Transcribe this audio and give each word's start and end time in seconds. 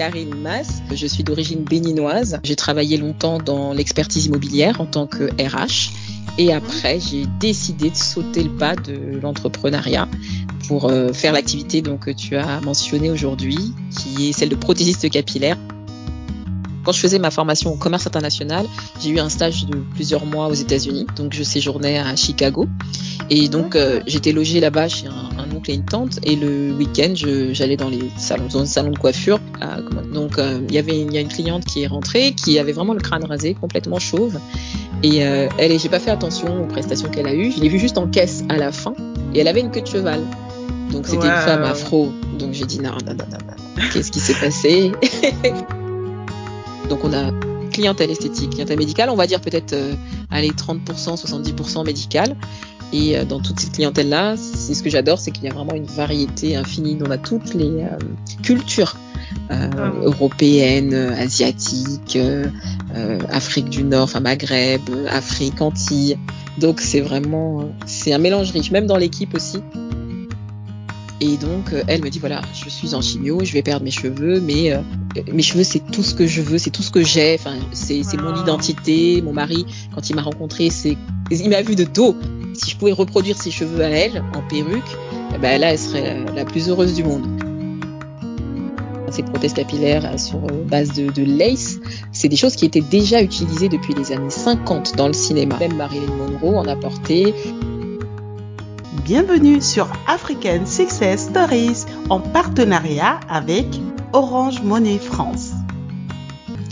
Karine 0.00 0.34
Mass. 0.34 0.80
Je 0.94 1.06
suis 1.06 1.22
d'origine 1.24 1.62
béninoise. 1.62 2.40
J'ai 2.42 2.56
travaillé 2.56 2.96
longtemps 2.96 3.36
dans 3.36 3.74
l'expertise 3.74 4.24
immobilière 4.24 4.80
en 4.80 4.86
tant 4.86 5.06
que 5.06 5.24
RH. 5.38 5.90
Et 6.38 6.54
après, 6.54 6.98
j'ai 6.98 7.26
décidé 7.38 7.90
de 7.90 7.96
sauter 7.96 8.42
le 8.42 8.48
pas 8.48 8.76
de 8.76 9.20
l'entrepreneuriat 9.20 10.08
pour 10.68 10.86
euh, 10.86 11.12
faire 11.12 11.34
l'activité 11.34 11.82
que 11.82 12.10
tu 12.12 12.36
as 12.36 12.62
mentionnée 12.62 13.10
aujourd'hui, 13.10 13.74
qui 13.90 14.30
est 14.30 14.32
celle 14.32 14.48
de 14.48 14.54
prothésiste 14.54 15.10
capillaire. 15.10 15.58
Quand 16.84 16.92
je 16.92 17.00
faisais 17.00 17.18
ma 17.18 17.30
formation 17.30 17.72
au 17.72 17.76
commerce 17.76 18.06
international, 18.06 18.66
j'ai 19.00 19.10
eu 19.10 19.18
un 19.18 19.28
stage 19.28 19.66
de 19.66 19.76
plusieurs 19.94 20.24
mois 20.24 20.48
aux 20.48 20.54
États-Unis. 20.54 21.06
Donc, 21.16 21.34
je 21.34 21.42
séjournais 21.42 21.98
à 21.98 22.16
Chicago. 22.16 22.66
Et 23.28 23.48
donc, 23.48 23.76
euh, 23.76 24.00
j'étais 24.06 24.32
logée 24.32 24.60
là-bas 24.60 24.88
chez 24.88 25.06
un, 25.06 25.30
un, 25.38 25.56
oncle 25.56 25.70
et 25.70 25.74
une 25.74 25.84
tante. 25.84 26.18
Et 26.24 26.36
le 26.36 26.72
week-end, 26.72 27.12
j'allais 27.14 27.76
dans 27.76 27.90
les 27.90 28.10
salons, 28.16 28.48
dans 28.52 28.60
les 28.60 28.66
salons 28.66 28.90
de 28.90 28.98
coiffure. 28.98 29.38
Euh, 29.62 29.80
donc, 30.12 30.38
euh, 30.38 30.60
il 30.68 30.74
y 30.74 30.78
avait 30.78 30.98
y 30.98 31.16
a 31.16 31.20
une 31.20 31.28
cliente 31.28 31.64
qui 31.64 31.82
est 31.82 31.86
rentrée, 31.86 32.32
qui 32.32 32.58
avait 32.58 32.72
vraiment 32.72 32.94
le 32.94 33.00
crâne 33.00 33.24
rasé, 33.24 33.54
complètement 33.54 33.98
chauve. 33.98 34.38
Et 35.02 35.24
euh, 35.24 35.48
elle, 35.58 35.78
j'ai 35.78 35.88
pas 35.88 36.00
fait 36.00 36.10
attention 36.10 36.64
aux 36.64 36.66
prestations 36.66 37.08
qu'elle 37.08 37.26
a 37.26 37.34
eues. 37.34 37.52
Je 37.52 37.60
l'ai 37.60 37.68
vue 37.68 37.78
juste 37.78 37.98
en 37.98 38.06
caisse 38.06 38.42
à 38.48 38.56
la 38.56 38.72
fin. 38.72 38.94
Et 39.34 39.40
elle 39.40 39.48
avait 39.48 39.60
une 39.60 39.70
queue 39.70 39.82
de 39.82 39.86
cheval. 39.86 40.22
Donc, 40.90 41.06
c'était 41.06 41.28
wow. 41.28 41.32
une 41.32 41.40
femme 41.40 41.62
afro. 41.62 42.12
Donc, 42.38 42.52
j'ai 42.52 42.64
dit 42.64 42.80
non, 42.80 42.90
non, 43.06 43.14
non, 43.14 43.26
non, 43.30 43.38
non. 43.46 43.82
Qu'est-ce 43.92 44.10
qui 44.10 44.20
s'est 44.20 44.34
passé? 44.34 44.92
Donc, 46.90 47.04
on 47.04 47.12
a 47.14 47.30
clientèle 47.70 48.10
esthétique, 48.10 48.50
clientèle 48.50 48.78
médicale, 48.78 49.08
on 49.10 49.16
va 49.16 49.26
dire 49.26 49.40
peut-être 49.40 49.72
euh, 49.72 49.94
allez 50.30 50.50
30%, 50.50 50.84
70% 50.86 51.86
médicale. 51.86 52.36
Et 52.92 53.16
euh, 53.16 53.24
dans 53.24 53.40
toute 53.40 53.60
cette 53.60 53.72
clientèle-là, 53.72 54.36
c'est 54.36 54.74
ce 54.74 54.82
que 54.82 54.90
j'adore, 54.90 55.18
c'est 55.18 55.30
qu'il 55.30 55.44
y 55.44 55.48
a 55.48 55.52
vraiment 55.54 55.74
une 55.74 55.84
variété 55.84 56.56
infinie. 56.56 56.98
On 57.04 57.10
a 57.10 57.18
toutes 57.18 57.54
les 57.54 57.82
euh, 57.82 57.96
cultures 58.42 58.96
euh, 59.50 59.68
européennes, 60.02 60.94
asiatiques, 60.94 62.18
Afrique 63.30 63.70
du 63.70 63.84
Nord, 63.84 64.04
enfin 64.04 64.20
Maghreb, 64.20 64.80
Afrique, 65.08 65.60
Antilles. 65.60 66.18
Donc 66.58 66.80
c'est 66.80 67.00
vraiment, 67.00 67.68
c'est 67.86 68.12
un 68.12 68.18
mélange 68.18 68.50
riche, 68.50 68.72
même 68.72 68.86
dans 68.86 68.96
l'équipe 68.96 69.34
aussi. 69.34 69.60
Et 71.20 71.36
donc, 71.36 71.72
euh, 71.72 71.82
elle 71.86 72.02
me 72.02 72.08
dit, 72.08 72.18
voilà, 72.18 72.40
je 72.54 72.70
suis 72.70 72.94
en 72.94 73.02
chimio, 73.02 73.40
je 73.44 73.52
vais 73.52 73.62
perdre 73.62 73.84
mes 73.84 73.90
cheveux, 73.90 74.40
mais 74.40 74.72
euh, 74.72 74.80
mes 75.32 75.42
cheveux, 75.42 75.64
c'est 75.64 75.80
tout 75.90 76.02
ce 76.02 76.14
que 76.14 76.26
je 76.26 76.40
veux, 76.40 76.56
c'est 76.56 76.70
tout 76.70 76.82
ce 76.82 76.90
que 76.90 77.04
j'ai, 77.04 77.36
enfin, 77.38 77.56
c'est 77.72 78.02
oh. 78.14 78.22
mon 78.22 78.40
identité. 78.40 79.20
Mon 79.20 79.34
mari, 79.34 79.66
quand 79.94 80.08
il 80.08 80.16
m'a 80.16 80.22
rencontré, 80.22 80.70
c'est, 80.70 80.96
il 81.30 81.50
m'a 81.50 81.60
vu 81.60 81.76
de 81.76 81.84
dos. 81.84 82.16
Si 82.54 82.70
je 82.70 82.76
pouvais 82.76 82.92
reproduire 82.92 83.36
ses 83.36 83.50
cheveux 83.50 83.82
à 83.84 83.88
elle, 83.88 84.24
en 84.34 84.40
perruque, 84.48 84.96
eh 85.34 85.38
ben 85.38 85.60
là, 85.60 85.72
elle 85.72 85.78
serait 85.78 86.24
la, 86.24 86.32
la 86.32 86.44
plus 86.46 86.68
heureuse 86.70 86.94
du 86.94 87.04
monde. 87.04 87.26
Ces 89.10 89.22
prothèses 89.22 89.54
capillaires 89.54 90.18
sur 90.18 90.38
base 90.38 90.92
de, 90.94 91.10
de 91.10 91.24
lace, 91.24 91.78
c'est 92.12 92.28
des 92.28 92.36
choses 92.36 92.54
qui 92.54 92.64
étaient 92.64 92.80
déjà 92.80 93.20
utilisées 93.20 93.68
depuis 93.68 93.92
les 93.92 94.12
années 94.12 94.30
50 94.30 94.96
dans 94.96 95.08
le 95.08 95.12
cinéma. 95.12 95.58
Même 95.58 95.76
Marilyn 95.76 96.14
Monroe 96.14 96.56
en 96.56 96.66
a 96.66 96.76
porté. 96.76 97.34
Bienvenue 99.04 99.62
sur 99.62 99.88
African 100.06 100.66
Success 100.66 101.28
Stories 101.30 101.86
en 102.10 102.20
partenariat 102.20 103.18
avec 103.28 103.66
Orange 104.12 104.62
Monnaie 104.62 104.98
France. 104.98 105.52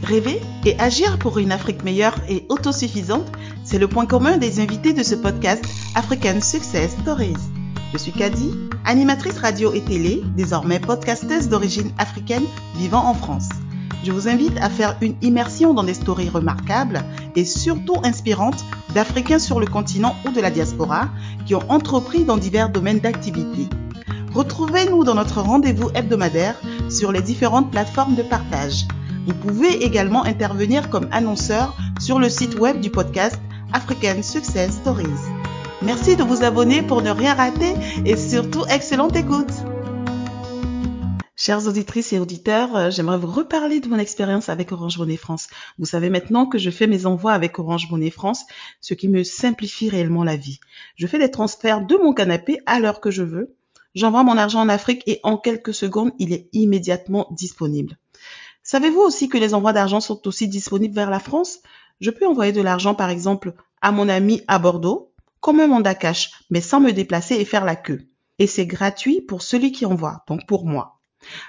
Rêver 0.04 0.40
et 0.66 0.78
agir 0.78 1.18
pour 1.18 1.38
une 1.38 1.52
Afrique 1.52 1.84
meilleure 1.84 2.16
et 2.28 2.44
autosuffisante, 2.50 3.26
c'est 3.64 3.78
le 3.78 3.88
point 3.88 4.06
commun 4.06 4.36
des 4.36 4.60
invités 4.60 4.92
de 4.92 5.02
ce 5.02 5.14
podcast 5.14 5.64
African 5.94 6.40
Success 6.42 6.92
Stories. 7.00 7.34
Je 7.92 7.98
suis 7.98 8.12
Kadi, 8.12 8.52
animatrice 8.84 9.38
radio 9.38 9.72
et 9.72 9.82
télé, 9.82 10.22
désormais 10.36 10.80
podcasteuse 10.80 11.48
d'origine 11.48 11.90
africaine 11.98 12.44
vivant 12.76 13.04
en 13.04 13.14
France. 13.14 13.48
Je 14.04 14.12
vous 14.12 14.28
invite 14.28 14.56
à 14.58 14.70
faire 14.70 14.96
une 15.00 15.14
immersion 15.22 15.74
dans 15.74 15.82
des 15.82 15.94
stories 15.94 16.28
remarquables 16.28 17.02
et 17.34 17.44
surtout 17.44 17.96
inspirantes 18.04 18.64
d'Africains 18.94 19.38
sur 19.38 19.60
le 19.60 19.66
continent 19.66 20.14
ou 20.24 20.30
de 20.30 20.40
la 20.40 20.50
diaspora 20.50 21.08
qui 21.46 21.54
ont 21.54 21.64
entrepris 21.68 22.24
dans 22.24 22.36
divers 22.36 22.70
domaines 22.70 23.00
d'activité. 23.00 23.68
Retrouvez-nous 24.34 25.04
dans 25.04 25.14
notre 25.14 25.40
rendez-vous 25.40 25.90
hebdomadaire 25.94 26.54
sur 26.88 27.12
les 27.12 27.22
différentes 27.22 27.70
plateformes 27.70 28.14
de 28.14 28.22
partage. 28.22 28.86
Vous 29.26 29.34
pouvez 29.34 29.84
également 29.84 30.24
intervenir 30.24 30.88
comme 30.90 31.08
annonceur 31.10 31.76
sur 32.00 32.18
le 32.18 32.28
site 32.28 32.58
web 32.58 32.80
du 32.80 32.90
podcast 32.90 33.38
African 33.72 34.22
Success 34.22 34.72
Stories. 34.72 35.06
Merci 35.82 36.16
de 36.16 36.22
vous 36.22 36.44
abonner 36.44 36.82
pour 36.82 37.02
ne 37.02 37.10
rien 37.10 37.34
rater 37.34 37.74
et 38.04 38.16
surtout 38.16 38.64
excellente 38.66 39.16
écoute. 39.16 39.52
Chères 41.40 41.68
auditrices 41.68 42.12
et 42.12 42.18
auditeurs, 42.18 42.90
j'aimerais 42.90 43.16
vous 43.16 43.30
reparler 43.30 43.78
de 43.78 43.86
mon 43.86 44.00
expérience 44.00 44.48
avec 44.48 44.72
Orange 44.72 44.98
Monnaie 44.98 45.16
France. 45.16 45.46
Vous 45.78 45.86
savez 45.86 46.10
maintenant 46.10 46.46
que 46.46 46.58
je 46.58 46.68
fais 46.68 46.88
mes 46.88 47.06
envois 47.06 47.32
avec 47.32 47.60
Orange 47.60 47.88
Monnaie 47.92 48.10
France, 48.10 48.44
ce 48.80 48.92
qui 48.92 49.06
me 49.06 49.22
simplifie 49.22 49.88
réellement 49.88 50.24
la 50.24 50.34
vie. 50.34 50.58
Je 50.96 51.06
fais 51.06 51.20
des 51.20 51.30
transferts 51.30 51.86
de 51.86 51.96
mon 51.96 52.12
canapé 52.12 52.58
à 52.66 52.80
l'heure 52.80 53.00
que 53.00 53.12
je 53.12 53.22
veux. 53.22 53.54
J'envoie 53.94 54.24
mon 54.24 54.36
argent 54.36 54.60
en 54.60 54.68
Afrique 54.68 55.04
et 55.06 55.20
en 55.22 55.36
quelques 55.36 55.72
secondes, 55.72 56.10
il 56.18 56.32
est 56.32 56.48
immédiatement 56.54 57.28
disponible. 57.30 57.98
Savez-vous 58.64 59.00
aussi 59.00 59.28
que 59.28 59.38
les 59.38 59.54
envois 59.54 59.72
d'argent 59.72 60.00
sont 60.00 60.26
aussi 60.26 60.48
disponibles 60.48 60.96
vers 60.96 61.08
la 61.08 61.20
France? 61.20 61.60
Je 62.00 62.10
peux 62.10 62.26
envoyer 62.26 62.50
de 62.50 62.62
l'argent 62.62 62.96
par 62.96 63.10
exemple 63.10 63.54
à 63.80 63.92
mon 63.92 64.08
ami 64.08 64.42
à 64.48 64.58
Bordeaux, 64.58 65.12
comme 65.38 65.60
un 65.60 65.68
mandat 65.68 65.94
cash, 65.94 66.32
mais 66.50 66.60
sans 66.60 66.80
me 66.80 66.90
déplacer 66.90 67.36
et 67.36 67.44
faire 67.44 67.64
la 67.64 67.76
queue. 67.76 68.08
Et 68.40 68.48
c'est 68.48 68.66
gratuit 68.66 69.20
pour 69.20 69.42
celui 69.42 69.70
qui 69.70 69.86
envoie, 69.86 70.24
donc 70.26 70.44
pour 70.44 70.66
moi. 70.66 70.97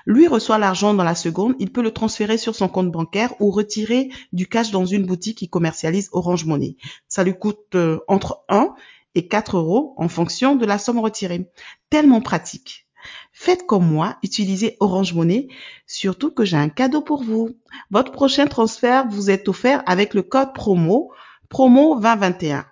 Lui 0.06 0.28
reçoit 0.28 0.57
l'argent 0.57 0.94
dans 0.94 1.03
la 1.03 1.16
seconde, 1.16 1.56
il 1.59 1.72
peut 1.72 1.81
le 1.81 1.91
transférer 1.91 2.38
sur 2.38 2.56
son 2.56 2.67
compte 2.67 2.91
bancaire 2.91 3.34
ou 3.40 3.51
retirer 3.51 4.09
du 4.34 4.47
cash 4.47 4.72
dans 4.72 4.85
une 4.85 5.06
boutique 5.06 5.38
qui 5.38 5.50
commercialise 5.50 6.09
Orange 6.12 6.45
Money. 6.45 6.75
Ça 7.07 7.23
lui 7.23 7.38
coûte 7.38 7.75
euh, 7.75 8.00
entre 8.07 8.44
1 8.50 8.73
et 9.16 9.28
4 9.28 9.57
euros 9.57 9.94
en 9.97 10.07
fonction 10.07 10.56
de 10.56 10.66
la 10.66 10.78
somme 10.78 11.00
retirée. 11.00 11.50
Tellement 11.89 12.22
pratique. 12.22 12.85
Faites 13.31 13.66
comme 13.66 13.88
moi, 13.88 14.18
utilisez 14.23 14.75
Orange 14.79 15.13
Money, 15.13 15.47
surtout 15.88 16.31
que 16.31 16.44
j'ai 16.44 16.57
un 16.57 16.69
cadeau 16.69 17.01
pour 17.01 17.23
vous. 17.23 17.56
Votre 17.91 18.12
prochain 18.12 18.47
transfert 18.47 19.07
vous 19.07 19.29
est 19.29 19.47
offert 19.47 19.81
avec 19.85 20.13
le 20.13 20.23
code 20.23 20.53
promo 20.53 21.12
promo 21.50 22.00
2021. 22.00 22.66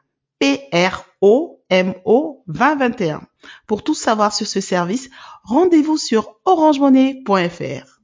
P-R-O-M-O 1.69 2.44
2021. 2.47 3.22
Pour 3.67 3.83
tout 3.83 3.94
savoir 3.94 4.33
sur 4.33 4.47
ce 4.47 4.61
service, 4.61 5.09
rendez-vous 5.44 5.97
sur 5.97 6.35
orangemonnaie.fr. 6.45 7.97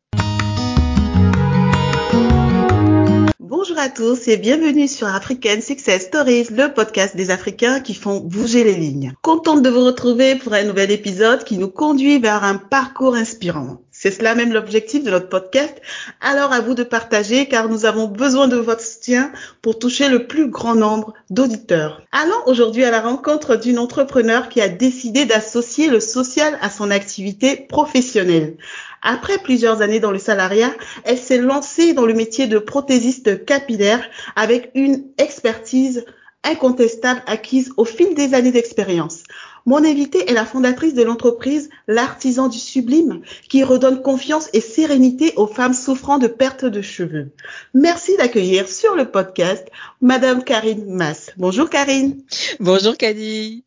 Bonjour 3.39 3.77
à 3.77 3.89
tous 3.89 4.27
et 4.27 4.37
bienvenue 4.37 4.87
sur 4.87 5.07
African 5.07 5.61
Success 5.61 6.03
Stories, 6.03 6.47
le 6.51 6.73
podcast 6.73 7.15
des 7.15 7.31
Africains 7.31 7.79
qui 7.79 7.93
font 7.93 8.19
bouger 8.19 8.63
les 8.63 8.75
lignes. 8.75 9.13
Contente 9.21 9.61
de 9.61 9.69
vous 9.69 9.85
retrouver 9.85 10.35
pour 10.35 10.53
un 10.53 10.63
nouvel 10.63 10.91
épisode 10.91 11.43
qui 11.43 11.57
nous 11.57 11.69
conduit 11.69 12.19
vers 12.19 12.43
un 12.43 12.57
parcours 12.57 13.15
inspirant. 13.15 13.82
C'est 14.03 14.11
cela 14.11 14.35
même 14.35 14.51
l'objectif 14.51 15.01
de 15.05 15.11
notre 15.11 15.29
podcast. 15.29 15.81
Alors 16.19 16.51
à 16.51 16.59
vous 16.59 16.73
de 16.73 16.83
partager 16.83 17.45
car 17.45 17.69
nous 17.69 17.85
avons 17.85 18.07
besoin 18.07 18.49
de 18.49 18.57
votre 18.57 18.81
soutien 18.81 19.31
pour 19.61 19.79
toucher 19.79 20.09
le 20.09 20.27
plus 20.27 20.49
grand 20.49 20.75
nombre 20.75 21.13
d'auditeurs. 21.29 22.01
Allons 22.11 22.45
aujourd'hui 22.45 22.83
à 22.83 22.91
la 22.91 22.99
rencontre 22.99 23.55
d'une 23.55 23.79
entrepreneur 23.79 24.49
qui 24.49 24.59
a 24.59 24.67
décidé 24.67 25.23
d'associer 25.23 25.87
le 25.87 26.01
social 26.01 26.57
à 26.59 26.69
son 26.69 26.91
activité 26.91 27.65
professionnelle. 27.69 28.57
Après 29.01 29.37
plusieurs 29.37 29.81
années 29.81 30.01
dans 30.01 30.11
le 30.11 30.19
salariat, 30.19 30.73
elle 31.05 31.17
s'est 31.17 31.37
lancée 31.37 31.93
dans 31.93 32.05
le 32.05 32.13
métier 32.13 32.47
de 32.47 32.59
prothésiste 32.59 33.45
capillaire 33.45 34.05
avec 34.35 34.69
une 34.75 35.05
expertise 35.17 36.03
incontestable 36.43 37.23
acquise 37.25 37.71
au 37.77 37.85
fil 37.85 38.15
des 38.15 38.33
années 38.33 38.51
d'expérience. 38.51 39.23
Mon 39.65 39.85
invitée 39.85 40.29
est 40.29 40.33
la 40.33 40.45
fondatrice 40.45 40.93
de 40.93 41.03
l'entreprise 41.03 41.69
L'Artisan 41.87 42.49
du 42.49 42.59
Sublime 42.59 43.21
qui 43.49 43.63
redonne 43.63 44.01
confiance 44.01 44.49
et 44.51 44.59
sérénité 44.59 45.33
aux 45.37 45.47
femmes 45.47 45.73
souffrant 45.73 46.17
de 46.17 46.27
perte 46.27 46.65
de 46.65 46.81
cheveux. 46.81 47.31
Merci 47.73 48.17
d'accueillir 48.17 48.67
sur 48.67 48.95
le 48.95 49.09
podcast 49.09 49.67
Madame 50.01 50.43
Karine 50.43 50.85
Mass. 50.93 51.31
Bonjour 51.37 51.69
Karine. 51.69 52.21
Bonjour 52.59 52.97
Kadi. 52.97 53.63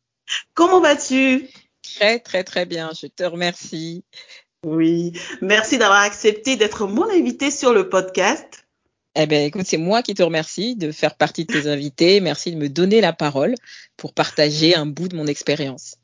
Comment 0.53 0.81
vas-tu? 0.81 1.49
Très 1.83 2.19
très 2.19 2.45
très 2.45 2.67
bien, 2.67 2.91
je 3.01 3.07
te 3.07 3.25
remercie. 3.25 4.05
Oui, 4.65 5.13
merci 5.41 5.79
d'avoir 5.79 6.03
accepté 6.03 6.57
d'être 6.57 6.87
mon 6.87 7.09
invitée 7.09 7.51
sur 7.51 7.73
le 7.73 7.89
podcast. 7.89 8.67
Eh 9.19 9.27
bien, 9.27 9.45
écoute, 9.45 9.63
c'est 9.65 9.79
moi 9.79 10.03
qui 10.03 10.13
te 10.13 10.23
remercie 10.23 10.77
de 10.77 10.93
faire 10.93 11.17
partie 11.17 11.47
de 11.47 11.53
tes 11.53 11.69
invités. 11.69 12.21
Merci 12.21 12.53
de 12.53 12.59
me 12.59 12.69
donner 12.69 13.01
la 13.01 13.15
parole 13.15 13.55
pour 13.97 14.13
partager 14.13 14.75
un 14.75 14.87
bout 14.87 15.09
de 15.09 15.17
mon 15.17 15.27
expérience. 15.27 15.97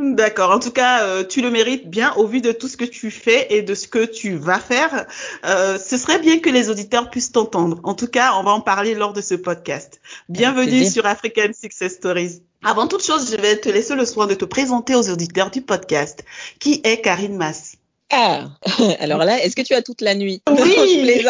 D'accord. 0.00 0.50
En 0.50 0.58
tout 0.58 0.70
cas, 0.70 1.04
euh, 1.04 1.22
tu 1.22 1.42
le 1.42 1.50
mérites 1.50 1.88
bien 1.88 2.12
au 2.14 2.26
vu 2.26 2.40
de 2.40 2.50
tout 2.50 2.66
ce 2.66 2.76
que 2.76 2.84
tu 2.84 3.10
fais 3.10 3.46
et 3.50 3.62
de 3.62 3.74
ce 3.74 3.86
que 3.86 4.04
tu 4.04 4.34
vas 4.34 4.58
faire. 4.58 5.06
Euh, 5.44 5.78
ce 5.78 5.96
serait 5.96 6.18
bien 6.18 6.40
que 6.40 6.50
les 6.50 6.70
auditeurs 6.70 7.10
puissent 7.10 7.32
t'entendre. 7.32 7.78
En 7.84 7.94
tout 7.94 8.08
cas, 8.08 8.32
on 8.36 8.42
va 8.42 8.50
en 8.50 8.60
parler 8.60 8.94
lors 8.94 9.12
de 9.12 9.20
ce 9.20 9.34
podcast. 9.34 10.00
Bienvenue 10.28 10.86
sur 10.86 11.06
African 11.06 11.52
Success 11.52 11.94
Stories. 11.94 12.42
Avant 12.64 12.88
toute 12.88 13.04
chose, 13.04 13.30
je 13.30 13.40
vais 13.40 13.56
te 13.56 13.68
laisser 13.68 13.94
le 13.94 14.04
soin 14.04 14.26
de 14.26 14.34
te 14.34 14.44
présenter 14.44 14.94
aux 14.94 15.10
auditeurs 15.10 15.50
du 15.50 15.62
podcast. 15.62 16.24
Qui 16.58 16.80
est 16.84 17.00
Karine 17.00 17.36
Mass 17.36 17.76
Ah, 18.12 18.50
alors 19.00 19.24
là, 19.24 19.42
est-ce 19.42 19.56
que 19.56 19.62
tu 19.62 19.72
as 19.72 19.80
toute 19.80 20.02
la 20.02 20.14
nuit? 20.14 20.42
Oui. 20.48 21.16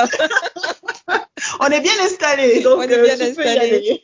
On 1.60 1.66
est 1.66 1.80
bien 1.80 1.92
installé, 2.04 2.60
donc 2.60 2.78
On 2.78 2.82
est 2.82 2.88
bien 2.88 3.20
euh, 3.20 3.30
installé. 3.30 4.02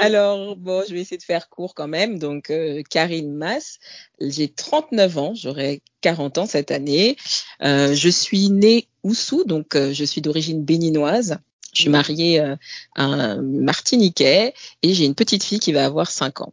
Alors 0.00 0.56
bon, 0.56 0.84
je 0.88 0.94
vais 0.94 1.00
essayer 1.00 1.18
de 1.18 1.22
faire 1.22 1.48
court 1.48 1.74
quand 1.74 1.88
même. 1.88 2.18
Donc 2.18 2.50
euh, 2.50 2.82
Karine 2.88 3.32
Mass, 3.32 3.78
j'ai 4.20 4.48
39 4.48 5.18
ans, 5.18 5.32
j'aurai 5.34 5.82
40 6.02 6.38
ans 6.38 6.46
cette 6.46 6.70
année. 6.70 7.16
Euh, 7.62 7.94
je 7.94 8.08
suis 8.08 8.50
née 8.50 8.86
Oussou, 9.02 9.44
donc 9.44 9.76
je 9.76 10.04
suis 10.04 10.20
d'origine 10.20 10.64
béninoise. 10.64 11.38
Je 11.74 11.82
suis 11.82 11.90
mariée 11.90 12.38
à 12.38 12.56
un 13.04 13.42
Martiniquais 13.42 14.54
et 14.82 14.94
j'ai 14.94 15.04
une 15.04 15.16
petite 15.16 15.42
fille 15.42 15.58
qui 15.58 15.72
va 15.72 15.84
avoir 15.84 16.10
5 16.10 16.42
ans. 16.42 16.52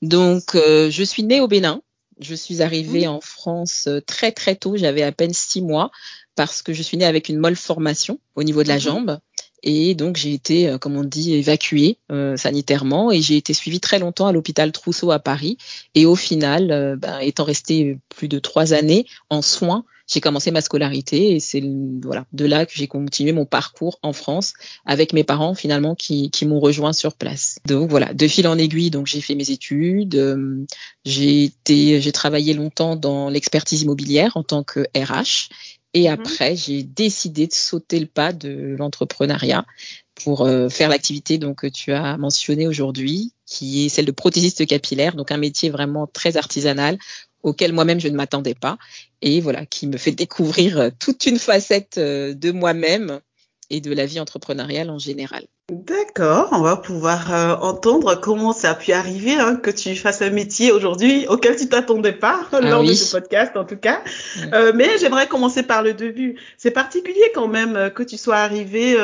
Donc 0.00 0.54
je 0.54 1.02
suis 1.04 1.22
née 1.22 1.40
au 1.40 1.48
Bénin. 1.48 1.82
Je 2.20 2.34
suis 2.34 2.62
arrivée 2.62 3.06
mmh. 3.06 3.10
en 3.10 3.20
France 3.20 3.88
très 4.06 4.32
très 4.32 4.56
tôt, 4.56 4.76
j'avais 4.76 5.02
à 5.02 5.12
peine 5.12 5.32
6 5.32 5.62
mois 5.62 5.90
parce 6.36 6.62
que 6.62 6.72
je 6.72 6.82
suis 6.82 6.96
née 6.96 7.04
avec 7.04 7.28
une 7.28 7.38
malformation 7.38 8.18
au 8.34 8.42
niveau 8.42 8.62
de 8.62 8.68
la 8.68 8.76
mmh. 8.76 8.80
jambe. 8.80 9.18
Et 9.64 9.94
donc 9.94 10.16
j'ai 10.16 10.34
été, 10.34 10.68
euh, 10.68 10.78
comme 10.78 10.96
on 10.96 11.04
dit, 11.04 11.34
évacuée 11.34 11.96
euh, 12.12 12.36
sanitairement 12.36 13.10
et 13.10 13.22
j'ai 13.22 13.36
été 13.36 13.54
suivie 13.54 13.80
très 13.80 13.98
longtemps 13.98 14.26
à 14.26 14.32
l'hôpital 14.32 14.70
Trousseau 14.72 15.10
à 15.10 15.18
Paris. 15.18 15.56
Et 15.94 16.04
au 16.04 16.14
final, 16.14 16.70
euh, 16.70 16.96
ben, 16.96 17.18
étant 17.20 17.44
restée 17.44 17.98
plus 18.10 18.28
de 18.28 18.38
trois 18.38 18.74
années 18.74 19.06
en 19.30 19.40
soins, 19.40 19.84
j'ai 20.06 20.20
commencé 20.20 20.50
ma 20.50 20.60
scolarité 20.60 21.32
et 21.34 21.40
c'est 21.40 21.62
voilà 22.02 22.26
de 22.32 22.44
là 22.44 22.66
que 22.66 22.72
j'ai 22.74 22.86
continué 22.86 23.32
mon 23.32 23.46
parcours 23.46 23.98
en 24.02 24.12
France 24.12 24.52
avec 24.84 25.12
mes 25.12 25.24
parents 25.24 25.54
finalement 25.54 25.94
qui, 25.94 26.30
qui 26.30 26.46
m'ont 26.46 26.60
rejoint 26.60 26.92
sur 26.92 27.14
place. 27.14 27.58
Donc 27.66 27.90
voilà, 27.90 28.12
de 28.12 28.28
fil 28.28 28.46
en 28.46 28.58
aiguille, 28.58 28.90
donc 28.90 29.06
j'ai 29.06 29.20
fait 29.20 29.34
mes 29.34 29.50
études, 29.50 30.66
j'ai 31.04 31.44
été, 31.44 32.00
j'ai 32.00 32.12
travaillé 32.12 32.54
longtemps 32.54 32.96
dans 32.96 33.28
l'expertise 33.28 33.82
immobilière 33.82 34.36
en 34.36 34.42
tant 34.42 34.62
que 34.62 34.86
RH 34.96 35.48
et 35.94 36.08
mhm. 36.08 36.14
après, 36.14 36.56
j'ai 36.56 36.82
décidé 36.82 37.46
de 37.46 37.52
sauter 37.52 38.00
le 38.00 38.06
pas 38.06 38.32
de 38.32 38.74
l'entrepreneuriat 38.76 39.64
pour 40.16 40.42
euh, 40.42 40.68
faire 40.68 40.88
l'activité 40.88 41.38
donc 41.38 41.60
que 41.60 41.66
tu 41.66 41.92
as 41.92 42.16
mentionnée 42.18 42.66
aujourd'hui, 42.66 43.32
qui 43.46 43.86
est 43.86 43.88
celle 43.88 44.04
de 44.04 44.12
prothésiste 44.12 44.66
capillaire, 44.66 45.14
donc 45.14 45.30
un 45.30 45.36
métier 45.38 45.70
vraiment 45.70 46.06
très 46.06 46.36
artisanal 46.36 46.98
auquel 47.44 47.72
moi-même 47.72 48.00
je 48.00 48.08
ne 48.08 48.16
m'attendais 48.16 48.54
pas. 48.54 48.76
Et 49.22 49.40
voilà 49.40 49.64
qui 49.66 49.86
me 49.86 49.96
fait 49.96 50.12
découvrir 50.12 50.78
euh, 50.80 50.90
toute 50.98 51.26
une 51.26 51.38
facette 51.38 51.98
euh, 51.98 52.34
de 52.34 52.50
moi-même 52.50 53.20
et 53.70 53.80
de 53.80 53.94
la 53.94 54.06
vie 54.06 54.20
entrepreneuriale 54.20 54.90
en 54.90 54.98
général. 54.98 55.44
D'accord, 55.72 56.50
on 56.52 56.60
va 56.60 56.76
pouvoir 56.76 57.32
euh, 57.32 57.56
entendre 57.56 58.20
comment 58.20 58.52
ça 58.52 58.72
a 58.72 58.74
pu 58.74 58.92
arriver 58.92 59.32
hein, 59.32 59.56
que 59.56 59.70
tu 59.70 59.96
fasses 59.96 60.20
un 60.20 60.28
métier 60.28 60.72
aujourd'hui 60.72 61.26
auquel 61.26 61.56
tu 61.56 61.70
t'attendais 61.70 62.12
pas 62.12 62.40
ah 62.52 62.60
lors 62.62 62.84
de 62.84 62.92
ce 62.92 63.10
podcast 63.10 63.56
en 63.56 63.64
tout 63.64 63.78
cas. 63.78 64.02
Euh, 64.52 64.72
mais 64.74 64.98
j'aimerais 64.98 65.26
commencer 65.26 65.62
par 65.62 65.82
le 65.82 65.94
début. 65.94 66.38
C'est 66.58 66.70
particulier 66.70 67.32
quand 67.34 67.48
même 67.48 67.76
euh, 67.76 67.88
que 67.88 68.02
tu 68.02 68.18
sois 68.18 68.36
arrivé 68.36 68.98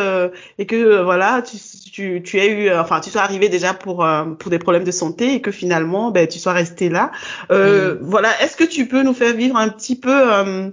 et 0.59 0.67
que 0.67 1.03
voilà 1.03 1.43
tu, 1.43 1.57
tu, 1.91 2.23
tu 2.23 2.39
aies 2.39 2.51
eu 2.51 2.71
enfin 2.73 3.01
tu 3.01 3.09
sois 3.09 3.23
arrivé 3.23 3.49
déjà 3.49 3.73
pour 3.73 4.07
pour 4.39 4.51
des 4.51 4.59
problèmes 4.59 4.85
de 4.85 4.91
santé 4.91 5.35
et 5.35 5.41
que 5.41 5.51
finalement 5.51 6.11
ben 6.11 6.29
tu 6.29 6.39
sois 6.39 6.53
resté 6.53 6.91
là. 6.91 7.11
Voilà, 7.49 8.39
est-ce 8.43 8.57
que 8.57 8.65
tu 8.65 8.87
peux 8.87 9.03
nous 9.03 9.15
faire 9.15 9.35
vivre 9.35 9.57
un 9.57 9.71
petit 9.71 9.97
peu 9.97 10.73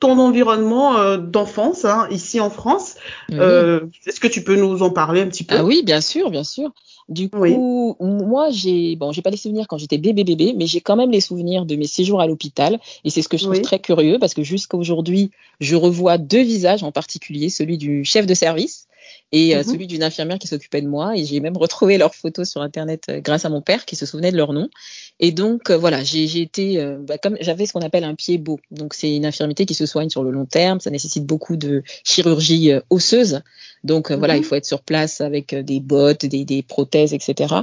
ton 0.00 0.18
environnement 0.18 0.96
euh, 0.98 1.16
d'enfance 1.16 1.84
hein, 1.84 2.06
ici 2.10 2.40
en 2.40 2.50
France. 2.50 2.96
Euh, 3.32 3.80
Est-ce 4.06 4.20
que 4.20 4.28
tu 4.28 4.44
peux 4.44 4.56
nous 4.56 4.82
en 4.82 4.90
parler 4.90 5.22
un 5.22 5.26
petit 5.26 5.44
peu? 5.44 5.56
Ah 5.58 5.64
oui, 5.64 5.82
bien 5.84 6.00
sûr, 6.00 6.30
bien 6.30 6.44
sûr. 6.44 6.70
Du 7.08 7.30
coup, 7.30 7.96
moi, 8.00 8.50
j'ai 8.50 8.94
bon, 8.94 9.12
j'ai 9.12 9.22
pas 9.22 9.30
les 9.30 9.38
souvenirs 9.38 9.66
quand 9.66 9.78
j'étais 9.78 9.96
bébé 9.96 10.24
bébé, 10.24 10.54
mais 10.54 10.66
j'ai 10.66 10.80
quand 10.80 10.94
même 10.94 11.10
les 11.10 11.22
souvenirs 11.22 11.64
de 11.64 11.74
mes 11.74 11.86
séjours 11.86 12.20
à 12.20 12.26
l'hôpital. 12.26 12.78
Et 13.04 13.10
c'est 13.10 13.22
ce 13.22 13.28
que 13.28 13.38
je 13.38 13.44
trouve 13.44 13.60
très 13.62 13.78
curieux 13.78 14.18
parce 14.18 14.34
que 14.34 14.42
jusqu'à 14.42 14.76
aujourd'hui, 14.76 15.30
je 15.60 15.74
revois 15.74 16.18
deux 16.18 16.42
visages 16.42 16.82
en 16.82 16.92
particulier, 16.92 17.48
celui 17.48 17.78
du 17.78 18.04
chef 18.04 18.26
de 18.26 18.34
service 18.34 18.88
et 19.32 19.54
euh, 19.54 19.58
mhm. 19.58 19.64
celui 19.64 19.86
d'une 19.86 20.02
infirmière 20.02 20.38
qui 20.38 20.46
s'occupait 20.46 20.80
de 20.80 20.88
moi. 20.88 21.16
Et 21.16 21.24
j'ai 21.24 21.40
même 21.40 21.56
retrouvé 21.56 21.98
leurs 21.98 22.14
photos 22.14 22.48
sur 22.48 22.62
Internet 22.62 23.04
euh, 23.10 23.20
grâce 23.20 23.44
à 23.44 23.48
mon 23.48 23.60
père 23.60 23.84
qui 23.84 23.96
se 23.96 24.06
souvenait 24.06 24.32
de 24.32 24.36
leur 24.36 24.52
nom. 24.52 24.68
Et 25.20 25.32
donc, 25.32 25.70
euh, 25.70 25.76
voilà, 25.76 26.02
j'ai 26.02 26.40
été, 26.40 26.82
bah, 27.00 27.18
comme 27.18 27.36
j'avais 27.40 27.66
ce 27.66 27.72
qu'on 27.72 27.80
appelle 27.80 28.04
un 28.04 28.14
pied 28.14 28.38
beau. 28.38 28.60
Donc, 28.70 28.94
c'est 28.94 29.14
une 29.14 29.26
infirmité 29.26 29.66
qui 29.66 29.74
se 29.74 29.86
soigne 29.86 30.10
sur 30.10 30.22
le 30.22 30.30
long 30.30 30.46
terme. 30.46 30.80
Ça 30.80 30.90
nécessite 30.90 31.26
beaucoup 31.26 31.56
de 31.56 31.82
chirurgie 32.04 32.72
osseuse. 32.90 33.42
Donc, 33.84 34.10
voilà, 34.10 34.36
il 34.36 34.40
mhm. 34.40 34.44
faut 34.44 34.54
être 34.54 34.64
sur 34.64 34.82
place 34.82 35.20
avec 35.20 35.54
des 35.54 35.80
bottes, 35.80 36.24
des, 36.24 36.44
des 36.44 36.62
prothèses, 36.62 37.14
etc. 37.14 37.54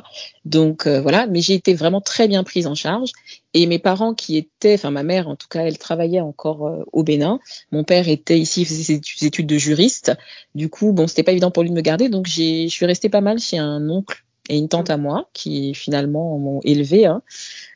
Donc, 0.43 0.87
voilà, 0.87 1.27
mais 1.27 1.41
j'ai 1.41 1.53
été 1.53 1.73
vraiment 1.73 2.01
très 2.01 2.27
bien 2.27 2.43
prise 2.43 2.67
en 2.67 2.75
charge. 2.75 3.11
Et 3.55 3.67
mes 3.67 3.79
parents 3.79 4.13
qui 4.13 4.35
étaient, 4.35 4.73
enfin 4.73 4.91
ma 4.91 5.03
mère 5.03 5.29
en 5.29 5.37
tout 5.37 5.47
cas, 5.47 5.61
elle 5.61 5.77
travaillait 5.77 6.19
encore 6.19 6.67
euh, 6.67 6.83
au 6.91 7.03
Bénin. 7.03 7.39
Mon 7.71 7.85
père 7.85 8.09
était 8.09 8.37
ici, 8.37 8.61
il 8.61 8.65
faisait 8.65 8.99
ses 9.01 9.25
études 9.25 9.47
de 9.47 9.57
juriste. 9.57 10.11
Du 10.55 10.67
coup, 10.67 10.91
bon, 10.91 11.07
c'était 11.07 11.23
pas 11.23 11.31
évident 11.31 11.51
pour 11.55 11.63
lui 11.63 11.69
de 11.69 11.75
me 11.75 11.81
garder, 11.81 12.09
donc 12.09 12.27
je 12.27 12.67
suis 12.67 12.85
restée 12.85 13.07
pas 13.07 13.21
mal 13.21 13.39
chez 13.39 13.57
un 13.57 13.89
oncle 13.89 14.25
et 14.49 14.57
une 14.57 14.67
tante 14.67 14.89
à 14.89 14.97
moi 14.97 15.29
qui 15.31 15.73
finalement 15.73 16.37
m'ont 16.37 16.59
élevée. 16.65 17.05
Hein. 17.05 17.21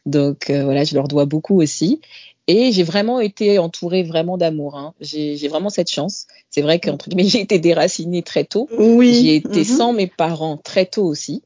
Donc 0.05 0.49
euh, 0.49 0.65
voilà, 0.65 0.83
je 0.83 0.95
leur 0.95 1.07
dois 1.07 1.23
beaucoup 1.23 1.61
aussi. 1.61 2.01
Et 2.47 2.73
j'ai 2.73 2.83
vraiment 2.83 3.21
été 3.21 3.57
entourée 3.57 4.03
vraiment 4.03 4.37
d'amour. 4.37 4.75
Hein. 4.75 4.93
J'ai 4.99 5.47
vraiment 5.47 5.69
cette 5.69 5.89
chance. 5.89 6.27
C'est 6.49 6.61
vrai 6.61 6.81
qu'entre 6.81 7.07
guillemets, 7.07 7.23
j'ai 7.29 7.39
été 7.39 7.57
déracinée 7.57 8.21
très 8.21 8.43
tôt. 8.43 8.67
Oui. 8.77 9.13
J'ai 9.13 9.35
été 9.37 9.61
mm-hmm. 9.61 9.77
sans 9.77 9.93
mes 9.93 10.07
parents 10.07 10.57
très 10.57 10.85
tôt 10.85 11.05
aussi, 11.05 11.41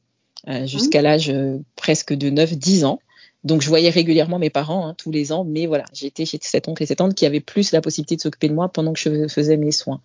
euh, 0.48 0.66
jusqu'à 0.66 1.02
l'âge 1.02 1.32
presque 1.76 2.14
de 2.14 2.30
9-10 2.30 2.84
ans. 2.84 2.98
Donc 3.44 3.60
je 3.60 3.68
voyais 3.68 3.90
régulièrement 3.90 4.38
mes 4.38 4.50
parents 4.50 4.88
hein, 4.88 4.94
tous 4.96 5.12
les 5.12 5.30
ans, 5.30 5.44
mais 5.44 5.66
voilà, 5.66 5.84
j'étais 5.92 6.24
chez 6.24 6.38
cet 6.40 6.66
oncle 6.66 6.82
et 6.82 6.86
cette 6.86 6.98
tante 6.98 7.14
qui 7.14 7.26
avaient 7.26 7.40
plus 7.40 7.72
la 7.72 7.82
possibilité 7.82 8.16
de 8.16 8.22
s'occuper 8.22 8.48
de 8.48 8.54
moi 8.54 8.70
pendant 8.70 8.94
que 8.94 8.98
je 8.98 9.28
faisais 9.28 9.58
mes 9.58 9.70
soins. 9.70 10.00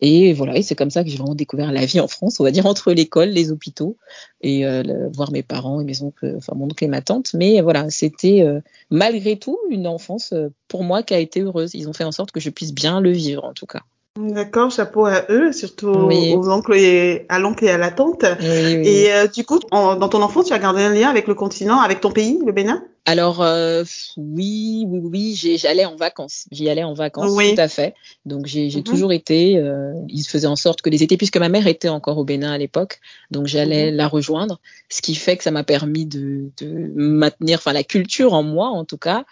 Et 0.00 0.32
voilà, 0.32 0.56
et 0.56 0.62
c'est 0.62 0.74
comme 0.74 0.90
ça 0.90 1.04
que 1.04 1.10
j'ai 1.10 1.16
vraiment 1.16 1.34
découvert 1.34 1.72
la 1.72 1.86
vie 1.86 2.00
en 2.00 2.08
France, 2.08 2.40
on 2.40 2.44
va 2.44 2.50
dire 2.50 2.66
entre 2.66 2.92
l'école, 2.92 3.28
les 3.28 3.50
hôpitaux 3.50 3.96
et 4.40 4.66
euh, 4.66 5.08
voir 5.12 5.30
mes 5.30 5.42
parents 5.42 5.80
et 5.80 5.84
mes 5.84 6.02
oncles, 6.02 6.34
enfin 6.36 6.52
mon 6.56 6.66
oncle 6.66 6.84
et 6.84 6.88
ma 6.88 7.00
tante. 7.00 7.32
Mais 7.34 7.60
voilà, 7.60 7.88
c'était 7.90 8.42
euh, 8.42 8.60
malgré 8.90 9.38
tout 9.38 9.58
une 9.70 9.86
enfance 9.86 10.32
euh, 10.32 10.48
pour 10.68 10.82
moi 10.82 11.02
qui 11.02 11.14
a 11.14 11.18
été 11.18 11.40
heureuse. 11.40 11.74
Ils 11.74 11.88
ont 11.88 11.92
fait 11.92 12.04
en 12.04 12.12
sorte 12.12 12.32
que 12.32 12.40
je 12.40 12.50
puisse 12.50 12.74
bien 12.74 13.00
le 13.00 13.12
vivre 13.12 13.44
en 13.44 13.54
tout 13.54 13.66
cas. 13.66 13.82
D'accord, 14.16 14.70
chapeau 14.70 15.06
à 15.06 15.24
eux, 15.28 15.50
surtout 15.52 15.88
aux 15.88 16.48
oncles 16.48 16.76
et 16.76 17.26
à 17.28 17.40
l'oncle 17.40 17.64
et 17.64 17.70
à 17.70 17.78
la 17.78 17.90
tante. 17.90 18.22
et 18.22 19.12
euh, 19.12 19.26
du 19.26 19.44
coup, 19.44 19.58
dans 19.72 20.08
ton 20.08 20.22
enfance, 20.22 20.46
tu 20.46 20.52
as 20.52 20.60
gardé 20.60 20.82
un 20.84 20.94
lien 20.94 21.10
avec 21.10 21.26
le 21.26 21.34
continent, 21.34 21.80
avec 21.80 22.00
ton 22.00 22.12
pays, 22.12 22.38
le 22.46 22.52
Bénin? 22.52 22.84
Alors 23.06 23.42
euh, 23.42 23.84
oui, 24.16 24.86
oui, 24.88 25.00
oui, 25.02 25.58
j'allais 25.58 25.84
en 25.84 25.96
vacances. 25.96 26.46
J'y 26.52 26.70
allais 26.70 26.84
en 26.84 26.94
vacances, 26.94 27.36
tout 27.36 27.60
à 27.60 27.68
fait. 27.68 27.94
Donc 28.24 28.46
j'ai 28.46 28.70
mhm. 28.74 28.82
toujours 28.82 29.12
été. 29.12 29.58
Euh, 29.58 29.92
ils 30.08 30.24
faisaient 30.24 30.46
en 30.46 30.56
sorte 30.56 30.80
que 30.80 30.88
les 30.88 31.02
étés, 31.02 31.18
puisque 31.18 31.36
ma 31.36 31.50
mère 31.50 31.66
était 31.66 31.90
encore 31.90 32.16
au 32.16 32.24
Bénin 32.24 32.52
à 32.52 32.56
l'époque, 32.56 33.00
donc 33.30 33.46
j'allais 33.46 33.90
mhm. 33.90 33.96
la 33.96 34.08
rejoindre, 34.08 34.60
ce 34.88 35.02
qui 35.02 35.16
fait 35.16 35.36
que 35.36 35.44
ça 35.44 35.50
m'a 35.50 35.64
permis 35.64 36.06
de, 36.06 36.50
de 36.58 36.92
maintenir, 36.94 37.58
enfin 37.58 37.72
la 37.74 37.84
culture 37.84 38.32
en 38.32 38.42
moi 38.42 38.68
en 38.68 38.84
tout 38.84 38.98
cas, 38.98 39.24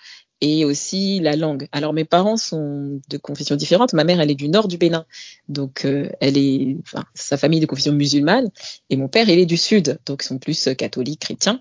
et 0.42 0.64
aussi 0.64 1.20
la 1.20 1.37
langue. 1.37 1.68
Alors 1.70 1.92
mes 1.92 2.04
parents 2.04 2.37
sont 2.37 3.00
de 3.08 3.16
confession 3.16 3.54
différente. 3.54 3.92
Ma 3.92 4.02
mère, 4.02 4.20
elle 4.20 4.30
est 4.30 4.34
du 4.34 4.49
nord 4.49 4.66
du 4.66 4.76
Bénin, 4.76 5.06
donc 5.49 5.84
euh, 5.84 6.11
elle 6.20 6.37
est, 6.37 6.76
enfin, 6.82 7.04
sa 7.14 7.37
famille 7.37 7.61
de 7.61 7.66
confession 7.66 7.92
musulmane, 7.92 8.50
et 8.90 8.96
mon 8.96 9.06
père, 9.06 9.28
il 9.28 9.38
est 9.38 9.46
du 9.46 9.56
sud, 9.56 10.00
donc 10.04 10.25
ils 10.25 10.26
sont 10.26 10.38
plus 10.38 10.66
euh, 10.66 10.75
catholiques, 10.75 11.20
chrétiens. 11.20 11.61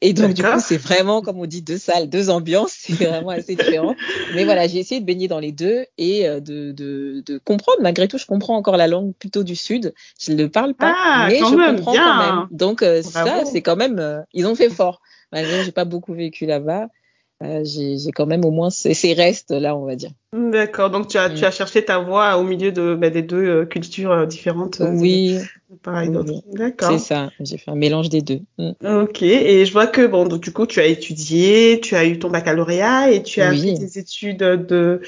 Et 0.00 0.12
donc 0.12 0.34
du 0.34 0.44
coup, 0.44 0.60
c'est 0.60 0.76
vraiment, 0.76 1.22
comme 1.22 1.40
on 1.40 1.46
dit, 1.46 1.60
deux 1.60 1.76
salles, 1.76 2.08
deux 2.08 2.30
ambiances, 2.30 2.72
c'est 2.78 2.92
vraiment 3.04 3.30
assez 3.30 3.56
différent. 3.56 3.96
Mais 4.36 4.44
voilà, 4.44 4.68
j'ai 4.68 4.78
essayé 4.78 5.00
de 5.00 5.06
baigner 5.06 5.26
dans 5.26 5.40
les 5.40 5.52
deux 5.52 5.84
et 5.98 6.28
euh, 6.28 6.38
de, 6.38 6.70
de, 6.70 7.24
de, 7.26 7.38
comprendre. 7.38 7.78
Malgré 7.82 8.06
tout, 8.06 8.16
je 8.16 8.26
comprends 8.26 8.56
encore 8.56 8.76
la 8.76 8.86
langue 8.86 9.12
plutôt 9.12 9.42
du 9.42 9.56
sud. 9.56 9.92
Je 10.20 10.30
ne 10.30 10.36
le 10.36 10.48
parle 10.48 10.74
pas, 10.74 10.94
ah, 10.96 11.26
mais 11.28 11.38
je 11.38 11.44
comprends 11.44 11.92
bien. 11.92 12.04
quand 12.04 12.36
même. 12.36 12.48
Donc 12.52 12.84
ça, 13.02 13.44
c'est 13.44 13.60
quand 13.60 13.76
même, 13.76 14.24
ils 14.32 14.46
ont 14.46 14.54
fait 14.54 14.70
fort. 14.70 15.00
Malgré, 15.32 15.64
j'ai 15.64 15.72
pas 15.72 15.84
beaucoup 15.84 16.14
vécu 16.14 16.46
là-bas. 16.46 16.86
Euh, 17.42 17.62
j'ai 17.64 18.12
quand 18.12 18.26
même 18.26 18.44
au 18.44 18.50
moins 18.50 18.68
ces, 18.68 18.92
ces, 18.92 19.14
restes 19.14 19.50
là, 19.50 19.74
on 19.74 19.86
va 19.86 19.96
dire. 19.96 20.10
D'accord. 20.34 20.90
Donc 20.90 21.08
tu 21.08 21.16
as, 21.16 21.30
tu 21.30 21.44
as 21.44 21.48
mm. 21.48 21.52
cherché 21.52 21.84
ta 21.84 21.98
voie 21.98 22.36
au 22.36 22.44
milieu 22.44 22.70
de 22.70 22.94
bah, 22.94 23.08
des 23.08 23.22
deux 23.22 23.46
euh, 23.46 23.64
cultures 23.64 24.12
euh, 24.12 24.26
différentes. 24.26 24.82
oui. 24.84 25.38
Pareil. 25.82 26.10
D'accord. 26.52 26.90
C'est 26.90 26.98
ça. 26.98 27.30
J'ai 27.40 27.56
fait 27.56 27.70
un 27.70 27.76
mélange 27.76 28.08
des 28.10 28.20
deux. 28.20 28.40
Mm. 28.58 29.02
Ok. 29.02 29.22
Et 29.22 29.64
je 29.64 29.72
vois 29.72 29.86
que 29.86 30.06
bon, 30.06 30.26
donc, 30.26 30.42
du 30.42 30.52
coup, 30.52 30.66
tu 30.66 30.80
as 30.80 30.86
étudié, 30.86 31.80
tu 31.80 31.96
as 31.96 32.04
eu 32.04 32.18
ton 32.18 32.28
baccalauréat 32.28 33.12
et 33.12 33.22
tu 33.22 33.40
as 33.40 33.52
fait 33.52 33.74
tes 33.74 33.98
études 33.98 34.38
de 34.38 35.00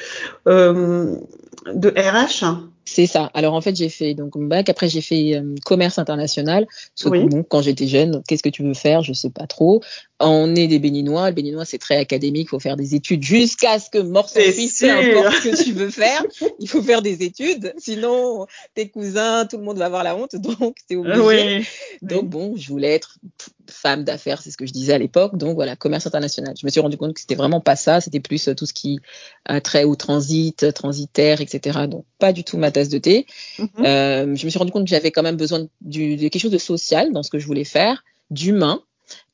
de 0.47 1.91
RH. 1.91 2.45
C'est 2.85 3.07
ça. 3.07 3.31
Alors 3.35 3.55
en 3.55 3.61
fait, 3.61 3.77
j'ai 3.77 3.89
fait 3.89 4.15
donc 4.15 4.37
bac. 4.37 4.69
Après, 4.69 4.89
j'ai 4.89 5.01
fait 5.01 5.37
euh, 5.37 5.55
commerce 5.65 5.99
international. 5.99 6.67
bon, 7.05 7.45
quand 7.45 7.63
j'étais 7.63 7.87
jeune, 7.87 8.23
qu'est-ce 8.27 8.43
que 8.43 8.49
tu 8.49 8.63
veux 8.63 8.75
faire? 8.75 9.03
Je 9.03 9.13
sais 9.13 9.31
pas 9.31 9.47
trop. 9.47 9.83
On 10.19 10.55
est 10.55 10.67
des 10.67 10.79
béninois. 10.79 11.31
Le 11.31 11.35
béninois, 11.35 11.65
c'est 11.65 11.79
très 11.79 11.97
académique. 11.97 12.49
Il 12.49 12.51
faut 12.51 12.61
faire 12.61 12.77
des 12.77 12.95
études 12.95 13.23
jusqu'à 13.23 13.79
ce 13.79 13.91
que 13.91 13.99
mort 13.99 14.29
peu 14.33 14.41
importe 14.41 15.35
ce 15.35 15.51
que 15.51 15.65
tu 15.65 15.73
veux 15.73 15.91
faire. 15.91 16.25
Il 16.59 16.69
faut 16.69 16.83
faire 16.83 17.03
des 17.03 17.23
études. 17.23 17.73
Sinon, 17.79 18.47
tes 18.75 18.89
cousins, 18.89 19.47
tout 19.47 19.59
le 19.59 19.65
monde 19.65 19.79
va 19.79 19.87
avoir 19.87 20.03
la 20.03 20.17
honte. 20.17 20.35
Donc, 20.37 20.77
c'est 20.89 20.97
obligé. 20.97 21.65
Donc 22.03 22.29
bon, 22.29 22.55
je 22.57 22.69
voulais 22.69 22.93
être 22.95 23.19
femme 23.71 24.05
d'affaires, 24.05 24.43
c'est 24.43 24.51
ce 24.51 24.57
que 24.57 24.67
je 24.67 24.73
disais 24.73 24.93
à 24.93 24.99
l'époque. 24.99 25.37
Donc 25.37 25.55
voilà, 25.55 25.77
commerce 25.77 26.07
international. 26.07 26.55
Je 26.61 26.67
me 26.67 26.71
suis 26.71 26.81
rendu 26.81 26.97
compte 26.97 27.15
que 27.15 27.21
c'était 27.21 27.37
vraiment 27.37 27.61
pas 27.61 27.77
ça. 27.77 28.01
C'était 28.01 28.21
plus 28.21 28.51
tout 28.57 28.67
ce 28.67 28.73
qui 28.73 28.99
a 29.45 29.61
trait 29.61 29.85
au 29.85 29.95
transit, 29.95 30.73
transitaire, 30.73 31.41
etc. 31.41 31.87
Donc 31.89 32.05
pas 32.19 32.33
du 32.33 32.45
tout 32.45 32.59
ma 32.59 32.72
tasse 32.73 32.89
de 32.89 32.99
thé. 32.99 33.27
Mhm. 33.59 33.69
euh, 33.81 34.37
je 34.37 34.45
me 34.45 34.51
suis 34.51 34.59
rendu 34.59 34.73
compte 34.73 34.85
que 34.85 34.91
j'avais 34.91 35.11
quand 35.11 35.23
même 35.23 35.37
besoin 35.37 35.61
de, 35.61 35.69
de 36.17 36.29
quelque 36.29 36.41
chose 36.41 36.51
de 36.51 36.59
social 36.59 37.13
dans 37.13 37.23
ce 37.23 37.31
que 37.31 37.39
je 37.39 37.47
voulais 37.47 37.65
faire, 37.65 38.05
d'humain. 38.31 38.83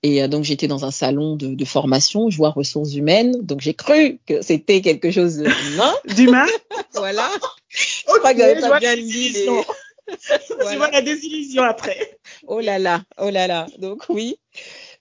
Et 0.02 0.22
euh, 0.22 0.28
donc 0.28 0.44
j'étais 0.44 0.68
dans 0.68 0.84
un 0.84 0.90
salon 0.90 1.36
de, 1.36 1.54
de, 1.54 1.64
formation, 1.64 2.30
je 2.30 2.36
vois 2.36 2.50
ressources 2.50 2.94
humaines. 2.94 3.34
Donc 3.42 3.60
j'ai 3.60 3.74
cru 3.74 4.18
que 4.26 4.42
c'était 4.42 4.80
quelque 4.80 5.10
chose 5.10 5.36
d'humain. 5.36 5.94
d'humain. 6.16 6.46
voilà. 6.94 7.28
je 7.68 8.02
crois 8.04 8.32
que 8.32 8.38
j'avais 8.38 8.60
pas 8.60 8.78
bien 8.78 8.94
lu 8.96 9.02
les 9.04 9.46
voilà. 10.48 10.70
Tu 10.70 10.76
vois 10.78 10.90
la 10.90 11.02
désillusion 11.02 11.62
après. 11.62 12.18
Oh 12.46 12.60
là 12.60 12.78
là, 12.78 13.02
oh 13.18 13.30
là 13.30 13.46
là. 13.46 13.66
Donc 13.78 14.04
oui. 14.08 14.38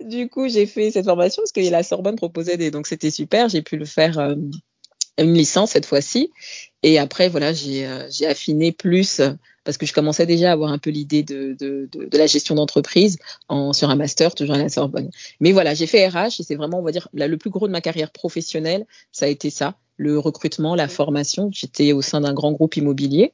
Du 0.02 0.30
coup, 0.30 0.48
j'ai 0.48 0.66
fait 0.66 0.92
cette 0.92 1.06
formation 1.06 1.42
parce 1.42 1.52
que 1.52 1.62
la 1.72 1.84
Sorbonne 1.84 2.18
proposait 2.18 2.58
des. 2.58 2.72
Donc 2.72 2.88
c'était 2.88 3.12
super. 3.12 3.50
J'ai 3.50 3.62
pu 3.62 3.78
le 3.78 3.86
faire 3.86 4.20
euh, 4.20 4.36
une 5.18 5.34
licence 5.34 5.72
cette 5.72 5.86
fois-ci. 5.86 6.32
Et 6.84 7.00
après, 7.00 7.30
voilà, 7.30 7.54
j'ai 7.54 7.86
euh, 7.86 8.08
affiné 8.28 8.72
plus 8.72 9.22
parce 9.68 9.78
que 9.78 9.86
je 9.86 9.92
commençais 9.92 10.26
déjà 10.26 10.52
à 10.52 10.54
avoir 10.54 10.72
un 10.72 10.78
peu 10.78 10.92
l'idée 10.92 11.24
de, 11.24 11.54
de, 11.60 11.90
de, 11.92 12.06
de, 12.06 12.18
la 12.18 12.26
gestion 12.26 12.56
d'entreprise 12.56 13.18
sur 13.74 13.90
un 13.90 13.96
master, 13.98 14.34
toujours 14.34 14.56
à 14.56 14.60
la 14.60 14.70
Sorbonne. 14.70 15.10
Mais 15.42 15.52
voilà, 15.52 15.74
j'ai 15.74 15.88
fait 15.88 16.08
RH 16.08 16.40
et 16.40 16.44
c'est 16.44 16.56
vraiment, 16.56 16.80
on 16.80 16.84
va 16.84 16.94
dire, 16.94 17.10
là, 17.14 17.28
le 17.28 17.36
plus 17.36 17.50
gros 17.50 17.68
de 17.68 17.74
ma 17.74 17.82
carrière 17.82 18.12
professionnelle, 18.12 18.86
ça 19.12 19.26
a 19.26 19.28
été 19.28 19.50
ça, 19.50 19.76
le 19.98 20.18
recrutement, 20.20 20.74
la 20.74 20.88
formation. 20.88 21.50
J'étais 21.52 21.92
au 21.92 22.02
sein 22.02 22.22
d'un 22.22 22.34
grand 22.34 22.54
groupe 22.54 22.78
immobilier 22.78 23.34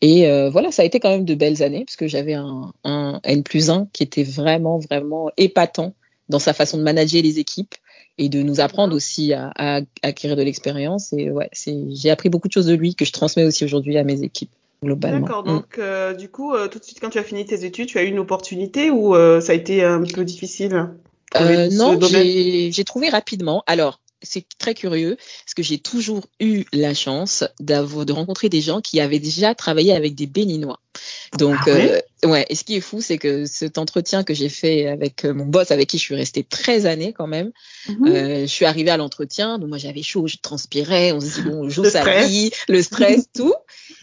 et 0.00 0.26
euh, 0.26 0.48
voilà, 0.48 0.72
ça 0.72 0.80
a 0.80 0.84
été 0.86 1.00
quand 1.00 1.10
même 1.10 1.26
de 1.26 1.34
belles 1.34 1.62
années 1.62 1.84
parce 1.84 1.96
que 1.96 2.06
j'avais 2.06 2.34
un, 2.34 2.72
un 2.84 3.20
N 3.22 3.42
plus 3.42 3.68
1 3.68 3.88
qui 3.92 4.04
était 4.04 4.24
vraiment, 4.24 4.78
vraiment 4.78 5.30
épatant 5.36 5.92
dans 6.30 6.38
sa 6.38 6.54
façon 6.54 6.78
de 6.78 6.82
manager 6.82 7.22
les 7.22 7.38
équipes 7.38 7.74
et 8.18 8.28
de 8.28 8.42
nous 8.42 8.60
apprendre 8.60 8.94
aussi 8.94 9.32
à, 9.32 9.52
à, 9.56 9.80
acquérir 10.02 10.36
de 10.36 10.42
l'expérience. 10.42 11.12
Et 11.12 11.30
ouais, 11.30 11.50
j'ai 11.54 12.10
appris 12.10 12.28
beaucoup 12.28 12.48
de 12.48 12.52
choses 12.52 12.66
de 12.66 12.74
lui 12.74 12.94
que 12.94 13.04
je 13.04 13.12
transmets 13.12 13.44
aussi 13.44 13.64
aujourd'hui 13.64 13.96
à 13.98 14.04
mes 14.04 14.22
équipes. 14.22 14.50
globalement. 14.82 15.20
D'accord, 15.20 15.42
donc 15.42 15.78
mm. 15.78 15.80
euh, 15.80 16.14
du 16.14 16.28
coup, 16.28 16.54
euh, 16.54 16.68
tout 16.68 16.78
de 16.78 16.84
suite 16.84 17.00
quand 17.00 17.10
tu 17.10 17.18
as 17.18 17.24
fini 17.24 17.44
tes 17.44 17.64
études, 17.64 17.88
tu 17.88 17.98
as 17.98 18.04
eu 18.04 18.08
une 18.08 18.18
opportunité 18.18 18.90
ou 18.90 19.14
euh, 19.14 19.40
ça 19.40 19.52
a 19.52 19.54
été 19.54 19.82
un 19.82 20.02
peu 20.02 20.24
difficile? 20.24 20.90
Euh, 21.40 21.68
Non, 21.72 21.98
j'ai 22.00 22.84
trouvé 22.84 23.08
rapidement. 23.08 23.64
Alors, 23.66 24.00
c'est 24.22 24.46
très 24.58 24.74
curieux 24.74 25.16
parce 25.44 25.54
que 25.54 25.62
j'ai 25.62 25.78
toujours 25.78 26.22
eu 26.40 26.64
la 26.72 26.94
chance 26.94 27.44
de 27.60 28.12
rencontrer 28.12 28.48
des 28.48 28.60
gens 28.60 28.80
qui 28.80 29.00
avaient 29.00 29.18
déjà 29.18 29.54
travaillé 29.54 29.92
avec 29.92 30.14
des 30.14 30.26
béninois. 30.26 30.80
Donc 31.38 31.56
ah 31.66 31.70
ouais, 31.70 32.04
euh, 32.24 32.28
ouais, 32.28 32.46
et 32.48 32.54
ce 32.54 32.64
qui 32.64 32.76
est 32.76 32.80
fou 32.80 33.00
c'est 33.00 33.18
que 33.18 33.46
cet 33.46 33.78
entretien 33.78 34.24
que 34.24 34.34
j'ai 34.34 34.48
fait 34.48 34.86
avec 34.86 35.24
euh, 35.24 35.34
mon 35.34 35.46
boss 35.46 35.70
avec 35.70 35.88
qui 35.88 35.98
je 35.98 36.02
suis 36.02 36.14
restée 36.14 36.44
13 36.44 36.86
années 36.86 37.12
quand 37.12 37.26
même, 37.26 37.50
-hmm. 37.88 38.08
euh, 38.08 38.40
je 38.42 38.52
suis 38.52 38.64
arrivée 38.64 38.90
à 38.90 38.96
l'entretien, 38.96 39.58
donc 39.58 39.68
moi 39.68 39.78
j'avais 39.78 40.02
chaud, 40.02 40.26
je 40.26 40.36
transpirais, 40.40 41.12
on 41.12 41.20
se 41.20 41.40
dit 41.40 41.42
bon, 41.42 41.68
joue 41.74 41.84
sa 41.84 42.26
vie, 42.26 42.50
le 42.68 42.82
stress, 42.82 43.26
tout. 43.34 43.54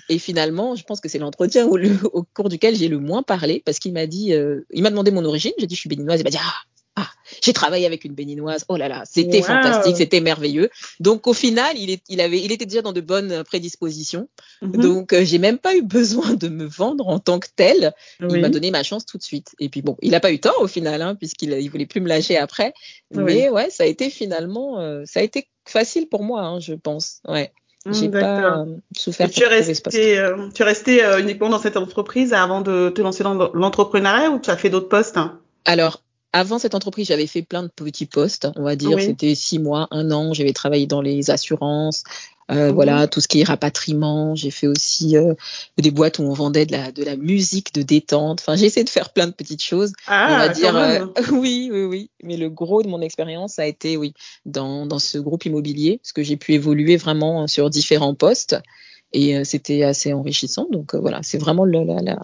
Et 0.09 0.19
finalement, 0.19 0.75
je 0.75 0.83
pense 0.83 0.99
que 0.99 1.07
c'est 1.07 1.19
l'entretien 1.19 1.65
au 1.67 2.23
cours 2.35 2.49
duquel 2.49 2.75
j'ai 2.75 2.89
le 2.89 2.99
moins 2.99 3.23
parlé 3.23 3.61
parce 3.65 3.79
qu'il 3.79 3.93
m'a 3.93 4.07
dit, 4.07 4.33
euh, 4.33 4.65
il 4.71 4.83
m'a 4.83 4.89
demandé 4.89 5.09
mon 5.11 5.23
origine, 5.23 5.53
j'ai 5.57 5.67
dit 5.67 5.75
je 5.75 5.79
suis 5.79 5.89
béninoise, 5.89 6.19
il 6.19 6.23
m'a 6.23 6.29
dit 6.29 6.37
ah 6.39 6.53
ah, 6.95 7.07
j'ai 7.41 7.53
travaillé 7.53 7.85
avec 7.85 8.03
une 8.03 8.13
béninoise. 8.13 8.65
Oh 8.67 8.75
là 8.75 8.89
là, 8.89 9.03
c'était 9.05 9.39
wow. 9.39 9.45
fantastique, 9.45 9.97
c'était 9.97 10.19
merveilleux. 10.19 10.69
Donc 10.99 11.25
au 11.27 11.33
final, 11.33 11.77
il, 11.77 11.89
est, 11.89 12.03
il 12.09 12.19
avait, 12.19 12.39
il 12.39 12.51
était 12.51 12.65
déjà 12.65 12.81
dans 12.81 12.91
de 12.91 13.01
bonnes 13.01 13.43
prédispositions. 13.45 14.27
Mm 14.61 14.71
-hmm. 14.71 14.81
Donc 14.81 15.13
euh, 15.13 15.23
j'ai 15.23 15.39
même 15.39 15.57
pas 15.57 15.73
eu 15.75 15.83
besoin 15.83 16.33
de 16.33 16.49
me 16.49 16.65
vendre 16.65 17.07
en 17.07 17.19
tant 17.19 17.39
que 17.39 17.47
tel. 17.55 17.93
Oui. 18.19 18.27
Il 18.31 18.41
m'a 18.41 18.49
donné 18.49 18.71
ma 18.71 18.83
chance 18.83 19.05
tout 19.05 19.17
de 19.17 19.23
suite. 19.23 19.55
Et 19.59 19.69
puis 19.69 19.81
bon, 19.81 19.95
il 20.01 20.13
a 20.15 20.19
pas 20.19 20.31
eu 20.31 20.39
tort 20.39 20.61
au 20.61 20.67
final, 20.67 21.01
hein, 21.01 21.15
puisqu'il 21.15 21.51
il 21.51 21.69
voulait 21.69 21.85
plus 21.85 22.01
me 22.01 22.09
lâcher 22.09 22.37
après. 22.37 22.73
Oui. 23.15 23.23
Mais 23.23 23.49
ouais, 23.49 23.69
ça 23.69 23.83
a 23.83 23.87
été 23.87 24.09
finalement, 24.09 24.79
euh, 24.79 25.03
ça 25.05 25.19
a 25.21 25.23
été 25.23 25.47
facile 25.65 26.07
pour 26.09 26.23
moi, 26.23 26.41
hein, 26.41 26.59
je 26.59 26.73
pense. 26.73 27.21
Ouais. 27.27 27.51
J'ai 27.89 28.09
pas 28.09 28.59
euh, 28.59 28.65
souffert. 28.95 29.29
Tu 29.29 29.43
es 29.43 29.47
resté, 29.47 30.19
euh, 30.19 30.49
tu 30.53 30.61
es 30.61 30.65
resté 30.65 31.03
euh, 31.03 31.19
uniquement 31.19 31.49
dans 31.49 31.59
cette 31.59 31.77
entreprise 31.77 32.31
avant 32.31 32.61
de 32.61 32.89
te 32.89 33.01
lancer 33.01 33.23
dans 33.23 33.51
l'entrepreneuriat 33.53 34.29
ou 34.29 34.39
tu 34.39 34.51
as 34.51 34.57
fait 34.57 34.69
d'autres 34.69 34.89
postes 34.89 35.17
hein? 35.17 35.39
Alors, 35.65 36.03
avant 36.33 36.59
cette 36.59 36.75
entreprise, 36.75 37.07
j'avais 37.07 37.27
fait 37.27 37.41
plein 37.41 37.63
de 37.63 37.67
petits 37.67 38.05
postes, 38.05 38.47
on 38.55 38.63
va 38.63 38.75
dire. 38.75 38.97
Oui. 38.97 39.05
C'était 39.05 39.35
six 39.35 39.59
mois, 39.59 39.87
un 39.91 40.11
an. 40.11 40.33
J'avais 40.33 40.53
travaillé 40.53 40.87
dans 40.87 41.01
les 41.01 41.29
assurances, 41.29 42.03
euh, 42.49 42.71
mmh. 42.71 42.73
voilà, 42.73 43.07
tout 43.07 43.19
ce 43.19 43.27
qui 43.27 43.41
est 43.41 43.43
rapatriement. 43.43 44.33
J'ai 44.35 44.51
fait 44.51 44.67
aussi 44.67 45.17
euh, 45.17 45.33
des 45.77 45.91
boîtes 45.91 46.19
où 46.19 46.23
on 46.23 46.33
vendait 46.33 46.65
de 46.65 46.71
la, 46.71 46.91
de 46.91 47.03
la 47.03 47.17
musique 47.17 47.73
de 47.73 47.81
détente. 47.81 48.39
Enfin, 48.41 48.55
j'ai 48.55 48.65
essayé 48.65 48.83
de 48.85 48.89
faire 48.89 49.11
plein 49.11 49.27
de 49.27 49.33
petites 49.33 49.63
choses. 49.63 49.91
Ah, 50.07 50.29
on 50.31 50.37
va 50.37 50.49
dire, 50.49 50.75
euh, 50.75 51.05
oui, 51.33 51.69
oui, 51.71 51.83
oui. 51.83 52.09
Mais 52.23 52.37
le 52.37 52.49
gros 52.49 52.81
de 52.81 52.87
mon 52.87 53.01
expérience 53.01 53.59
a 53.59 53.67
été, 53.67 53.97
oui, 53.97 54.13
dans, 54.45 54.85
dans 54.85 54.99
ce 54.99 55.17
groupe 55.17 55.45
immobilier, 55.45 55.99
parce 56.01 56.13
que 56.13 56.23
j'ai 56.23 56.37
pu 56.37 56.53
évoluer 56.53 56.95
vraiment 56.95 57.47
sur 57.47 57.69
différents 57.69 58.15
postes. 58.15 58.57
Et 59.13 59.35
euh, 59.35 59.43
c'était 59.43 59.83
assez 59.83 60.13
enrichissant. 60.13 60.67
Donc 60.71 60.95
voilà, 60.95 61.19
c'est 61.23 61.37
vraiment 61.37 61.65
le, 61.65 61.83
la, 61.83 62.01
la, 62.01 62.21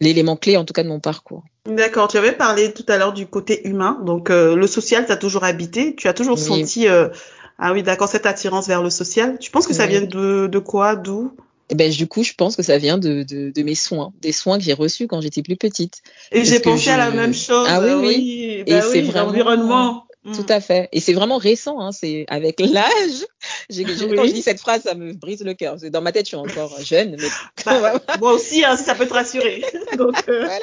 l'élément 0.00 0.36
clé 0.36 0.56
en 0.56 0.64
tout 0.64 0.72
cas 0.72 0.82
de 0.82 0.88
mon 0.88 1.00
parcours. 1.00 1.44
D'accord, 1.66 2.08
tu 2.08 2.16
avais 2.16 2.32
parlé 2.32 2.72
tout 2.72 2.84
à 2.88 2.96
l'heure 2.96 3.12
du 3.12 3.26
côté 3.26 3.66
humain, 3.68 4.00
donc 4.04 4.30
euh, 4.30 4.56
le 4.56 4.66
social 4.66 5.06
t'a 5.06 5.16
toujours 5.16 5.44
habité, 5.44 5.94
tu 5.94 6.08
as 6.08 6.14
toujours 6.14 6.38
oui. 6.38 6.44
senti 6.44 6.88
euh, 6.88 7.08
ah 7.58 7.72
oui 7.72 7.82
d'accord 7.82 8.08
cette 8.08 8.26
attirance 8.26 8.68
vers 8.68 8.82
le 8.82 8.90
social. 8.90 9.38
Tu 9.38 9.50
penses 9.50 9.66
que 9.66 9.74
ça 9.74 9.84
oui. 9.84 9.90
vient 9.90 10.02
de, 10.02 10.46
de 10.46 10.58
quoi, 10.58 10.96
d'où? 10.96 11.32
Eh 11.70 11.74
ben, 11.74 11.90
du 11.90 12.06
coup, 12.06 12.22
je 12.22 12.32
pense 12.32 12.56
que 12.56 12.62
ça 12.62 12.78
vient 12.78 12.96
de, 12.96 13.24
de, 13.24 13.50
de 13.50 13.62
mes 13.62 13.74
soins, 13.74 14.12
des 14.22 14.32
soins 14.32 14.56
que 14.56 14.64
j'ai 14.64 14.72
reçus 14.72 15.06
quand 15.06 15.20
j'étais 15.20 15.42
plus 15.42 15.56
petite. 15.56 16.00
Et 16.32 16.44
j'ai 16.44 16.60
pensé 16.60 16.84
je... 16.84 16.90
à 16.90 16.96
la 16.96 17.10
même 17.10 17.34
chose. 17.34 17.66
Ah 17.68 17.80
oui, 17.82 17.90
oui. 17.92 18.06
oui. 18.06 18.64
Bah 18.66 18.78
et 18.78 18.80
oui, 18.80 18.88
c'est 18.90 19.02
vraiment 19.02 19.26
l'environnement. 19.26 20.06
Tout 20.24 20.46
à 20.48 20.60
fait. 20.60 20.88
Et 20.92 21.00
c'est 21.00 21.12
vraiment 21.12 21.38
récent, 21.38 21.80
hein. 21.80 21.92
c'est 21.92 22.24
avec 22.28 22.60
l'âge. 22.60 23.24
Oui. 23.70 23.84
Quand 24.16 24.26
je 24.26 24.32
dis 24.32 24.42
cette 24.42 24.60
phrase, 24.60 24.82
ça 24.82 24.94
me 24.94 25.12
brise 25.12 25.42
le 25.42 25.54
cœur. 25.54 25.76
Dans 25.76 26.02
ma 26.02 26.12
tête, 26.12 26.26
je 26.26 26.28
suis 26.28 26.36
encore 26.36 26.78
jeune. 26.84 27.16
Mais... 27.18 27.28
Bah, 27.64 28.00
moi 28.20 28.32
aussi, 28.32 28.64
hein, 28.64 28.76
ça 28.76 28.94
peut 28.94 29.06
te 29.06 29.14
rassurer. 29.14 29.64
Donc, 29.96 30.16
euh... 30.28 30.44
voilà. 30.44 30.58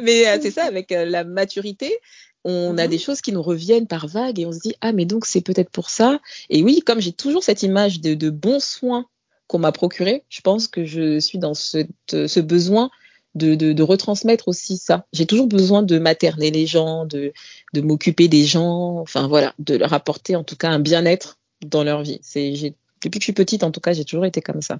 Mais 0.00 0.26
euh, 0.28 0.38
c'est 0.40 0.50
ça, 0.50 0.64
avec 0.64 0.92
euh, 0.92 1.04
la 1.04 1.24
maturité, 1.24 1.98
on 2.44 2.74
-hmm. 2.74 2.80
a 2.80 2.86
des 2.86 2.98
choses 2.98 3.20
qui 3.20 3.32
nous 3.32 3.42
reviennent 3.42 3.88
par 3.88 4.06
vagues 4.06 4.38
et 4.38 4.46
on 4.46 4.52
se 4.52 4.60
dit, 4.60 4.74
ah, 4.80 4.92
mais 4.92 5.04
donc 5.04 5.26
c'est 5.26 5.40
peut-être 5.42 5.70
pour 5.70 5.90
ça. 5.90 6.20
Et 6.48 6.62
oui, 6.62 6.80
comme 6.80 7.00
j'ai 7.00 7.12
toujours 7.12 7.42
cette 7.42 7.62
image 7.64 8.00
de, 8.00 8.14
de 8.14 8.30
bons 8.30 8.62
soins 8.62 9.06
qu'on 9.48 9.58
m'a 9.58 9.72
procuré, 9.72 10.22
je 10.28 10.40
pense 10.40 10.68
que 10.68 10.84
je 10.84 11.18
suis 11.18 11.38
dans 11.38 11.54
ce, 11.54 11.78
ce 12.08 12.40
besoin 12.40 12.90
de, 13.36 13.54
de, 13.54 13.72
de, 13.72 13.82
retransmettre 13.82 14.48
aussi 14.48 14.76
ça. 14.78 15.06
J'ai 15.12 15.26
toujours 15.26 15.46
besoin 15.46 15.82
de 15.82 15.98
materner 15.98 16.50
les 16.50 16.66
gens, 16.66 17.04
de, 17.04 17.32
de 17.72 17.80
m'occuper 17.80 18.28
des 18.28 18.44
gens, 18.44 18.98
enfin 18.98 19.28
voilà, 19.28 19.54
de 19.58 19.76
leur 19.76 19.92
apporter 19.92 20.36
en 20.36 20.44
tout 20.44 20.56
cas 20.56 20.70
un 20.70 20.78
bien-être 20.78 21.38
dans 21.64 21.84
leur 21.84 22.02
vie. 22.02 22.18
C'est, 22.22 22.74
depuis 23.02 23.18
que 23.18 23.22
je 23.22 23.26
suis 23.26 23.32
petite, 23.32 23.62
en 23.62 23.70
tout 23.70 23.80
cas, 23.80 23.92
j'ai 23.92 24.04
toujours 24.04 24.24
été 24.24 24.40
comme 24.40 24.62
ça. 24.62 24.78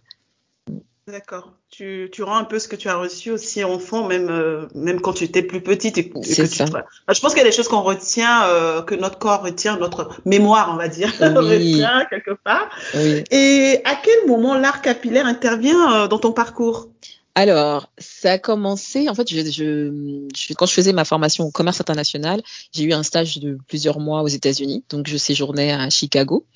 D'accord. 1.09 1.53
Tu, 1.71 2.09
tu 2.13 2.25
rends 2.25 2.37
un 2.37 2.45
peu 2.45 2.59
ce 2.59 2.67
que 2.67 2.75
tu 2.75 2.89
as 2.89 2.97
reçu 2.97 3.31
aussi 3.31 3.63
enfant, 3.63 4.09
même, 4.09 4.29
euh, 4.29 4.67
même 4.75 5.01
quand 5.01 5.13
tu 5.13 5.23
étais 5.23 5.43
plus 5.43 5.61
petite. 5.61 5.99
Et, 5.99 6.01
et 6.01 6.11
que 6.11 6.47
ça. 6.47 6.65
Tu... 6.65 6.73
Je 6.73 7.21
pense 7.21 7.33
qu'il 7.33 7.39
y 7.39 7.47
a 7.47 7.49
des 7.49 7.55
choses 7.55 7.69
qu'on 7.69 7.83
retient, 7.83 8.45
euh, 8.47 8.83
que 8.83 8.97
notre 8.97 9.19
corps 9.19 9.43
retient, 9.43 9.77
notre 9.77 10.21
mémoire, 10.25 10.71
on 10.73 10.77
va 10.77 10.89
dire, 10.89 11.13
oui. 11.21 11.75
retient 11.75 12.07
quelque 12.11 12.33
part. 12.33 12.71
Oui. 12.95 13.23
Et 13.31 13.83
à 13.85 13.95
quel 13.95 14.27
moment 14.27 14.59
l'art 14.59 14.83
capillaire 14.83 15.27
intervient 15.27 15.95
euh, 15.95 16.09
dans 16.09 16.19
ton 16.19 16.33
parcours? 16.33 16.89
Alors, 17.37 17.91
ça 17.99 18.33
a 18.33 18.39
commencé, 18.39 19.11
en 19.11 19.15
fait, 19.15 19.29
je, 19.31 19.37
je, 19.51 20.27
je, 20.35 20.55
quand 20.55 20.65
je 20.65 20.73
faisais 20.73 20.95
ma 20.95 21.05
formation 21.05 21.45
au 21.45 21.51
commerce 21.51 21.83
international, 21.83 22.43
j'ai 22.73 22.85
eu 22.85 22.95
un 22.95 23.03
stage 23.03 23.37
de 23.41 23.59
plusieurs 23.69 24.01
mois 24.01 24.23
aux 24.23 24.29
États-Unis, 24.29 24.85
donc 24.89 25.07
je 25.07 25.19
séjournais 25.19 25.71
à 25.71 25.91
Chicago. 25.91 26.47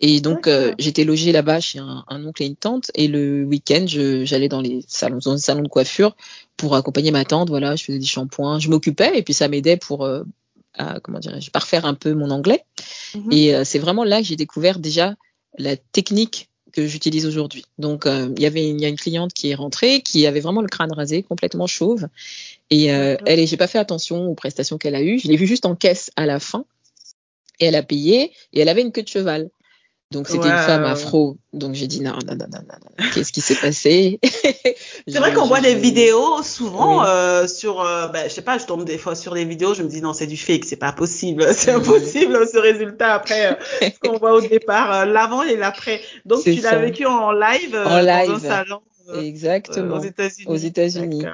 Et 0.00 0.20
donc, 0.20 0.48
euh, 0.48 0.74
j'étais 0.80 1.04
logée 1.04 1.30
là-bas 1.30 1.60
chez 1.60 1.78
un, 1.78 2.04
un, 2.08 2.26
oncle 2.26 2.42
et 2.42 2.46
une 2.46 2.56
tante, 2.56 2.90
et 2.96 3.06
le 3.06 3.44
week-end, 3.44 3.84
j'allais 3.86 4.48
dans 4.48 4.60
les 4.60 4.84
salons, 4.88 5.20
dans 5.24 5.34
les 5.34 5.38
salons 5.38 5.62
de 5.62 5.68
coiffure 5.68 6.16
pour 6.56 6.74
accompagner 6.74 7.12
ma 7.12 7.24
tante, 7.24 7.48
voilà, 7.48 7.76
je 7.76 7.84
faisais 7.84 8.00
des 8.00 8.04
shampoings, 8.04 8.58
je 8.58 8.70
m'occupais, 8.70 9.16
et 9.16 9.22
puis 9.22 9.34
ça 9.34 9.46
m'aidait 9.46 9.76
pour, 9.76 10.04
euh, 10.04 10.24
à, 10.76 10.98
comment 10.98 11.20
dirais-je, 11.20 11.52
parfaire 11.52 11.84
un 11.84 11.94
peu 11.94 12.12
mon 12.12 12.30
anglais. 12.30 12.64
Mm 13.14 13.20
-hmm. 13.20 13.36
Et 13.36 13.54
euh, 13.54 13.62
c'est 13.64 13.78
vraiment 13.78 14.02
là 14.02 14.18
que 14.20 14.26
j'ai 14.26 14.36
découvert 14.36 14.80
déjà 14.80 15.14
la 15.58 15.76
technique 15.76 16.48
que 16.74 16.86
j'utilise 16.86 17.24
aujourd'hui. 17.24 17.64
Donc, 17.78 18.04
euh, 18.04 18.30
il 18.36 18.42
y 18.42 18.46
avait 18.46 18.68
il 18.68 18.80
y 18.80 18.84
a 18.84 18.88
une 18.88 18.96
cliente 18.96 19.32
qui 19.32 19.50
est 19.50 19.54
rentrée, 19.54 20.02
qui 20.02 20.26
avait 20.26 20.40
vraiment 20.40 20.60
le 20.60 20.68
crâne 20.68 20.92
rasé, 20.92 21.22
complètement 21.22 21.66
chauve. 21.66 22.08
Et 22.70 22.92
euh, 22.92 23.16
elle, 23.26 23.38
et 23.38 23.46
j'ai 23.46 23.56
pas 23.56 23.68
fait 23.68 23.78
attention 23.78 24.26
aux 24.26 24.34
prestations 24.34 24.76
qu'elle 24.76 24.96
a 24.96 25.02
eues. 25.02 25.20
Je 25.20 25.28
l'ai 25.28 25.36
vue 25.36 25.46
juste 25.46 25.66
en 25.66 25.76
caisse 25.76 26.10
à 26.16 26.26
la 26.26 26.40
fin. 26.40 26.64
Et 27.60 27.66
elle 27.66 27.76
a 27.76 27.84
payé. 27.84 28.32
Et 28.52 28.60
elle 28.60 28.68
avait 28.68 28.82
une 28.82 28.90
queue 28.90 29.04
de 29.04 29.08
cheval. 29.08 29.50
Donc 30.14 30.28
c'était 30.28 30.48
une 30.48 30.58
femme 30.58 30.84
afro. 30.84 31.36
Donc 31.52 31.74
j'ai 31.74 31.88
dit 31.88 32.00
non, 32.00 32.12
non, 32.12 32.36
non, 32.36 32.46
non, 32.52 32.60
non, 32.68 33.06
qu'est-ce 33.14 33.32
qui 33.32 33.40
s'est 33.40 33.56
passé? 33.56 34.20
C'est 35.08 35.18
vrai 35.18 35.34
qu'on 35.34 35.46
voit 35.46 35.60
des 35.60 35.74
vidéos 35.74 36.42
souvent 36.42 37.00
oui. 37.00 37.06
euh, 37.08 37.48
sur, 37.48 37.80
euh, 37.80 38.06
ben, 38.08 38.28
je 38.28 38.32
sais 38.32 38.42
pas, 38.42 38.58
je 38.58 38.64
tombe 38.64 38.84
des 38.84 38.96
fois 38.96 39.16
sur 39.16 39.34
des 39.34 39.44
vidéos, 39.44 39.74
je 39.74 39.82
me 39.82 39.88
dis 39.88 40.00
non, 40.00 40.12
c'est 40.12 40.28
du 40.28 40.36
fake, 40.36 40.64
c'est 40.64 40.76
pas 40.76 40.92
possible, 40.92 41.46
c'est 41.52 41.72
impossible 41.72 42.46
ce 42.46 42.58
résultat 42.58 43.14
après 43.14 43.52
euh, 43.52 43.54
ce 43.82 43.98
qu'on 43.98 44.18
voit 44.18 44.34
au 44.34 44.40
départ, 44.40 44.92
euh, 44.92 45.04
l'avant 45.04 45.42
et 45.42 45.56
l'après. 45.56 46.00
Donc 46.24 46.44
tu 46.44 46.54
l'as 46.54 46.76
vécu 46.76 47.06
en 47.06 47.32
live, 47.32 47.76
en 47.84 47.98
live 48.00 48.28
dans 48.28 48.34
un 48.36 48.40
salon 48.40 48.80
Exactement. 49.20 49.96
aux 49.96 50.02
États-Unis. 50.02 50.46
Aux 50.46 50.56
États-Unis. 50.56 51.24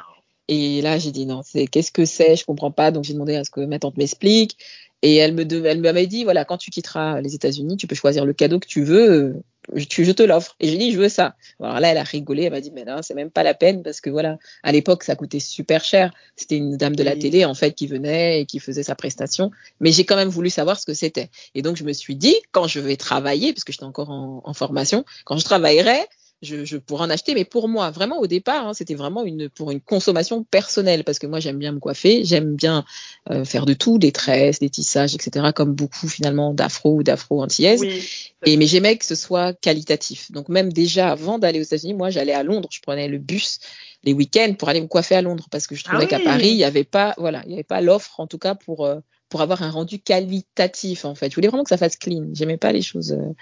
Et 0.49 0.83
là, 0.83 0.99
j'ai 0.99 1.13
dit 1.13 1.27
non, 1.27 1.43
c'est 1.45 1.69
qu'est-ce 1.69 1.93
que 1.93 2.05
c'est? 2.05 2.35
Je 2.35 2.45
comprends 2.45 2.73
pas. 2.73 2.91
Donc 2.91 3.05
j'ai 3.05 3.13
demandé 3.13 3.37
à 3.37 3.45
ce 3.45 3.51
que 3.51 3.61
ma 3.61 3.79
tante 3.79 3.97
m'explique. 3.97 4.57
Et 5.03 5.17
elle 5.17 5.35
me 5.35 5.43
elle 5.67 5.81
m'avait 5.81 6.07
dit 6.07 6.25
voilà, 6.25 6.45
quand 6.45 6.59
tu 6.59 6.71
quitteras 6.71 7.21
les 7.21 7.35
États-Unis, 7.35 7.77
tu 7.77 7.87
peux 7.87 7.95
choisir 7.95 8.25
le 8.27 8.33
cadeau 8.33 8.59
que 8.59 8.67
tu 8.67 8.85
veux. 8.85 9.43
Je, 9.75 9.85
je 9.89 10.13
te 10.13 10.23
l'offre. 10.23 10.57
Et 10.61 10.69
j'ai 10.69 10.77
dit 10.77 10.93
je 10.93 10.99
veux 10.99 11.09
ça. 11.09 11.37
Alors 11.61 11.81
là, 11.81 11.89
elle 11.89 11.99
a 11.99 12.03
rigolé. 12.03 12.45
Elle 12.45 12.53
m'a 12.53 12.61
dit 12.61 12.71
mais 12.71 12.85
non, 12.85 13.01
c'est 13.03 13.15
même 13.15 13.31
pas 13.31 13.43
la 13.43 13.55
peine 13.55 13.83
parce 13.83 14.01
que 14.01 14.11
voilà, 14.11 14.39
à 14.63 14.73
l'époque, 14.73 15.03
ça 15.05 15.17
coûtait 15.17 15.41
super 15.41 15.83
cher. 15.83 16.13
C'était 16.37 16.57
une 16.57 16.77
dame 16.77 16.97
de 16.97 17.03
la 17.03 17.17
télé 17.17 17.45
en 17.45 17.55
fait 17.55 17.73
qui 17.73 17.87
venait 17.87 18.43
et 18.43 18.47
qui 18.47 18.59
faisait 18.59 18.83
sa 18.83 18.95
prestation. 18.95 19.51
Mais 19.81 19.93
j'ai 19.93 20.05
quand 20.05 20.17
même 20.17 20.29
voulu 20.29 20.51
savoir 20.51 20.79
ce 20.79 20.85
que 20.85 20.95
c'était. 20.95 21.31
Et 21.55 21.63
donc 21.63 21.77
je 21.77 21.85
me 21.85 21.93
suis 21.93 22.17
dit 22.17 22.37
quand 22.53 22.67
je 22.67 22.81
vais 22.81 22.97
travailler, 22.97 23.53
parce 23.53 23.65
que 23.65 23.73
j'étais 23.73 23.85
encore 23.85 24.11
en, 24.11 24.43
en 24.45 24.55
formation, 24.55 25.05
quand 25.25 25.39
je 25.39 25.45
travaillerai, 25.45 26.01
je, 26.43 26.65
je, 26.65 26.77
pourrais 26.79 27.05
en 27.05 27.11
acheter, 27.11 27.35
mais 27.35 27.45
pour 27.45 27.69
moi, 27.69 27.91
vraiment 27.91 28.19
au 28.19 28.27
départ, 28.27 28.69
hein, 28.69 28.75
c'était 28.75 28.95
vraiment 28.95 29.25
une 29.25 29.49
pour 29.49 29.71
une 29.71 29.81
consommation 29.81 30.43
personnelle 30.43 31.05
parce 31.05 31.19
que 31.19 31.27
moi 31.27 31.41
j'aime 31.41 31.59
bien 31.59 31.73
me 31.73 31.79
coiffer, 31.79 32.25
j'aime 32.25 32.55
bien 32.55 32.85
euh, 33.31 33.45
faire 33.45 33.67
de 33.67 33.75
tout, 33.75 33.99
des 33.99 34.13
tresses, 34.13 34.59
des 34.59 34.71
tissages, 34.71 35.15
etc. 35.15 35.51
Comme 35.55 35.75
beaucoup 35.75 36.09
finalement 36.09 36.55
d'afro 36.55 36.97
ou 36.97 37.03
d'afro 37.03 37.43
antillaises. 37.43 37.81
Oui, 37.81 38.03
et 38.47 38.57
mais 38.57 38.67
j'aimais 38.67 38.97
que 38.97 39.05
ce 39.05 39.15
soit 39.15 39.53
qualitatif. 39.53 40.31
Donc 40.33 40.49
même 40.49 40.73
déjà 40.73 41.11
avant 41.11 41.39
d'aller 41.39 41.61
aux 41.61 41.65
États-Unis, 41.65 41.95
moi 41.95 42.11
j'allais 42.11 42.33
à 42.33 42.43
Londres, 42.43 42.69
je 42.73 42.81
prenais 42.81 43.09
le 43.09 43.19
bus 43.19 43.59
les 44.03 44.15
week-ends 44.15 44.55
pour 44.59 44.71
aller 44.71 44.81
me 44.81 44.87
coiffer 44.87 45.17
à 45.17 45.23
Londres 45.23 45.47
parce 45.51 45.67
que 45.67 45.75
je 45.75 45.85
trouvais 45.85 46.05
ah 46.05 46.07
qu'à 46.07 46.21
Paris 46.21 46.49
il 46.49 46.57
n'y 46.57 46.65
avait 46.65 46.85
pas 46.85 47.15
voilà 47.19 47.43
il 47.45 47.51
y 47.51 47.55
avait 47.55 47.63
pas 47.63 47.83
l'offre 47.83 48.19
en 48.19 48.27
tout 48.27 48.39
cas 48.39 48.55
pour 48.55 48.87
euh, 48.87 49.01
pour 49.31 49.41
avoir 49.43 49.63
un 49.63 49.71
rendu 49.71 50.01
qualitatif 50.01 51.05
en 51.05 51.15
fait. 51.15 51.31
Je 51.31 51.35
voulais 51.37 51.49
vraiment 51.49 51.63
que 51.63 51.71
ça 51.71 51.79
fasse 51.79 51.97
clean. 51.97 52.29
J'aimais 52.35 52.59
pas 52.59 52.73
les 52.73 52.83
choses 52.83 53.13
euh, 53.13 53.35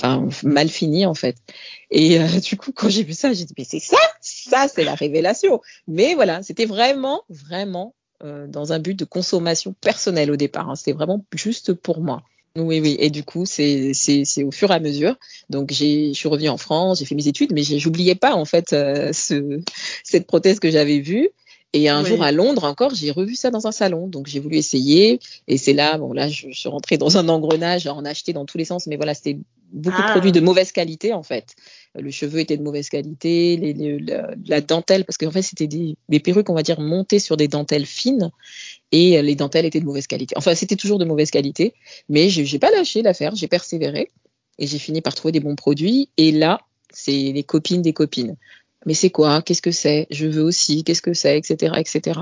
enfin 0.00 0.28
mal 0.42 0.68
fini 0.68 1.06
en 1.06 1.14
fait. 1.14 1.36
Et 1.90 2.20
euh, 2.20 2.26
du 2.42 2.56
coup, 2.56 2.72
quand 2.72 2.88
j'ai 2.88 3.04
vu 3.04 3.12
ça, 3.12 3.32
j'ai 3.32 3.44
dit 3.44 3.54
mais 3.58 3.64
c'est 3.64 3.80
ça, 3.80 3.98
ça 4.20 4.68
c'est 4.68 4.84
la 4.84 4.94
révélation. 4.94 5.60
Mais 5.86 6.14
voilà, 6.14 6.42
c'était 6.42 6.66
vraiment, 6.66 7.22
vraiment 7.28 7.94
euh, 8.24 8.46
dans 8.46 8.72
un 8.72 8.78
but 8.78 8.98
de 8.98 9.04
consommation 9.04 9.74
personnelle 9.80 10.30
au 10.30 10.36
départ. 10.36 10.68
Hein. 10.70 10.76
C'était 10.76 10.92
vraiment 10.92 11.24
juste 11.34 11.72
pour 11.72 12.00
moi. 12.00 12.22
Oui, 12.56 12.80
oui. 12.80 12.96
Et 12.98 13.10
du 13.10 13.22
coup, 13.22 13.46
c'est 13.46 13.92
c'est 13.94 14.42
au 14.42 14.50
fur 14.50 14.72
et 14.72 14.74
à 14.74 14.80
mesure. 14.80 15.16
Donc, 15.50 15.70
j'ai 15.70 16.08
je 16.08 16.18
suis 16.18 16.28
revenue 16.28 16.48
en 16.48 16.56
France, 16.56 16.98
j'ai 16.98 17.04
fait 17.04 17.14
mes 17.14 17.28
études, 17.28 17.52
mais 17.52 17.62
j'oubliais 17.62 18.16
pas 18.16 18.34
en 18.34 18.44
fait 18.44 18.72
euh, 18.72 19.12
ce, 19.12 19.60
cette 20.02 20.26
prothèse 20.26 20.58
que 20.58 20.70
j'avais 20.70 20.98
vue. 20.98 21.30
Et 21.72 21.88
un 21.88 22.04
jour 22.04 22.24
à 22.24 22.32
Londres 22.32 22.64
encore, 22.64 22.94
j'ai 22.94 23.12
revu 23.12 23.36
ça 23.36 23.50
dans 23.50 23.68
un 23.68 23.72
salon, 23.72 24.08
donc 24.08 24.26
j'ai 24.26 24.40
voulu 24.40 24.56
essayer. 24.56 25.20
Et 25.46 25.56
c'est 25.56 25.72
là, 25.72 25.98
bon 25.98 26.12
là, 26.12 26.28
je, 26.28 26.50
suis 26.50 26.68
rentrée 26.68 26.98
dans 26.98 27.16
un 27.16 27.28
engrenage, 27.28 27.86
à 27.86 27.94
en 27.94 28.04
acheter 28.04 28.32
dans 28.32 28.44
tous 28.44 28.58
les 28.58 28.64
sens, 28.64 28.88
mais 28.88 28.96
voilà, 28.96 29.14
c'était 29.14 29.38
beaucoup 29.72 29.98
de 29.98 30.06
ah. 30.06 30.10
produits 30.12 30.32
de 30.32 30.40
mauvaise 30.40 30.72
qualité 30.72 31.12
en 31.12 31.22
fait. 31.22 31.54
Le 31.94 32.10
cheveu 32.10 32.40
était 32.40 32.56
de 32.56 32.62
mauvaise 32.62 32.88
qualité, 32.88 33.56
les, 33.56 33.98
la, 34.46 34.60
dentelle, 34.60 35.04
parce 35.04 35.16
qu'en 35.18 35.30
fait 35.30 35.42
c'était 35.42 35.66
des, 35.66 35.96
des, 36.08 36.20
perruques, 36.20 36.48
on 36.50 36.54
va 36.54 36.62
dire, 36.62 36.80
montées 36.80 37.18
sur 37.18 37.36
des 37.36 37.48
dentelles 37.48 37.86
fines, 37.86 38.30
et 38.92 39.20
les 39.22 39.34
dentelles 39.34 39.64
étaient 39.64 39.80
de 39.80 39.84
mauvaise 39.84 40.06
qualité. 40.06 40.36
Enfin, 40.36 40.54
c'était 40.54 40.76
toujours 40.76 40.98
de 40.98 41.04
mauvaise 41.04 41.30
qualité, 41.30 41.74
mais 42.08 42.28
j'ai 42.28 42.58
pas 42.58 42.70
lâché 42.70 43.02
l'affaire, 43.02 43.34
j'ai 43.34 43.48
persévéré, 43.48 44.10
et 44.58 44.66
j'ai 44.66 44.78
fini 44.78 45.00
par 45.00 45.14
trouver 45.14 45.32
des 45.32 45.40
bons 45.40 45.56
produits. 45.56 46.10
Et 46.16 46.30
là, 46.30 46.60
c'est 46.92 47.32
les 47.32 47.42
copines 47.42 47.82
des 47.82 47.92
copines 47.92 48.36
mais 48.86 48.94
c'est 48.94 49.10
quoi? 49.10 49.42
Qu'est-ce 49.42 49.62
que 49.62 49.70
c'est? 49.70 50.06
Je 50.10 50.26
veux 50.26 50.42
aussi, 50.42 50.84
qu'est-ce 50.84 51.02
que 51.02 51.14
c'est? 51.14 51.36
Etc. 51.38 51.72
etc. 51.76 52.20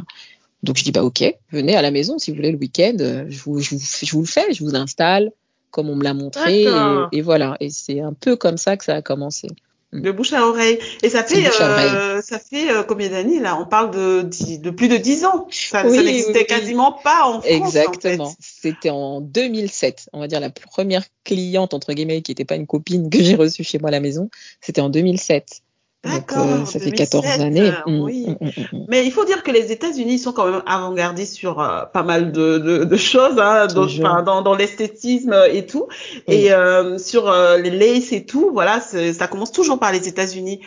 Donc 0.63 0.77
je 0.77 0.85
dis 0.85 0.91
bah 0.91 1.05
ok, 1.05 1.23
venez 1.53 1.77
à 1.77 1.83
la 1.83 1.91
maison 1.91 2.19
si 2.19 2.31
vous 2.31 2.37
voulez 2.37 2.51
le 2.51 2.59
week-end, 2.59 2.97
euh, 2.99 3.27
je 3.29 3.41
vous, 3.41 3.61
je, 3.61 3.77
vous, 3.77 3.81
je 3.81 4.13
vous 4.13 4.21
le 4.23 4.27
fais, 4.27 4.53
je 4.53 4.65
vous 4.65 4.75
installe 4.75 5.31
comme 5.71 5.91
on 5.91 5.97
me 5.97 6.05
l'a 6.05 6.15
montré 6.15 6.63
et, 6.63 6.69
et, 7.13 7.23
voilà. 7.23 7.57
Et 7.61 7.71
c'est 7.71 8.01
un 8.01 8.13
peu 8.13 8.37
comme 8.37 8.57
ça 8.57 8.77
que 8.77 8.85
ça 8.85 8.95
a 8.95 9.03
commencé. 9.03 9.49
Mm. 9.93 10.03
De 10.03 10.13
bouche 10.13 10.33
à 10.35 10.47
oreille. 10.47 10.79
Et 11.03 11.09
ça 11.09 11.25
fait, 11.25 11.47
euh, 11.47 12.21
ça 12.21 12.39
fait 12.39 12.71
euh, 12.71 12.83
combien 12.83 13.09
d'années 13.09 13.41
là? 13.41 13.59
On 13.59 13.65
parle 13.65 13.91
de, 13.91 14.29
de 14.59 14.71
plus 14.71 14.89
de 14.89 14.97
dix 14.97 15.25
ans. 15.25 15.47
Ça, 15.51 15.87
oui, 15.87 15.97
ça 15.97 16.03
n'existait 16.03 16.45
quasiment 16.45 16.93
pas 16.93 17.27
en 17.27 17.41
France. 17.41 17.47
Exactement. 17.47 18.25
En 18.25 18.31
fait. 18.31 18.37
C'était 18.41 18.91
en 18.91 19.21
2007. 19.21 20.11
On 20.13 20.21
va 20.21 20.29
dire 20.29 20.41
la 20.41 20.51
première 20.51 21.05
cliente 21.25 21.73
entre 21.73 21.95
guillemets 21.95 22.21
qui 22.21 22.33
n'était 22.33 22.45
pas 22.45 22.57
une 22.57 22.67
copine 22.67 23.09
que 23.09 23.23
j'ai 23.23 23.35
reçue 23.35 23.65
chez 23.65 23.79
moi 23.79 23.89
à 23.89 23.93
la 23.93 24.01
maison. 24.01 24.29
C'était 24.61 24.83
en 24.83 24.91
2007. 24.91 25.63
D'accord. 26.05 26.47
Euh, 26.47 26.65
ça 26.65 26.79
fait 26.79 26.93
14 26.93 27.27
années. 27.41 27.73
Euh, 27.87 27.91
mm, 27.91 28.01
oui. 28.03 28.27
Mm, 28.41 28.47
mm, 28.47 28.85
Mais 28.89 29.05
il 29.05 29.11
faut 29.11 29.25
dire 29.25 29.43
que 29.43 29.51
les 29.51 29.73
États-Unis 29.73 30.19
sont 30.19 30.33
quand 30.33 30.49
même 30.49 30.63
avant-gardistes 30.65 31.35
sur 31.35 31.61
euh, 31.61 31.85
pas 31.87 32.05
mal 32.05 32.31
de, 32.31 32.59
de, 32.59 32.85
de 32.85 32.97
choses, 32.97 33.39
hein, 33.39 33.67
dans, 33.67 34.23
dans, 34.23 34.43
dans 34.43 34.55
l'esthétisme 34.55 35.35
et 35.51 35.67
tout. 35.67 35.89
Et 36.29 36.51
sur 36.99 37.33
les 37.59 37.71
laces 37.71 38.13
et 38.13 38.25
tout, 38.25 38.51
voilà, 38.53 38.81
ça 38.81 39.27
commence 39.29 39.53
toujours 39.53 39.79
par 39.79 39.93
les 39.93 40.07
États-Unis. 40.09 40.61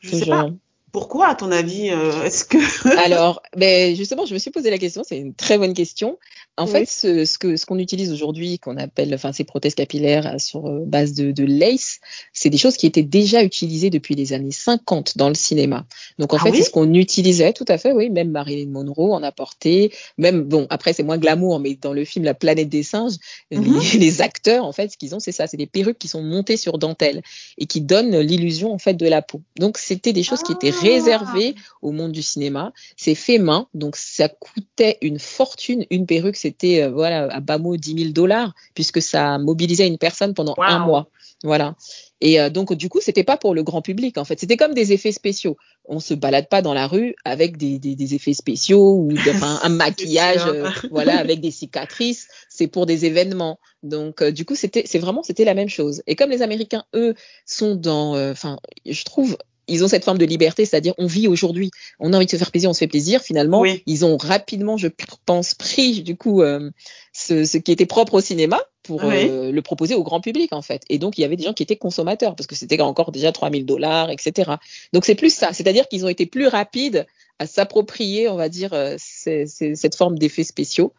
Je 0.00 0.10
toujours. 0.10 0.24
sais 0.24 0.30
pas. 0.30 0.48
Pourquoi, 0.92 1.28
à 1.28 1.34
ton 1.34 1.52
avis, 1.52 1.88
est-ce 2.24 2.44
que 2.44 2.58
Alors, 3.04 3.42
ben 3.56 3.94
justement, 3.94 4.24
je 4.24 4.32
me 4.32 4.38
suis 4.38 4.50
posé 4.50 4.70
la 4.70 4.78
question. 4.78 5.02
C'est 5.04 5.18
une 5.18 5.34
très 5.34 5.58
bonne 5.58 5.74
question. 5.74 6.18
En 6.58 6.64
oui. 6.64 6.72
fait, 6.72 6.86
ce, 6.86 7.24
ce 7.26 7.66
qu'on 7.66 7.78
utilise 7.78 8.10
aujourd'hui, 8.12 8.58
qu'on 8.58 8.78
appelle, 8.78 9.14
enfin, 9.14 9.32
ces 9.32 9.44
prothèses 9.44 9.74
capillaires 9.74 10.40
sur 10.40 10.66
euh, 10.66 10.84
base 10.86 11.12
de, 11.12 11.30
de 11.30 11.44
lace, 11.44 12.00
c'est 12.32 12.48
des 12.48 12.56
choses 12.56 12.78
qui 12.78 12.86
étaient 12.86 13.02
déjà 13.02 13.42
utilisées 13.42 13.90
depuis 13.90 14.14
les 14.14 14.32
années 14.32 14.50
50 14.50 15.18
dans 15.18 15.28
le 15.28 15.34
cinéma. 15.34 15.86
Donc 16.18 16.32
en 16.32 16.38
ah 16.38 16.44
fait, 16.44 16.50
oui? 16.50 16.58
c'est 16.58 16.64
ce 16.64 16.70
qu'on 16.70 16.94
utilisait, 16.94 17.52
tout 17.52 17.66
à 17.68 17.76
fait, 17.76 17.92
oui. 17.92 18.08
Même 18.08 18.30
Marilyn 18.30 18.70
Monroe 18.70 19.12
en 19.12 19.22
a 19.22 19.32
porté. 19.32 19.92
Même 20.16 20.44
bon, 20.44 20.66
après 20.70 20.94
c'est 20.94 21.02
moins 21.02 21.18
glamour, 21.18 21.60
mais 21.60 21.74
dans 21.74 21.92
le 21.92 22.04
film 22.06 22.24
La 22.24 22.34
planète 22.34 22.70
des 22.70 22.82
singes, 22.82 23.16
mm 23.50 23.60
-hmm. 23.60 23.92
les, 23.92 23.98
les, 24.06 24.22
acteurs, 24.22 24.64
en 24.64 24.72
fait, 24.72 24.90
ce 24.92 24.96
qu'ils 24.96 25.14
ont, 25.14 25.20
c'est 25.20 25.32
ça, 25.32 25.46
c'est 25.46 25.58
des 25.58 25.66
perruques 25.66 25.98
qui 25.98 26.08
sont 26.08 26.22
montées 26.22 26.56
sur 26.56 26.78
dentelle 26.78 27.22
et 27.58 27.66
qui 27.66 27.82
donnent 27.82 28.18
l'illusion 28.18 28.72
en 28.72 28.78
fait 28.78 28.94
de 28.94 29.06
la 29.06 29.20
peau. 29.20 29.42
Donc 29.58 29.76
c'était 29.76 30.14
des 30.14 30.22
choses 30.22 30.40
ah. 30.42 30.46
qui 30.46 30.52
étaient 30.52 30.76
ah. 30.76 30.84
réservées 30.90 31.54
au 31.82 31.92
monde 31.92 32.12
du 32.12 32.22
cinéma. 32.22 32.72
C'est 32.96 33.14
fait 33.14 33.38
main, 33.38 33.68
donc 33.74 33.96
ça 33.96 34.28
coûtait 34.28 34.96
une 35.02 35.18
fortune 35.18 35.84
une 35.90 36.06
perruque 36.06 36.36
c'était 36.46 36.82
euh, 36.82 36.90
voilà 36.90 37.32
à 37.32 37.40
bas 37.40 37.58
mot 37.58 37.76
10 37.76 37.98
000 37.98 38.12
dollars 38.12 38.54
puisque 38.74 39.02
ça 39.02 39.38
mobilisait 39.38 39.86
une 39.86 39.98
personne 39.98 40.34
pendant 40.34 40.54
wow. 40.56 40.64
un 40.64 40.78
mois. 40.78 41.08
Voilà. 41.42 41.76
Et 42.20 42.40
euh, 42.40 42.48
donc 42.48 42.72
du 42.72 42.88
coup, 42.88 43.00
c'était 43.02 43.24
pas 43.24 43.36
pour 43.36 43.54
le 43.54 43.62
grand 43.62 43.82
public 43.82 44.16
en 44.16 44.24
fait. 44.24 44.40
C'était 44.40 44.56
comme 44.56 44.74
des 44.74 44.92
effets 44.92 45.12
spéciaux. 45.12 45.56
On 45.84 46.00
se 46.00 46.14
balade 46.14 46.48
pas 46.48 46.62
dans 46.62 46.72
la 46.72 46.86
rue 46.86 47.14
avec 47.24 47.58
des, 47.58 47.78
des, 47.78 47.94
des 47.94 48.14
effets 48.14 48.32
spéciaux 48.32 48.94
ou 48.94 49.12
enfin, 49.12 49.60
un 49.62 49.68
maquillage, 49.68 50.46
euh, 50.46 50.68
voilà, 50.90 51.18
avec 51.18 51.40
des 51.40 51.50
cicatrices. 51.50 52.28
C'est 52.48 52.68
pour 52.68 52.86
des 52.86 53.04
événements. 53.04 53.58
Donc 53.82 54.22
euh, 54.22 54.32
du 54.32 54.44
coup, 54.44 54.54
c'était, 54.54 54.84
c'est 54.86 54.98
vraiment, 54.98 55.22
c'était 55.22 55.44
la 55.44 55.54
même 55.54 55.68
chose. 55.68 56.02
Et 56.06 56.16
comme 56.16 56.30
les 56.30 56.42
Américains, 56.42 56.84
eux, 56.94 57.14
sont 57.44 57.74
dans, 57.74 58.16
enfin, 58.30 58.58
je 58.86 59.04
trouve 59.04 59.36
ils 59.68 59.84
ont 59.84 59.88
cette 59.88 60.04
forme 60.04 60.18
de 60.18 60.24
liberté, 60.24 60.64
c'est-à-dire 60.64 60.94
on 60.98 61.06
vit 61.06 61.28
aujourd'hui, 61.28 61.70
on 61.98 62.12
a 62.12 62.16
envie 62.16 62.26
de 62.26 62.30
se 62.30 62.36
faire 62.36 62.50
plaisir, 62.50 62.70
on 62.70 62.72
se 62.72 62.78
fait 62.78 62.86
plaisir. 62.86 63.20
Finalement, 63.20 63.60
oui. 63.60 63.82
ils 63.86 64.04
ont 64.04 64.16
rapidement, 64.16 64.76
je 64.76 64.88
pense, 65.24 65.54
pris 65.54 66.02
du 66.02 66.16
coup 66.16 66.42
euh, 66.42 66.70
ce, 67.12 67.44
ce, 67.44 67.58
qui 67.58 67.72
était 67.72 67.86
propre 67.86 68.14
au 68.14 68.20
cinéma 68.20 68.60
pour 68.82 69.04
oui. 69.04 69.28
euh, 69.28 69.50
le 69.50 69.62
proposer 69.62 69.94
au 69.94 70.02
grand 70.02 70.20
public 70.20 70.52
en 70.52 70.62
fait. 70.62 70.82
Et 70.88 70.98
donc 70.98 71.18
il 71.18 71.22
y 71.22 71.24
avait 71.24 71.36
des 71.36 71.44
gens 71.44 71.52
qui 71.52 71.62
étaient 71.62 71.76
consommateurs 71.76 72.36
parce 72.36 72.46
que 72.46 72.54
c'était 72.54 72.80
encore 72.80 73.10
déjà 73.12 73.32
3000 73.32 73.66
dollars, 73.66 74.10
etc. 74.10 74.52
Donc 74.92 75.04
c'est 75.04 75.16
plus 75.16 75.34
ça, 75.34 75.52
c'est-à-dire 75.52 75.88
qu'ils 75.88 76.04
ont 76.04 76.08
été 76.08 76.26
plus 76.26 76.46
rapides 76.46 77.06
à 77.38 77.46
s'approprier, 77.46 78.28
on 78.28 78.36
va 78.36 78.48
dire, 78.48 78.72
euh, 78.72 78.96
cette 78.98 79.96
forme 79.96 80.18
d'effets 80.18 80.44
spéciaux. 80.44 80.92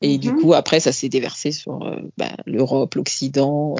Et 0.00 0.08
mm 0.08 0.16
-hmm. 0.16 0.18
du 0.18 0.34
coup 0.34 0.54
après 0.54 0.80
ça 0.80 0.92
s'est 0.92 1.08
déversé 1.08 1.52
sur 1.52 1.82
euh, 1.82 1.96
bah, 2.16 2.36
l'Europe, 2.46 2.94
l'Occident 2.94 3.74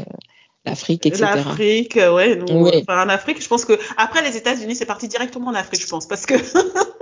l'Afrique, 0.64 1.06
etc. 1.06 1.24
L'Afrique, 1.34 1.96
ouais. 1.96 2.36
Donc, 2.36 2.50
oui. 2.52 2.84
enfin, 2.86 3.04
en 3.04 3.08
Afrique, 3.08 3.42
je 3.42 3.48
pense 3.48 3.64
que 3.64 3.78
après 3.96 4.22
les 4.22 4.36
États-Unis, 4.36 4.76
c'est 4.76 4.86
parti 4.86 5.08
directement 5.08 5.48
en 5.48 5.54
Afrique, 5.54 5.82
je 5.82 5.88
pense, 5.88 6.06
parce 6.06 6.24
que. 6.24 6.34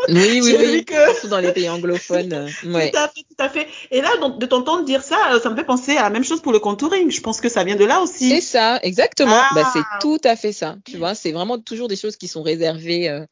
oui, 0.09 0.41
oui, 0.43 0.57
oui. 0.59 0.85
Que... 0.85 0.95
Surtout 1.13 1.29
dans 1.29 1.41
les 1.41 1.53
pays 1.53 1.69
anglophones. 1.69 2.49
ouais. 2.65 2.91
Tout 2.91 2.99
à 2.99 3.09
fait, 3.09 3.21
tout 3.21 3.37
à 3.39 3.49
fait. 3.51 3.67
Et 3.91 4.01
là, 4.01 4.11
de 4.39 4.47
t'entendre 4.47 4.85
dire 4.85 5.03
ça, 5.03 5.17
ça 5.43 5.51
me 5.51 5.57
fait 5.57 5.65
penser 5.65 5.97
à 5.97 6.03
la 6.03 6.11
même 6.11 6.25
chose 6.25 6.41
pour 6.41 6.53
le 6.53 6.59
contouring. 6.59 7.11
Je 7.11 7.21
pense 7.21 7.41
que 7.41 7.51
ça 7.51 7.65
vient 7.65 7.77
de 7.77 7.85
là 7.85 8.01
aussi. 8.01 8.31
C'est 8.31 8.41
ça, 8.41 8.79
exactement. 8.83 9.37
Ah. 9.39 9.51
Bah, 9.55 9.71
c'est 9.73 9.85
tout 10.01 10.21
à 10.25 10.37
fait 10.37 10.53
ça. 10.53 10.77
Tu 10.87 10.97
vois, 10.97 11.15
c'est 11.15 11.33
vraiment 11.33 11.59
toujours 11.59 11.89
des 11.89 11.97
choses 11.97 12.17
qui 12.17 12.29
sont 12.29 12.43
réservées, 12.43 13.09
euh, 13.11 13.27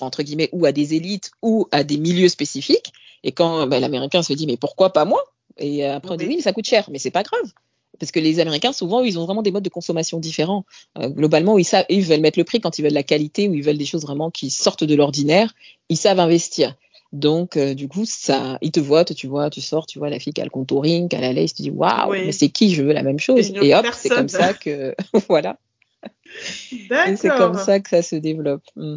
entre 0.00 0.22
guillemets, 0.22 0.48
ou 0.52 0.64
à 0.64 0.72
des 0.72 0.94
élites 0.94 1.30
ou 1.42 1.68
à 1.72 1.84
des 1.84 1.98
milieux 1.98 2.28
spécifiques. 2.28 2.92
Et 3.22 3.32
quand 3.32 3.66
bah, 3.66 3.80
l'Américain 3.80 4.22
se 4.22 4.32
dit, 4.32 4.46
mais 4.46 4.56
pourquoi 4.56 4.92
pas 4.92 5.04
moi? 5.04 5.22
Et 5.58 5.86
après, 5.86 6.12
on 6.12 6.16
dit, 6.16 6.26
oui, 6.26 6.36
mais 6.36 6.42
ça 6.42 6.52
coûte 6.52 6.66
cher, 6.66 6.88
mais 6.90 6.98
c'est 6.98 7.10
pas 7.10 7.22
grave 7.22 7.52
parce 7.98 8.12
que 8.12 8.20
les 8.20 8.40
Américains, 8.40 8.72
souvent, 8.72 9.02
ils 9.02 9.18
ont 9.18 9.24
vraiment 9.24 9.42
des 9.42 9.50
modes 9.50 9.62
de 9.62 9.68
consommation 9.68 10.18
différents. 10.18 10.64
Euh, 10.98 11.08
globalement, 11.08 11.58
ils, 11.58 11.64
savent, 11.64 11.86
ils 11.88 12.02
veulent 12.02 12.20
mettre 12.20 12.38
le 12.38 12.44
prix 12.44 12.60
quand 12.60 12.78
ils 12.78 12.82
veulent 12.82 12.92
la 12.92 13.02
qualité 13.02 13.48
ou 13.48 13.54
ils 13.54 13.62
veulent 13.62 13.78
des 13.78 13.84
choses 13.84 14.02
vraiment 14.02 14.30
qui 14.30 14.50
sortent 14.50 14.84
de 14.84 14.94
l'ordinaire. 14.94 15.54
Ils 15.88 15.96
savent 15.96 16.20
investir. 16.20 16.74
Donc, 17.12 17.56
euh, 17.56 17.74
du 17.74 17.86
coup, 17.86 18.04
ça, 18.04 18.58
ils 18.60 18.72
te 18.72 18.80
voient, 18.80 19.04
tu 19.04 19.28
vois, 19.28 19.48
tu 19.48 19.60
sors, 19.60 19.86
tu 19.86 20.00
vois 20.00 20.10
la 20.10 20.18
fille 20.18 20.32
qui 20.32 20.40
a 20.40 20.44
le 20.44 20.50
contouring, 20.50 21.08
qui 21.08 21.14
a 21.14 21.20
la 21.20 21.32
lace, 21.32 21.54
tu 21.54 21.62
dis 21.62 21.70
waouh, 21.70 22.10
oui. 22.10 22.26
mais 22.26 22.32
c'est 22.32 22.48
qui 22.48 22.74
Je 22.74 22.82
veux 22.82 22.92
la 22.92 23.04
même 23.04 23.20
chose? 23.20 23.52
Et 23.62 23.74
hop, 23.74 23.86
c'est 23.92 24.08
comme 24.08 24.28
ça 24.28 24.52
que 24.52 24.94
voilà. 25.28 25.56
c'est 27.16 27.28
comme 27.28 27.56
ça 27.56 27.78
que 27.78 27.88
ça 27.88 28.02
se 28.02 28.16
développe. 28.16 28.64
Mm. 28.74 28.96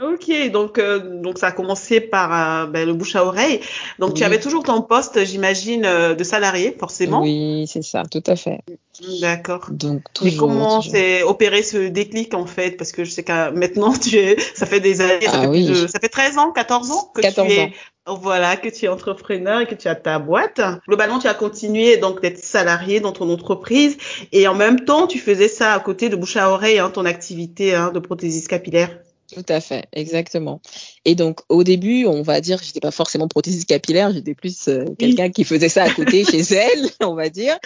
Ok, 0.00 0.30
donc 0.52 0.78
euh, 0.78 1.20
donc 1.22 1.38
ça 1.38 1.48
a 1.48 1.52
commencé 1.52 2.00
par 2.00 2.62
euh, 2.62 2.66
ben, 2.66 2.86
le 2.86 2.94
bouche 2.94 3.16
à 3.16 3.24
oreille. 3.24 3.60
Donc 3.98 4.14
tu 4.14 4.22
avais 4.22 4.38
toujours 4.38 4.62
ton 4.62 4.80
poste, 4.82 5.24
j'imagine, 5.24 5.84
euh, 5.84 6.14
de 6.14 6.22
salarié, 6.22 6.76
forcément. 6.78 7.20
Oui, 7.22 7.66
c'est 7.66 7.82
ça, 7.82 8.04
tout 8.08 8.22
à 8.26 8.36
fait. 8.36 8.60
D'accord. 9.20 9.66
Donc 9.70 10.02
Mais 10.22 10.30
toujours, 10.30 10.48
comment 10.48 10.76
toujours. 10.78 10.92
s'est 10.92 11.22
opéré 11.24 11.62
ce 11.62 11.88
déclic 11.88 12.34
en 12.34 12.46
fait? 12.46 12.72
Parce 12.76 12.92
que 12.92 13.04
je 13.04 13.10
sais 13.10 13.24
que 13.24 13.50
maintenant 13.50 13.92
tu 13.98 14.16
es, 14.16 14.36
ça 14.54 14.66
fait 14.66 14.78
des 14.80 15.00
années, 15.00 15.26
ça 15.26 15.32
Ah 15.34 15.40
fait 15.42 15.48
plus 15.48 15.50
oui, 15.50 15.66
de, 15.82 15.86
ça 15.88 15.98
fait 16.00 16.08
13 16.08 16.38
ans, 16.38 16.52
14 16.52 16.90
ans 16.92 17.10
que 17.14 17.20
tu 17.20 17.26
14 17.28 17.52
es, 17.52 17.72
ans. 18.06 18.16
voilà, 18.20 18.56
que 18.56 18.68
tu 18.68 18.84
es 18.84 18.88
entrepreneur 18.88 19.60
et 19.62 19.66
que 19.66 19.74
tu 19.74 19.88
as 19.88 19.96
ta 19.96 20.20
boîte. 20.20 20.60
Globalement, 20.86 21.18
tu 21.18 21.26
as 21.26 21.34
continué 21.34 21.96
donc 21.96 22.22
d'être 22.22 22.38
salarié 22.38 23.00
dans 23.00 23.12
ton 23.12 23.28
entreprise 23.32 23.96
et 24.30 24.46
en 24.46 24.54
même 24.54 24.84
temps, 24.84 25.08
tu 25.08 25.18
faisais 25.18 25.48
ça 25.48 25.72
à 25.74 25.80
côté 25.80 26.08
de 26.08 26.14
bouche 26.14 26.36
à 26.36 26.50
oreille, 26.52 26.78
hein, 26.78 26.90
ton 26.90 27.04
activité 27.04 27.74
hein, 27.74 27.90
de 27.92 27.98
prothésiste 27.98 28.46
capillaire. 28.48 28.90
Tout 29.34 29.44
à 29.50 29.60
fait, 29.60 29.86
exactement. 29.92 30.62
Et 31.04 31.14
donc, 31.14 31.40
au 31.50 31.62
début, 31.62 32.06
on 32.06 32.22
va 32.22 32.40
dire, 32.40 32.60
j'étais 32.62 32.80
pas 32.80 32.90
forcément 32.90 33.28
prothésiste 33.28 33.68
capillaire, 33.68 34.10
j'étais 34.12 34.34
plus 34.34 34.68
euh, 34.68 34.84
Oui. 34.88 34.96
quelqu'un 34.96 35.30
qui 35.30 35.44
faisait 35.44 35.68
ça 35.68 35.82
à 35.84 35.90
côté 35.90 36.24
chez 36.24 36.38
elle, 36.54 36.88
on 37.00 37.14
va 37.14 37.28
dire. 37.28 37.58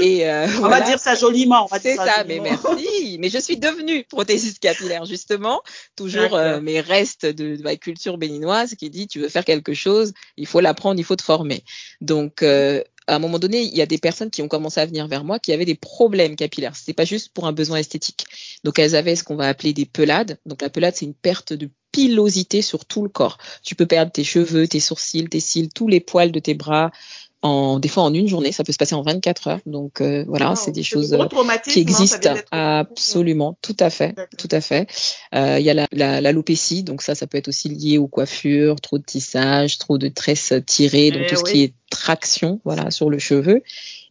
Et 0.00 0.28
euh, 0.28 0.48
On 0.60 0.68
va 0.68 0.80
dire 0.80 0.98
ça 0.98 1.14
joliment, 1.14 1.64
on 1.64 1.66
va 1.66 1.78
dire 1.78 1.92
c'est 1.92 1.96
ça 1.98 2.06
ça, 2.16 2.24
mais 2.24 2.40
merci. 2.40 3.18
Mais 3.20 3.28
je 3.28 3.38
suis 3.38 3.56
devenue 3.58 4.04
prothésiste 4.04 4.58
capillaire, 4.58 5.04
justement. 5.04 5.62
Toujours 5.94 6.34
euh, 6.34 6.60
mes 6.60 6.80
restes 6.80 7.26
de, 7.26 7.56
de 7.56 7.62
ma 7.62 7.76
culture 7.76 8.18
béninoise 8.18 8.74
qui 8.74 8.90
dit, 8.90 9.06
tu 9.06 9.20
veux 9.20 9.28
faire 9.28 9.44
quelque 9.44 9.72
chose, 9.72 10.12
il 10.36 10.48
faut 10.48 10.60
l'apprendre, 10.60 10.98
il 10.98 11.04
faut 11.04 11.16
te 11.16 11.22
former. 11.22 11.62
Donc, 12.00 12.42
euh, 12.42 12.82
à 13.06 13.16
un 13.16 13.18
moment 13.18 13.38
donné, 13.38 13.62
il 13.62 13.76
y 13.76 13.82
a 13.82 13.86
des 13.86 13.98
personnes 13.98 14.30
qui 14.30 14.42
ont 14.42 14.48
commencé 14.48 14.80
à 14.80 14.86
venir 14.86 15.06
vers 15.08 15.24
moi 15.24 15.38
qui 15.38 15.52
avaient 15.52 15.64
des 15.64 15.74
problèmes 15.74 16.36
capillaires. 16.36 16.76
C'était 16.76 16.94
pas 16.94 17.04
juste 17.04 17.32
pour 17.34 17.46
un 17.46 17.52
besoin 17.52 17.78
esthétique. 17.78 18.24
Donc, 18.64 18.78
elles 18.78 18.96
avaient 18.96 19.16
ce 19.16 19.24
qu'on 19.24 19.36
va 19.36 19.48
appeler 19.48 19.72
des 19.72 19.86
pelades. 19.86 20.38
Donc, 20.46 20.62
la 20.62 20.70
pelade, 20.70 20.94
c'est 20.96 21.04
une 21.04 21.14
perte 21.14 21.52
de 21.52 21.68
pilosité 21.92 22.60
sur 22.60 22.86
tout 22.86 23.02
le 23.02 23.08
corps. 23.08 23.38
Tu 23.62 23.76
peux 23.76 23.86
perdre 23.86 24.10
tes 24.10 24.24
cheveux, 24.24 24.66
tes 24.66 24.80
sourcils, 24.80 25.28
tes 25.28 25.38
cils, 25.38 25.68
tous 25.72 25.86
les 25.86 26.00
poils 26.00 26.32
de 26.32 26.40
tes 26.40 26.54
bras, 26.54 26.90
en, 27.44 27.78
des 27.78 27.88
fois 27.88 28.02
en 28.02 28.12
une 28.14 28.26
journée. 28.26 28.50
Ça 28.52 28.64
peut 28.64 28.72
se 28.72 28.78
passer 28.78 28.94
en 28.94 29.02
24 29.02 29.48
heures. 29.48 29.60
Donc, 29.66 30.00
euh, 30.00 30.24
voilà, 30.26 30.56
c'est 30.56 30.70
Wow. 30.70 30.74
des 30.74 30.82
C'est 30.82 30.88
choses 30.88 31.12
euh, 31.12 31.18
qui 31.68 31.80
hein, 31.80 31.82
existent. 31.82 32.34
Absolument, 32.50 33.56
tout 33.62 33.76
à 33.78 33.90
fait, 33.90 34.14
tout 34.38 34.48
à 34.50 34.60
fait. 34.60 34.88
Euh, 35.34 35.58
Il 35.60 35.64
y 35.64 35.70
a 35.70 35.74
la, 35.74 35.86
la, 35.92 36.20
l'alopécie, 36.20 36.82
donc 36.82 37.02
ça, 37.02 37.14
ça 37.14 37.26
peut 37.26 37.38
être 37.38 37.48
aussi 37.48 37.68
lié 37.68 37.98
aux 37.98 38.08
coiffures, 38.08 38.80
trop 38.80 38.98
de 38.98 39.04
tissage, 39.04 39.78
trop 39.78 39.98
de 39.98 40.08
tresses 40.08 40.52
tirées, 40.66 41.10
donc 41.10 41.22
Eh 41.26 41.28
tout 41.28 41.36
ce 41.36 41.44
qui 41.44 41.62
est 41.62 41.74
traction, 41.90 42.60
voilà, 42.64 42.90
sur 42.90 43.10
le 43.10 43.18
cheveu. 43.18 43.62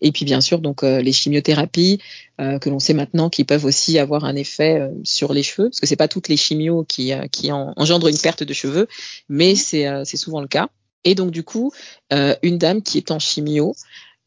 Et 0.02 0.12
puis 0.12 0.26
bien 0.26 0.40
sûr, 0.42 0.60
donc 0.60 0.84
euh, 0.84 1.02
les 1.02 1.12
chimiothérapies 1.12 2.00
euh, 2.40 2.60
que 2.60 2.70
l'on 2.70 2.80
sait 2.80 2.94
maintenant 2.94 3.30
qui 3.30 3.44
peuvent 3.44 3.66
aussi 3.66 3.98
avoir 4.00 4.26
un 4.26 4.36
effet 4.36 4.80
euh, 4.80 4.90
sur 5.04 5.34
les 5.34 5.44
cheveux, 5.44 5.70
parce 5.70 5.80
que 5.80 5.88
c'est 5.88 5.96
pas 5.96 6.08
toutes 6.08 6.28
les 6.30 6.38
chimios 6.38 6.86
qui, 6.88 7.14
euh, 7.14 7.28
qui 7.32 7.52
en, 7.52 7.74
engendrent 7.78 8.08
une 8.10 8.18
perte 8.20 8.44
de 8.44 8.54
cheveux, 8.54 8.88
mais 9.28 9.52
Mhm. 9.52 9.56
c'est 9.56 9.88
euh, 9.88 10.04
c'est 10.06 10.18
souvent 10.18 10.40
le 10.42 10.48
cas. 10.48 10.70
Et 11.04 11.16
donc 11.16 11.32
du 11.32 11.44
coup, 11.44 11.72
euh, 12.14 12.36
une 12.44 12.58
dame 12.58 12.82
qui 12.82 12.98
est 12.98 13.12
en 13.12 13.20
chimio, 13.20 13.76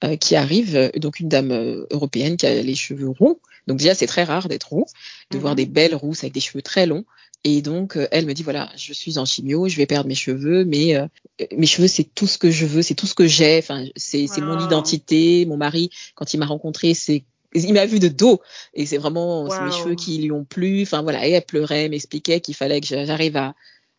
euh, 0.04 0.16
qui 0.16 0.36
arrive, 0.36 0.76
euh, 0.76 0.90
donc 0.98 1.20
une 1.20 1.28
dame 1.28 1.52
euh, 1.52 1.86
européenne 1.90 2.36
qui 2.36 2.46
a 2.46 2.62
les 2.62 2.74
cheveux 2.74 3.08
roux. 3.08 3.40
Donc 3.66 3.78
déjà, 3.78 3.94
c'est 3.94 4.06
très 4.06 4.24
rare 4.24 4.48
d'être 4.48 4.68
roux, 4.70 4.86
de 5.30 5.38
voir 5.38 5.52
Mhm. 5.52 5.56
des 5.56 5.66
belles 5.66 5.94
rousses 5.94 6.22
avec 6.22 6.34
des 6.34 6.40
cheveux 6.40 6.62
très 6.62 6.86
longs. 6.86 7.04
Et 7.44 7.62
donc, 7.62 7.96
euh, 7.96 8.08
elle 8.10 8.26
me 8.26 8.34
dit, 8.34 8.42
voilà, 8.42 8.70
je 8.76 8.92
suis 8.92 9.18
en 9.18 9.24
chimio, 9.24 9.68
je 9.68 9.76
vais 9.76 9.86
perdre 9.86 10.08
mes 10.08 10.14
cheveux, 10.14 10.64
mais 10.64 10.96
euh, 10.96 11.06
mes 11.56 11.66
cheveux, 11.66 11.88
c'est 11.88 12.04
tout 12.04 12.26
ce 12.26 12.38
que 12.38 12.50
je 12.50 12.66
veux, 12.66 12.82
c'est 12.82 12.94
tout 12.94 13.06
ce 13.06 13.14
que 13.14 13.26
j'ai, 13.26 13.58
enfin, 13.58 13.84
c'est 13.96 14.28
mon 14.42 14.54
Wow. 14.54 14.60
identité. 14.60 15.46
Mon 15.46 15.56
mari, 15.56 15.90
quand 16.14 16.34
il 16.34 16.38
m'a 16.38 16.46
rencontré, 16.46 16.94
c'est 16.94 17.24
il 17.54 17.72
m'a 17.72 17.86
vu 17.86 18.00
de 18.00 18.08
dos 18.08 18.42
et 18.74 18.84
c'est 18.84 18.98
vraiment 18.98 19.48
c'est 19.48 19.62
mes 19.62 19.70
cheveux 19.70 19.94
Wow. 19.94 19.96
qui 19.96 20.18
lui 20.18 20.32
ont 20.32 20.44
plu. 20.44 20.82
Enfin 20.82 21.02
voilà, 21.02 21.26
et 21.26 21.30
elle 21.30 21.44
pleurait, 21.44 21.88
m'expliquait 21.88 22.40
qu'il 22.40 22.54
fallait 22.54 22.80
que 22.80 22.86
j'arrive 22.86 23.36
à 23.36 23.54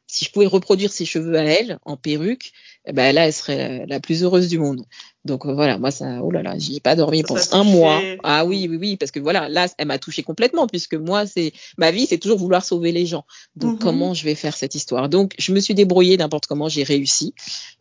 si 0.08 0.26
je 0.26 0.32
pouvais 0.32 0.46
reproduire 0.48 0.92
ses 0.92 1.06
cheveux 1.06 1.38
à 1.38 1.44
elle 1.44 1.80
en 1.84 1.98
perruque, 1.98 2.52
eh 2.86 2.94
ben 2.94 3.14
là 3.14 3.28
elle 3.28 3.34
serait 3.34 3.80
la, 3.80 3.86
la 3.86 4.00
plus 4.00 4.24
heureuse 4.24 4.48
du 4.48 4.58
monde. 4.60 4.86
Donc 5.28 5.46
euh, 5.46 5.54
voilà, 5.54 5.78
moi 5.78 5.92
ça, 5.92 6.20
oh 6.24 6.32
là 6.32 6.42
là, 6.42 6.58
j'y 6.58 6.78
ai 6.78 6.80
pas 6.80 6.96
dormi 6.96 7.22
pendant 7.22 7.42
un 7.52 7.64
mois. 7.64 8.02
Ah 8.24 8.46
oui, 8.46 8.68
oui, 8.70 8.78
oui, 8.78 8.98
parce 8.98 9.12
que 9.12 9.20
voilà, 9.20 9.48
là 9.50 9.68
elle 9.78 9.88
m'a 9.88 10.00
touchée 10.00 10.24
complètement 10.24 10.66
puisque 10.66 10.96
moi 10.96 11.28
c'est 11.28 11.52
ma 11.78 11.92
vie, 11.92 12.08
c'est 12.08 12.18
toujours 12.18 12.40
vouloir 12.40 12.64
sauver 12.64 12.92
les 12.92 13.06
gens. 13.06 13.26
Donc 13.56 13.74
Mhm. 13.74 13.80
comment 13.80 14.14
je 14.16 14.24
vais 14.24 14.34
faire 14.36 14.56
cette 14.58 14.74
histoire? 14.74 15.10
Donc 15.10 15.34
je 15.38 15.52
me 15.52 15.60
suis 15.60 15.76
débrouillée 15.76 16.18
n'importe 16.18 16.48
comment, 16.48 16.70
j'ai 16.70 16.84
réussi. 16.84 17.34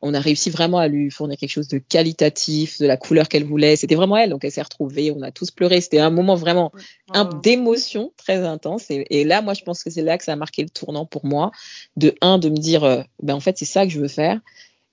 On 0.02 0.12
a 0.12 0.20
réussi 0.20 0.50
vraiment 0.50 0.78
à 0.78 0.88
lui 0.88 1.10
fournir 1.10 1.38
quelque 1.38 1.50
chose 1.50 1.68
de 1.68 1.78
qualitatif, 1.78 2.78
de 2.80 2.86
la 2.86 2.96
couleur 2.96 3.28
qu'elle 3.28 3.44
voulait. 3.44 3.76
C'était 3.76 3.94
vraiment 3.94 4.16
elle, 4.16 4.30
donc 4.30 4.44
elle 4.44 4.52
s'est 4.52 4.62
retrouvée. 4.62 5.10
On 5.10 5.22
a 5.22 5.30
tous 5.30 5.50
pleuré. 5.50 5.80
C'était 5.80 6.00
un 6.00 6.10
moment 6.10 6.34
vraiment 6.34 6.72
un 7.14 7.24
d'émotion 7.24 8.12
très 8.16 8.44
intense. 8.44 8.90
Et, 8.90 9.06
et 9.10 9.24
là, 9.24 9.40
moi, 9.42 9.54
je 9.54 9.62
pense 9.62 9.82
que 9.84 9.90
c'est 9.90 10.02
là 10.02 10.18
que 10.18 10.24
ça 10.24 10.32
a 10.32 10.36
marqué 10.36 10.62
le 10.62 10.68
tournant 10.68 11.06
pour 11.06 11.24
moi. 11.24 11.50
De 11.96 12.14
un, 12.20 12.38
de 12.38 12.48
me 12.48 12.56
dire, 12.56 12.84
euh, 12.84 13.02
ben 13.22 13.34
en 13.34 13.40
fait, 13.40 13.56
c'est 13.58 13.64
ça 13.64 13.84
que 13.86 13.92
je 13.92 14.00
veux 14.00 14.08
faire. 14.08 14.40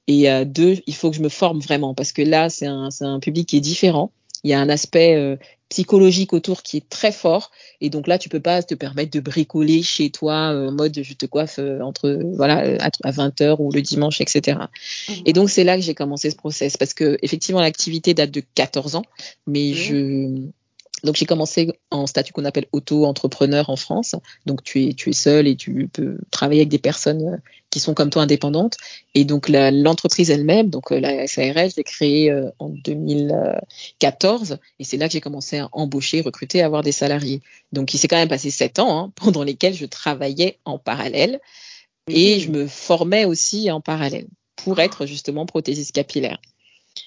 Et 0.07 0.29
euh, 0.29 0.45
deux, 0.45 0.77
il 0.85 0.95
faut 0.95 1.09
que 1.09 1.15
je 1.15 1.21
me 1.21 1.29
forme 1.29 1.59
vraiment 1.59 1.93
parce 1.93 2.11
que 2.11 2.21
là, 2.21 2.49
c'est 2.49 2.67
un, 2.67 2.89
un 3.01 3.19
public 3.19 3.47
qui 3.49 3.57
est 3.57 3.61
différent. 3.61 4.11
Il 4.43 4.49
y 4.49 4.53
a 4.53 4.59
un 4.59 4.67
aspect 4.67 5.15
euh, 5.15 5.37
psychologique 5.69 6.33
autour 6.33 6.61
qui 6.61 6.77
est 6.77 6.89
très 6.89 7.11
fort. 7.11 7.49
Et 7.81 7.89
donc 7.89 8.07
là, 8.07 8.19
tu 8.19 8.29
peux 8.29 8.39
pas 8.41 8.61
te 8.61 8.75
permettre 8.75 9.11
de 9.11 9.19
bricoler 9.21 9.81
chez 9.81 10.09
toi 10.09 10.51
euh, 10.53 10.67
en 10.67 10.71
mode 10.73 10.99
je 11.01 11.13
te 11.13 11.25
coiffe 11.25 11.59
euh, 11.59 11.79
entre 11.79 12.19
voilà 12.35 12.77
à, 12.79 12.89
à 13.03 13.11
20h 13.11 13.55
ou 13.59 13.71
le 13.71 13.81
dimanche, 13.81 14.21
etc. 14.21 14.59
Mhm. 15.09 15.15
Et 15.25 15.33
donc 15.33 15.49
c'est 15.49 15.63
là 15.63 15.75
que 15.77 15.81
j'ai 15.81 15.95
commencé 15.95 16.29
ce 16.29 16.35
process 16.35 16.77
parce 16.77 16.93
que 16.93 17.17
effectivement 17.21 17.61
l'activité 17.61 18.13
date 18.13 18.31
de 18.31 18.43
14 18.55 18.95
ans, 18.95 19.05
mais 19.47 19.71
Oui. 19.71 19.73
je 19.73 20.47
donc 21.03 21.15
j'ai 21.15 21.25
commencé 21.25 21.71
en 21.91 22.07
statut 22.07 22.31
qu'on 22.31 22.45
appelle 22.45 22.67
auto-entrepreneur 22.71 23.69
en 23.69 23.75
France. 23.75 24.15
Donc 24.45 24.63
tu 24.63 24.87
es 24.87 24.93
tu 24.93 25.09
es 25.09 25.13
seul 25.13 25.47
et 25.47 25.55
tu 25.55 25.89
peux 25.91 26.17
travailler 26.31 26.61
avec 26.61 26.69
des 26.69 26.79
personnes 26.79 27.27
euh, 27.27 27.37
qui 27.69 27.79
sont 27.79 27.93
comme 27.93 28.09
toi 28.09 28.21
indépendantes. 28.21 28.77
Et 29.13 29.25
donc 29.25 29.49
l'entreprise 29.49 30.31
elle-même, 30.31 30.69
donc 30.69 30.91
euh, 30.91 30.99
la 30.99 31.27
SARL, 31.27 31.69
je 31.69 31.75
l'ai 31.77 31.83
créée 31.83 32.31
euh, 32.31 32.49
en 32.59 32.69
2014 32.69 34.57
et 34.79 34.83
c'est 34.83 34.97
là 34.97 35.07
que 35.07 35.13
j'ai 35.13 35.21
commencé 35.21 35.57
à 35.57 35.69
embaucher, 35.73 36.21
recruter, 36.21 36.61
à 36.61 36.65
avoir 36.65 36.83
des 36.83 36.91
salariés. 36.91 37.41
Donc 37.71 37.93
il 37.93 37.97
s'est 37.97 38.07
quand 38.07 38.17
même 38.17 38.29
passé 38.29 38.49
sept 38.49 38.79
ans 38.79 38.97
hein, 38.97 39.11
pendant 39.15 39.43
lesquels 39.43 39.73
je 39.73 39.85
travaillais 39.85 40.59
en 40.65 40.77
parallèle 40.77 41.39
et 42.09 42.39
je 42.39 42.49
Mhm. 42.49 42.57
me 42.57 42.67
formais 42.67 43.25
aussi 43.25 43.71
en 43.71 43.81
parallèle 43.81 44.27
pour 44.55 44.79
être 44.79 45.05
justement 45.05 45.45
prothésiste 45.45 45.91
capillaire. 45.93 46.39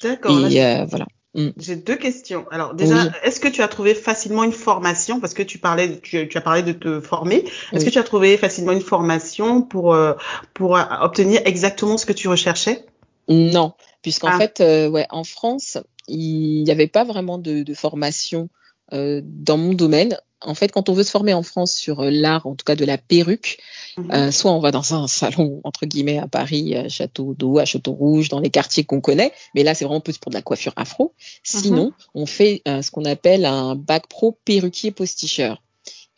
D'accord. 0.02 0.46
Et 0.46 0.50
j'ai 0.50 0.64
euh, 0.64 0.84
voilà. 0.84 1.06
Mm. 1.36 1.50
j'ai 1.58 1.76
deux 1.76 1.96
questions. 1.96 2.46
Alors 2.50 2.74
déjà, 2.74 2.94
Oui, 2.94 3.10
est-ce 3.22 3.40
que 3.40 3.48
tu 3.48 3.62
as 3.62 3.68
trouvé 3.68 3.94
facilement 3.94 4.42
une 4.42 4.52
formation? 4.52 5.20
Parce 5.20 5.34
que 5.34 5.42
tu 5.42 5.58
parlais, 5.58 6.00
tu, 6.00 6.26
tu 6.28 6.38
as 6.38 6.40
parlé 6.40 6.62
de 6.62 6.72
te 6.72 7.00
former. 7.00 7.44
Est-ce 7.72 7.84
que 7.84 7.90
tu 7.90 7.98
as 7.98 8.02
trouvé 8.04 8.36
facilement 8.38 8.72
une 8.72 8.80
formation 8.80 9.60
pour 9.62 9.94
euh, 9.94 10.14
pour 10.54 10.76
euh, 10.76 10.82
obtenir 11.02 11.42
exactement 11.44 11.98
ce 11.98 12.06
que 12.06 12.14
tu 12.14 12.28
recherchais? 12.28 12.86
Non, 13.28 13.74
puisqu'en 14.02 14.28
Ah. 14.28 14.38
fait, 14.38 14.60
euh, 14.60 14.88
ouais, 14.88 15.06
en 15.10 15.24
France, 15.24 15.78
il 16.08 16.64
n'y 16.64 16.70
avait 16.70 16.86
pas 16.86 17.04
vraiment 17.04 17.38
de, 17.38 17.62
de 17.62 17.74
formation 17.74 18.48
euh, 18.92 19.20
dans 19.24 19.56
mon 19.58 19.74
domaine. 19.74 20.16
En 20.42 20.54
fait, 20.54 20.70
quand 20.70 20.88
on 20.90 20.92
veut 20.92 21.02
se 21.02 21.10
former 21.10 21.32
en 21.32 21.42
France 21.42 21.72
sur 21.72 22.00
euh, 22.00 22.10
l'art, 22.10 22.46
en 22.46 22.54
tout 22.54 22.64
cas 22.64 22.76
de 22.76 22.84
la 22.84 22.98
perruque, 22.98 23.58
Mhm. 23.96 24.10
euh, 24.12 24.30
soit 24.30 24.52
on 24.52 24.60
va 24.60 24.70
dans 24.70 24.94
un 24.94 25.08
salon, 25.08 25.62
entre 25.64 25.86
guillemets, 25.86 26.18
à 26.18 26.28
Paris, 26.28 26.76
à 26.76 26.88
Château 26.90 27.34
d'Eau, 27.34 27.58
à 27.58 27.64
Château 27.64 27.92
Rouge, 27.92 28.28
dans 28.28 28.40
les 28.40 28.50
quartiers 28.50 28.84
qu'on 28.84 29.00
connaît, 29.00 29.32
mais 29.54 29.62
là, 29.62 29.74
c'est 29.74 29.86
vraiment 29.86 30.00
plus 30.02 30.18
pour 30.18 30.30
de 30.30 30.36
la 30.36 30.42
coiffure 30.42 30.74
afro. 30.76 31.14
Sinon, 31.42 31.92
on 32.14 32.26
fait 32.26 32.60
euh, 32.68 32.82
ce 32.82 32.90
qu'on 32.90 33.06
appelle 33.06 33.46
un 33.46 33.74
bac 33.74 34.06
pro 34.08 34.38
perruquier 34.44 34.90
posticheur. 34.90 35.62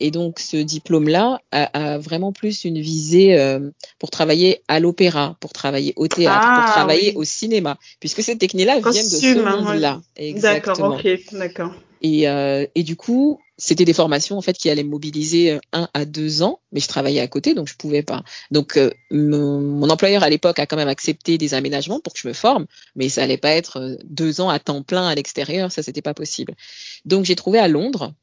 Et 0.01 0.11
donc, 0.11 0.39
ce 0.39 0.57
diplôme-là 0.57 1.41
a, 1.51 1.95
a 1.95 1.99
vraiment 1.99 2.33
plus 2.33 2.65
une 2.65 2.81
visée 2.81 3.39
euh, 3.39 3.71
pour 3.99 4.11
travailler 4.11 4.63
à 4.69 4.81
l'opéra, 4.81 5.37
pour 5.41 5.53
travailler 5.53 5.93
au 5.97 6.09
théâtre, 6.09 6.41
pour 6.41 6.65
Ah 6.67 6.73
travailler 6.73 7.11
oui. 7.11 7.17
au 7.17 7.25
cinéma, 7.25 7.79
puisque 8.01 8.23
ces 8.23 8.39
techniques-là 8.39 8.81
viennent 8.81 9.09
de 9.09 9.17
ce 9.17 9.27
hein, 9.39 9.57
ouais. 9.57 9.63
monde-là. 9.63 10.01
D'accord, 10.01 10.03
Exactement. 10.17 10.97
ok, 10.97 11.19
d'accord. 11.33 11.73
Et, 12.01 12.29
euh, 12.29 12.65
et 12.75 12.83
du 12.85 12.95
coup, 12.97 13.41
c'était 13.57 13.85
des 13.85 13.93
formations 13.93 14.39
en 14.39 14.41
fait 14.41 14.57
qui 14.57 14.71
allaient 14.71 14.85
me 14.85 14.91
mobiliser 14.91 15.53
euh, 15.53 15.59
un 15.73 15.89
à 15.95 16.05
deux 16.05 16.43
ans, 16.43 16.61
mais 16.71 16.79
je 16.79 16.87
travaillais 16.87 17.21
à 17.21 17.27
côté, 17.27 17.55
donc 17.55 17.67
je 17.67 17.75
pouvais 17.75 18.05
pas. 18.05 18.23
Donc 18.53 18.77
euh, 18.77 18.91
mon, 19.11 19.61
mon 19.61 19.91
employeur 19.91 20.23
à 20.23 20.31
l'époque 20.31 20.61
a 20.61 20.67
quand 20.67 20.77
même 20.77 20.89
accepté 20.89 21.39
des 21.39 21.55
aménagements 21.55 21.99
pour 21.99 22.13
que 22.13 22.21
je 22.21 22.29
me 22.29 22.33
forme, 22.35 22.67
mais 22.95 23.09
ça 23.09 23.25
allait 23.25 23.37
pas 23.37 23.51
être 23.51 23.99
deux 24.05 24.41
ans 24.41 24.49
à 24.49 24.61
temps 24.61 24.83
plein 24.83 25.09
à 25.09 25.15
l'extérieur, 25.17 25.73
ça 25.73 25.83
c'était 25.83 26.03
pas 26.03 26.15
possible. 26.15 26.55
Donc 27.05 27.25
j'ai 27.25 27.35
trouvé 27.37 27.59
à 27.59 27.67
Londres. 27.67 28.15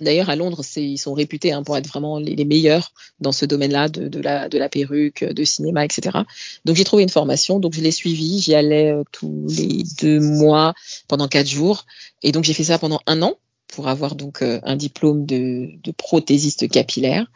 D'ailleurs, 0.00 0.30
à 0.30 0.36
Londres, 0.36 0.62
c'est, 0.62 0.82
ils 0.84 0.98
sont 0.98 1.14
réputés 1.14 1.52
hein, 1.52 1.62
pour 1.62 1.76
être 1.76 1.86
vraiment 1.88 2.18
les, 2.18 2.36
les 2.36 2.44
meilleurs 2.44 2.92
dans 3.20 3.32
ce 3.32 3.44
domaine-là 3.46 3.88
de, 3.88 4.08
de, 4.08 4.20
la, 4.20 4.48
de 4.48 4.58
la 4.58 4.68
perruque, 4.68 5.24
de 5.24 5.44
cinéma, 5.44 5.84
etc. 5.84 6.18
Donc, 6.64 6.76
j'ai 6.76 6.84
trouvé 6.84 7.02
une 7.02 7.08
formation, 7.08 7.58
donc 7.58 7.74
je 7.74 7.80
l'ai 7.80 7.90
suivie. 7.90 8.38
J'y 8.40 8.54
allais 8.54 8.92
euh, 8.92 9.02
tous 9.12 9.46
les 9.48 9.82
deux 10.00 10.20
mois 10.20 10.74
pendant 11.08 11.28
quatre 11.28 11.48
jours. 11.48 11.84
Et 12.22 12.32
donc, 12.32 12.44
j'ai 12.44 12.54
fait 12.54 12.64
ça 12.64 12.78
pendant 12.78 13.00
un 13.06 13.22
an 13.22 13.34
pour 13.66 13.88
avoir 13.88 14.14
donc 14.14 14.40
euh, 14.40 14.60
un 14.62 14.76
diplôme 14.76 15.26
de, 15.26 15.68
de 15.82 15.90
prothésiste 15.90 16.68
capillaire. 16.70 17.26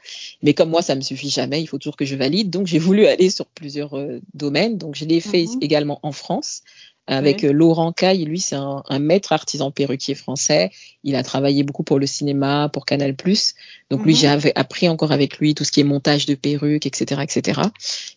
Mais 0.43 0.55
comme 0.55 0.71
moi, 0.71 0.81
ça 0.81 0.95
me 0.95 1.03
suffit 1.03 1.29
jamais, 1.31 1.61
il 1.61 1.67
faut 1.67 1.79
toujours 1.79 1.97
que 1.97 2.05
je 2.07 2.17
valide. 2.17 2.49
Donc, 2.49 2.67
j'ai 2.67 2.79
voulu 2.79 3.07
aller 3.07 3.29
sur 3.29 3.47
plusieurs 3.47 3.99
euh, 3.99 4.21
domaines. 4.35 4.79
Donc, 4.79 4.95
je 4.95 5.05
l'ai 5.05 5.21
fait 5.21 5.45
Mhm. 5.45 5.59
également 5.61 6.01
en 6.03 6.13
France. 6.13 6.63
Avec 7.17 7.45
euh, 7.45 7.53
Laurent 7.53 7.93
Caille. 7.93 8.25
Lui, 8.25 8.41
c'est 8.41 8.57
un, 8.57 8.83
un, 8.89 8.99
maître 8.99 9.33
artisan 9.33 9.71
perruquier 9.71 10.15
français. 10.15 10.71
Il 11.05 11.17
a 11.17 11.23
travaillé 11.23 11.63
beaucoup 11.63 11.83
pour 11.83 11.99
le 11.99 12.07
cinéma, 12.07 12.69
pour 12.73 12.87
Canal+. 12.87 13.15
Donc 13.91 14.05
lui, 14.05 14.13
Mhm. 14.13 14.19
j'ai 14.19 14.53
appris 14.55 14.89
encore 14.89 15.13
avec 15.13 15.39
lui 15.39 15.55
tout 15.55 15.65
ce 15.65 15.73
qui 15.73 15.81
est 15.81 15.85
montage 15.85 16.27
de 16.27 16.35
perruques, 16.35 16.87
etc., 16.87 17.23
etc. 17.23 17.61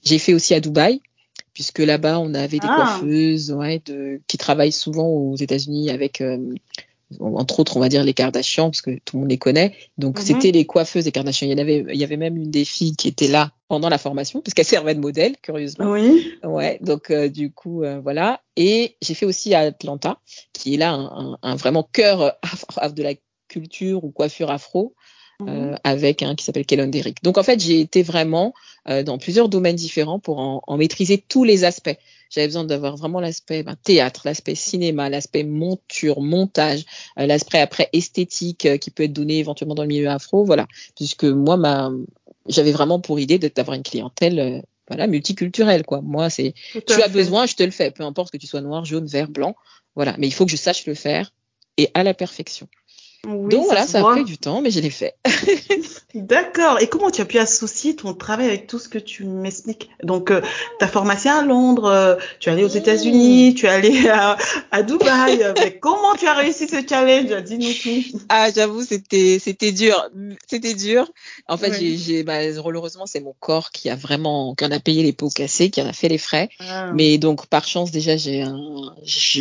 J'ai 0.03 0.19
fait 0.19 0.33
aussi 0.33 0.53
à 0.53 0.59
Dubaï, 0.59 1.01
puisque 1.53 1.79
là-bas, 1.79 2.19
on 2.19 2.33
avait 2.33 2.59
des 2.59 2.67
Ah. 2.69 2.99
coiffeuses, 2.99 3.51
ouais, 3.51 3.81
de, 3.85 4.21
qui 4.27 4.37
travaillent 4.37 4.71
souvent 4.71 5.07
aux 5.07 5.35
États-Unis 5.35 5.89
avec 5.89 6.21
euh, 6.21 6.37
entre 7.19 7.59
autres, 7.59 7.77
on 7.77 7.79
va 7.79 7.89
dire 7.89 8.03
les 8.03 8.13
Kardashians, 8.13 8.69
parce 8.71 8.81
que 8.81 8.91
tout 9.05 9.17
le 9.17 9.21
monde 9.21 9.29
les 9.29 9.37
connaît. 9.37 9.75
Donc, 9.97 10.19
Mhm. 10.19 10.25
c'était 10.25 10.51
les 10.51 10.65
coiffeuses 10.65 11.03
des 11.03 11.11
Kardashians. 11.11 11.47
Il 11.47 11.51
y, 11.51 11.53
en 11.53 11.57
avait, 11.59 11.85
il 11.93 11.99
y 11.99 12.03
avait 12.03 12.17
même 12.17 12.35
une 12.35 12.49
des 12.51 12.65
filles 12.65 12.95
qui 12.95 13.07
était 13.07 13.27
là 13.27 13.51
pendant 13.67 13.89
la 13.89 13.97
formation, 13.97 14.41
puisqu'elle 14.41 14.65
servait 14.65 14.95
de 14.95 14.99
modèle, 14.99 15.35
curieusement. 15.41 15.91
Oui. 15.91 16.31
Ouais, 16.43 16.79
donc 16.81 17.11
euh, 17.11 17.29
du 17.29 17.51
coup, 17.51 17.83
euh, 17.83 17.99
voilà. 18.01 18.41
Et 18.55 18.95
j'ai 19.01 19.13
fait 19.13 19.25
aussi 19.25 19.53
à 19.53 19.59
Atlanta, 19.59 20.17
qui 20.53 20.73
est 20.73 20.77
là 20.77 20.93
un, 20.93 21.05
un, 21.05 21.37
un 21.41 21.55
vraiment 21.55 21.83
cœur 21.83 22.35
de 22.93 23.03
la 23.03 23.13
culture 23.47 24.03
ou 24.03 24.11
coiffure 24.11 24.49
afro. 24.49 24.95
Mhm. 25.41 25.49
Euh, 25.49 25.75
avec 25.83 26.23
un 26.23 26.33
qui 26.33 26.45
s'appelle 26.45 26.65
Kellen 26.65 26.89
Derrick. 26.89 27.21
Donc 27.21 27.37
en 27.37 27.43
fait, 27.43 27.59
j'ai 27.59 27.81
été 27.81 28.03
vraiment 28.03 28.53
dans 29.03 29.17
plusieurs 29.17 29.49
domaines 29.49 29.75
différents 29.75 30.17
pour 30.17 30.39
en, 30.39 30.61
en 30.65 30.77
maîtriser 30.77 31.17
tous 31.27 31.43
les 31.43 31.65
aspects. 31.65 31.97
J'avais 32.29 32.47
besoin 32.47 32.63
d'avoir 32.63 32.97
vraiment 32.97 33.19
l'aspect 33.19 33.63
ben, 33.63 33.75
théâtre, 33.75 34.21
l'aspect 34.25 34.55
cinéma, 34.55 35.09
l'aspect 35.09 35.43
monture, 35.43 36.21
montage, 36.21 36.85
euh, 37.19 37.25
l'aspect 37.25 37.59
après 37.59 37.89
esthétique 37.93 38.65
euh, 38.65 38.77
qui 38.77 38.91
peut 38.91 39.03
être 39.03 39.13
donné 39.13 39.39
éventuellement 39.39 39.75
dans 39.75 39.83
le 39.83 39.89
milieu 39.89 40.09
afro, 40.09 40.43
voilà. 40.43 40.67
Puisque 40.95 41.25
moi, 41.25 41.57
ma, 41.57 41.91
j'avais 42.47 42.71
vraiment 42.71 42.99
pour 42.99 43.19
idée 43.19 43.39
d'avoir 43.39 43.75
une 43.75 43.83
clientèle 43.83 44.39
euh, 44.39 44.61
voilà, 44.87 45.07
multiculturelle, 45.07 45.83
quoi. 45.83 46.01
Moi, 46.01 46.29
c'est, 46.29 46.53
tu 46.73 46.93
as 46.93 46.99
fait. 47.01 47.09
besoin, 47.09 47.45
je 47.45 47.55
te 47.55 47.63
le 47.63 47.71
fais, 47.71 47.91
peu 47.91 48.03
importe 48.03 48.31
que 48.31 48.37
tu 48.37 48.47
sois 48.47 48.61
noir, 48.61 48.85
jaune, 48.85 49.07
vert, 49.07 49.29
blanc, 49.29 49.55
voilà. 49.95 50.15
Mais 50.17 50.27
il 50.27 50.31
faut 50.31 50.45
que 50.45 50.51
je 50.51 50.57
sache 50.57 50.85
le 50.85 50.93
faire 50.93 51.31
et 51.77 51.89
à 51.93 52.03
la 52.03 52.13
perfection. 52.13 52.67
Oui, 53.27 53.49
Donc 53.49 53.61
ça 53.63 53.65
voilà, 53.67 53.87
ça 53.87 53.99
a 53.99 54.11
pris 54.11 54.23
du 54.23 54.37
temps, 54.37 54.61
mais 54.61 54.69
je 54.71 54.79
l'ai 54.79 54.89
fait. 54.89 55.15
D'accord. 56.13 56.79
Et 56.81 56.87
comment 56.87 57.11
tu 57.11 57.21
as 57.21 57.25
pu 57.25 57.39
associer 57.39 57.95
ton 57.95 58.13
travail 58.13 58.47
avec 58.47 58.67
tout 58.67 58.79
ce 58.79 58.87
que 58.87 58.99
tu 58.99 59.25
m'expliques? 59.25 59.89
Donc, 60.03 60.31
euh, 60.31 60.41
ta 60.79 60.87
formation 60.87 61.31
à 61.31 61.41
Londres, 61.43 61.85
euh, 61.85 62.15
tu 62.39 62.49
es 62.49 62.51
allé 62.53 62.63
aux. 62.63 62.75
États-Unis, 62.75 63.55
tu 63.55 63.65
es 63.65 63.69
allé 63.69 64.09
à, 64.09 64.37
à 64.71 64.83
Dubaï. 64.83 65.39
Mais 65.57 65.79
comment 65.79 66.13
tu 66.19 66.27
as 66.27 66.33
réussi 66.33 66.67
ce 66.67 66.77
challenge? 66.87 67.31
Dis-nous 67.43 67.73
tout. 68.11 68.19
Ah, 68.29 68.49
j'avoue, 68.53 68.83
c'était 68.83 69.39
c'était 69.39 69.71
dur, 69.71 70.09
c'était 70.47 70.73
dur. 70.73 71.09
En 71.47 71.57
fait, 71.57 71.69
Oui. 71.69 71.77
j'ai 71.79 71.97
j'ai 71.97 72.23
bah, 72.23 72.39
malheureusement 72.63 73.05
c'est 73.05 73.21
mon 73.21 73.33
corps 73.39 73.71
qui 73.71 73.89
a 73.89 73.95
vraiment 73.95 74.55
qui 74.55 74.65
en 74.65 74.71
a 74.71 74.79
payé 74.79 75.03
les 75.03 75.13
pots 75.13 75.29
cassés, 75.29 75.69
qui 75.69 75.81
en 75.81 75.87
a 75.87 75.93
fait 75.93 76.09
les 76.09 76.17
frais. 76.17 76.49
Ah. 76.59 76.91
Mais 76.93 77.17
donc 77.17 77.47
par 77.47 77.65
chance 77.67 77.91
déjà 77.91 78.17
j'ai 78.17 78.41
un 78.41 78.57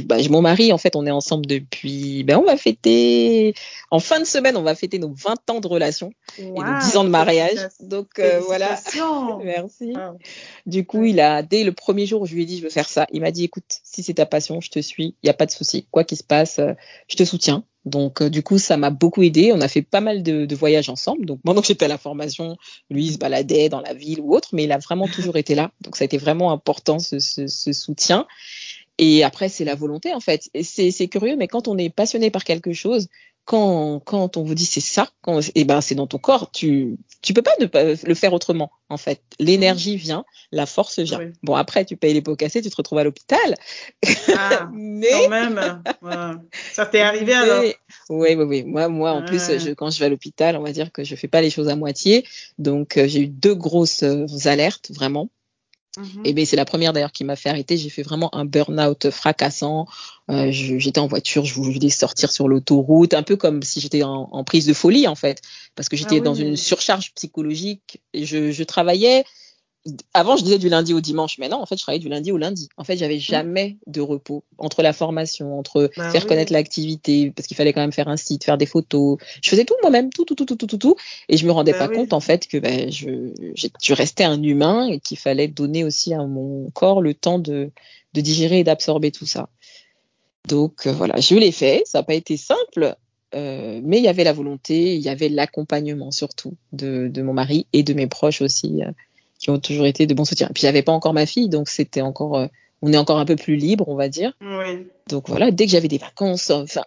bah, 0.04 0.16
mon 0.30 0.40
mari 0.42 0.72
en 0.72 0.78
fait 0.78 0.96
on 0.96 1.06
est 1.06 1.10
ensemble 1.10 1.46
depuis 1.46 2.22
ben 2.24 2.38
on 2.38 2.44
va 2.44 2.56
fêter 2.56 3.54
en 3.90 4.00
fin 4.00 4.20
de 4.20 4.24
semaine 4.24 4.56
on 4.56 4.62
va 4.62 4.74
fêter 4.74 4.98
nos 4.98 5.12
20 5.12 5.50
ans 5.50 5.60
de 5.60 5.66
relation 5.66 6.12
et 6.38 6.44
nos 6.46 6.54
Waouh, 6.54 6.80
10 6.80 6.96
ans 6.96 7.04
de 7.04 7.10
mariage. 7.10 7.68
Donc 7.80 8.18
euh, 8.18 8.40
voilà. 8.40 8.78
Merci. 9.44 9.92
Wow. 9.92 10.18
Du 10.66 10.86
coup, 10.86 11.04
il 11.04 11.20
a, 11.20 11.42
dès 11.42 11.64
le 11.64 11.72
premier 11.72 12.06
jour 12.06 12.22
où 12.22 12.26
je 12.26 12.34
lui 12.34 12.42
ai 12.42 12.46
dit 12.46 12.58
je 12.58 12.62
veux 12.62 12.70
faire 12.70 12.88
ça, 12.88 13.06
il 13.12 13.20
m'a 13.20 13.30
dit 13.30 13.44
écoute, 13.44 13.80
si 13.82 14.02
c'est 14.02 14.14
ta 14.14 14.26
passion, 14.26 14.60
je 14.60 14.70
te 14.70 14.78
suis, 14.80 15.16
il 15.22 15.24
n'y 15.26 15.30
a 15.30 15.34
pas 15.34 15.46
de 15.46 15.50
souci. 15.50 15.86
Quoi 15.90 16.04
qu'il 16.04 16.18
se 16.18 16.24
passe, 16.24 16.58
euh, 16.58 16.72
je 17.08 17.16
te 17.16 17.24
soutiens. 17.24 17.64
Donc, 17.84 18.22
euh, 18.22 18.30
du 18.30 18.42
coup, 18.42 18.58
ça 18.58 18.76
m'a 18.76 18.90
beaucoup 18.90 19.22
aidé. 19.22 19.52
On 19.52 19.60
a 19.60 19.68
fait 19.68 19.82
pas 19.82 20.00
mal 20.00 20.22
de, 20.22 20.46
de 20.46 20.56
voyages 20.56 20.88
ensemble. 20.88 21.26
Donc, 21.26 21.40
pendant 21.44 21.60
que 21.60 21.66
j'étais 21.66 21.84
à 21.84 21.88
la 21.88 21.98
formation, 21.98 22.56
lui, 22.90 23.06
il 23.06 23.12
se 23.12 23.18
baladait 23.18 23.68
dans 23.68 23.80
la 23.80 23.92
ville 23.92 24.20
ou 24.20 24.34
autre, 24.34 24.50
mais 24.52 24.64
il 24.64 24.72
a 24.72 24.78
vraiment 24.78 25.06
toujours 25.06 25.36
été 25.36 25.54
là. 25.54 25.70
Donc, 25.82 25.96
ça 25.96 26.04
a 26.04 26.06
été 26.06 26.16
vraiment 26.16 26.50
important, 26.50 26.98
ce, 26.98 27.18
ce, 27.18 27.46
ce 27.46 27.72
soutien. 27.72 28.26
Et 28.96 29.24
après, 29.24 29.48
c'est 29.48 29.64
la 29.64 29.74
volonté, 29.74 30.14
en 30.14 30.20
fait. 30.20 30.48
C'est 30.62 31.08
curieux, 31.08 31.36
mais 31.36 31.48
quand 31.48 31.68
on 31.68 31.76
est 31.76 31.90
passionné 31.90 32.30
par 32.30 32.44
quelque 32.44 32.72
chose, 32.72 33.08
quand, 33.44 34.00
quand 34.00 34.36
on 34.36 34.42
vous 34.42 34.54
dit 34.54 34.64
c'est 34.64 34.80
ça, 34.80 35.08
quand, 35.20 35.40
eh 35.54 35.64
ben, 35.64 35.80
c'est 35.80 35.94
dans 35.94 36.06
ton 36.06 36.18
corps, 36.18 36.50
tu, 36.50 36.96
tu 37.20 37.34
peux 37.34 37.42
pas 37.42 37.52
pas 37.70 37.84
le 37.84 38.14
faire 38.14 38.32
autrement, 38.32 38.70
en 38.88 38.96
fait. 38.96 39.20
L'énergie 39.38 39.96
vient, 39.96 40.24
la 40.50 40.64
force 40.66 40.98
vient. 40.98 41.18
Oui. 41.18 41.32
Bon, 41.42 41.54
après, 41.54 41.84
tu 41.84 41.96
payes 41.96 42.14
les 42.14 42.22
pots 42.22 42.36
cassés, 42.36 42.62
tu 42.62 42.70
te 42.70 42.76
retrouves 42.76 42.98
à 42.98 43.04
l'hôpital. 43.04 43.54
Ah, 44.34 44.68
mais, 44.72 45.08
quand 45.10 45.28
même. 45.28 45.82
Ouais. 46.00 46.34
Ça 46.72 46.86
t'est 46.86 47.00
arrivé 47.00 47.34
alors? 47.34 47.62
mais- 47.62 47.76
oui, 48.08 48.34
oui, 48.34 48.44
oui. 48.44 48.62
Moi, 48.64 48.88
moi, 48.88 49.12
en 49.12 49.22
plus, 49.24 49.58
je, 49.58 49.72
quand 49.72 49.90
je 49.90 49.98
vais 49.98 50.06
à 50.06 50.08
l'hôpital, 50.08 50.56
on 50.56 50.62
va 50.62 50.72
dire 50.72 50.90
que 50.90 51.04
je 51.04 51.14
fais 51.14 51.28
pas 51.28 51.42
les 51.42 51.50
choses 51.50 51.68
à 51.68 51.76
moitié. 51.76 52.26
Donc, 52.58 52.96
euh, 52.96 53.06
j'ai 53.06 53.20
eu 53.20 53.28
deux 53.28 53.54
grosses 53.54 54.02
euh, 54.02 54.26
alertes, 54.46 54.90
vraiment. 54.92 55.28
Et 56.24 56.32
ben 56.32 56.44
c'est 56.44 56.56
la 56.56 56.64
première 56.64 56.92
d'ailleurs 56.92 57.12
qui 57.12 57.24
m'a 57.24 57.36
fait 57.36 57.48
arrêter. 57.48 57.76
J'ai 57.76 57.90
fait 57.90 58.02
vraiment 58.02 58.34
un 58.34 58.44
burn-out 58.44 59.10
fracassant. 59.10 59.86
Euh, 60.30 60.48
j'étais 60.50 61.00
en 61.00 61.06
voiture, 61.06 61.44
je 61.44 61.54
voulais 61.54 61.90
sortir 61.90 62.30
sur 62.32 62.48
l'autoroute, 62.48 63.14
un 63.14 63.22
peu 63.22 63.36
comme 63.36 63.62
si 63.62 63.80
j'étais 63.80 64.02
en, 64.02 64.28
en 64.32 64.44
prise 64.44 64.66
de 64.66 64.72
folie 64.72 65.06
en 65.06 65.14
fait, 65.14 65.40
parce 65.74 65.88
que 65.88 65.96
j'étais 65.96 66.16
Ah 66.16 66.18
oui. 66.18 66.22
dans 66.22 66.34
une 66.34 66.56
surcharge 66.56 67.12
psychologique. 67.14 68.00
Je, 68.14 68.50
je 68.50 68.64
travaillais. 68.64 69.24
Avant, 70.14 70.36
je 70.36 70.44
disais 70.44 70.58
du 70.58 70.68
lundi 70.70 70.94
au 70.94 71.00
dimanche, 71.00 71.36
mais 71.38 71.48
non, 71.48 71.58
en 71.58 71.66
fait, 71.66 71.76
je 71.76 71.82
travaillais 71.82 72.00
du 72.02 72.08
lundi 72.08 72.32
au 72.32 72.38
lundi. 72.38 72.68
En 72.78 72.84
fait, 72.84 72.96
j'avais 72.96 73.18
jamais 73.18 73.76
de 73.86 74.00
repos 74.00 74.42
entre 74.56 74.82
la 74.82 74.92
formation, 74.94 75.58
entre 75.58 75.90
Bah 75.96 76.10
faire 76.10 76.22
oui. 76.22 76.28
connaître 76.28 76.52
l'activité, 76.54 77.30
parce 77.30 77.46
qu'il 77.46 77.56
fallait 77.56 77.72
quand 77.74 77.82
même 77.82 77.92
faire 77.92 78.08
un 78.08 78.16
site, 78.16 78.44
faire 78.44 78.56
des 78.56 78.66
photos. 78.66 79.18
Je 79.42 79.50
faisais 79.50 79.64
tout 79.64 79.74
moi-même, 79.82 80.10
tout, 80.10 80.24
tout, 80.24 80.34
tout, 80.34 80.46
tout, 80.46 80.56
tout, 80.56 80.66
tout, 80.66 80.78
tout. 80.78 80.96
Et 81.28 81.36
je 81.36 81.46
me 81.46 81.52
rendais 81.52 81.72
Bah 81.72 81.80
pas 81.80 81.88
oui. 81.88 81.96
compte, 81.96 82.12
en 82.14 82.20
fait, 82.20 82.46
que 82.48 82.56
ben, 82.56 82.90
je, 82.90 83.32
je 83.82 83.92
restais 83.94 84.24
un 84.24 84.42
humain 84.42 84.86
et 84.88 85.00
qu'il 85.00 85.18
fallait 85.18 85.48
donner 85.48 85.84
aussi 85.84 86.14
à 86.14 86.24
mon 86.24 86.70
corps 86.70 87.02
le 87.02 87.12
temps 87.12 87.38
de, 87.38 87.70
de 88.14 88.20
digérer 88.22 88.60
et 88.60 88.64
d'absorber 88.64 89.10
tout 89.10 89.26
ça. 89.26 89.48
Donc 90.48 90.86
euh, 90.86 90.92
voilà, 90.92 91.20
je 91.20 91.34
l'ai 91.36 91.52
fait. 91.52 91.82
Ça 91.86 91.98
n'a 91.98 92.02
pas 92.04 92.14
été 92.14 92.36
simple, 92.36 92.96
euh, 93.34 93.80
mais 93.82 93.98
il 93.98 94.04
y 94.04 94.08
avait 94.08 94.24
la 94.24 94.32
volonté, 94.32 94.94
il 94.94 95.00
y 95.00 95.08
avait 95.08 95.28
l'accompagnement 95.28 96.10
surtout 96.10 96.54
de, 96.72 97.08
de 97.08 97.22
mon 97.22 97.32
mari 97.32 97.66
et 97.72 97.82
de 97.82 97.94
mes 97.94 98.06
proches 98.06 98.42
aussi, 98.42 98.82
euh, 98.82 98.90
qui 99.38 99.50
ont 99.50 99.58
toujours 99.58 99.86
été 99.86 100.06
de 100.06 100.14
bons 100.14 100.24
soutiens. 100.24 100.48
Et 100.48 100.52
puis 100.52 100.62
j'avais 100.62 100.82
pas 100.82 100.92
encore 100.92 101.14
ma 101.14 101.26
fille, 101.26 101.48
donc 101.48 101.68
c'était 101.68 102.00
encore, 102.00 102.36
euh, 102.36 102.46
on 102.82 102.92
est 102.92 102.96
encore 102.96 103.18
un 103.18 103.24
peu 103.24 103.36
plus 103.36 103.56
libre, 103.56 103.88
on 103.88 103.94
va 103.94 104.08
dire. 104.08 104.32
Oui. 104.40 104.86
Donc 105.08 105.28
voilà, 105.28 105.50
dès 105.50 105.66
que 105.66 105.72
j'avais 105.72 105.88
des 105.88 105.98
vacances, 105.98 106.50
enfin 106.50 106.82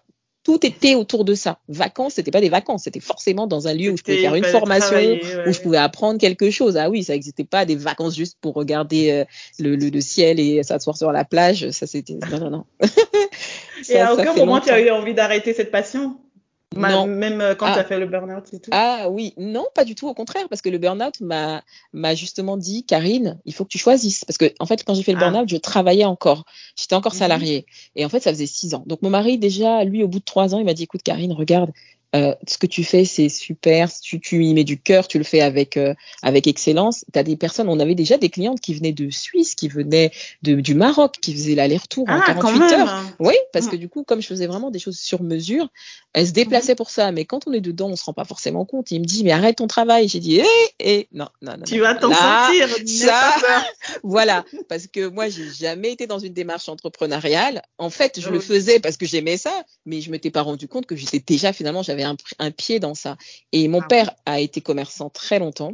tout 0.48 0.66
était 0.66 0.96
autour 0.96 1.26
de 1.26 1.36
ça. 1.36 1.60
Vacances, 1.68 2.14
c'était 2.14 2.32
pas 2.32 2.40
des 2.40 2.48
vacances, 2.48 2.84
c'était 2.84 3.02
forcément 3.02 3.48
dans 3.48 3.68
un 3.68 3.74
lieu 3.74 3.92
où 3.92 3.98
je 3.98 4.02
pouvais 4.02 4.22
faire 4.22 4.34
une 4.34 4.46
formation, 4.46 4.96
ouais. 4.96 5.22
où 5.46 5.52
je 5.52 5.60
pouvais 5.60 5.78
apprendre 5.78 6.22
quelque 6.22 6.52
chose. 6.52 6.78
Ah 6.78 6.90
oui, 6.90 7.04
ça 7.04 7.12
n'existait 7.12 7.44
pas 7.44 7.66
des 7.66 7.76
vacances 7.76 8.16
juste 8.16 8.38
pour 8.40 8.54
regarder 8.54 9.12
euh, 9.12 9.26
le, 9.60 9.76
le, 9.76 9.90
le 9.90 10.00
ciel 10.00 10.40
et 10.40 10.64
s'asseoir 10.64 10.96
sur 10.96 11.12
la 11.12 11.26
plage. 11.26 11.70
Ça 11.72 11.86
c'était 11.86 12.18
non 12.32 12.40
non 12.40 12.50
non. 12.50 12.66
Et 13.80 13.84
Ça, 13.84 14.06
à 14.06 14.16
ça 14.16 14.22
aucun 14.22 14.34
moment 14.36 14.62
tu 14.62 14.70
as 14.70 14.80
eu 14.80 14.90
envie 14.90 15.14
d'arrêter 15.14 15.54
cette 15.54 15.70
passion? 15.70 16.16
Non. 16.76 17.08
Même 17.08 17.40
euh, 17.42 17.56
quand 17.56 17.66
Ah. 17.68 17.74
tu 17.74 17.80
as 17.80 17.84
fait 17.86 17.98
le 18.00 18.06
burn-out 18.08 18.54
et 18.54 18.60
tout 18.60 18.70
Ah 18.74 19.08
oui, 19.10 19.34
non, 19.38 19.66
pas 19.74 19.86
du 19.86 19.96
tout, 19.96 20.08
au 20.08 20.14
contraire, 20.14 20.48
parce 20.50 20.62
que 20.62 20.70
le 20.70 20.78
burn-out 20.78 21.22
m'a 21.22 21.64
m'a 21.94 22.14
justement 22.14 22.58
dit, 22.58 22.86
Karine, 22.86 23.40
il 23.46 23.54
faut 23.54 23.64
que 23.64 23.70
tu 23.70 23.78
choisisses. 23.78 24.26
Parce 24.26 24.38
que 24.38 24.54
en 24.60 24.66
fait, 24.66 24.84
quand 24.84 24.94
j'ai 24.94 25.04
fait 25.04 25.14
le 25.14 25.18
Ah. 25.18 25.30
burn-out, 25.30 25.50
je 25.50 25.58
travaillais 25.58 26.06
encore, 26.06 26.44
j'étais 26.76 26.96
encore 26.96 27.14
Mhm. 27.14 27.20
salariée, 27.20 27.66
et 27.96 28.06
en 28.06 28.10
fait, 28.10 28.20
ça 28.20 28.32
faisait 28.32 28.46
six 28.48 28.74
ans. 28.74 28.84
Donc 28.86 29.02
mon 29.02 29.10
mari 29.10 29.38
déjà, 29.38 29.84
lui, 29.86 30.04
au 30.04 30.08
bout 30.08 30.20
de 30.20 30.26
trois 30.26 30.54
ans, 30.54 30.60
il 30.60 30.66
m'a 30.66 30.74
dit, 30.74 30.84
écoute, 30.84 31.04
Karine, 31.04 31.32
regarde, 31.34 31.72
euh, 32.16 32.34
ce 32.48 32.58
que 32.58 32.68
tu 32.68 32.84
fais, 32.84 33.04
c'est 33.06 33.30
super, 33.30 33.92
tu, 34.02 34.20
tu 34.20 34.44
y 34.44 34.54
mets 34.54 34.64
du 34.64 34.80
cœur, 34.80 35.08
tu 35.08 35.18
le 35.18 35.24
fais 35.24 35.42
avec 35.42 35.76
euh, 35.78 35.94
avec 36.24 36.48
excellence. 36.48 37.04
T'as 37.12 37.24
des 37.24 37.36
personnes, 37.36 37.68
on 37.70 37.80
avait 37.80 37.96
déjà 37.96 38.18
des 38.18 38.30
clientes 38.30 38.60
qui 38.62 38.74
venaient 38.74 38.94
de 38.94 39.10
Suisse, 39.10 39.56
qui 39.56 39.68
venaient 39.68 40.12
de, 40.42 40.56
du 40.62 40.74
Maroc, 40.74 41.16
qui 41.22 41.34
faisaient 41.34 41.56
l'aller-retour 41.56 42.08
en 42.10 42.14
Ah, 42.20 42.24
quand 42.26 42.36
48 42.42 42.60
même 42.60 42.80
heures. 42.82 43.04
Oui, 43.20 43.34
parce 43.52 43.66
Mm. 43.66 43.70
que 43.72 43.76
du 43.76 43.90
coup, 43.90 44.04
comme 44.04 44.22
je 44.22 44.28
faisais 44.28 44.48
vraiment 44.48 44.72
des 44.72 44.80
choses 44.80 44.98
sur 44.98 45.22
mesure, 45.22 45.68
elle 46.14 46.26
se 46.28 46.32
déplaçait 46.32 46.76
pour 46.76 46.90
ça. 46.90 47.12
Mais 47.12 47.26
quand 47.26 47.48
on 47.48 47.54
est 47.54 47.62
dedans, 47.62 47.90
on 47.90 47.96
se 47.96 48.04
rend 48.06 48.14
pas 48.14 48.26
forcément 48.26 48.64
compte. 48.66 48.90
Il 48.92 49.02
me 49.02 49.06
dit, 49.06 49.24
mais 49.24 49.32
arrête 49.32 49.58
ton 49.58 49.68
travail. 49.68 50.08
J'ai 50.08 50.20
dit, 50.20 50.40
eh, 50.40 50.46
eh, 50.80 51.08
non, 51.12 51.28
non, 51.42 51.58
non. 51.58 51.64
Tu 51.66 51.76
non. 51.76 51.82
vas 51.82 51.96
t'en 51.96 52.12
sortir, 52.14 52.70
ça-. 52.88 53.66
Voilà, 54.04 54.46
parce 54.70 54.88
que 54.88 55.08
moi, 55.08 55.28
j'ai 55.30 55.50
jamais 55.52 55.92
été 55.92 56.08
dans 56.08 56.20
une 56.20 56.34
démarche 56.34 56.70
entrepreneuriale. 56.70 57.62
En 57.78 57.90
fait, 57.90 58.20
je 58.20 58.30
le 58.30 58.40
faisais 58.40 58.80
parce 58.80 58.98
que 58.98 59.06
j'aimais 59.06 59.38
ça, 59.38 59.64
mais 59.86 60.02
je 60.02 60.10
m'étais 60.12 60.32
pas 60.32 60.42
rendu 60.42 60.68
compte 60.68 60.86
que 60.86 60.96
j'étais 60.96 61.20
déjà 61.20 61.52
finalement, 61.54 61.84
j'avais 61.84 61.97
un, 62.04 62.18
un 62.40 62.52
pied 62.52 62.80
dans 62.80 62.96
ça. 62.96 63.18
Et 63.52 63.68
mon 63.68 63.82
Ah 63.82 63.88
père 63.88 64.16
a 64.26 64.40
été 64.40 64.62
commerçant 64.62 65.10
très 65.10 65.40
longtemps. 65.40 65.74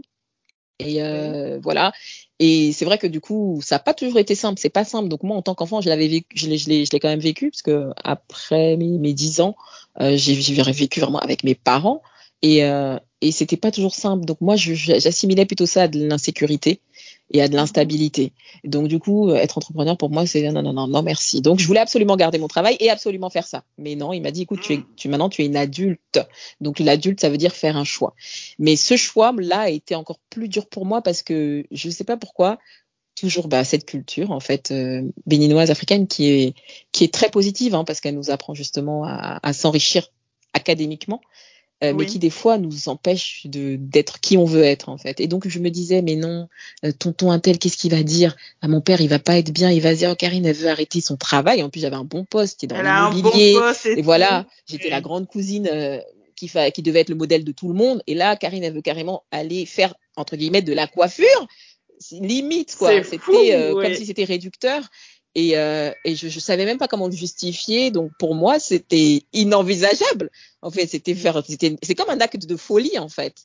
Et 0.79 1.01
euh, 1.03 1.59
voilà. 1.61 1.93
Et 2.39 2.71
c'est 2.73 2.85
vrai 2.85 2.97
que 2.97 3.07
du 3.07 3.21
coup, 3.21 3.59
ça 3.63 3.75
n'a 3.75 3.79
pas 3.79 3.93
toujours 3.93 4.19
été 4.19 4.35
simple. 4.35 4.59
C'est 4.59 4.69
pas 4.69 4.83
simple. 4.83 5.07
Donc 5.07 5.23
moi, 5.23 5.37
en 5.37 5.41
tant 5.41 5.55
qu'enfant, 5.55 5.81
je 5.81 5.89
l'avais 5.89 6.07
vécu, 6.07 6.27
je 6.35 6.47
l'ai, 6.47 6.57
je 6.57 6.69
l'ai, 6.69 6.85
je 6.85 6.91
l'ai 6.91 6.99
quand 6.99 7.09
même 7.09 7.19
vécu 7.19 7.51
parce 7.51 7.61
que 7.61 7.91
après 8.03 8.75
mes, 8.77 8.97
mes 8.97 9.13
10 9.13 9.41
ans, 9.41 9.55
euh, 10.01 10.17
j'ai, 10.17 10.33
vécu 10.35 10.99
vraiment 10.99 11.19
avec 11.19 11.43
mes 11.43 11.55
parents 11.55 12.01
et 12.41 12.65
euh, 12.65 12.97
et 13.21 13.31
c'était 13.31 13.57
pas 13.57 13.71
toujours 13.71 13.95
simple. 13.95 14.25
Donc 14.25 14.41
moi, 14.41 14.55
j'assimilais 14.57 15.45
plutôt 15.45 15.65
ça 15.65 15.83
à 15.83 15.87
de 15.87 16.05
l'insécurité 16.05 16.81
et 17.33 17.41
à 17.41 17.47
de 17.47 17.55
l'instabilité. 17.55 18.31
Donc 18.63 18.87
du 18.87 18.99
coup, 18.99 19.31
être 19.31 19.57
entrepreneur 19.57 19.97
pour 19.97 20.09
moi, 20.09 20.25
c'est 20.25 20.49
non, 20.51 20.61
non, 20.61 20.73
non, 20.73 20.87
non, 20.87 21.01
merci. 21.01 21.41
Donc 21.41 21.59
je 21.59 21.67
voulais 21.67 21.79
absolument 21.79 22.15
garder 22.15 22.37
mon 22.37 22.47
travail 22.47 22.77
et 22.79 22.89
absolument 22.89 23.29
faire 23.29 23.47
ça. 23.47 23.63
Mais 23.77 23.95
non, 23.95 24.13
il 24.13 24.21
m'a 24.21 24.31
dit, 24.31 24.43
écoute, 24.43 24.61
tu 24.61 24.73
es, 24.73 24.79
tu 24.95 25.09
maintenant 25.09 25.29
tu 25.29 25.41
es 25.41 25.45
une 25.47 25.57
adulte. 25.57 26.19
Donc 26.61 26.79
l'adulte, 26.79 27.19
ça 27.19 27.29
veut 27.29 27.37
dire 27.37 27.53
faire 27.53 27.75
un 27.75 27.83
choix. 27.83 28.13
Mais 28.59 28.75
ce 28.75 28.95
choix 28.95 29.33
là 29.37 29.61
a 29.61 29.69
été 29.69 29.95
encore 29.95 30.19
plus 30.29 30.47
dur 30.47 30.67
pour 30.67 30.85
moi 30.85 31.01
parce 31.01 31.23
que 31.23 31.65
je 31.71 31.89
sais 31.89 32.03
pas 32.03 32.17
pourquoi. 32.17 32.59
toujours 33.15 33.47
bah, 33.47 33.63
cette 33.63 33.85
culture 33.85 34.31
en 34.31 34.39
fait 34.39 34.71
euh, 34.71 35.03
béninoise 35.25 35.71
africaine 35.71 36.07
qui 36.07 36.29
est 36.29 36.55
qui 36.91 37.03
est 37.03 37.13
très 37.13 37.29
positive 37.29 37.75
hein, 37.75 37.83
parce 37.83 37.99
qu'elle 38.01 38.15
nous 38.15 38.31
apprend 38.31 38.53
justement 38.55 39.03
à, 39.05 39.39
à 39.43 39.53
s'enrichir 39.53 40.07
académiquement 40.53 41.21
euh, 41.83 41.91
oui. 41.91 41.97
mais 41.99 42.05
qui 42.05 42.19
des 42.19 42.29
fois 42.29 42.57
nous 42.57 42.87
empêche 42.87 43.45
de 43.45 43.75
d'être 43.75 44.19
qui 44.19 44.37
on 44.37 44.45
veut 44.45 44.63
être 44.63 44.89
en 44.89 44.97
fait. 44.97 45.19
Et 45.19 45.27
donc 45.27 45.47
je 45.47 45.59
me 45.59 45.69
disais 45.69 46.01
mais 46.01 46.15
non 46.15 46.47
euh, 46.85 46.91
tonton 46.91 47.31
Intel 47.31 47.59
qu'est-ce 47.59 47.77
qu'il 47.77 47.91
va 47.91 48.03
dire? 48.03 48.35
À 48.61 48.67
mon 48.67 48.81
père 48.81 49.01
il 49.01 49.09
va 49.09 49.19
pas 49.19 49.37
être 49.37 49.51
bien 49.51 49.69
il 49.69 49.81
va 49.81 49.93
dire 49.93 50.11
oh, 50.11 50.15
Karine 50.15 50.45
elle 50.45 50.55
veut 50.55 50.69
arrêter 50.69 51.01
son 51.01 51.17
travail. 51.17 51.61
En 51.61 51.69
plus 51.69 51.81
j'avais 51.81 51.95
un 51.95 52.03
bon 52.05 52.25
poste 52.25 52.63
est 52.63 52.67
dans 52.67 52.81
l'immobilier. 52.81 53.53
bon 53.53 53.73
et, 53.85 53.99
et 53.99 54.01
voilà 54.01 54.45
j'étais 54.65 54.89
la 54.89 55.01
grande 55.01 55.27
cousine 55.27 55.67
euh, 55.71 55.99
qui, 56.35 56.47
fa... 56.47 56.71
qui 56.71 56.81
devait 56.81 57.01
être 57.01 57.09
le 57.09 57.15
modèle 57.15 57.43
de 57.43 57.51
tout 57.51 57.67
le 57.67 57.75
monde. 57.75 58.01
Et 58.07 58.15
là 58.15 58.35
Karine 58.35 58.63
elle 58.63 58.73
veut 58.73 58.81
carrément 58.81 59.23
aller 59.31 59.65
faire 59.65 59.93
entre 60.15 60.35
guillemets 60.35 60.61
de 60.61 60.73
la 60.73 60.87
coiffure. 60.87 61.47
Limite 62.11 62.75
quoi. 62.77 63.03
C'était 63.03 63.55
euh, 63.55 63.73
ouais. 63.73 63.85
comme 63.85 63.95
si 63.95 64.05
c'était 64.05 64.25
réducteur 64.25 64.83
et, 65.35 65.57
euh, 65.57 65.91
et 66.05 66.15
je, 66.15 66.27
je 66.27 66.39
savais 66.39 66.65
même 66.65 66.77
pas 66.77 66.87
comment 66.87 67.07
le 67.07 67.15
justifier. 67.15 67.91
Donc 67.91 68.11
pour 68.19 68.35
moi 68.35 68.59
c'était 68.59 69.23
inenvisageable. 69.33 70.29
En 70.61 70.71
fait 70.71 70.87
c'était 70.87 71.15
faire 71.15 71.43
c'était 71.47 71.75
c'est 71.83 71.95
comme 71.95 72.09
un 72.09 72.19
acte 72.21 72.45
de 72.45 72.55
folie 72.55 72.97
en 72.99 73.09
fait. 73.09 73.35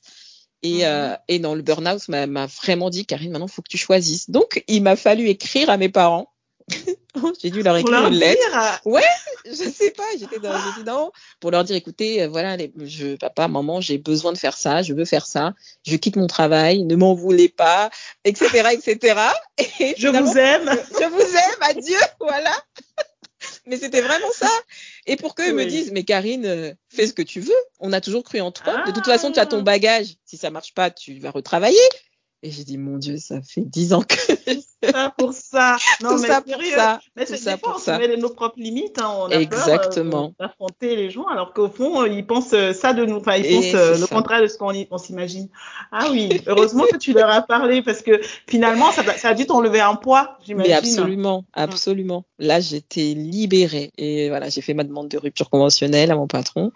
Et, 0.62 0.78
-hmm. 0.80 0.84
euh, 0.84 1.16
et 1.28 1.38
non 1.38 1.54
le 1.54 1.62
burn-out 1.62 2.08
m'a 2.08 2.46
vraiment 2.46 2.90
dit 2.90 3.06
Karine 3.06 3.30
maintenant 3.32 3.48
faut 3.48 3.62
que 3.62 3.70
tu 3.70 3.78
choisisses. 3.78 4.28
Donc 4.30 4.62
il 4.68 4.82
m'a 4.82 4.96
fallu 4.96 5.28
écrire 5.28 5.70
à 5.70 5.76
mes 5.76 5.88
parents 5.88 6.28
j'ai 7.42 7.50
dû 7.50 7.62
leur 7.62 7.76
écrire 7.76 8.00
leur 8.00 8.08
une 8.08 8.18
lettre. 8.18 8.40
Dire. 8.50 8.80
Ouais, 8.84 9.02
je 9.46 9.52
sais 9.52 9.90
pas, 9.90 10.04
j'étais 10.18 10.38
dans, 10.38 10.54
dit 10.54 10.84
non, 10.86 11.10
pour 11.40 11.50
leur 11.50 11.64
dire 11.64 11.76
écoutez, 11.76 12.22
euh, 12.22 12.28
voilà, 12.28 12.56
les, 12.56 12.72
je, 12.84 13.16
papa, 13.16 13.48
maman, 13.48 13.80
j'ai 13.80 13.98
besoin 13.98 14.32
de 14.32 14.38
faire 14.38 14.56
ça, 14.56 14.82
je 14.82 14.94
veux 14.94 15.04
faire 15.04 15.26
ça, 15.26 15.54
je 15.86 15.96
quitte 15.96 16.16
mon 16.16 16.26
travail, 16.26 16.84
ne 16.84 16.96
m'en 16.96 17.14
voulez 17.14 17.48
pas, 17.48 17.90
etc., 18.24 18.68
etc. 18.72 19.20
Et 19.80 19.94
je 19.98 20.08
vous 20.08 20.38
aime. 20.38 20.70
Je, 20.70 21.04
je 21.04 21.08
vous 21.08 21.20
aime, 21.20 21.62
adieu, 21.62 21.98
voilà. 22.20 22.54
mais 23.66 23.76
c'était 23.76 24.00
vraiment 24.00 24.32
ça. 24.32 24.50
Et 25.06 25.16
pour 25.16 25.34
qu'eux 25.34 25.52
oui. 25.52 25.64
me 25.64 25.64
disent, 25.64 25.92
mais 25.92 26.04
Karine, 26.04 26.46
euh, 26.46 26.72
fais 26.88 27.06
ce 27.06 27.12
que 27.12 27.22
tu 27.22 27.40
veux. 27.40 27.52
On 27.80 27.92
a 27.92 28.00
toujours 28.00 28.24
cru 28.24 28.40
en 28.40 28.52
toi. 28.52 28.82
Ah. 28.84 28.86
De 28.86 28.92
toute 28.92 29.06
façon, 29.06 29.32
tu 29.32 29.38
as 29.38 29.46
ton 29.46 29.62
bagage. 29.62 30.16
Si 30.24 30.36
ça 30.36 30.50
marche 30.50 30.74
pas, 30.74 30.90
tu 30.90 31.18
vas 31.18 31.30
retravailler. 31.30 31.78
Et 32.42 32.52
j'ai 32.52 32.62
dit, 32.62 32.78
mon 32.78 32.98
Dieu, 32.98 33.16
ça 33.16 33.40
fait 33.42 33.62
dix 33.62 33.92
ans 33.92 34.02
que. 34.02 34.14
ça 34.92 35.12
pour 35.16 35.32
ça. 35.32 35.76
Non, 36.00 36.10
tout 36.10 36.22
mais 36.22 36.28
ça 36.28 36.40
pour 36.40 36.62
ça. 36.62 37.00
Mais 37.16 37.26
c'est 37.26 37.36
ça 37.36 37.56
pour 37.58 37.80
ça. 37.80 37.96
On 37.96 37.98
met 37.98 38.16
nos 38.16 38.28
propres 38.28 38.60
limites. 38.60 39.00
Hein. 39.00 39.10
On 39.18 39.30
a 39.30 39.34
Exactement. 39.34 40.32
peur 40.38 40.46
euh, 40.46 40.46
d'affronter 40.46 40.94
les 40.94 41.10
gens, 41.10 41.26
alors 41.26 41.52
qu'au 41.52 41.68
fond, 41.68 42.04
ils 42.04 42.24
pensent 42.24 42.54
ça 42.72 42.92
de 42.92 43.04
nous. 43.04 43.16
Enfin, 43.16 43.36
ils 43.36 43.46
Et 43.46 43.54
pensent 43.56 43.74
euh, 43.74 43.98
le 43.98 44.06
contraire 44.06 44.40
de 44.40 44.46
ce 44.46 44.56
qu'on 44.56 44.72
on 44.90 44.98
s'imagine. 44.98 45.48
Ah 45.90 46.08
oui, 46.12 46.28
heureusement 46.46 46.84
que 46.90 46.96
tu 46.96 47.12
leur 47.12 47.28
as 47.28 47.42
parlé, 47.42 47.82
parce 47.82 48.02
que 48.02 48.20
finalement, 48.46 48.92
ça, 48.92 49.02
ça 49.16 49.30
a 49.30 49.34
dû 49.34 49.46
t'enlever 49.46 49.80
un 49.80 49.96
poids, 49.96 50.38
j'imagine. 50.46 50.70
Mais 50.70 50.78
absolument, 50.78 51.44
absolument. 51.54 52.24
Là, 52.38 52.60
j'étais 52.60 53.14
libérée. 53.14 53.90
Et 53.98 54.28
voilà, 54.28 54.48
j'ai 54.48 54.60
fait 54.60 54.74
ma 54.74 54.84
demande 54.84 55.08
de 55.08 55.18
rupture 55.18 55.50
conventionnelle 55.50 56.12
à 56.12 56.14
mon 56.14 56.28
patron. 56.28 56.70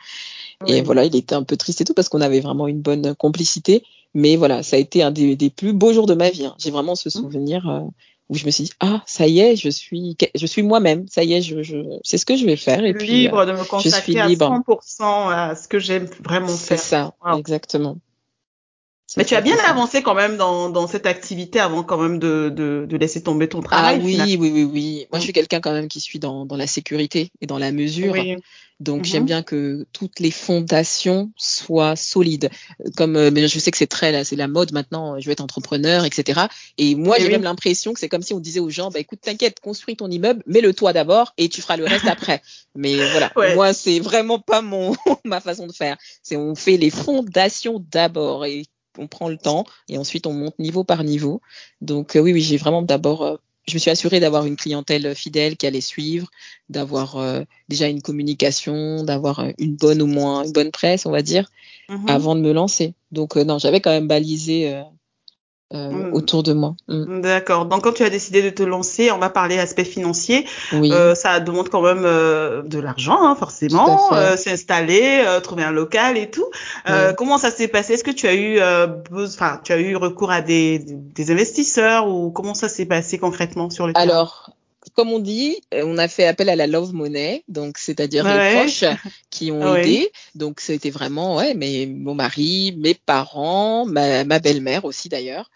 Et 0.67 0.83
voilà, 0.83 1.05
il 1.05 1.15
était 1.17 1.35
un 1.35 1.43
peu 1.43 1.57
triste 1.57 1.81
et 1.81 1.85
tout, 1.85 1.95
parce 1.95 2.09
qu'on 2.09 2.21
avait 2.21 2.41
vraiment 2.41 2.67
une 2.67 2.81
bonne 2.81 3.15
complicité. 3.15 3.85
Mais 4.15 4.37
voilà, 4.37 4.63
ça 4.63 4.77
a 4.77 4.79
été 4.79 5.03
un 5.03 5.11
des, 5.11 5.37
des 5.37 5.51
plus 5.51 5.73
beaux 5.73 5.93
jours 5.93 6.07
de 6.07 6.15
ma 6.15 6.31
vie. 6.31 6.45
Hein. 6.45 6.55
J'ai 6.59 6.71
vraiment 6.71 6.95
ce 6.95 7.09
souvenir 7.09 7.69
euh, 7.69 7.81
où 8.29 8.37
je 8.37 8.45
me 8.45 8.51
suis 8.51 8.65
dit 8.65 8.73
ah 8.81 9.03
ça 9.07 9.27
y 9.27 9.41
est, 9.41 9.57
je 9.57 9.71
suis 9.71 10.17
je 10.35 10.47
suis 10.47 10.63
moi-même. 10.63 11.07
Ça 11.09 11.25
y 11.25 11.33
est, 11.33 11.43
je, 11.43 11.63
je 11.63 11.77
c'est 12.05 12.19
ce 12.19 12.27
que 12.27 12.37
je 12.37 12.45
vais 12.45 12.57
faire. 12.57 12.85
Et 12.85 12.89
libre 12.89 12.99
puis 12.99 13.13
libre 13.23 13.47
de 13.47 13.53
me 13.53 13.65
consacrer 13.65 14.19
à 14.19 14.29
100% 14.29 15.33
à 15.33 15.55
ce 15.55 15.67
que 15.67 15.79
j'aime 15.79 16.07
vraiment 16.23 16.49
faire. 16.49 16.79
C'est 16.79 16.85
ça, 16.85 17.15
wow. 17.25 17.39
exactement. 17.39 17.97
Mais 19.17 19.25
tu 19.25 19.35
as 19.35 19.41
bien 19.41 19.57
avancé 19.67 20.03
quand 20.03 20.15
même 20.15 20.37
dans, 20.37 20.71
dans 20.71 20.87
cette 20.87 21.07
activité 21.07 21.61
avant 21.61 21.83
quand 21.83 21.99
même 21.99 22.19
de, 22.19 22.51
de, 22.55 22.87
de 22.89 22.97
laisser 22.97 23.23
tomber 23.23 23.49
ton 23.49 23.61
travail. 23.61 23.99
Ah 24.01 24.05
oui, 24.05 24.37
oui, 24.39 24.51
oui, 24.53 24.65
oui. 24.65 25.07
Moi, 25.11 25.19
je 25.19 25.25
suis 25.25 25.33
quelqu'un 25.33 25.61
quand 25.61 25.73
même 25.73 25.89
qui 25.89 26.01
suis 26.01 26.19
dans, 26.19 26.47
dans 26.47 26.57
la 26.57 26.67
sécurité 26.67 27.31
et 27.41 27.47
dans 27.47 27.59
la 27.59 27.73
mesure. 27.73 28.13
Oui. 28.13 28.37
Donc, 28.81 29.01
mm 29.01 29.03
-hmm. 29.03 29.11
j'aime 29.11 29.25
bien 29.27 29.43
que 29.43 29.87
toutes 29.93 30.19
les 30.19 30.33
fondations 30.33 31.31
soient 31.37 31.95
solides. 31.95 32.51
Comme 32.97 33.17
euh, 33.17 33.49
je 33.49 33.59
sais 33.59 33.71
que 33.71 33.77
c'est 33.77 33.87
très, 33.87 34.25
c'est 34.25 34.37
la 34.37 34.49
mode 34.49 34.73
maintenant, 34.73 35.21
je 35.21 35.27
vais 35.27 35.33
être 35.33 35.41
entrepreneur, 35.49 36.05
etc. 36.05 36.41
Et 36.79 36.95
moi, 36.97 37.17
j'ai 37.19 37.27
oui. 37.27 37.33
même 37.33 37.45
l'impression 37.45 37.93
que 37.93 38.01
c'est 38.01 38.09
comme 38.09 38.23
si 38.23 38.35
on 38.35 38.41
disait 38.41 38.61
aux 38.61 38.71
gens, 38.71 38.91
bah, 38.91 38.99
écoute, 38.99 39.21
t'inquiète, 39.23 39.61
construis 39.61 39.97
ton 39.97 40.11
immeuble, 40.11 40.43
mets 40.47 40.63
le 40.69 40.73
toit 40.75 40.93
d'abord 40.93 41.33
et 41.39 41.49
tu 41.49 41.61
feras 41.63 41.77
le 41.77 41.85
reste 41.85 42.07
après. 42.17 42.39
Mais 42.75 42.95
voilà, 43.13 43.31
ouais. 43.37 43.55
moi, 43.55 43.73
c'est 43.73 44.01
vraiment 44.01 44.41
pas 44.41 44.63
mon, 44.63 44.95
ma 45.25 45.41
façon 45.41 45.67
de 45.67 45.73
faire. 45.73 45.97
C'est 46.23 46.37
on 46.37 46.55
fait 46.55 46.77
les 46.77 46.91
fondations 46.91 47.77
d'abord 47.97 48.45
et 48.47 48.65
on 48.99 49.07
prend 49.07 49.29
le 49.29 49.39
temps 49.39 49.65
et 49.89 49.99
ensuite 49.99 50.27
on 50.27 50.33
monte 50.33 50.59
niveau 50.59 50.85
par 50.85 51.05
niveau. 51.05 51.41
Donc 51.81 52.17
euh, 52.17 52.21
oui, 52.21 52.33
oui, 52.33 52.41
j'ai 52.41 52.57
vraiment 52.57 52.83
d'abord, 52.83 53.23
euh, 53.23 53.37
je 53.69 53.75
me 53.75 53.79
suis 53.79 53.91
assurée 53.91 54.21
d'avoir 54.21 54.47
une 54.47 54.57
clientèle 54.57 55.15
fidèle 55.15 55.57
qui 55.57 55.67
allait 55.67 55.81
suivre, 55.81 56.29
d'avoir 56.69 57.17
euh, 57.17 57.43
déjà 57.69 57.89
une 57.89 58.03
communication, 58.03 59.05
d'avoir 59.05 59.45
une 59.59 59.77
bonne 59.77 60.03
au 60.03 60.07
moins 60.07 60.45
une 60.45 60.53
bonne 60.53 60.71
presse, 60.71 61.07
on 61.07 61.11
va 61.11 61.23
dire, 61.23 61.49
mm 61.89 61.95
-hmm. 61.97 62.11
avant 62.11 62.35
de 62.35 62.41
me 62.41 62.53
lancer. 62.53 62.95
Donc 63.11 63.37
non, 63.37 63.59
j'avais 63.59 63.81
quand 63.81 63.93
même 63.93 64.09
balisé 64.09 64.83
euh, 65.75 65.91
mmh. 65.91 66.15
autour 66.15 66.43
de 66.43 66.53
moi. 66.53 66.75
Mmh. 66.89 67.21
D'accord. 67.21 67.67
Donc 67.67 67.83
quand 67.83 67.93
tu 67.93 68.03
as 68.03 68.11
décidé 68.11 68.43
de 68.43 68.51
te 68.51 68.63
lancer, 68.63 69.11
on 69.11 69.19
va 69.19 69.31
parler 69.31 69.59
aspect 69.59 69.85
financier. 69.85 70.47
Oui. 70.73 70.93
Euh, 70.93 71.15
ça 71.15 71.41
demande 71.41 71.69
quand 71.69 71.83
même 71.83 72.05
euh, 72.05 72.63
de 72.63 72.79
l'argent, 72.79 73.19
hein, 73.23 73.35
forcément. 73.35 74.13
Euh, 74.13 74.37
S'installer, 74.37 75.23
euh, 75.27 75.41
trouver 75.41 75.65
un 75.65 75.73
local 75.73 76.17
et 76.17 76.31
tout. 76.31 76.47
Comment 77.17 77.39
ça 77.39 77.51
s'est 77.51 77.69
passé? 77.69 77.95
Est-ce 77.95 78.05
que 78.05 78.11
tu 78.11 78.27
as 78.27 78.35
eu, 78.35 78.61
enfin, 79.13 79.61
tu 79.65 79.73
as 79.73 79.79
eu 79.79 79.97
recours 79.97 80.31
à 80.31 80.41
des, 80.41 80.79
des 80.79 81.31
investisseurs 81.31 82.09
ou 82.09 82.31
comment 82.31 82.55
ça 82.55 82.69
s'est 82.69 82.87
passé 82.87 83.19
concrètement 83.19 83.71
sur 83.71 83.87
le 83.87 83.93
terrain? 83.93 84.05
Alors, 84.05 84.51
comme 84.95 85.11
on 85.11 85.19
dit, 85.19 85.61
on 85.73 85.99
a 85.99 86.09
fait 86.09 86.27
appel 86.27 86.49
à 86.49 86.57
la 86.57 86.67
love 86.67 86.93
money, 86.93 87.45
donc 87.49 87.79
c'est-à-dire 87.79 88.25
ouais. 88.25 88.51
les 88.51 88.57
proches 88.57 88.85
qui 89.31 89.51
ont 89.51 89.73
ouais. 89.73 89.81
aidé. 89.81 90.13
Donc 90.35 90.61
c'était 90.61 90.91
vraiment 90.91 91.37
ouais, 91.37 91.55
mais 91.55 91.87
mon 91.87 92.15
mari, 92.15 92.75
mes 92.79 92.95
parents, 92.95 93.87
ma, 93.87 94.25
ma 94.25 94.39
belle-mère 94.39 94.85
aussi 94.85 95.09
d'ailleurs. 95.09 95.51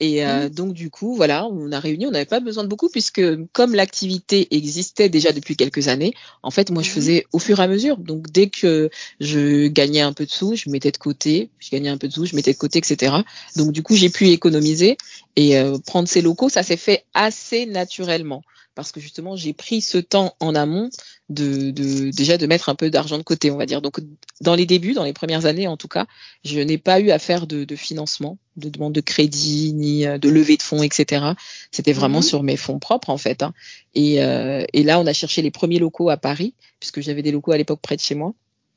Et 0.00 0.24
euh, 0.24 0.46
mmh. 0.46 0.48
donc 0.50 0.72
du 0.72 0.90
coup, 0.90 1.14
voilà, 1.14 1.46
on 1.46 1.70
a 1.70 1.78
réuni, 1.78 2.06
on 2.06 2.10
n'avait 2.10 2.24
pas 2.24 2.40
besoin 2.40 2.64
de 2.64 2.68
beaucoup 2.68 2.88
puisque 2.88 3.22
comme 3.52 3.74
l'activité 3.74 4.54
existait 4.54 5.08
déjà 5.08 5.32
depuis 5.32 5.56
quelques 5.56 5.86
années, 5.86 6.14
en 6.42 6.50
fait, 6.50 6.70
moi, 6.70 6.82
je 6.82 6.90
faisais 6.90 7.26
au 7.32 7.38
fur 7.38 7.60
et 7.60 7.62
à 7.62 7.68
mesure. 7.68 7.96
Donc 7.98 8.30
dès 8.30 8.48
que 8.48 8.90
je 9.20 9.68
gagnais 9.68 10.00
un 10.00 10.12
peu 10.12 10.26
de 10.26 10.30
sous, 10.30 10.56
je 10.56 10.68
mettais 10.68 10.90
de 10.90 10.98
côté, 10.98 11.50
je 11.60 11.70
gagnais 11.70 11.90
un 11.90 11.98
peu 11.98 12.08
de 12.08 12.12
sous, 12.12 12.26
je 12.26 12.34
mettais 12.34 12.52
de 12.52 12.58
côté, 12.58 12.78
etc. 12.78 13.14
Donc 13.56 13.70
du 13.70 13.82
coup, 13.82 13.94
j'ai 13.94 14.10
pu 14.10 14.28
économiser 14.28 14.96
et 15.36 15.56
euh, 15.58 15.78
prendre 15.78 16.08
ces 16.08 16.22
locaux. 16.22 16.48
Ça 16.48 16.64
s'est 16.64 16.76
fait 16.76 17.04
assez 17.14 17.66
naturellement 17.66 18.42
parce 18.74 18.92
que 18.92 19.00
justement 19.00 19.36
j'ai 19.36 19.52
pris 19.52 19.80
ce 19.80 19.98
temps 19.98 20.34
en 20.40 20.54
amont 20.54 20.90
de, 21.30 21.70
de 21.70 22.10
déjà 22.10 22.36
de 22.36 22.46
mettre 22.46 22.68
un 22.68 22.74
peu 22.74 22.90
d'argent 22.90 23.16
de 23.16 23.22
côté 23.22 23.50
on 23.50 23.56
va 23.56 23.64
dire 23.64 23.80
donc 23.80 23.98
dans 24.42 24.54
les 24.54 24.66
débuts 24.66 24.92
dans 24.92 25.04
les 25.04 25.14
premières 25.14 25.46
années 25.46 25.66
en 25.66 25.78
tout 25.78 25.88
cas 25.88 26.06
je 26.44 26.60
n'ai 26.60 26.76
pas 26.76 27.00
eu 27.00 27.10
à 27.10 27.18
faire 27.18 27.46
de, 27.46 27.64
de 27.64 27.76
financement 27.76 28.36
de 28.56 28.68
demande 28.68 28.92
de 28.92 29.00
crédit 29.00 29.72
ni 29.72 30.06
euh, 30.06 30.18
de 30.18 30.28
levée 30.28 30.58
de 30.58 30.62
fonds 30.62 30.82
etc 30.82 31.24
c'était 31.70 31.94
vraiment 31.94 32.18
mmh. 32.18 32.24
sur 32.24 32.42
mes 32.42 32.58
fonds 32.58 32.78
propres 32.78 33.08
en 33.08 33.16
fait 33.16 33.42
hein. 33.42 33.54
et, 33.94 34.22
euh, 34.22 34.64
et 34.74 34.82
là 34.82 35.00
on 35.00 35.06
a 35.06 35.14
cherché 35.14 35.40
les 35.40 35.50
premiers 35.50 35.78
locaux 35.78 36.10
à 36.10 36.18
Paris 36.18 36.52
puisque 36.78 37.00
j'avais 37.00 37.22
des 37.22 37.32
locaux 37.32 37.52
à 37.52 37.56
l'époque 37.56 37.80
près 37.80 37.96
de 37.96 38.02
chez 38.02 38.14
moi 38.14 38.34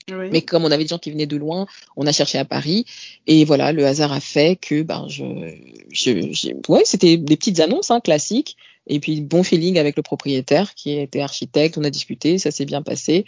oui. 0.10 0.30
Mais 0.32 0.42
comme 0.42 0.64
on 0.64 0.72
avait 0.72 0.84
des 0.84 0.90
gens 0.90 1.00
qui 1.00 1.12
venaient 1.12 1.26
de 1.26 1.36
loin, 1.36 1.68
on 1.98 2.08
a 2.08 2.14
cherché 2.14 2.38
à 2.38 2.46
Paris. 2.46 2.86
Et 3.28 3.44
voilà, 3.44 3.74
le 3.74 3.86
hasard 3.86 4.14
a 4.14 4.22
fait 4.22 4.56
que 4.56 4.82
ben 4.82 5.06
je, 5.10 5.26
je, 5.92 6.54
ouais, 6.70 6.84
c'était 6.86 7.18
des 7.18 7.36
petites 7.36 7.60
annonces 7.60 7.92
hein, 7.92 8.00
classiques. 8.00 8.56
Et 8.88 9.00
puis 9.00 9.22
bon 9.22 9.44
feeling 9.44 9.78
avec 9.78 9.96
le 9.96 10.04
propriétaire 10.04 10.74
qui 10.74 10.98
était 10.98 11.22
architecte. 11.22 11.78
On 11.78 11.84
a 11.84 11.90
discuté, 11.90 12.38
ça 12.38 12.52
s'est 12.52 12.66
bien 12.66 12.82
passé. 12.82 13.26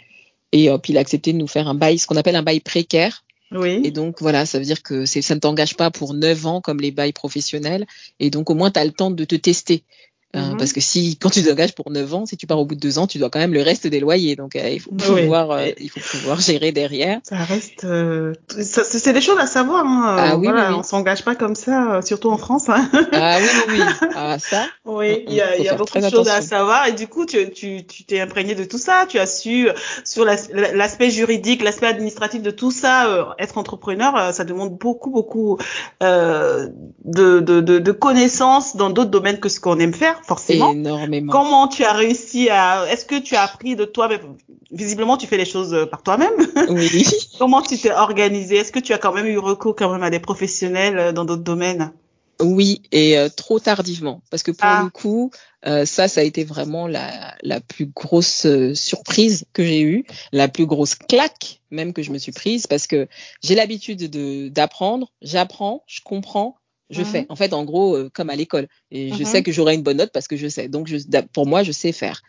Et 0.52 0.68
puis 0.82 0.92
il 0.92 0.96
a 0.96 1.00
accepté 1.00 1.32
de 1.32 1.38
nous 1.38 1.46
faire 1.46 1.68
un 1.68 1.74
bail, 1.74 1.98
ce 1.98 2.06
qu'on 2.06 2.16
appelle 2.16 2.36
un 2.36 2.42
bail 2.42 2.60
précaire. 2.60 3.24
Oui. 3.52 3.80
Et 3.84 3.90
donc 3.90 4.20
voilà, 4.20 4.46
ça 4.46 4.58
veut 4.58 4.64
dire 4.64 4.82
que 4.82 5.06
ça 5.06 5.34
ne 5.34 5.40
t'engage 5.40 5.76
pas 5.76 5.90
pour 5.90 6.14
9 6.14 6.46
ans 6.46 6.60
comme 6.60 6.80
les 6.80 6.90
bails 6.90 7.12
professionnels. 7.12 7.86
Et 8.18 8.30
donc 8.30 8.48
au 8.50 8.54
moins 8.54 8.70
tu 8.70 8.80
as 8.80 8.84
le 8.84 8.92
temps 8.92 9.10
de 9.10 9.24
te 9.24 9.34
tester. 9.34 9.84
Euh, 10.36 10.52
mmh. 10.52 10.56
Parce 10.58 10.72
que 10.72 10.80
si, 10.80 11.16
quand 11.16 11.30
tu 11.30 11.42
t'engages 11.42 11.74
pour 11.74 11.90
9 11.90 12.14
ans, 12.14 12.24
si 12.26 12.36
tu 12.36 12.46
pars 12.46 12.58
au 12.60 12.64
bout 12.64 12.76
de 12.76 12.80
2 12.80 13.00
ans, 13.00 13.08
tu 13.08 13.18
dois 13.18 13.30
quand 13.30 13.40
même 13.40 13.52
le 13.52 13.62
reste 13.62 13.88
des 13.88 13.98
loyers. 13.98 14.36
Donc, 14.36 14.54
euh, 14.54 14.68
il, 14.68 14.78
faut 14.78 14.92
pouvoir, 14.92 15.48
oui. 15.48 15.56
euh, 15.56 15.72
il 15.80 15.90
faut 15.90 15.98
pouvoir 15.98 16.40
gérer 16.40 16.70
derrière. 16.70 17.18
Ça 17.24 17.38
reste. 17.38 17.82
Euh, 17.82 18.34
c'est 18.48 19.12
des 19.12 19.20
choses 19.20 19.38
à 19.40 19.46
savoir. 19.46 19.84
Hein. 19.84 20.16
Ah, 20.18 20.36
oui, 20.36 20.46
voilà, 20.46 20.70
oui, 20.70 20.76
On 20.78 20.82
s'engage 20.84 21.24
pas 21.24 21.34
comme 21.34 21.56
ça, 21.56 22.00
surtout 22.02 22.30
en 22.30 22.38
France. 22.38 22.68
Hein. 22.68 22.88
Ah 23.12 23.38
oui, 23.40 23.48
oui, 23.68 23.80
oui. 23.80 24.08
Ah, 24.14 24.38
ça. 24.38 24.66
oui, 24.84 25.24
il 25.26 25.34
y 25.34 25.40
a, 25.40 25.58
y 25.58 25.68
a 25.68 25.74
beaucoup 25.74 25.98
de 25.98 26.02
choses 26.04 26.28
attention. 26.28 26.32
à 26.32 26.42
savoir. 26.42 26.86
Et 26.86 26.92
du 26.92 27.08
coup, 27.08 27.26
tu 27.26 27.36
t'es 27.36 27.50
tu, 27.50 27.84
tu 27.84 28.18
imprégné 28.18 28.54
de 28.54 28.62
tout 28.62 28.78
ça. 28.78 29.06
Tu 29.08 29.18
as 29.18 29.26
su, 29.26 29.68
sur 30.04 30.24
l'aspect 30.24 31.10
juridique, 31.10 31.62
l'aspect 31.64 31.86
administratif 31.86 32.40
de 32.40 32.52
tout 32.52 32.70
ça, 32.70 33.34
être 33.40 33.58
entrepreneur, 33.58 34.32
ça 34.32 34.44
demande 34.44 34.78
beaucoup, 34.78 35.10
beaucoup 35.10 35.58
de, 36.00 36.70
de, 37.04 37.40
de, 37.40 37.60
de 37.60 37.92
connaissances 37.92 38.76
dans 38.76 38.90
d'autres 38.90 39.10
domaines 39.10 39.40
que 39.40 39.48
ce 39.48 39.58
qu'on 39.58 39.78
aime 39.80 39.94
faire, 39.94 40.19
forcément. 40.24 40.72
Énormément. 40.72 41.32
Comment 41.32 41.68
tu 41.68 41.84
as 41.84 41.92
réussi 41.92 42.48
à 42.50 42.86
Est-ce 42.90 43.04
que 43.04 43.18
tu 43.18 43.34
as 43.36 43.42
appris 43.42 43.76
de 43.76 43.84
toi 43.84 44.08
Visiblement, 44.70 45.16
tu 45.16 45.26
fais 45.26 45.36
les 45.36 45.44
choses 45.44 45.74
euh, 45.74 45.86
par 45.86 46.02
toi-même. 46.02 46.30
Oui. 46.68 47.04
Comment 47.38 47.62
tu 47.62 47.78
t'es 47.78 47.90
organisé? 47.92 48.56
Est-ce 48.56 48.72
que 48.72 48.78
tu 48.78 48.92
as 48.92 48.98
quand 48.98 49.12
même 49.12 49.26
eu 49.26 49.38
recours 49.38 49.74
quand 49.74 49.90
même 49.92 50.02
à 50.02 50.10
des 50.10 50.20
professionnels 50.20 50.98
euh, 50.98 51.12
dans 51.12 51.24
d'autres 51.24 51.42
domaines? 51.42 51.92
Oui, 52.40 52.82
et 52.92 53.18
euh, 53.18 53.28
trop 53.28 53.58
tardivement. 53.58 54.22
Parce 54.30 54.42
que 54.42 54.50
pour 54.50 54.64
Ah. 54.64 54.82
le 54.84 54.90
coup, 54.90 55.30
euh, 55.66 55.84
ça, 55.84 56.08
ça 56.08 56.20
a 56.22 56.24
été 56.24 56.44
vraiment 56.44 56.86
la, 56.86 57.34
la 57.42 57.60
plus 57.60 57.86
grosse 57.86 58.46
euh, 58.46 58.74
surprise 58.74 59.44
que 59.52 59.62
j'ai 59.64 59.82
eue, 59.82 60.06
la 60.32 60.48
plus 60.48 60.66
grosse 60.66 60.94
claque 60.94 61.60
même 61.70 61.92
que 61.92 62.02
je 62.02 62.10
me 62.10 62.18
suis 62.18 62.32
prise, 62.32 62.66
parce 62.66 62.86
que 62.86 63.08
j'ai 63.42 63.54
l'habitude 63.54 64.10
de 64.10 64.48
d'apprendre, 64.48 65.12
j'apprends, 65.22 65.84
je 65.86 66.00
comprends, 66.04 66.56
je 66.90 67.02
fais. 67.04 67.26
En 67.28 67.36
fait, 67.36 67.52
en 67.52 67.64
gros, 67.64 67.94
euh, 67.96 68.10
comme 68.12 68.30
à 68.30 68.36
l'école. 68.36 68.68
Et 68.90 69.12
je 69.12 69.20
Mhm. 69.20 69.24
sais 69.24 69.42
que 69.42 69.52
j'aurai 69.52 69.74
une 69.74 69.82
bonne 69.82 69.96
note 69.98 70.10
parce 70.12 70.28
que 70.28 70.36
je 70.36 70.48
sais. 70.48 70.68
Donc, 70.68 70.88
je, 70.88 70.96
pour 71.32 71.46
moi, 71.46 71.62
je 71.62 71.72
sais 71.72 71.92
faire. 71.92 72.22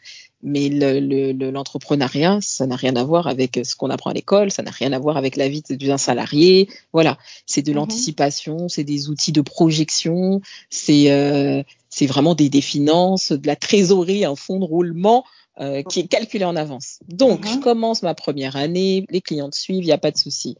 Mais 0.43 0.69
le- 0.69 0.99
le- 0.99 1.33
le- 1.33 1.51
l'entrepreneuriat, 1.51 2.39
ça 2.41 2.65
n'a 2.65 2.75
rien 2.75 2.95
à 2.95 3.03
voir 3.03 3.27
avec 3.27 3.59
ce 3.63 3.75
qu'on 3.75 3.89
apprend 3.91 4.09
à 4.09 4.13
l'école, 4.13 4.49
ça 4.51 4.63
n'a 4.63 4.71
rien 4.71 4.91
à 4.91 4.99
voir 4.99 5.17
avec 5.17 5.35
la 5.35 5.47
vie 5.47 5.61
d'un 5.69 5.97
salarié. 5.99 6.67
Voilà, 6.93 7.17
c'est 7.45 7.61
de 7.61 7.71
Mhm. 7.71 7.77
l'anticipation, 7.77 8.67
c'est 8.69 8.83
des 8.83 9.09
outils 9.09 9.31
de 9.31 9.41
projection, 9.41 10.41
c'est 10.69 11.11
euh, 11.11 11.63
c'est 11.89 12.05
vraiment 12.07 12.35
des, 12.35 12.49
des 12.49 12.61
finances, 12.61 13.31
de 13.33 13.45
la 13.47 13.55
trésorerie, 13.55 14.25
un 14.25 14.35
fonds 14.35 14.59
de 14.59 14.65
roulement 14.65 15.25
euh, 15.59 15.83
qui 15.83 15.99
est 15.99 16.07
calculé 16.07 16.45
en 16.45 16.55
avance. 16.55 16.99
Donc, 17.09 17.45
je 17.45 17.57
commence 17.59 18.01
ma 18.03 18.15
première 18.15 18.55
année, 18.55 19.05
les 19.09 19.21
clientes 19.21 19.53
suivent, 19.53 19.83
il 19.83 19.87
n'y 19.87 19.91
a 19.91 19.97
pas 19.97 20.09
de 20.11 20.17
souci. 20.17 20.55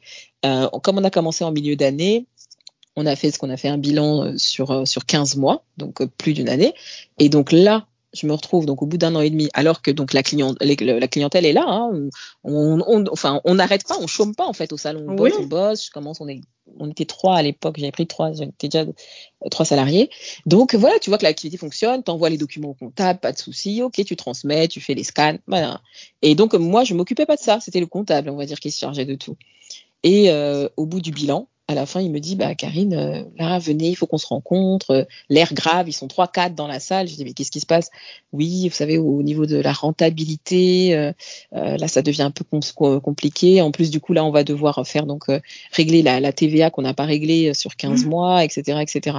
Euh, 0.45 0.67
comme 0.83 0.97
on 0.99 1.03
a 1.03 1.09
commencé 1.09 1.43
en 1.45 1.51
milieu 1.51 1.75
d'année, 1.77 2.25
on 2.95 3.05
a 3.05 3.15
fait 3.15 3.31
ce 3.31 3.39
qu'on 3.39 3.49
a 3.49 3.57
fait 3.57 3.69
un 3.69 3.77
bilan 3.77 4.23
euh, 4.25 4.37
sur 4.37 4.71
euh, 4.71 4.85
sur 4.85 5.05
15 5.05 5.37
mois, 5.37 5.63
donc 5.77 6.01
euh, 6.01 6.07
plus 6.17 6.33
d'une 6.33 6.49
année. 6.49 6.73
Et 7.19 7.29
donc 7.29 7.51
là, 7.51 7.87
je 8.13 8.27
me 8.27 8.33
retrouve 8.33 8.65
donc 8.65 8.81
au 8.81 8.85
bout 8.85 8.97
d'un 8.97 9.15
an 9.15 9.21
et 9.21 9.29
demi, 9.29 9.49
alors 9.53 9.81
que 9.81 9.89
donc 9.89 10.11
la, 10.11 10.21
client, 10.21 10.53
la 10.59 11.07
clientèle 11.07 11.45
est 11.45 11.53
là. 11.53 11.63
Hein, 11.65 12.09
on, 12.43 12.81
on, 12.85 13.05
enfin, 13.09 13.39
on 13.45 13.55
n'arrête 13.55 13.87
pas, 13.87 13.97
on 14.01 14.07
chôme 14.07 14.35
pas 14.35 14.45
en 14.45 14.51
fait 14.51 14.73
au 14.73 14.77
salon. 14.77 15.05
On 15.07 15.13
bosse, 15.15 15.31
Oui. 15.37 15.43
on 15.43 15.47
bosse. 15.47 15.85
Je 15.85 15.91
commence, 15.91 16.19
on 16.19 16.27
est, 16.27 16.41
on 16.77 16.89
était 16.89 17.05
trois 17.05 17.37
à 17.37 17.41
l'époque. 17.41 17.77
J'avais 17.77 17.93
pris 17.93 18.07
trois, 18.07 18.33
j'étais 18.33 18.67
déjà 18.67 18.85
trois 19.49 19.65
salariés. 19.65 20.09
Donc 20.45 20.75
voilà, 20.75 20.99
tu 20.99 21.09
vois 21.09 21.17
que 21.17 21.23
l'activité 21.23 21.57
fonctionne. 21.57 22.03
T'envoies 22.03 22.29
les 22.29 22.37
documents 22.37 22.71
au 22.71 22.73
comptable, 22.73 23.19
pas 23.21 23.31
de 23.31 23.37
souci. 23.37 23.81
Ok, 23.81 24.03
tu 24.03 24.17
transmets, 24.17 24.67
tu 24.67 24.81
fais 24.81 24.93
les 24.93 25.05
scans, 25.05 25.37
voilà. 25.47 25.79
Et 26.21 26.35
donc 26.35 26.53
moi, 26.53 26.83
je 26.83 26.93
m'occupais 26.93 27.25
pas 27.25 27.37
de 27.37 27.41
ça. 27.41 27.61
C'était 27.61 27.79
le 27.79 27.87
comptable, 27.87 28.29
on 28.29 28.35
va 28.35 28.45
dire, 28.45 28.59
qui 28.59 28.71
se 28.71 28.79
chargeait 28.79 29.05
de 29.05 29.15
tout. 29.15 29.37
Et 30.03 30.31
euh, 30.31 30.67
au 30.75 30.85
bout 30.85 30.99
du 30.99 31.11
bilan, 31.11 31.47
à 31.71 31.75
la 31.75 31.85
fin, 31.85 32.01
il 32.01 32.11
me 32.11 32.19
dit, 32.19 32.35
bah, 32.35 32.53
Karine, 32.53 32.93
euh, 32.93 33.23
là, 33.37 33.57
venez, 33.57 33.89
il 33.89 33.95
faut 33.95 34.05
qu'on 34.05 34.17
se 34.17 34.27
rencontre. 34.27 34.91
Euh, 34.91 35.03
L'air 35.29 35.53
grave, 35.53 35.87
ils 35.87 35.93
sont 35.93 36.07
trois, 36.07 36.27
quatre 36.27 36.53
dans 36.53 36.67
la 36.67 36.79
salle. 36.79 37.07
Je 37.07 37.15
dis, 37.15 37.23
mais 37.23 37.33
qu'est-ce 37.33 37.51
qui 37.51 37.61
se 37.61 37.65
passe? 37.65 37.89
Oui, 38.33 38.67
vous 38.67 38.75
savez, 38.75 38.97
au 38.97 39.23
niveau 39.23 39.45
de 39.45 39.57
la 39.57 39.71
rentabilité, 39.71 40.95
euh, 40.95 41.13
là, 41.51 41.87
ça 41.87 42.01
devient 42.01 42.23
un 42.23 42.31
peu 42.31 42.43
com 42.43 42.59
compliqué. 43.01 43.61
En 43.61 43.71
plus, 43.71 43.89
du 43.89 43.99
coup, 43.99 44.13
là, 44.13 44.25
on 44.25 44.31
va 44.31 44.43
devoir 44.43 44.85
faire 44.85 45.05
donc 45.05 45.29
euh, 45.29 45.39
régler 45.71 46.01
la, 46.01 46.19
la 46.19 46.33
TVA 46.33 46.69
qu'on 46.69 46.81
n'a 46.81 46.93
pas 46.93 47.05
réglée 47.05 47.53
sur 47.53 47.75
15 47.75 48.05
mmh. 48.05 48.09
mois, 48.09 48.43
etc., 48.43 48.79
etc. 48.81 49.17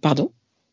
Pardon? 0.00 0.30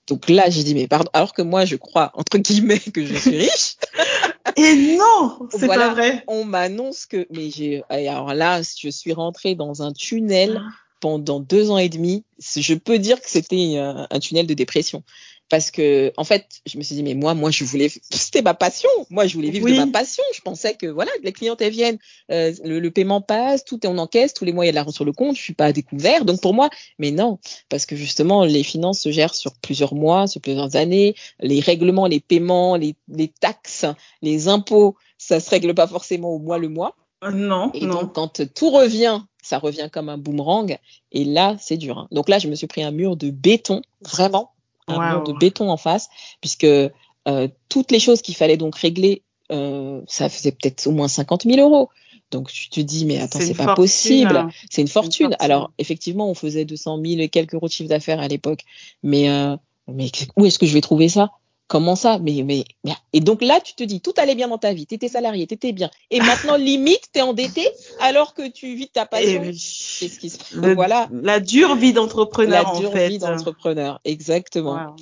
Donc 0.08 0.30
là, 0.30 0.50
j'ai 0.50 0.64
dit, 0.64 0.74
mais 0.74 0.88
pardon, 0.88 1.10
alors 1.12 1.34
que 1.34 1.42
moi, 1.42 1.66
je 1.66 1.76
crois, 1.76 2.12
entre 2.14 2.38
guillemets, 2.38 2.80
que 2.80 3.06
je 3.06 3.16
suis 3.16 3.38
riche. 3.38 3.76
Et 4.56 4.98
non, 4.98 5.40
c'est 5.52 5.66
voilà, 5.66 5.90
pas 5.90 5.94
vrai. 5.94 6.24
On 6.28 6.46
m'annonce 6.46 7.06
que, 7.06 7.28
mais 7.30 7.50
j'ai, 7.50 7.84
alors 7.90 8.34
là, 8.34 8.62
je 8.62 8.90
suis 8.90 9.12
rentrée 9.12 9.56
dans 9.56 9.82
un 9.84 9.92
tunnel 9.92 10.62
Ah. 10.64 10.70
Pendant 11.00 11.40
deux 11.40 11.70
ans 11.72 11.78
et 11.78 11.90
demi. 11.90 12.24
Je 12.40 12.74
peux 12.74 13.00
dire 13.00 13.22
que 13.22 13.30
c'était 13.30 13.78
un, 13.78 14.08
un, 14.10 14.20
tunnel 14.20 14.48
de 14.48 14.54
dépression. 14.54 15.04
Parce 15.50 15.72
que, 15.72 16.12
en 16.18 16.26
fait, 16.26 16.46
je 16.66 16.78
me 16.78 16.84
suis 16.84 16.96
dit, 16.96 17.04
mais 17.04 17.14
moi, 17.14 17.34
moi, 17.34 17.52
je 17.52 17.64
voulais, 17.64 17.90
c'était 18.10 18.42
ma 18.42 18.54
passion. 18.54 18.90
Moi, 19.10 19.28
je 19.28 19.36
voulais 19.36 19.50
vivre 19.50 19.66
Oui. 19.66 19.74
de 19.74 19.78
ma 19.78 19.88
passion. 19.88 20.24
Je 20.36 20.42
pensais 20.42 20.74
que, 20.74 20.88
voilà, 20.88 21.12
les 21.24 21.32
clientes, 21.32 21.62
elles 21.62 21.72
viennent, 21.72 22.00
euh, 22.32 22.52
le, 22.66 22.80
le, 22.80 22.92
paiement 22.92 23.22
passe, 23.22 23.64
tout 23.64 23.80
est 23.86 23.88
en 23.88 23.98
encaisse, 23.98 24.34
tous 24.34 24.44
les 24.44 24.52
mois, 24.52 24.66
il 24.66 24.68
y 24.68 24.70
a 24.70 24.72
de 24.74 24.76
l'argent 24.76 24.92
sur 24.92 25.06
le 25.06 25.14
compte, 25.14 25.38
je 25.38 25.42
suis 25.42 25.54
pas 25.54 25.66
à 25.68 25.72
découvert. 25.72 26.26
Donc, 26.26 26.42
pour 26.42 26.54
moi, 26.54 26.70
mais 27.00 27.12
non. 27.12 27.40
Parce 27.70 27.86
que, 27.86 27.96
justement, 27.96 28.44
les 28.44 28.64
finances 28.64 29.00
se 29.00 29.12
gèrent 29.12 29.36
sur 29.36 29.54
plusieurs 29.56 29.96
mois, 29.96 30.28
sur 30.28 30.42
plusieurs 30.42 30.76
années. 30.76 31.16
Les 31.40 31.62
règlements, 31.62 32.08
les 32.08 32.20
paiements, 32.20 32.76
les, 32.76 32.96
les 33.08 33.30
taxes, 33.30 33.86
les 34.22 34.50
impôts, 34.50 34.96
ça 35.18 35.40
se 35.40 35.50
règle 35.50 35.74
pas 35.74 35.88
forcément 35.88 36.30
au 36.30 36.40
mois 36.40 36.58
le 36.58 36.68
mois. 36.68 36.96
Non. 37.32 37.72
Et 37.74 37.86
non. 37.86 38.02
donc, 38.02 38.14
quand 38.14 38.54
tout 38.54 38.70
revient, 38.70 39.22
ça 39.42 39.60
revient 39.60 39.90
comme 39.92 40.10
un 40.10 40.18
boomerang. 40.18 40.78
Et 41.12 41.26
là, 41.26 41.56
c'est 41.60 41.78
dur. 41.78 41.98
Hein. 41.98 42.08
Donc 42.12 42.30
là, 42.30 42.40
je 42.40 42.48
me 42.48 42.56
suis 42.56 42.68
pris 42.68 42.84
un 42.84 42.92
mur 42.92 43.16
de 43.16 43.30
béton, 43.30 43.82
vraiment, 44.02 44.52
un 44.88 44.96
wow. 44.96 45.20
mur 45.20 45.24
de 45.24 45.34
béton 45.34 45.70
en 45.70 45.78
face, 45.78 46.10
puisque 46.42 46.66
euh, 46.66 47.48
toutes 47.70 47.92
les 47.92 48.00
choses 48.00 48.22
qu'il 48.22 48.36
fallait 48.36 48.58
donc 48.58 48.76
régler, 48.76 49.24
euh, 49.52 50.02
ça 50.08 50.30
faisait 50.30 50.52
peut-être 50.52 50.88
au 50.88 50.92
moins 50.92 51.08
50 51.08 51.44
000 51.44 51.60
euros. 51.60 51.90
Donc 52.30 52.52
tu 52.52 52.70
te 52.70 52.82
dis, 52.82 53.06
mais 53.06 53.20
attends, 53.20 53.40
c'est 53.40 53.54
pas 53.54 53.64
fortune, 53.64 53.76
possible. 53.84 54.36
hein. 54.36 54.50
C'est 54.70 54.82
une, 54.82 54.88
fortune. 54.90 55.28
une 55.28 55.32
fortune. 55.32 55.36
Alors, 55.40 55.72
effectivement, 55.78 56.30
on 56.30 56.34
faisait 56.34 56.66
200 56.66 57.02
000 57.04 57.22
et 57.22 57.30
quelques 57.30 57.54
euros 57.54 57.68
de 57.68 57.72
chiffre 57.72 57.90
d'affaires 57.90 58.20
à 58.20 58.28
l'époque. 58.28 58.62
Mais, 59.02 59.30
euh, 59.30 59.56
mais 59.88 60.12
où 60.36 60.46
est-ce 60.46 60.60
que 60.60 60.66
je 60.66 60.74
vais 60.74 60.82
trouver 60.82 61.08
ça? 61.08 61.32
Comment 61.68 61.96
ça? 61.98 62.18
Mais, 62.20 62.44
mais, 62.46 62.64
mais, 62.86 62.94
Et 63.12 63.20
donc 63.20 63.42
là, 63.42 63.60
tu 63.60 63.74
te 63.74 63.84
dis, 63.84 64.00
tout 64.00 64.14
allait 64.18 64.36
bien 64.36 64.48
dans 64.48 64.58
ta 64.58 64.72
vie, 64.74 64.86
tu 64.88 64.96
étais 64.96 65.10
salarié, 65.10 65.48
tu 65.48 65.54
étais 65.54 65.74
bien. 65.74 65.90
Et 66.12 66.22
maintenant, 66.22 66.56
limite, 66.56 67.10
tu 67.14 67.20
es 67.20 67.22
endetté 67.22 67.68
alors 68.00 68.34
que 68.34 68.48
tu 68.48 68.74
vis 68.76 68.88
ta 68.88 69.06
passion. 69.06 69.42
Qu'est-ce 69.42 70.20
qui 70.20 70.30
se 70.30 70.38
passe 70.38 70.74
Voilà. 70.76 71.10
La 71.12 71.40
dure 71.42 71.76
vie 71.76 71.92
d'entrepreneur, 71.92 72.72
La 72.72 72.80
dure 72.80 72.90
en 72.90 72.94
fait. 72.94 73.10
vie 73.10 73.20
d'entrepreneur, 73.20 74.00
exactement. 74.06 74.76
Wow. 74.76 74.96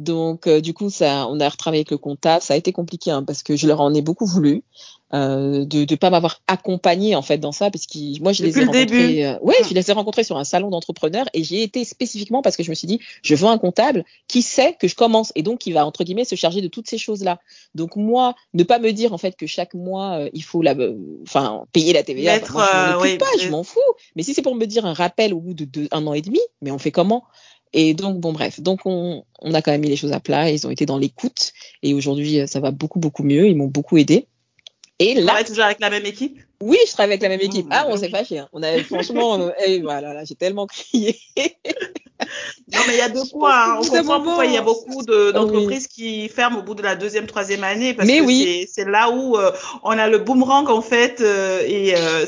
Donc, 0.00 0.46
euh, 0.46 0.62
du 0.62 0.72
coup, 0.72 0.88
ça, 0.88 1.26
on 1.28 1.38
a 1.40 1.48
retravaillé 1.48 1.80
avec 1.80 1.90
le 1.90 1.98
comptable. 1.98 2.42
Ça 2.42 2.54
a 2.54 2.56
été 2.56 2.72
compliqué 2.72 3.10
hein, 3.10 3.22
parce 3.22 3.42
que 3.42 3.54
je 3.54 3.66
leur 3.66 3.82
en 3.82 3.92
ai 3.92 4.00
beaucoup 4.00 4.24
voulu 4.24 4.62
euh, 5.12 5.66
de 5.66 5.80
ne 5.80 5.96
pas 5.96 6.08
m'avoir 6.08 6.40
accompagné 6.46 7.14
en 7.16 7.20
fait 7.20 7.36
dans 7.36 7.52
ça, 7.52 7.70
parce 7.70 7.86
que 7.86 7.98
moi, 8.22 8.32
je 8.32 8.42
Depuis 8.42 8.60
les 8.60 8.62
ai 8.62 8.64
le 8.64 8.70
rencontrés. 8.70 9.26
Euh, 9.26 9.38
ouais, 9.42 9.56
je 9.68 9.74
les 9.74 9.90
ai 9.90 9.92
rencontrés 9.92 10.24
sur 10.24 10.38
un 10.38 10.44
salon 10.44 10.70
d'entrepreneurs 10.70 11.26
et 11.34 11.44
j'y 11.44 11.58
ai 11.58 11.62
été 11.64 11.84
spécifiquement 11.84 12.40
parce 12.40 12.56
que 12.56 12.62
je 12.62 12.70
me 12.70 12.74
suis 12.74 12.86
dit, 12.86 12.98
je 13.22 13.34
veux 13.34 13.46
un 13.46 13.58
comptable 13.58 14.06
qui 14.26 14.40
sait 14.40 14.74
que 14.80 14.88
je 14.88 14.94
commence 14.94 15.32
et 15.34 15.42
donc 15.42 15.58
qui 15.58 15.72
va 15.72 15.84
entre 15.84 16.02
guillemets 16.02 16.24
se 16.24 16.34
charger 16.34 16.62
de 16.62 16.68
toutes 16.68 16.88
ces 16.88 16.96
choses-là. 16.96 17.38
Donc 17.74 17.96
moi, 17.96 18.34
ne 18.54 18.62
pas 18.62 18.78
me 18.78 18.92
dire 18.92 19.12
en 19.12 19.18
fait 19.18 19.36
que 19.36 19.46
chaque 19.46 19.74
mois 19.74 20.28
il 20.32 20.42
faut 20.42 20.62
la, 20.62 20.74
enfin 21.24 21.66
payer 21.72 21.92
la 21.92 22.04
TVA. 22.04 22.36
Mettre, 22.36 22.54
bah, 22.54 22.60
moi, 22.60 22.86
je 22.86 22.94
m'en 22.94 23.02
oui, 23.02 23.18
pas, 23.18 23.26
je 23.38 23.48
m'en 23.50 23.64
fous. 23.64 23.80
Mais 24.16 24.22
si 24.22 24.32
c'est 24.32 24.40
pour 24.40 24.54
me 24.54 24.64
dire 24.64 24.86
un 24.86 24.94
rappel 24.94 25.34
au 25.34 25.40
bout 25.40 25.52
de 25.52 25.66
deux, 25.66 25.88
un 25.90 26.06
an 26.06 26.14
et 26.14 26.22
demi, 26.22 26.40
mais 26.62 26.70
on 26.70 26.78
fait 26.78 26.90
comment? 26.90 27.24
Et 27.72 27.94
donc, 27.94 28.18
bon, 28.18 28.32
bref. 28.32 28.60
Donc, 28.60 28.80
on, 28.84 29.24
on, 29.40 29.54
a 29.54 29.62
quand 29.62 29.70
même 29.70 29.80
mis 29.80 29.88
les 29.88 29.96
choses 29.96 30.12
à 30.12 30.20
plat. 30.20 30.50
Ils 30.50 30.66
ont 30.66 30.70
été 30.70 30.86
dans 30.86 30.98
l'écoute. 30.98 31.52
Et 31.82 31.94
aujourd'hui, 31.94 32.40
ça 32.46 32.60
va 32.60 32.70
beaucoup, 32.70 32.98
beaucoup 32.98 33.22
mieux. 33.22 33.46
Ils 33.48 33.56
m'ont 33.56 33.68
beaucoup 33.68 33.96
aidé. 33.96 34.26
Et 34.98 35.14
là. 35.14 35.22
travailles 35.22 35.44
toujours 35.44 35.64
avec 35.64 35.80
la 35.80 35.90
même 35.90 36.04
équipe? 36.04 36.40
Oui, 36.62 36.78
je 36.86 36.92
travaille 36.92 37.12
avec 37.12 37.22
la 37.22 37.28
même 37.30 37.40
équipe. 37.40 37.66
Ah, 37.70 37.86
on 37.88 37.96
s'est 37.96 38.10
fâché. 38.10 38.38
Hein. 38.38 38.48
On 38.52 38.62
franchement, 38.84 39.50
et 39.66 39.80
voilà, 39.80 40.12
là, 40.12 40.24
j'ai 40.24 40.34
tellement 40.34 40.66
crié. 40.66 41.18
Non, 42.72 42.80
mais 42.86 42.94
il 42.94 42.98
y 42.98 43.00
a 43.00 43.08
de 43.08 43.20
quoi. 43.32 43.52
Hein. 43.52 43.78
On 43.80 43.82
comprend 43.82 44.02
moment... 44.02 44.22
pourquoi 44.22 44.46
il 44.46 44.52
y 44.52 44.56
a 44.56 44.62
beaucoup 44.62 45.02
d'entreprises 45.04 45.88
oui. 45.90 45.94
qui 45.94 46.28
ferment 46.28 46.60
au 46.60 46.62
bout 46.62 46.74
de 46.74 46.82
la 46.82 46.94
deuxième, 46.94 47.26
troisième 47.26 47.64
année. 47.64 47.94
Parce 47.94 48.06
mais 48.06 48.18
que 48.18 48.24
oui. 48.24 48.68
c'est 48.72 48.88
là 48.88 49.10
où 49.10 49.36
euh, 49.36 49.50
on 49.82 49.90
a 49.90 50.08
le 50.08 50.18
boomerang, 50.18 50.68
en 50.68 50.82
fait, 50.82 51.20
euh, 51.20 51.62
et 51.66 51.94
euh, 51.96 52.26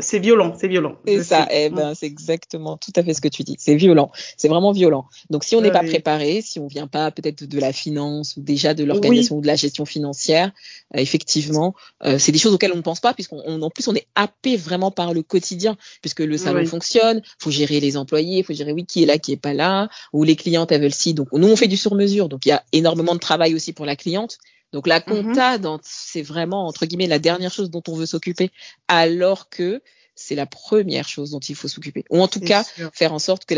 c'est 0.00 0.18
violent. 0.18 0.54
C'est 0.58 0.68
violent. 0.68 0.96
C'est 1.06 1.24
ça. 1.24 1.48
Eh 1.50 1.70
ben, 1.70 1.94
c'est 1.94 2.06
exactement 2.06 2.76
tout 2.76 2.92
à 2.94 3.02
fait 3.02 3.14
ce 3.14 3.20
que 3.20 3.28
tu 3.28 3.42
dis. 3.42 3.56
C'est 3.58 3.74
violent. 3.74 4.10
C'est 4.36 4.48
vraiment 4.48 4.72
violent. 4.72 5.06
Donc, 5.30 5.42
si 5.42 5.56
on 5.56 5.60
n'est 5.60 5.68
oui. 5.68 5.72
pas 5.74 5.84
préparé, 5.84 6.42
si 6.42 6.60
on 6.60 6.68
vient 6.68 6.86
pas 6.86 7.10
peut-être 7.10 7.44
de 7.44 7.60
la 7.60 7.72
finance 7.72 8.36
ou 8.36 8.42
déjà 8.42 8.74
de 8.74 8.84
l'organisation 8.84 9.36
ou 9.36 9.40
de 9.40 9.46
la 9.46 9.56
gestion 9.56 9.84
financière, 9.84 10.52
effectivement, 10.94 11.74
c'est 12.18 12.32
des 12.32 12.38
choses 12.38 12.54
auxquelles 12.54 12.72
on 12.72 12.76
ne 12.76 12.82
pense 12.82 13.00
pas, 13.00 13.14
puisqu'on 13.14 13.42
en 13.46 13.70
plus 13.70 13.88
on 13.88 13.94
est 13.94 14.06
happé 14.14 14.56
vraiment 14.56 14.90
par 14.90 15.14
le 15.14 15.22
quotidien, 15.22 15.76
puisque 16.02 16.20
le 16.20 16.36
salon 16.36 16.60
oui. 16.60 16.66
fonctionne. 16.66 17.22
Faut 17.38 17.50
gérer 17.50 17.80
les 17.80 17.96
employés, 17.96 18.42
faut 18.42 18.54
gérer 18.54 18.72
oui 18.72 18.84
qui 18.84 19.02
est 19.02 19.06
là, 19.06 19.18
qui 19.18 19.32
est 19.32 19.36
pas 19.36 19.54
là, 19.54 19.88
ou 20.12 20.24
les 20.24 20.36
clientes 20.36 20.72
elles 20.72 20.82
veulent 20.82 20.92
si. 20.94 21.14
Donc, 21.14 21.28
nous 21.32 21.48
on 21.48 21.56
fait 21.56 21.68
du 21.68 21.76
sur-mesure. 21.76 22.28
Donc, 22.28 22.46
il 22.46 22.50
y 22.50 22.52
a 22.52 22.64
énormément 22.72 23.14
de 23.14 23.20
travail 23.20 23.54
aussi 23.54 23.72
pour 23.72 23.86
la 23.86 23.96
cliente. 23.96 24.38
Donc 24.72 24.86
la 24.86 25.00
compta, 25.00 25.58
mm 25.58 25.62
-hmm. 25.62 25.78
c'est 25.82 26.22
vraiment 26.22 26.66
entre 26.66 26.86
guillemets 26.86 27.06
la 27.06 27.20
dernière 27.20 27.52
chose 27.52 27.70
dont 27.70 27.82
on 27.88 27.94
veut 27.94 28.06
s'occuper, 28.06 28.50
alors 28.88 29.48
que 29.48 29.80
c'est 30.16 30.34
la 30.34 30.46
première 30.46 31.08
chose 31.08 31.30
dont 31.30 31.40
il 31.40 31.54
faut 31.54 31.68
s'occuper. 31.68 32.04
Ou 32.10 32.20
en 32.20 32.28
tout 32.28 32.40
cas, 32.40 32.64
sûr. 32.64 32.90
faire 32.92 33.12
en 33.12 33.18
sorte 33.18 33.44
que 33.44 33.54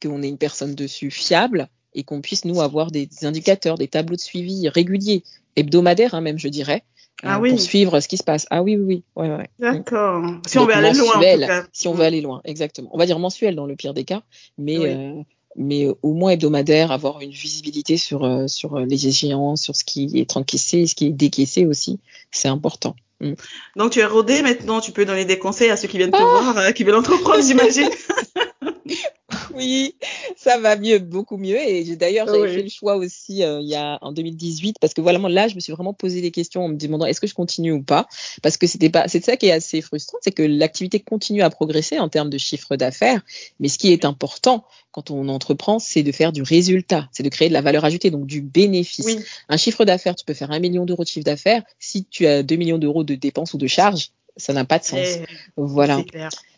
qu'on 0.00 0.22
ait 0.22 0.28
une 0.28 0.38
personne 0.38 0.74
dessus 0.74 1.10
fiable 1.10 1.68
et 1.94 2.04
qu'on 2.04 2.20
puisse 2.20 2.44
nous 2.44 2.60
avoir 2.60 2.90
des, 2.90 3.06
des, 3.06 3.26
indicateurs, 3.26 3.76
des 3.76 3.88
tableaux 3.88 4.16
de 4.16 4.20
suivi 4.20 4.68
réguliers, 4.68 5.24
hebdomadaires 5.56 6.14
hein, 6.14 6.20
même, 6.20 6.38
je 6.38 6.48
dirais. 6.48 6.84
Ah 7.22 7.36
euh, 7.36 7.40
oui. 7.40 7.50
pour 7.50 7.60
suivre 7.60 8.00
ce 8.00 8.08
qui 8.08 8.16
se 8.16 8.24
passe. 8.24 8.46
Ah 8.50 8.62
oui, 8.62 8.76
oui, 8.76 8.84
oui. 8.84 9.02
Ouais, 9.16 9.34
ouais. 9.34 9.48
D'accord. 9.58 10.24
Si 10.46 10.58
on 10.58 10.66
veut 10.66 10.74
aller 10.74 10.92
loin, 10.92 11.10
en 11.16 11.20
tout 11.20 11.46
cas. 11.46 11.64
Si 11.72 11.88
on 11.88 11.94
veut 11.94 12.04
aller 12.04 12.20
loin, 12.20 12.40
exactement. 12.44 12.90
On 12.92 12.98
va 12.98 13.06
dire 13.06 13.18
mensuel 13.18 13.54
dans 13.54 13.66
le 13.66 13.76
pire 13.76 13.94
des 13.94 14.04
cas, 14.04 14.22
mais 14.58 14.78
oui. 14.78 14.88
euh, 14.88 15.22
mais 15.56 15.86
au 16.02 16.14
moins 16.14 16.30
hebdomadaire, 16.30 16.92
avoir 16.92 17.20
une 17.20 17.30
visibilité 17.30 17.96
sur, 17.96 18.24
euh, 18.24 18.46
sur 18.46 18.78
les 18.80 19.06
échéances, 19.06 19.62
sur 19.62 19.76
ce 19.76 19.84
qui 19.84 20.10
est 20.14 20.36
encaissé, 20.36 20.86
ce 20.86 20.94
qui 20.94 21.06
est 21.06 21.12
décaissé 21.12 21.66
aussi, 21.66 22.00
c'est 22.30 22.48
important. 22.48 22.96
Mm. 23.20 23.34
Donc 23.76 23.92
tu 23.92 24.00
es 24.00 24.04
rodé 24.04 24.42
maintenant, 24.42 24.80
tu 24.80 24.92
peux 24.92 25.04
donner 25.04 25.24
des 25.24 25.38
conseils 25.38 25.70
à 25.70 25.76
ceux 25.76 25.88
qui 25.88 25.98
viennent 25.98 26.10
te 26.10 26.16
ah 26.16 26.42
voir, 26.42 26.58
euh, 26.58 26.72
qui 26.72 26.84
veulent 26.84 26.96
entreprendre, 26.96 27.42
j'imagine. 27.46 27.88
Oui, 29.56 29.94
ça 30.36 30.58
va 30.58 30.76
mieux, 30.76 30.98
beaucoup 30.98 31.36
mieux. 31.36 31.56
Et 31.56 31.96
d'ailleurs, 31.96 32.26
j'avais 32.26 32.54
fait 32.54 32.62
le 32.62 32.68
choix 32.68 32.96
aussi 32.96 33.42
euh, 33.42 33.60
il 33.60 33.68
y 33.68 33.74
a 33.74 33.98
en 34.00 34.12
2018 34.12 34.76
parce 34.80 34.94
que 34.94 35.00
voilà, 35.00 35.18
là, 35.28 35.48
je 35.48 35.54
me 35.54 35.60
suis 35.60 35.72
vraiment 35.72 35.92
posé 35.92 36.20
des 36.20 36.30
questions 36.30 36.64
en 36.64 36.68
me 36.68 36.76
demandant 36.76 37.06
est-ce 37.06 37.20
que 37.20 37.26
je 37.26 37.34
continue 37.34 37.72
ou 37.72 37.82
pas? 37.82 38.08
Parce 38.42 38.56
que 38.56 38.66
c'était 38.66 38.90
pas, 38.90 39.08
c'est 39.08 39.24
ça 39.24 39.36
qui 39.36 39.46
est 39.46 39.52
assez 39.52 39.80
frustrant, 39.80 40.18
c'est 40.22 40.32
que 40.32 40.42
l'activité 40.42 41.00
continue 41.00 41.42
à 41.42 41.50
progresser 41.50 41.98
en 41.98 42.08
termes 42.08 42.30
de 42.30 42.38
chiffre 42.38 42.76
d'affaires, 42.76 43.22
mais 43.60 43.68
ce 43.68 43.78
qui 43.78 43.92
est 43.92 44.04
important 44.04 44.64
quand 44.90 45.10
on 45.10 45.28
entreprend, 45.28 45.78
c'est 45.78 46.02
de 46.02 46.12
faire 46.12 46.32
du 46.32 46.42
résultat, 46.42 47.08
c'est 47.12 47.22
de 47.22 47.28
créer 47.28 47.48
de 47.48 47.54
la 47.54 47.62
valeur 47.62 47.84
ajoutée, 47.84 48.10
donc 48.10 48.26
du 48.26 48.42
bénéfice. 48.42 49.16
Un 49.48 49.56
chiffre 49.56 49.84
d'affaires, 49.84 50.14
tu 50.14 50.24
peux 50.24 50.34
faire 50.34 50.50
un 50.50 50.58
million 50.58 50.84
d'euros 50.84 51.02
de 51.02 51.08
chiffre 51.08 51.24
d'affaires. 51.24 51.62
Si 51.78 52.04
tu 52.04 52.26
as 52.26 52.42
2 52.42 52.56
millions 52.56 52.78
d'euros 52.78 53.02
de 53.02 53.14
dépenses 53.14 53.54
ou 53.54 53.58
de 53.58 53.66
charges, 53.66 54.10
ça 54.36 54.52
n'a 54.52 54.64
pas 54.64 54.78
de 54.78 54.84
sens. 54.84 54.98
Eh, 55.00 55.24
voilà. 55.56 56.02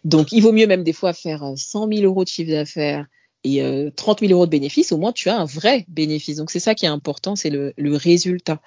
Donc, 0.05 0.32
il 0.32 0.40
vaut 0.40 0.52
mieux 0.52 0.66
même 0.66 0.84
des 0.84 0.92
fois 0.92 1.12
faire 1.12 1.52
100 1.57 1.84
euh, 1.86 1.96
000 1.96 2.07
euros 2.07 2.24
de 2.24 2.28
chiffre 2.28 2.50
d'affaires 2.50 3.07
et 3.42 3.61
30 3.94 4.22
euh, 4.22 4.26
000 4.26 4.36
euros 4.36 4.46
de 4.46 4.50
bénéfice. 4.50 4.92
Au 4.92 4.98
moins, 4.98 5.12
tu 5.12 5.28
as 5.28 5.38
un 5.38 5.44
vrai 5.44 5.84
bénéfice. 5.88 6.36
Donc, 6.36 6.50
c'est 6.50 6.61
ça 6.61 6.74
qui 6.74 6.86
est 6.86 6.88
important, 6.88 7.36
c'est 7.36 7.50
le, 7.50 7.74
résultat. 7.96 8.61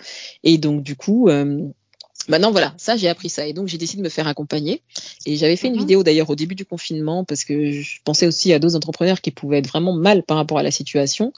Et 0.43 0.57
donc, 0.57 0.83
du 0.83 0.95
coup, 0.95 1.29
euh, 1.29 1.67
Maintenant, 2.27 2.51
voilà, 2.51 2.73
ça, 2.77 2.97
j'ai 2.97 3.07
appris 3.07 3.29
ça. 3.29 3.47
Et 3.47 3.53
donc, 3.53 3.67
j'ai 3.67 3.77
décidé 3.77 4.01
de 4.01 4.03
me 4.03 4.09
faire 4.09 4.27
accompagner. 4.27 4.81
Et 5.25 5.37
j'avais 5.37 5.55
fait 5.55 5.67
une 5.67 5.73
mhm. 5.73 5.79
vidéo 5.79 6.03
d'ailleurs 6.03 6.29
au 6.29 6.35
début 6.35 6.55
du 6.55 6.65
confinement 6.65 7.23
parce 7.23 7.45
que 7.45 7.71
je 7.71 7.99
pensais 8.03 8.27
aussi 8.27 8.51
à 8.51 8.59
d'autres 8.59 8.75
entrepreneurs 8.75 9.21
qui 9.21 9.31
pouvaient 9.31 9.59
être 9.59 9.67
vraiment 9.67 9.93
mal 9.93 10.23
par 10.23 10.35
rapport 10.35 10.57
à 10.57 10.63
la 10.63 10.71
situation. 10.71 11.31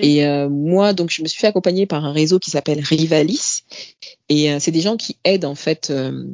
Et 0.00 0.24
euh, 0.26 0.48
moi, 0.48 0.92
donc, 0.92 1.10
je 1.10 1.22
me 1.22 1.28
suis 1.28 1.40
fait 1.40 1.48
accompagner 1.48 1.86
par 1.86 2.04
un 2.04 2.12
réseau 2.12 2.38
qui 2.38 2.50
s'appelle 2.50 2.80
Rivalis. 2.80 3.64
Et 4.28 4.52
euh, 4.52 4.58
c'est 4.60 4.70
des 4.70 4.80
gens 4.80 4.96
qui 4.96 5.16
aident, 5.24 5.46
en 5.46 5.56
fait, 5.56 5.90
euh, 5.90 6.24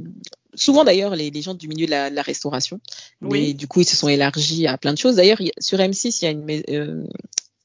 souvent 0.54 0.84
d'ailleurs 0.84 1.16
les, 1.16 1.30
les, 1.30 1.42
gens 1.42 1.54
du 1.54 1.68
milieu 1.68 1.86
de 1.86 1.90
la, 1.90 2.10
de 2.10 2.14
la 2.14 2.22
restauration. 2.22 2.80
Mais 3.20 3.52
du 3.52 3.66
coup, 3.66 3.80
ils 3.80 3.86
se 3.86 3.96
sont 3.96 4.08
élargis 4.08 4.66
à 4.66 4.78
plein 4.78 4.92
de 4.92 4.98
choses. 4.98 5.16
D'ailleurs, 5.16 5.38
sur 5.58 5.78
M6, 5.78 6.18
il 6.20 6.24
y 6.24 6.28
a 6.28 6.30
une, 6.30 6.62
euh, 6.70 7.04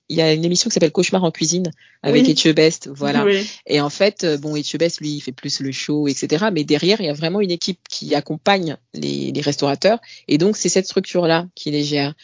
il 0.10 0.18
y 0.18 0.22
a 0.22 0.34
une 0.34 0.44
émission 0.44 0.70
qui 0.70 0.74
s'appelle 0.74 0.92
Cauchemar 0.92 1.24
en 1.24 1.32
cuisine 1.32 1.72
avec 2.02 2.26
oui. 2.26 2.54
Best, 2.54 2.90
voilà. 2.92 3.26
Et 3.68 3.80
en 3.80 3.90
fait, 3.90 4.24
euh, 4.24 4.38
bon, 4.38 4.54
Best, 4.54 5.00
lui, 5.02 5.10
il 5.12 5.22
fait 5.22 5.32
plus 5.32 5.60
le 5.60 5.72
show, 5.72 6.08
etc. 6.08 6.48
Mais 6.52 6.64
derrière, 6.64 7.00
il 7.00 7.06
y 7.06 7.10
a 7.10 7.14
vraiment 7.14 7.42
une 7.42 7.52
équipe 7.52 7.80
qui 7.90 8.16
accompagne 8.16 8.78
les, 8.96 9.32
les 9.32 9.42
restaurateurs. 9.42 10.00
Et 10.28 10.40
donc, 10.40 10.58
c'est 10.58 10.70
cette 10.70 10.86
structure-là 10.86 11.48
qui 11.54 11.70
les 11.70 11.84
gère. 11.84 12.16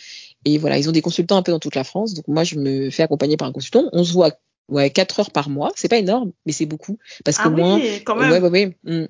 Et 0.46 0.58
voilà, 0.58 0.78
ils 0.80 0.90
ont 0.90 0.92
des 0.92 1.02
consultants 1.02 1.38
un 1.38 1.44
peu 1.44 1.52
dans 1.52 1.60
toute 1.60 1.76
la 1.76 1.84
France. 1.84 2.16
Donc, 2.16 2.28
moi, 2.28 2.44
je 2.44 2.56
me 2.56 2.90
fais 2.90 3.04
accompagner 3.04 3.38
par 3.38 3.48
un 3.48 3.52
consultant. 3.52 3.90
On 3.94 4.04
se 4.04 4.14
voit, 4.14 4.32
ouais, 4.70 4.90
quatre 4.90 5.20
heures 5.20 5.32
par 5.32 5.50
mois. 5.50 5.72
C'est 5.76 5.90
pas 5.90 5.98
énorme, 5.98 6.32
mais 6.46 6.54
c'est 6.54 6.66
beaucoup. 6.66 6.98
Parce 7.24 7.38
que 7.38 7.44
ah 7.48 7.50
moins, 7.50 7.80
quand 8.04 8.16
même. 8.16 8.32
Ouais, 8.32 8.40
ouais, 8.40 8.50
ouais. 8.50 8.78
Hmm. 8.84 9.06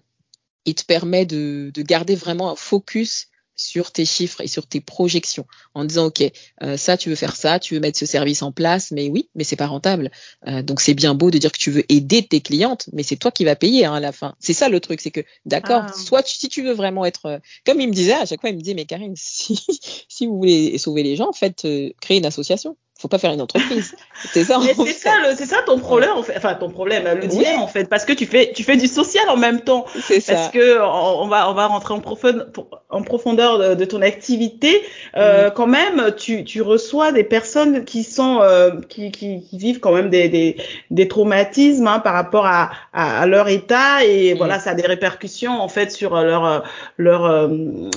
Il 0.66 0.76
te 0.76 0.84
permet 0.84 1.26
de, 1.26 1.72
de 1.74 1.82
garder 1.82 2.16
vraiment 2.16 2.52
un 2.52 2.56
focus 2.56 3.28
sur 3.56 3.92
tes 3.92 4.06
chiffres 4.06 4.42
et 4.42 4.48
sur 4.48 4.68
tes 4.68 4.82
projections 4.82 5.46
en 5.74 5.86
disant 5.86 6.08
ok 6.08 6.24
euh, 6.62 6.78
ça 6.78 6.98
tu 6.98 7.10
veux 7.10 7.16
faire 7.16 7.36
ça 7.36 7.60
tu 7.60 7.74
veux 7.74 7.80
mettre 7.80 7.98
ce 7.98 8.06
service 8.06 8.42
en 8.42 8.52
place 8.52 8.92
mais 8.92 9.10
oui 9.10 9.30
mais 9.36 9.44
c'est 9.44 9.56
pas 9.56 9.68
rentable. 9.68 10.12
Euh, 10.48 10.62
donc 10.62 10.82
c'est 10.82 10.94
bien 10.94 11.16
beau 11.16 11.32
de 11.32 11.38
dire 11.38 11.52
que 11.52 11.58
tu 11.58 11.72
veux 11.72 11.84
aider 11.90 12.24
tes 12.28 12.42
clientes 12.42 12.90
mais 12.94 13.04
c'est 13.04 13.16
toi 13.16 13.32
qui 13.32 13.46
vas 13.46 13.56
payer 13.56 13.86
hein, 13.86 13.94
à 13.94 14.00
la 14.00 14.12
fin. 14.12 14.36
C'est 14.40 14.54
ça 14.54 14.70
le 14.70 14.80
truc 14.80 15.02
c'est 15.02 15.12
que 15.12 15.22
d'accord 15.46 15.84
ah. 15.88 15.94
soit 15.94 16.28
si 16.28 16.50
tu 16.50 16.64
veux 16.64 16.74
vraiment 16.74 17.06
être 17.06 17.26
euh, 17.28 17.40
comme 17.66 17.80
il 17.80 17.88
me 17.88 17.94
disait 17.94 18.14
à 18.14 18.26
chaque 18.26 18.42
fois 18.42 18.50
il 18.50 18.56
me 18.56 18.62
disait 18.62 18.76
mais 18.76 18.86
Karine 18.86 19.14
si 19.18 19.66
si 20.10 20.26
vous 20.26 20.38
voulez 20.38 20.78
sauver 20.78 21.04
les 21.04 21.16
gens 21.16 21.32
faites 21.32 21.66
créer 22.02 22.18
une 22.18 22.26
association 22.26 22.76
faut 23.06 23.10
pas 23.10 23.20
faire 23.20 23.32
une 23.32 23.42
entreprise. 23.42 23.96
C'est 24.34 24.44
ça. 24.44 24.60
c'est 24.62 24.94
ça, 24.94 25.12
ça 25.46 25.58
ton 25.66 25.78
problème 25.78 26.12
en 26.16 26.24
fait. 26.24 26.34
Enfin 26.38 26.56
ton 26.56 26.70
problème, 26.70 27.04
le 27.22 27.28
dilemme 27.28 27.62
en 27.62 27.68
fait, 27.68 27.88
parce 27.88 28.06
que 28.06 28.14
tu 28.14 28.26
fais, 28.26 28.52
tu 28.56 28.64
fais 28.64 28.78
du 28.78 28.88
social 28.88 29.30
en 29.30 29.38
même 29.38 29.62
temps. 29.62 29.86
C'est 30.02 30.20
ça. 30.20 30.34
Parce 30.34 30.50
que 30.50 30.82
on, 30.82 31.28
va, 31.28 31.50
on 31.50 31.54
va 31.54 31.68
rentrer 31.68 31.94
en 31.94 32.00
profondeur, 32.00 32.48
en 32.90 33.02
profondeur 33.04 33.76
de, 33.76 33.86
ton 33.86 34.02
activité. 34.02 34.82
Euh, 35.16 35.50
mm. 35.50 35.54
Quand 35.54 35.68
même, 35.68 36.12
tu, 36.18 36.44
tu 36.44 36.62
reçois 36.62 37.12
des 37.12 37.24
personnes 37.24 37.86
qui 37.86 38.04
sont, 38.04 38.40
euh, 38.42 38.72
qui, 38.90 39.12
qui, 39.12 39.44
qui, 39.44 39.58
vivent 39.58 39.80
quand 39.80 39.92
même 39.92 40.10
des, 40.10 40.30
des, 40.30 40.58
des 40.90 41.08
traumatismes 41.08 41.88
hein, 41.88 42.00
par 42.00 42.14
rapport 42.14 42.46
à, 42.48 42.72
à, 42.94 43.28
leur 43.28 43.50
état 43.50 44.04
et 44.04 44.34
mm. 44.34 44.38
voilà, 44.38 44.60
ça 44.60 44.72
a 44.72 44.76
des 44.76 44.88
répercussions 44.88 45.62
en 45.62 45.68
fait 45.68 45.92
sur 45.92 46.16
leur, 46.16 46.64
leur, 46.98 47.26
euh, 47.26 47.48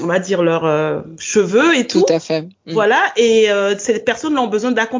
on 0.02 0.06
va 0.06 0.18
dire 0.18 0.42
leurs 0.42 0.64
euh, 0.64 1.00
cheveux 1.18 1.76
et 1.76 1.86
tout. 1.86 2.04
Tout 2.06 2.12
à 2.12 2.20
fait. 2.20 2.42
Mm. 2.42 2.72
Voilà, 2.72 3.00
et 3.16 3.50
euh, 3.50 3.76
ces 3.78 3.98
personnes 4.00 4.38
ont 4.38 4.46
besoin 4.46 4.72
d'accompagnement 4.72 4.97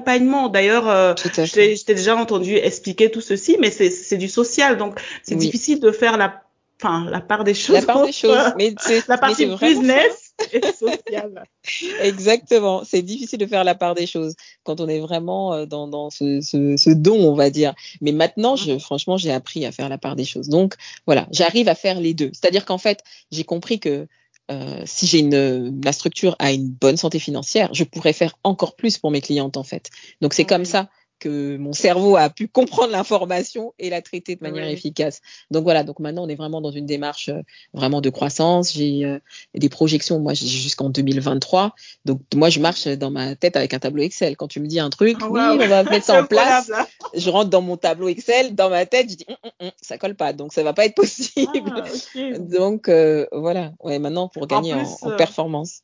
D'ailleurs, 0.51 0.89
euh, 0.89 1.15
je 1.17 1.85
t'ai 1.85 1.95
déjà 1.95 2.17
entendu 2.17 2.55
expliquer 2.57 3.11
tout 3.11 3.21
ceci, 3.21 3.57
mais 3.61 3.71
c'est 3.71 4.17
du 4.17 4.29
social, 4.29 4.77
donc 4.77 5.01
c'est 5.23 5.37
difficile 5.37 5.81
de 5.81 5.91
faire 5.91 6.17
la, 6.17 6.43
enfin, 6.81 7.09
la 7.11 7.21
part 7.21 7.45
des 7.45 7.55
choses. 7.55 7.77
La 7.77 7.83
part 7.83 8.05
des 8.05 8.13
choses, 8.13 8.53
mais 8.57 8.75
la 9.09 9.19
partie 9.19 9.47
business 9.47 10.35
et 10.53 10.61
sociale. 10.63 11.45
Exactement, 12.01 12.83
c'est 12.85 13.03
difficile 13.03 13.39
de 13.39 13.47
faire 13.47 13.65
la 13.65 13.75
part 13.75 13.95
des 13.95 14.07
choses 14.07 14.35
quand 14.63 14.81
on 14.81 14.89
est 14.89 15.01
vraiment 15.01 15.53
euh, 15.53 15.67
dans, 15.67 15.89
dans 15.89 16.11
ce, 16.11 16.41
ce, 16.41 16.77
ce, 16.77 16.91
don, 16.91 17.17
on 17.17 17.35
va 17.35 17.51
dire. 17.51 17.75
Mais 18.01 18.13
maintenant, 18.13 18.57
je, 18.57 18.73
mm. 18.73 18.81
franchement, 18.81 19.17
j'ai 19.17 19.33
appris 19.33 19.67
à 19.67 19.73
faire 19.73 19.89
la 19.89 19.99
part 19.99 20.17
des 20.17 20.25
choses. 20.25 20.49
Donc 20.49 20.75
voilà, 21.07 21.27
j'arrive 21.33 21.69
à 21.69 21.75
faire 21.75 22.01
les 22.01 22.15
deux. 22.15 22.31
C'est-à-dire 22.33 22.65
qu'en 22.65 22.79
fait, 22.79 23.03
j'ai 23.31 23.45
compris 23.45 23.81
que 23.81 24.07
euh, 24.51 24.83
si 24.87 25.07
j'ai 25.07 25.19
une 25.19 25.81
la 25.85 25.93
structure 25.93 26.37
a 26.39 26.53
une 26.53 26.69
bonne 26.69 26.97
santé 26.97 27.19
financière, 27.19 27.73
je 27.75 27.85
pourrais 27.85 28.13
faire 28.13 28.39
encore 28.45 28.77
plus 28.77 28.99
pour 28.99 29.11
mes 29.11 29.21
clientes 29.21 29.57
en 29.57 29.65
fait. 29.65 29.91
Donc 30.21 30.35
c'est 30.35 30.45
comme 30.45 30.65
ça 30.65 30.89
que 31.19 31.57
mon 31.57 31.73
cerveau 31.73 32.17
a 32.17 32.31
pu 32.31 32.49
comprendre 32.49 32.93
l'information 32.93 33.73
et 33.79 33.91
la 33.91 34.03
traiter 34.03 34.37
de 34.37 34.43
manière 34.43 34.69
efficace. 34.69 35.21
Donc 35.51 35.65
voilà, 35.65 35.85
donc 35.85 35.99
maintenant 36.01 36.25
on 36.25 36.29
est 36.29 36.35
vraiment 36.35 36.61
dans 36.61 36.71
une 36.71 36.87
démarche 36.87 37.29
euh, 37.29 37.43
vraiment 37.73 38.01
de 38.01 38.11
croissance. 38.11 38.73
J'ai 38.73 39.05
euh, 39.05 39.19
des 39.55 39.69
projections, 39.69 40.19
moi 40.21 40.35
j'ai 40.35 40.47
jusqu'en 40.47 40.91
2023. 40.91 41.75
Donc 42.05 42.21
moi 42.35 42.51
je 42.51 42.61
marche 42.61 42.87
dans 42.87 43.11
ma 43.11 43.37
tête 43.37 43.57
avec 43.57 43.75
un 43.75 43.79
tableau 43.79 44.03
Excel. 44.03 44.37
Quand 44.37 44.49
tu 44.49 44.61
me 44.61 44.67
dis 44.67 44.81
un 44.81 44.91
truc, 44.91 45.19
oh, 45.23 45.29
oui, 45.31 45.41
on 45.41 45.57
va 45.57 45.85
mettre 45.85 46.07
ça 46.07 46.21
en 46.23 46.27
place. 46.27 46.71
je 47.15 47.31
rentre 47.31 47.51
dans 47.51 47.63
mon 47.63 47.77
tableau 47.77 48.09
Excel, 48.09 48.55
dans 48.55 48.71
ma 48.71 48.87
tête, 48.87 49.11
je 49.11 49.17
dis 49.17 49.27
hum, 49.29 49.37
hum, 49.45 49.51
hum, 49.67 49.71
ça 49.81 49.99
colle 49.99 50.15
pas, 50.15 50.33
donc 50.33 50.53
ça 50.53 50.63
va 50.63 50.73
pas 50.73 50.85
être 50.87 50.95
possible. 50.97 51.85
Ah, 51.85 52.39
donc 52.39 52.89
euh, 52.89 53.27
voilà, 53.33 53.73
ouais, 53.81 53.99
maintenant 53.99 54.29
pour 54.29 54.47
gagner 54.47 54.75
en, 54.75 54.85
en, 55.03 55.17
performance. 55.17 55.83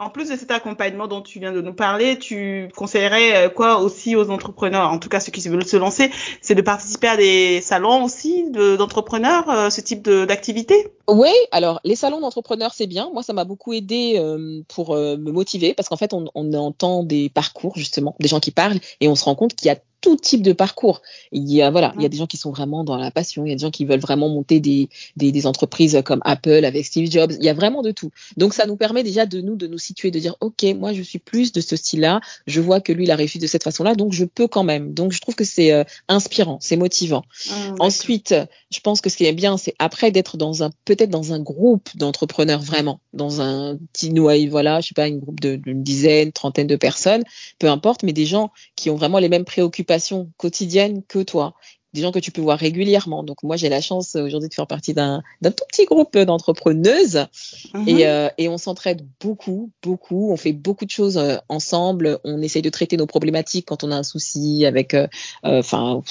En 0.00 0.08
plus 0.08 0.30
de 0.30 0.36
cet 0.36 0.50
accompagnement 0.50 1.08
dont 1.08 1.20
tu 1.20 1.40
viens 1.40 1.52
de 1.52 1.60
nous 1.60 1.74
parler, 1.74 2.18
tu 2.18 2.70
conseillerais 2.74 3.36
euh, 3.36 3.48
quoi 3.50 3.80
aussi 3.80 4.16
aux 4.16 4.30
entrepreneurs, 4.30 4.90
en 4.90 4.98
tout 4.98 5.10
cas 5.10 5.20
ceux 5.20 5.30
qui 5.30 5.46
veulent 5.46 5.62
se 5.62 5.76
lancer, 5.76 6.10
c'est 6.40 6.54
de 6.54 6.62
participer 6.62 7.06
à 7.06 7.18
des 7.18 7.60
salons 7.60 8.04
aussi 8.04 8.50
d'entrepreneurs, 8.50 9.50
euh, 9.50 9.68
ce 9.68 9.82
type 9.82 10.08
d'activité? 10.08 10.88
Oui, 11.06 11.28
alors 11.52 11.80
les 11.84 11.96
salons 11.96 12.20
d'entrepreneurs 12.20 12.72
c'est 12.72 12.86
bien. 12.86 13.10
Moi 13.12 13.22
ça 13.22 13.34
m'a 13.34 13.44
beaucoup 13.44 13.74
aidé 13.74 14.14
euh, 14.16 14.62
pour 14.68 14.96
me 14.96 15.30
motiver 15.32 15.74
parce 15.74 15.90
qu'en 15.90 15.98
fait 15.98 16.14
on, 16.14 16.24
on 16.34 16.50
entend 16.54 17.02
des 17.02 17.28
parcours 17.28 17.76
justement, 17.76 18.16
des 18.20 18.28
gens 18.28 18.40
qui 18.40 18.52
parlent 18.52 18.80
et 19.02 19.08
on 19.08 19.14
se 19.14 19.24
rend 19.24 19.34
compte 19.34 19.54
qu'il 19.54 19.66
y 19.68 19.70
a 19.70 19.76
tout 20.00 20.16
type 20.16 20.42
de 20.42 20.52
parcours. 20.52 21.02
Il 21.32 21.50
y 21.50 21.62
a 21.62 21.70
voilà, 21.70 21.92
il 21.96 22.02
y 22.02 22.06
a 22.06 22.08
des 22.08 22.16
gens 22.16 22.26
qui 22.26 22.36
sont 22.36 22.50
vraiment 22.50 22.84
dans 22.84 22.96
la 22.96 23.10
passion, 23.10 23.44
il 23.44 23.50
y 23.50 23.52
a 23.52 23.56
des 23.56 23.60
gens 23.62 23.70
qui 23.70 23.84
veulent 23.84 24.00
vraiment 24.00 24.28
monter 24.28 24.60
des, 24.60 24.88
des, 25.16 25.32
des, 25.32 25.46
entreprises 25.46 26.00
comme 26.04 26.20
Apple 26.24 26.64
avec 26.64 26.84
Steve 26.84 27.10
Jobs. 27.10 27.32
Il 27.38 27.44
y 27.44 27.48
a 27.48 27.54
vraiment 27.54 27.82
de 27.82 27.90
tout. 27.90 28.10
Donc 28.36 28.54
ça 28.54 28.66
nous 28.66 28.76
permet 28.76 29.02
déjà 29.02 29.26
de 29.26 29.40
nous 29.40 29.56
de 29.56 29.66
nous 29.66 29.78
situer, 29.78 30.10
de 30.10 30.18
dire 30.18 30.36
ok, 30.40 30.64
moi 30.76 30.92
je 30.92 31.02
suis 31.02 31.18
plus 31.18 31.52
de 31.52 31.60
ce 31.60 31.76
style-là. 31.76 32.20
Je 32.46 32.60
vois 32.60 32.80
que 32.80 32.92
lui 32.92 33.04
il 33.04 33.10
a 33.10 33.16
réussi 33.16 33.38
de 33.38 33.46
cette 33.46 33.64
façon-là, 33.64 33.94
donc 33.94 34.12
je 34.12 34.24
peux 34.24 34.48
quand 34.48 34.64
même. 34.64 34.94
Donc 34.94 35.12
je 35.12 35.20
trouve 35.20 35.34
que 35.34 35.44
c'est 35.44 35.72
euh, 35.72 35.84
inspirant, 36.08 36.58
c'est 36.60 36.76
motivant. 36.76 37.24
Ah, 37.50 37.74
Ensuite, 37.78 38.34
je 38.70 38.80
pense 38.80 39.00
que 39.00 39.10
ce 39.10 39.16
qui 39.16 39.24
est 39.26 39.32
bien, 39.32 39.56
c'est 39.56 39.74
après 39.78 40.10
d'être 40.10 40.36
dans 40.36 40.62
un 40.62 40.70
peut-être 40.84 41.10
dans 41.10 41.32
un 41.32 41.40
groupe 41.40 41.88
d'entrepreneurs 41.96 42.60
vraiment, 42.62 43.00
dans 43.12 43.40
un 43.40 43.76
petit 43.92 44.10
noyau, 44.12 44.50
voilà, 44.50 44.80
je 44.80 44.88
sais 44.88 44.94
pas, 44.94 45.08
une 45.08 45.18
groupe 45.18 45.40
d'une 45.40 45.82
dizaine, 45.82 46.32
trentaine 46.32 46.66
de 46.66 46.76
personnes, 46.76 47.24
peu 47.58 47.68
importe, 47.68 48.02
mais 48.02 48.12
des 48.12 48.26
gens 48.26 48.50
qui 48.76 48.90
ont 48.90 48.96
vraiment 48.96 49.18
les 49.18 49.28
mêmes 49.28 49.44
préoccupations 49.44 49.89
quotidienne 50.36 51.02
que 51.06 51.22
toi 51.22 51.54
des 51.92 52.02
gens 52.02 52.12
que 52.12 52.18
tu 52.18 52.30
peux 52.30 52.40
voir 52.40 52.58
régulièrement. 52.58 53.22
Donc 53.22 53.42
moi 53.42 53.56
j'ai 53.56 53.68
la 53.68 53.80
chance 53.80 54.14
euh, 54.14 54.22
aujourd'hui 54.22 54.48
de 54.48 54.54
faire 54.54 54.66
partie 54.66 54.94
d'un 54.94 55.22
tout 55.42 55.64
petit 55.68 55.84
groupe 55.86 56.16
d'entrepreneuses 56.16 57.26
mhm. 57.74 57.88
et, 57.88 58.06
euh, 58.06 58.28
et, 58.38 58.48
on 58.48 58.58
s'entraide 58.58 59.06
beaucoup, 59.20 59.70
beaucoup. 59.82 60.30
On 60.30 60.36
fait 60.36 60.52
beaucoup 60.52 60.84
de 60.84 60.90
choses 60.90 61.18
euh, 61.18 61.36
ensemble. 61.48 62.18
On 62.24 62.40
essaye 62.42 62.62
de 62.62 62.70
traiter 62.70 62.96
nos 62.96 63.06
problématiques 63.06 63.66
quand 63.66 63.84
on 63.84 63.90
a 63.90 63.96
un 63.96 64.02
souci 64.02 64.64
avec, 64.66 64.96
enfin 65.42 66.02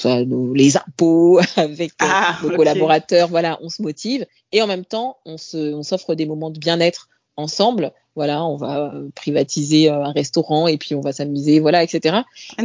les 0.53 0.77
impôts, 0.77 1.39
avec 1.55 1.93
ah, 1.99 2.37
nos 2.43 2.55
collaborateurs. 2.55 3.29
Voilà, 3.29 3.57
on 3.61 3.69
se 3.69 3.81
motive 3.81 4.25
et 4.51 4.61
en 4.61 4.67
même 4.67 4.85
temps 4.85 5.17
on 5.25 5.37
se, 5.37 5.73
on 5.73 5.83
s'offre 5.83 6.15
des 6.15 6.25
moments 6.25 6.49
de 6.49 6.59
bien-être 6.59 7.07
ensemble. 7.37 7.93
Voilà, 8.19 8.43
on 8.43 8.57
va 8.57 8.91
euh, 8.93 9.07
privatiser 9.15 9.89
euh, 9.89 10.03
un 10.03 10.11
restaurant 10.11 10.67
et 10.67 10.77
puis 10.77 10.93
on 10.93 10.99
va 10.99 11.13
s'amuser, 11.13 11.61
voilà, 11.61 11.83
etc. 11.83 12.17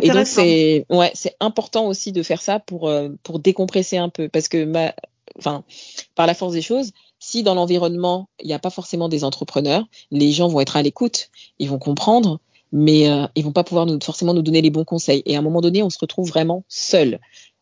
Et 0.02 0.10
donc 0.10 0.26
c'est 0.26 0.84
ouais, 0.90 1.12
c'est 1.14 1.36
important 1.38 1.86
aussi 1.86 2.10
de 2.10 2.24
faire 2.24 2.42
ça 2.42 2.58
pour 2.58 2.88
euh, 2.88 3.10
pour 3.22 3.38
décompresser 3.38 3.96
un 3.96 4.08
peu 4.08 4.28
parce 4.28 4.48
que 4.48 4.64
ma, 4.64 4.92
enfin, 5.38 5.62
par 6.16 6.26
la 6.26 6.34
force 6.34 6.54
des 6.54 6.60
choses, 6.60 6.90
si 7.20 7.44
dans 7.44 7.54
l'environnement 7.54 8.28
il 8.40 8.48
n'y 8.48 8.52
a 8.52 8.58
pas 8.58 8.70
forcément 8.70 9.08
des 9.08 9.22
entrepreneurs, 9.22 9.84
les 10.10 10.32
gens 10.32 10.48
vont 10.48 10.58
être 10.58 10.76
à 10.76 10.82
l'écoute, 10.82 11.30
ils 11.60 11.68
vont 11.68 11.78
comprendre, 11.78 12.40
mais 12.72 13.08
euh, 13.08 13.28
ils 13.36 13.44
vont 13.44 13.52
pas 13.52 13.62
pouvoir 13.62 13.86
nous, 13.86 14.00
forcément 14.02 14.34
nous 14.34 14.42
donner 14.42 14.60
les 14.60 14.70
bons 14.70 14.84
conseils. 14.84 15.22
Et 15.24 15.36
à 15.36 15.38
un 15.38 15.42
moment 15.42 15.60
donné, 15.60 15.84
on 15.84 15.90
se 15.90 16.00
retrouve 16.00 16.28
vraiment 16.28 16.64
seul. 16.66 17.20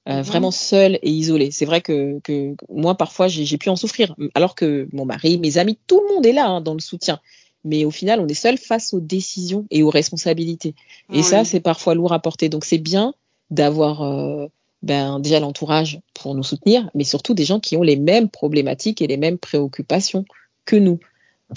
Euh, 0.08 0.16
mhm. 0.16 0.22
vraiment 0.22 0.50
seul 0.50 0.98
et 1.02 1.10
isolé. 1.10 1.52
C'est 1.52 1.64
vrai 1.64 1.80
que, 1.80 2.18
que 2.24 2.56
moi 2.68 2.96
parfois 2.96 3.28
j'ai 3.28 3.56
pu 3.56 3.68
en 3.68 3.76
souffrir, 3.76 4.16
alors 4.34 4.56
que 4.56 4.88
mon 4.92 5.04
mari, 5.04 5.38
mes 5.38 5.58
amis, 5.58 5.78
tout 5.86 6.00
le 6.00 6.14
monde 6.14 6.26
est 6.26 6.32
là 6.32 6.48
hein, 6.48 6.60
dans 6.60 6.74
le 6.74 6.80
soutien. 6.80 7.20
Mais 7.64 7.84
au 7.84 7.90
final, 7.90 8.20
on 8.20 8.26
est 8.26 8.34
seul 8.34 8.58
face 8.58 8.92
aux 8.92 9.00
décisions 9.00 9.66
et 9.70 9.82
aux 9.82 9.90
responsabilités. 9.90 10.74
Et 11.12 11.18
Oui. 11.18 11.22
ça, 11.22 11.44
c'est 11.44 11.60
parfois 11.60 11.94
lourd 11.94 12.12
à 12.12 12.18
porter. 12.18 12.48
Donc, 12.48 12.64
c'est 12.64 12.78
bien 12.78 13.14
d'avoir 13.50 14.02
euh, 14.02 14.46
ben, 14.82 15.20
déjà 15.20 15.40
l'entourage 15.40 16.00
pour 16.14 16.34
nous 16.34 16.42
soutenir, 16.42 16.90
mais 16.94 17.04
surtout 17.04 17.34
des 17.34 17.44
gens 17.44 17.60
qui 17.60 17.76
ont 17.76 17.82
les 17.82 17.96
mêmes 17.96 18.28
problématiques 18.28 19.00
et 19.02 19.06
les 19.06 19.16
mêmes 19.16 19.38
préoccupations 19.38 20.24
que 20.64 20.76
nous 20.76 20.98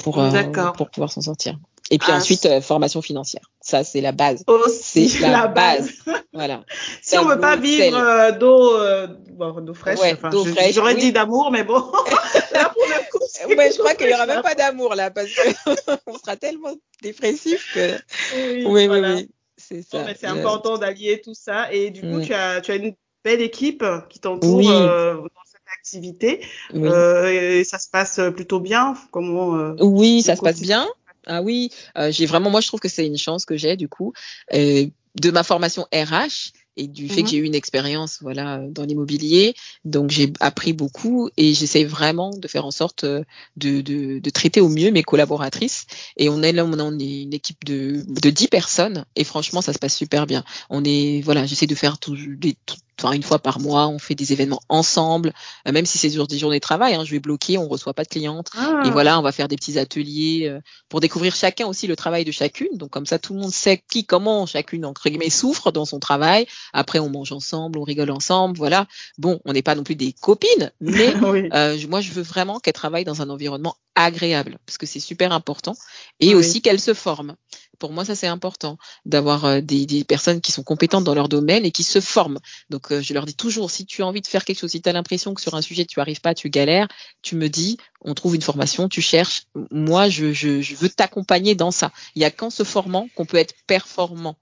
pour, 0.03 0.19
euh, 0.19 0.31
pour 0.75 0.89
pouvoir 0.89 1.11
s'en 1.11 1.21
sortir. 1.21 1.57
Et 1.91 1.99
puis 1.99 2.09
Ah, 2.11 2.17
ensuite, 2.17 2.45
euh, 2.47 2.61
formation 2.61 3.01
financière. 3.01 3.43
Ça, 3.61 3.83
c'est 3.83 4.01
la 4.01 4.11
base. 4.11 4.43
C'est 4.81 5.19
la, 5.19 5.47
base. 5.47 5.91
Voilà. 6.33 6.63
Si 7.01 7.17
on 7.17 7.25
veut 7.25 7.39
pas 7.39 7.55
vivre 7.55 7.95
euh, 7.95 8.31
d'eau, 8.31 8.75
euh, 8.77 9.07
bon, 9.31 9.73
fraîche, 9.73 9.99
Ouais, 9.99 10.13
enfin, 10.13 10.31
j'aurais 10.71 10.95
oui. 10.95 10.99
dit 10.99 11.11
d'amour, 11.11 11.51
mais 11.51 11.63
bon, 11.63 11.75
là 12.53 12.69
pour 12.69 12.83
le 12.83 13.11
coup, 13.11 13.55
Ouais, 13.55 13.71
je 13.71 13.77
crois 13.77 13.93
qu'il 13.93 14.09
y 14.09 14.13
aura 14.13 14.25
même 14.25 14.41
pas 14.41 14.55
d'amour 14.55 14.95
là, 14.95 15.11
parce 15.11 15.27
que 15.27 15.71
on 16.07 16.17
sera 16.17 16.35
tellement 16.35 16.73
dépressif 17.03 17.73
que. 17.75 17.95
Oui, 18.35 18.65
Oui, 18.65 18.87
voilà. 18.87 19.13
oui, 19.13 19.15
oui. 19.17 19.29
C'est 19.57 19.81
ça. 19.83 20.05
c'est 20.19 20.27
important 20.27 20.77
d'allier 20.77 21.21
tout 21.21 21.33
ça. 21.33 21.71
Et 21.71 21.89
du 21.91 22.01
coup, 22.01 22.21
tu 22.21 22.33
as, 22.33 22.61
tu 22.61 22.71
as 22.71 22.75
une 22.75 22.93
belle 23.23 23.41
équipe 23.41 23.83
qui 24.09 24.19
t'entoure 24.19 24.69
euh, 24.69 25.15
dans 25.15 25.45
cette 25.45 25.61
activité. 25.79 26.41
Oui. 26.73 26.87
Euh, 26.87 27.59
et 27.59 27.63
ça 27.63 27.79
se 27.79 27.89
passe 27.89 28.19
plutôt 28.35 28.59
bien. 28.59 28.95
Comment 29.11 29.55
euh, 29.55 29.75
Oui, 29.79 30.21
ça 30.21 30.35
se 30.35 30.41
passe 30.41 30.61
bien. 30.61 30.87
Ah 31.27 31.41
oui, 31.41 31.69
euh, 31.97 32.11
j'ai 32.11 32.25
vraiment, 32.25 32.49
moi 32.49 32.61
je 32.61 32.67
trouve 32.67 32.79
que 32.79 32.89
c'est 32.89 33.05
une 33.07 33.17
chance 33.17 33.45
que 33.45 33.57
j'ai 33.57 33.75
du 33.77 33.87
coup 33.89 34.13
euh, 34.53 34.85
de 35.21 35.31
ma 35.31 35.43
formation 35.43 35.87
RH 35.93 36.51
et 36.77 36.87
du 36.87 37.07
fait 37.09 37.21
Mhm. 37.21 37.23
que 37.23 37.29
j'ai 37.29 37.37
eu 37.37 37.43
une 37.45 37.55
expérience 37.55 38.19
voilà 38.21 38.59
dans 38.69 38.83
l'immobilier, 38.83 39.55
donc 39.85 40.11
j'ai 40.11 40.31
appris 40.41 40.73
beaucoup 40.73 41.29
et 41.37 41.53
j'essaie 41.53 41.85
vraiment 41.85 42.31
de 42.31 42.47
faire 42.47 42.65
en 42.65 42.71
sorte 42.71 43.05
euh, 43.05 43.23
de, 43.55 43.81
de, 43.81 44.19
de 44.19 44.29
traiter 44.29 44.59
au 44.61 44.67
mieux 44.69 44.91
mes 44.91 45.03
collaboratrices. 45.03 45.85
Et 46.17 46.29
on 46.29 46.41
est 46.43 46.51
là, 46.51 46.65
on 46.65 46.99
est 46.99 47.21
une 47.23 47.33
équipe 47.33 47.63
de 47.65 48.03
de 48.07 48.29
10 48.29 48.47
personnes 48.49 49.05
et 49.15 49.23
franchement 49.23 49.61
ça 49.61 49.73
se 49.73 49.79
passe 49.79 49.95
super 49.95 50.27
bien. 50.27 50.43
On 50.69 50.83
est 50.83 51.21
voilà, 51.23 51.45
j'essaie 51.45 51.67
de 51.67 51.75
faire 51.75 51.97
tout, 51.97 52.15
des, 52.17 52.55
tout- 52.65 52.75
enfin 52.99 53.13
une 53.13 53.23
fois 53.23 53.39
par 53.39 53.59
mois, 53.59 53.87
on 53.87 53.99
fait 53.99 54.15
des 54.15 54.31
événements 54.33 54.61
ensemble, 54.69 55.33
euh, 55.67 55.71
même 55.71 55.85
si 55.85 55.97
c'est 55.97 56.09
sur 56.09 56.27
des 56.27 56.37
journées 56.37 56.57
de 56.57 56.61
travail. 56.61 56.95
Hein, 56.95 57.03
je 57.05 57.11
vais 57.11 57.19
bloquer, 57.19 57.57
on 57.57 57.67
reçoit 57.67 57.93
pas 57.93 58.03
de 58.03 58.09
clientes. 58.09 58.49
Ah, 58.57 58.83
Et 58.85 58.89
voilà, 58.91 59.19
on 59.19 59.21
va 59.21 59.31
faire 59.31 59.47
des 59.47 59.55
petits 59.55 59.77
ateliers 59.79 60.47
euh, 60.47 60.59
pour 60.89 60.99
découvrir 61.01 61.35
chacun 61.35 61.67
aussi 61.67 61.87
le 61.87 61.95
travail 61.95 62.25
de 62.25 62.31
chacune. 62.31 62.69
Donc 62.77 62.89
comme 62.91 63.05
ça, 63.05 63.19
tout 63.19 63.33
le 63.33 63.39
monde 63.41 63.51
sait 63.51 63.83
qui, 63.91 64.05
comment 64.05 64.45
chacune 64.45 64.85
entre 64.85 65.09
guillemets 65.09 65.29
souffre 65.29 65.71
dans 65.71 65.85
son 65.85 65.99
travail. 65.99 66.45
Après, 66.73 66.99
on 66.99 67.09
mange 67.09 67.31
ensemble, 67.31 67.79
on 67.79 67.83
rigole 67.83 68.11
ensemble. 68.11 68.57
Voilà. 68.57 68.87
Bon, 69.17 69.39
on 69.45 69.53
n'est 69.53 69.61
pas 69.61 69.75
non 69.75 69.83
plus 69.83 69.95
des 69.95 70.13
copines, 70.13 70.71
mais 70.79 71.13
oui. 71.23 71.49
euh, 71.53 71.77
moi, 71.89 72.01
je 72.01 72.11
veux 72.11 72.21
vraiment 72.23 72.59
qu'elle 72.59 72.73
travaille 72.73 73.03
dans 73.05 73.21
un 73.21 73.29
environnement 73.29 73.75
agréable 73.95 74.57
parce 74.65 74.77
que 74.77 74.85
c'est 74.85 74.99
super 74.99 75.31
important 75.31 75.75
et 76.19 76.29
Oui. 76.29 76.35
aussi 76.35 76.61
qu'elle 76.61 76.79
se 76.81 76.93
forme. 76.93 77.35
Pour 77.75 77.91
moi, 77.91 78.05
ça 78.05 78.15
c'est 78.15 78.27
important 78.27 78.77
d'avoir 79.05 79.45
euh, 79.45 79.61
des, 79.61 80.03
personnes 80.03 80.41
qui 80.41 80.51
sont 80.51 80.63
compétentes 80.63 81.03
dans 81.03 81.15
leur 81.15 81.29
domaine 81.29 81.65
et 81.65 81.71
qui 81.71 81.83
se 81.83 81.99
forment. 81.99 82.39
Donc, 82.69 82.91
euh, 82.91 83.01
je 83.01 83.13
leur 83.13 83.25
dis 83.25 83.35
toujours, 83.35 83.71
si 83.71 83.85
tu 83.85 84.01
as 84.01 84.07
envie 84.07 84.21
de 84.21 84.27
faire 84.27 84.45
quelque 84.45 84.59
chose, 84.59 84.71
si 84.71 84.81
tu 84.81 84.89
as 84.89 84.93
l'impression 84.93 85.33
que 85.33 85.41
sur 85.41 85.55
un 85.55 85.61
sujet 85.61 85.85
tu 85.85 85.99
arrives 85.99 86.21
pas, 86.21 86.33
tu 86.33 86.49
galères, 86.49 86.87
tu 87.21 87.35
me 87.35 87.49
dis, 87.49 87.77
on 88.01 88.13
trouve 88.13 88.35
une 88.35 88.41
formation, 88.41 88.89
tu 88.89 89.01
cherches. 89.01 89.43
Moi, 89.71 90.09
je, 90.09 90.33
je, 90.33 90.61
je 90.61 90.75
veux 90.75 90.89
t'accompagner 90.89 91.55
dans 91.55 91.71
ça. 91.71 91.91
Il 92.15 92.21
y 92.21 92.25
a 92.25 92.31
qu'en 92.31 92.49
se 92.49 92.63
formant 92.63 93.07
qu'on 93.15 93.25
peut 93.25 93.37
être 93.37 93.55
performant. 93.67 94.37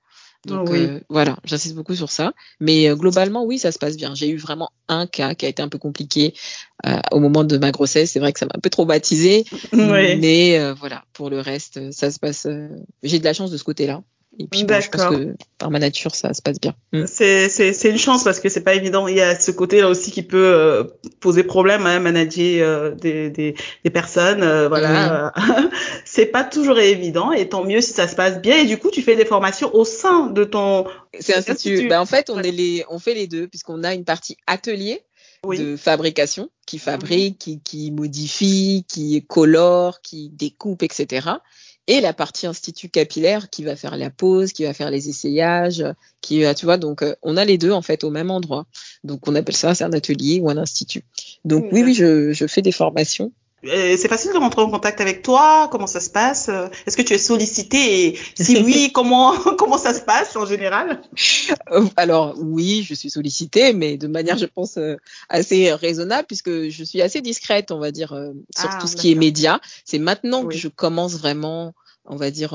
Donc 0.46 0.70
Oui. 0.70 0.80
euh, 0.80 1.00
voilà, 1.10 1.38
j'insiste 1.46 1.76
beaucoup 1.76 1.96
sur 1.96 2.12
ça. 2.12 2.34
Mais 2.60 2.90
euh, 2.90 2.96
globalement, 2.96 3.46
oui, 3.46 3.60
ça 3.60 3.72
se 3.72 3.80
passe 3.80 3.96
bien. 3.96 4.14
J'ai 4.14 4.30
eu 4.30 4.38
vraiment 4.38 4.72
un 4.90 5.08
cas 5.08 5.36
qui 5.36 5.46
a 5.46 5.50
été 5.50 5.62
un 5.62 5.70
peu 5.70 5.78
compliqué 5.78 6.34
euh, 6.86 7.00
au 7.12 7.20
moment 7.20 7.44
de 7.44 7.58
ma 7.58 7.72
grossesse. 7.72 8.12
C'est 8.12 8.20
vrai 8.20 8.34
que 8.34 8.40
ça 8.40 8.46
m'a 8.46 8.54
un 8.56 8.60
peu 8.60 8.70
traumatisée. 8.70 9.46
Oui. 9.72 10.18
Mais 10.18 10.60
euh, 10.60 10.74
voilà, 10.74 11.06
pour 11.14 11.30
le 11.30 11.40
reste, 11.40 11.92
ça 11.92 12.12
se 12.12 12.20
passe. 12.20 12.46
euh, 12.46 12.68
J'ai 13.04 13.20
de 13.20 13.24
la 13.24 13.34
chance 13.34 13.52
de 13.52 13.58
ce 13.58 13.64
côté-là. 13.64 14.04
Et 14.40 14.48
puis 14.48 14.64
bon, 14.64 14.82
je 14.82 14.90
pense 14.90 15.06
que 15.16 15.36
par 15.60 15.70
ma 15.70 15.78
nature, 15.78 16.16
ça 16.16 16.34
se 16.34 16.42
passe 16.42 16.60
bien. 16.60 16.74
Mm. 16.92 17.04
C'est, 17.06 17.90
une 17.90 17.98
chance 18.00 18.24
parce 18.24 18.40
que 18.40 18.50
c'est 18.50 18.64
pas 18.64 18.74
évident. 18.74 19.08
Il 19.08 19.16
y 19.16 19.22
a 19.22 19.40
ce 19.40 19.52
côté-là 19.52 19.88
aussi 19.88 20.12
qui 20.12 20.24
peut 20.24 20.44
euh, 20.44 20.84
poser 21.20 21.44
problème, 21.44 21.86
hein, 21.86 22.00
manager 22.00 22.68
euh, 22.68 22.92
des, 22.96 23.30
des, 23.30 23.56
des 23.84 23.90
personnes. 23.92 24.42
euh, 24.42 24.68
voilà, 24.70 25.32
c'est 26.06 26.26
pas 26.26 26.44
toujours 26.44 26.80
évident. 26.80 27.32
Et 27.32 27.48
tant 27.50 27.64
mieux 27.64 27.82
si 27.82 27.94
ça 27.94 28.08
se 28.08 28.16
passe 28.16 28.42
bien. 28.42 28.58
Et 28.58 28.66
du 28.66 28.78
coup, 28.78 28.90
tu 28.90 29.04
fais 29.04 29.16
des 29.16 29.26
formations 29.26 29.74
au 29.76 29.86
sein 29.86 30.28
de 30.28 30.44
ton 30.44 30.86
C'est 31.20 31.38
institut. 31.38 31.88
Ben, 31.88 32.00
en 32.00 32.06
fait, 32.08 32.30
on 32.32 32.38
Ouais. 32.38 32.48
est 32.50 32.52
les, 32.52 32.86
on 32.90 32.98
fait 32.98 33.14
les 33.14 33.28
deux 33.28 33.48
puisqu'on 33.48 33.84
a 33.84 33.94
une 33.94 34.04
partie 34.06 34.38
atelier 34.48 35.02
Oui. 35.46 35.60
de 35.60 35.76
fabrication 35.78 36.50
qui 36.66 36.80
fabrique, 36.80 37.38
qui, 37.38 37.60
qui 37.62 37.92
modifie, 37.92 38.84
qui 38.88 39.24
colore, 39.28 40.02
qui 40.02 40.30
découpe, 40.30 40.82
etc. 40.82 41.28
Et 41.88 42.00
la 42.00 42.14
partie 42.14 42.48
institut 42.48 42.88
capillaire 42.88 43.50
qui 43.50 43.64
va 43.64 43.76
faire 43.76 43.98
la 43.98 44.10
pose, 44.10 44.54
qui 44.54 44.64
va 44.64 44.74
faire 44.74 44.90
les 44.90 45.10
essayages, 45.10 45.84
qui 46.22 46.42
va, 46.42 46.56
tu 46.56 46.66
vois, 46.66 46.78
donc 46.78 47.02
euh, 47.02 47.14
on 47.22 47.36
a 47.36 47.44
les 47.44 47.58
deux 47.58 47.72
en 47.72 47.82
fait 47.82 48.06
au 48.06 48.10
même 48.10 48.32
endroit. 48.32 48.66
Donc 49.04 49.28
on 49.28 49.36
appelle 49.36 49.56
ça 49.56 49.76
c'est 49.76 49.84
un 49.84 49.92
atelier 49.92 50.40
ou 50.40 50.50
un 50.50 50.58
institut. 50.58 51.04
Donc 51.44 51.66
oui, 51.74 51.84
oui, 51.84 51.94
je, 51.94 52.32
je 52.32 52.48
fais 52.48 52.62
des 52.62 52.72
formations. 52.72 53.34
Euh, 53.66 53.96
c'est 53.98 54.08
facile 54.08 54.34
de 54.34 54.38
rentrer 54.38 54.62
en 54.62 54.70
contact 54.70 55.00
avec 55.00 55.22
toi. 55.22 55.70
Comment 55.72 55.88
ça 55.88 56.00
se 56.00 56.10
passe 56.10 56.50
Euh, 56.50 56.68
Est-ce 56.86 56.98
que 56.98 57.02
tu 57.02 57.14
es 57.14 57.18
sollicité 57.18 58.08
Et 58.08 58.20
si 58.36 58.58
oui, 58.66 58.92
comment 58.94 59.34
comment 59.58 59.78
ça 59.78 59.94
se 59.94 60.02
passe 60.02 60.36
en 60.36 60.46
général? 60.46 61.02
Euh, 61.72 61.86
Alors 61.96 62.36
oui, 62.38 62.84
je 62.88 62.94
suis 62.94 63.10
sollicitée, 63.10 63.74
mais 63.74 63.98
de 63.98 64.08
manière, 64.08 64.38
je 64.38 64.46
pense, 64.46 64.78
assez 65.30 65.72
raisonnable, 65.74 66.26
puisque 66.28 66.70
je 66.70 66.84
suis 66.84 67.02
assez 67.02 67.22
discrète, 67.22 67.72
on 67.72 67.80
va 67.80 67.92
dire, 67.92 68.10
sur 68.58 68.70
Ah, 68.72 68.78
tout 68.82 68.88
ce 68.88 68.96
qui 68.96 69.10
est 69.12 69.14
d'accord. 69.16 69.26
média. 69.26 69.62
C'est 69.86 70.00
maintenant 70.00 70.46
que 70.46 70.56
je 70.58 70.68
commence 70.68 71.14
vraiment, 71.14 71.74
on 72.06 72.16
va 72.18 72.32
dire, 72.32 72.54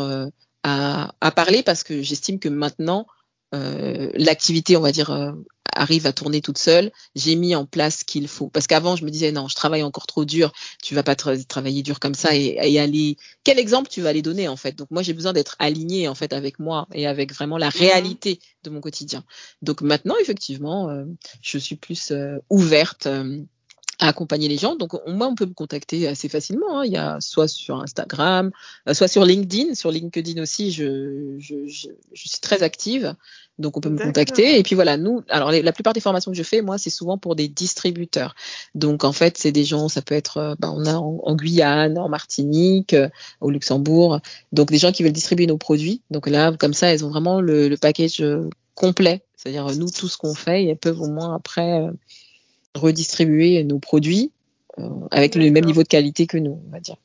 à, 0.63 1.15
à 1.21 1.31
parler, 1.31 1.63
parce 1.63 1.85
que 1.85 2.03
j'estime 2.03 2.39
que 2.39 2.49
maintenant, 2.49 3.07
euh, 3.55 4.11
l'activité, 4.15 4.77
on 4.77 4.81
va 4.81 4.93
dire, 4.93 5.11
euh, 5.11 5.33
arrive 5.75 6.07
à 6.07 6.13
tourner 6.13 6.41
toute 6.41 6.59
seule. 6.59 6.91
J'ai 7.15 7.37
mis 7.37 7.55
en 7.55 7.65
place 7.67 7.99
ce 7.99 8.05
qu'il 8.05 8.29
faut. 8.29 8.49
Parce 8.49 8.67
qu'avant, 8.67 8.97
je 8.97 9.05
me 9.05 9.11
disais, 9.11 9.33
non, 9.33 9.49
je 9.49 9.55
travaille 9.55 9.83
encore 9.83 10.07
trop 10.07 10.25
dur. 10.25 10.53
Tu 10.83 10.95
vas 10.95 11.03
pas 11.03 11.15
tra- 11.15 11.47
travailler 11.47 11.83
dur 11.83 12.01
comme 12.01 12.15
ça 12.15 12.35
et, 12.35 12.59
et 12.63 12.81
aller. 12.81 13.17
Quel 13.45 13.59
exemple 13.59 13.89
tu 13.89 14.01
vas 14.01 14.11
aller 14.11 14.23
donner, 14.23 14.49
en 14.49 14.57
fait? 14.57 14.77
Donc, 14.77 14.91
moi, 14.91 15.03
j'ai 15.03 15.13
besoin 15.15 15.33
d'être 15.33 15.57
alignée, 15.59 16.09
en 16.09 16.15
fait, 16.15 16.33
avec 16.33 16.59
moi 16.59 16.89
et 16.93 17.07
avec 17.07 17.33
vraiment 17.35 17.59
la 17.59 17.69
réalité 17.69 18.41
de 18.65 18.71
mon 18.71 18.81
quotidien. 18.81 19.25
Donc, 19.63 19.83
maintenant, 19.83 20.17
effectivement, 20.21 20.89
euh, 20.91 21.05
je 21.43 21.59
suis 21.59 21.77
plus 21.77 22.11
euh, 22.11 22.39
ouverte. 22.51 23.09
À 24.01 24.09
accompagner 24.09 24.49
les 24.49 24.57
gens. 24.59 24.77
Donc, 24.77 24.95
on- 24.95 25.13
moi, 25.13 25.27
on 25.27 25.35
peut 25.35 25.47
me 25.47 25.55
contacter 25.55 26.07
assez 26.07 26.29
facilement. 26.29 26.79
hein. 26.81 26.85
Il 26.85 26.93
y 26.93 26.97
a 26.97 27.21
soit 27.21 27.49
sur 27.49 27.81
Instagram, 27.83 28.51
euh, 28.89 28.95
soit 28.95 29.09
sur 29.09 29.25
LinkedIn. 29.25 29.75
Sur 29.75 29.91
LinkedIn 29.91 30.41
aussi, 30.41 30.71
je, 30.71 31.35
je, 31.39 31.67
je, 31.67 31.89
je 32.13 32.29
suis 32.29 32.41
très 32.41 32.63
active. 32.63 33.15
Donc, 33.59 33.77
on 33.77 33.81
peut 33.81 33.89
me 33.91 33.99
contacter. 34.07 34.57
Et 34.59 34.63
puis 34.63 34.77
voilà, 34.77 34.97
nous, 34.97 35.23
alors 35.29 35.51
les- 35.51 35.63
la 35.63 35.73
plupart 35.73 35.93
des 35.95 36.01
formations 36.01 36.31
que 36.31 36.37
je 36.37 36.45
fais, 36.45 36.63
moi, 36.63 36.79
c'est 36.79 36.91
souvent 36.91 37.19
pour 37.19 37.35
des 37.35 37.49
distributeurs. 37.49 38.37
Donc, 38.77 39.03
en 39.03 39.13
fait, 39.13 39.37
c'est 39.37 39.51
des 39.51 39.65
gens, 39.65 39.89
ça 39.89 40.01
peut 40.01 40.15
être, 40.15 40.37
euh, 40.37 40.55
ben, 40.61 40.73
on 40.77 40.85
a 40.87 40.95
en, 40.95 41.19
en 41.25 41.35
Guyane, 41.35 41.99
en 41.99 42.09
Martinique, 42.09 42.95
euh, 42.95 43.09
au 43.41 43.51
Luxembourg. 43.51 44.21
Donc, 44.53 44.71
des 44.71 44.79
gens 44.79 44.93
qui 44.93 45.03
veulent 45.03 45.13
distribuer 45.13 45.47
nos 45.49 45.59
produits. 45.59 46.03
Donc 46.11 46.29
là, 46.29 46.53
comme 46.53 46.73
ça, 46.73 46.93
elles 46.93 47.05
ont 47.05 47.11
vraiment 47.11 47.41
le, 47.41 47.69
le 47.69 47.77
package 47.77 48.23
complet. 48.77 49.25
C'est-à-dire, 49.37 49.67
nous, 49.77 49.91
tout 49.91 50.07
ce 50.09 50.17
qu'on 50.17 50.35
fait, 50.35 50.63
et 50.63 50.69
elles 50.69 50.79
peuvent 50.79 51.01
au 51.01 51.09
moins 51.09 51.35
après 51.35 51.85
redistribuer 52.75 53.65
nos 53.65 53.79
produits 53.79 54.33
euh, 54.79 54.89
avec 55.11 55.35
le 55.35 55.51
même 55.51 55.65
niveau 55.65 55.83
de 55.83 55.89
qualité 55.89 56.27
que 56.27 56.39
nous, 56.39 56.61
on 56.67 56.71
va 56.71 56.81
dire. 56.81 56.97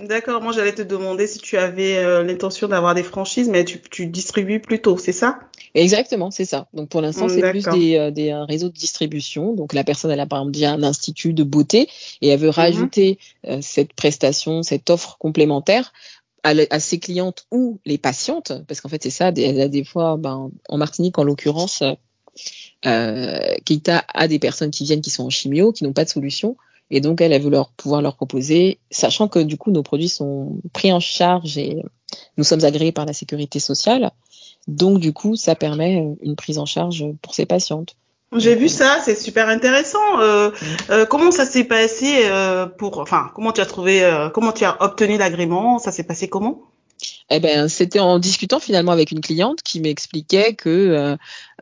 D'accord. 0.00 0.40
Moi, 0.42 0.52
j'allais 0.52 0.74
te 0.74 0.82
demander 0.82 1.26
si 1.26 1.38
tu 1.40 1.56
avais 1.56 1.98
euh, 1.98 2.22
l'intention 2.22 2.68
d'avoir 2.68 2.94
des 2.94 3.02
franchises, 3.02 3.48
mais 3.48 3.64
tu, 3.64 3.80
tu 3.80 4.06
distribues 4.06 4.60
plutôt, 4.60 4.96
c'est 4.96 5.12
ça? 5.12 5.40
Exactement, 5.74 6.30
c'est 6.30 6.44
ça. 6.44 6.68
Donc 6.72 6.88
pour 6.88 7.00
l'instant, 7.00 7.26
Mm, 7.26 7.30
c'est 7.30 7.50
plus 7.50 7.64
des, 7.64 7.96
euh, 7.96 8.10
des 8.12 8.30
un 8.30 8.44
réseau 8.44 8.68
de 8.68 8.74
distribution. 8.74 9.54
Donc 9.54 9.72
la 9.72 9.82
personne, 9.82 10.12
elle 10.12 10.20
a 10.20 10.26
par 10.26 10.38
exemple 10.40 10.52
déjà 10.52 10.72
un 10.72 10.84
institut 10.84 11.32
de 11.32 11.42
beauté 11.42 11.88
et 12.22 12.28
elle 12.28 12.38
veut 12.38 12.46
Mhm. 12.46 12.52
rajouter 12.52 13.18
cette 13.60 13.92
prestation, 13.92 14.62
cette 14.62 14.88
offre 14.88 15.18
complémentaire 15.18 15.92
à, 16.44 16.80
ses 16.80 16.98
clientes 17.00 17.46
ou 17.50 17.80
les 17.84 17.98
patientes, 17.98 18.52
parce 18.68 18.80
qu'en 18.80 18.88
fait 18.88 19.02
c'est 19.02 19.10
ça. 19.10 19.32
des- 19.32 19.42
Elle 19.42 19.60
a 19.60 19.68
des 19.68 19.84
fois, 19.84 20.16
ben, 20.16 20.50
en 20.68 20.78
Martinique 20.78 21.18
en 21.18 21.24
l'occurrence, 21.24 21.82
euh, 22.86 23.54
Keita 23.64 24.04
a 24.14 24.28
des 24.28 24.38
personnes 24.38 24.70
qui 24.70 24.84
viennent 24.84 25.00
qui 25.00 25.10
sont 25.10 25.24
en 25.24 25.30
chimio, 25.30 25.72
qui 25.72 25.84
n'ont 25.84 25.92
pas 25.92 26.04
de 26.04 26.10
solution. 26.10 26.56
Et 26.90 27.00
donc, 27.00 27.20
elle, 27.20 27.32
elle 27.32 27.42
veut 27.42 27.50
leur 27.50 27.68
pouvoir 27.70 28.00
leur 28.00 28.16
proposer, 28.16 28.78
sachant 28.90 29.28
que 29.28 29.38
du 29.40 29.58
coup, 29.58 29.70
nos 29.70 29.82
produits 29.82 30.08
sont 30.08 30.60
pris 30.72 30.90
en 30.90 31.00
charge 31.00 31.58
et 31.58 31.82
nous 32.38 32.44
sommes 32.44 32.64
agréés 32.64 32.92
par 32.92 33.04
la 33.04 33.12
sécurité 33.12 33.58
sociale. 33.60 34.10
Donc, 34.68 34.98
du 34.98 35.12
coup, 35.12 35.36
ça 35.36 35.54
permet 35.54 36.06
une 36.22 36.36
prise 36.36 36.58
en 36.58 36.66
charge 36.66 37.04
pour 37.20 37.34
ces 37.34 37.46
patientes. 37.46 37.94
J'ai 38.36 38.54
vu 38.54 38.68
ça, 38.68 38.98
c'est 39.02 39.14
super 39.14 39.48
intéressant. 39.48 40.20
Euh, 40.20 40.50
Mm. 40.50 40.54
euh, 40.90 41.06
comment 41.06 41.30
ça 41.30 41.46
s'est 41.46 41.64
passé 41.64 42.24
euh, 42.24 42.66
pour, 42.66 42.98
enfin, 42.98 43.30
comment 43.34 43.52
tu 43.52 43.60
as 43.60 43.66
trouvé, 43.66 44.28
comment 44.34 44.52
tu 44.52 44.64
as 44.64 44.82
obtenu 44.82 45.16
l'agrément? 45.16 45.78
Ça 45.78 45.92
s'est 45.92 46.04
passé 46.04 46.28
comment? 46.28 46.62
Eh 47.30 47.40
ben, 47.40 47.68
c'était 47.68 47.98
en 47.98 48.18
discutant 48.18 48.60
finalement 48.60 48.92
avec 48.92 49.10
une 49.10 49.20
cliente 49.20 49.62
qui 49.62 49.80
m'expliquait 49.80 50.54
que 50.54 50.68
euh, 50.68 51.16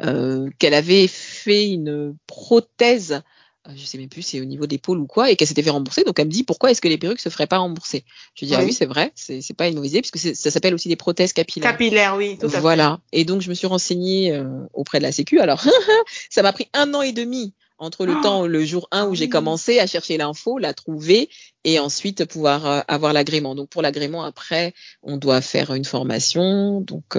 euh, 0.04 0.48
qu'elle 0.58 0.74
avait 0.74 1.08
fait 1.08 1.68
une 1.68 2.16
prothèse 2.26 3.22
euh, 3.68 3.72
je 3.74 3.84
sais 3.84 3.98
même 3.98 4.08
plus, 4.08 4.22
c'est 4.22 4.40
au 4.40 4.44
niveau 4.44 4.66
de 4.66 4.72
l'épaule 4.72 4.98
ou 4.98 5.06
quoi, 5.06 5.30
et 5.30 5.36
qu'elle 5.36 5.48
s'était 5.48 5.62
fait 5.62 5.70
rembourser. 5.70 6.04
Donc 6.04 6.18
elle 6.18 6.26
me 6.26 6.30
dit 6.30 6.44
pourquoi 6.44 6.70
est-ce 6.70 6.80
que 6.80 6.88
les 6.88 6.98
perruques 6.98 7.20
se 7.20 7.28
feraient 7.28 7.46
pas 7.46 7.58
rembourser? 7.58 8.04
Je 8.34 8.44
lui 8.44 8.48
dis 8.48 8.54
ah 8.54 8.64
oui 8.64 8.72
c'est 8.72 8.86
vrai, 8.86 9.12
c'est 9.14 9.56
pas 9.56 9.68
une 9.68 9.74
mauvaise 9.74 9.92
idée 9.92 10.02
puisque 10.02 10.36
ça 10.36 10.50
s'appelle 10.50 10.74
aussi 10.74 10.88
des 10.88 10.96
prothèses 10.96 11.32
capillaires. 11.32 11.72
Capillaires 11.72 12.16
oui, 12.16 12.38
tout 12.38 12.46
à 12.52 12.60
Voilà. 12.60 13.00
Et 13.12 13.24
donc 13.24 13.42
je 13.42 13.48
me 13.48 13.54
suis 13.54 13.66
renseignée 13.66 14.32
euh, 14.32 14.44
auprès 14.72 14.98
de 14.98 15.02
la 15.02 15.12
Sécu. 15.12 15.40
Alors 15.40 15.64
ça 16.30 16.42
m'a 16.42 16.52
pris 16.52 16.68
un 16.74 16.94
an 16.94 17.02
et 17.02 17.12
demi 17.12 17.54
entre 17.78 18.06
le 18.06 18.14
oh 18.18 18.22
temps 18.22 18.46
le 18.46 18.64
jour 18.64 18.88
1 18.90 19.06
où 19.06 19.14
j'ai 19.14 19.28
commencé 19.28 19.78
à 19.78 19.86
chercher 19.86 20.16
l'info, 20.16 20.58
la 20.58 20.74
trouver 20.74 21.28
et 21.64 21.78
ensuite 21.78 22.24
pouvoir 22.24 22.66
euh, 22.66 22.80
avoir 22.88 23.12
l'agrément. 23.12 23.54
Donc 23.54 23.68
pour 23.68 23.82
l'agrément 23.82 24.22
après, 24.24 24.74
on 25.02 25.16
doit 25.16 25.40
faire 25.40 25.74
une 25.74 25.84
formation. 25.84 26.80
Donc 26.80 27.16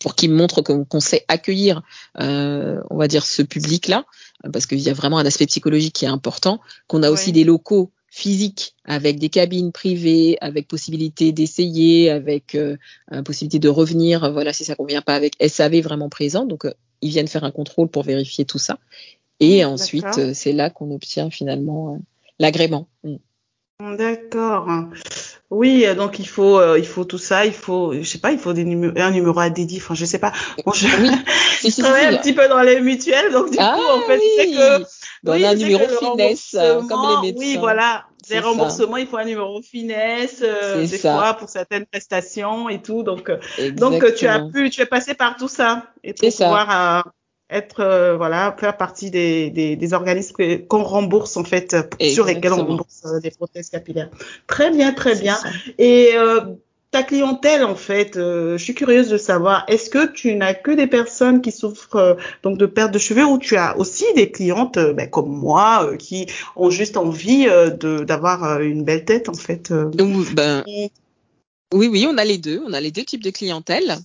pour 0.00 0.14
qu'il 0.16 0.32
montre 0.32 0.62
qu'on 0.62 1.00
sait 1.00 1.24
accueillir, 1.28 1.82
euh, 2.18 2.80
on 2.90 2.96
va 2.96 3.06
dire, 3.06 3.24
ce 3.24 3.42
public-là, 3.42 4.06
parce 4.52 4.66
qu'il 4.66 4.80
y 4.80 4.88
a 4.88 4.94
vraiment 4.94 5.18
un 5.18 5.26
aspect 5.26 5.46
psychologique 5.46 5.94
qui 5.94 6.06
est 6.06 6.08
important, 6.08 6.60
qu'on 6.88 7.02
a 7.02 7.10
aussi 7.10 7.32
des 7.32 7.44
locaux 7.44 7.92
physiques 8.08 8.74
avec 8.84 9.18
des 9.18 9.28
cabines 9.28 9.70
privées, 9.72 10.36
avec 10.40 10.66
possibilité 10.66 11.32
d'essayer, 11.32 12.10
avec 12.10 12.54
euh, 12.54 12.76
possibilité 13.24 13.58
de 13.58 13.68
revenir, 13.68 14.32
voilà, 14.32 14.52
si 14.52 14.64
ça 14.64 14.74
convient 14.74 15.02
pas, 15.02 15.14
avec 15.14 15.34
SAV 15.46 15.80
vraiment 15.80 16.08
présent. 16.08 16.46
Donc, 16.46 16.64
euh, 16.64 16.72
ils 17.02 17.10
viennent 17.10 17.28
faire 17.28 17.44
un 17.44 17.50
contrôle 17.50 17.88
pour 17.88 18.02
vérifier 18.02 18.44
tout 18.44 18.58
ça. 18.58 18.78
Et 19.40 19.64
ensuite, 19.64 20.18
euh, 20.18 20.32
c'est 20.34 20.52
là 20.52 20.70
qu'on 20.70 20.90
obtient 20.90 21.30
finalement 21.30 21.94
euh, 21.94 21.98
l'agrément. 22.38 22.88
Mm. 23.04 23.96
D'accord. 23.96 24.68
Oui, 25.48 25.86
donc 25.96 26.18
il 26.18 26.28
faut, 26.28 26.58
euh, 26.58 26.78
il 26.78 26.86
faut 26.86 27.04
tout 27.04 27.18
ça, 27.18 27.46
il 27.46 27.54
faut, 27.54 27.94
je 27.94 28.02
sais 28.02 28.18
pas, 28.18 28.30
il 28.30 28.38
faut 28.38 28.52
des 28.52 28.64
numéros, 28.64 28.92
un 28.96 29.10
numéro 29.10 29.40
à 29.40 29.48
dédier, 29.48 29.80
enfin 29.82 29.94
je 29.94 30.04
sais 30.04 30.18
pas. 30.18 30.32
Bon, 30.64 30.72
je, 30.72 30.86
oui, 31.64 31.72
travaille 31.78 32.04
un 32.04 32.18
petit 32.18 32.34
peu 32.34 32.46
dans 32.48 32.60
les 32.60 32.80
mutuelles, 32.80 33.32
donc 33.32 33.50
du 33.50 33.56
ah, 33.58 33.76
coup 33.76 33.98
en 33.98 34.06
fait 34.06 34.18
oui. 34.18 34.28
c'est 34.36 34.46
que 34.50 34.84
dans 35.22 35.32
un 35.32 35.54
numéro 35.54 35.88
finesse, 35.88 36.54
comme 36.88 37.22
les 37.22 37.32
médecins. 37.32 37.46
Oui, 37.46 37.56
voilà. 37.58 38.04
Les 38.28 38.38
remboursements, 38.38 38.96
il 38.96 39.06
faut 39.06 39.16
un 39.16 39.24
numéro 39.24 39.60
finesse, 39.62 40.40
euh, 40.42 40.86
des 40.86 40.98
ça. 40.98 41.14
fois 41.14 41.34
pour 41.34 41.48
certaines 41.48 41.86
prestations 41.86 42.68
et 42.68 42.80
tout. 42.80 43.02
Donc, 43.02 43.32
Exactement. 43.58 43.90
donc 43.90 44.14
tu 44.14 44.26
as 44.26 44.40
pu, 44.40 44.70
tu 44.70 44.82
es 44.82 44.86
passé 44.86 45.14
par 45.14 45.36
tout 45.36 45.48
ça 45.48 45.86
et 46.04 46.12
pour 46.12 46.28
pouvoir 46.28 47.04
euh, 47.06 47.10
être 47.50 47.80
euh, 47.80 48.16
voilà 48.16 48.54
faire 48.58 48.76
partie 48.76 49.10
des, 49.10 49.50
des, 49.50 49.76
des 49.76 49.92
organismes 49.92 50.36
qu'on 50.68 50.82
rembourse 50.82 51.36
en 51.36 51.44
fait 51.44 51.76
sur 52.00 52.24
lesquels 52.24 52.52
on 52.52 52.64
rembourse 52.64 53.02
euh, 53.06 53.20
des 53.20 53.30
prothèses 53.30 53.70
capillaires. 53.70 54.10
Très 54.46 54.70
bien, 54.70 54.92
très 54.92 55.16
bien. 55.16 55.34
Ça. 55.34 55.48
Et 55.78 56.10
euh, 56.14 56.40
ta 56.90 57.02
clientèle 57.02 57.64
en 57.64 57.76
fait, 57.76 58.12
je 58.14 58.56
suis 58.56 58.74
curieuse 58.74 59.08
de 59.08 59.16
savoir, 59.16 59.64
est-ce 59.68 59.90
que 59.90 60.10
tu 60.12 60.34
n'as 60.34 60.54
que 60.54 60.72
des 60.72 60.88
personnes 60.88 61.40
qui 61.40 61.52
souffrent 61.52 62.16
donc 62.42 62.58
de 62.58 62.66
perte 62.66 62.92
de 62.92 62.98
cheveux 62.98 63.24
ou 63.24 63.38
tu 63.38 63.56
as 63.56 63.78
aussi 63.78 64.04
des 64.16 64.30
clientes 64.30 64.78
ben, 64.78 65.08
comme 65.08 65.28
moi 65.28 65.90
qui 65.98 66.26
ont 66.56 66.70
juste 66.70 66.96
envie 66.96 67.44
de 67.44 68.02
d'avoir 68.02 68.60
une 68.60 68.82
belle 68.82 69.04
tête 69.04 69.28
en 69.28 69.34
fait. 69.34 69.72
Ben, 70.34 70.64
oui, 71.72 71.86
oui, 71.86 72.06
on 72.08 72.18
a 72.18 72.24
les 72.24 72.38
deux. 72.38 72.60
On 72.66 72.72
a 72.72 72.80
les 72.80 72.90
deux 72.90 73.04
types 73.04 73.22
de 73.22 73.30
clientèle. 73.30 73.96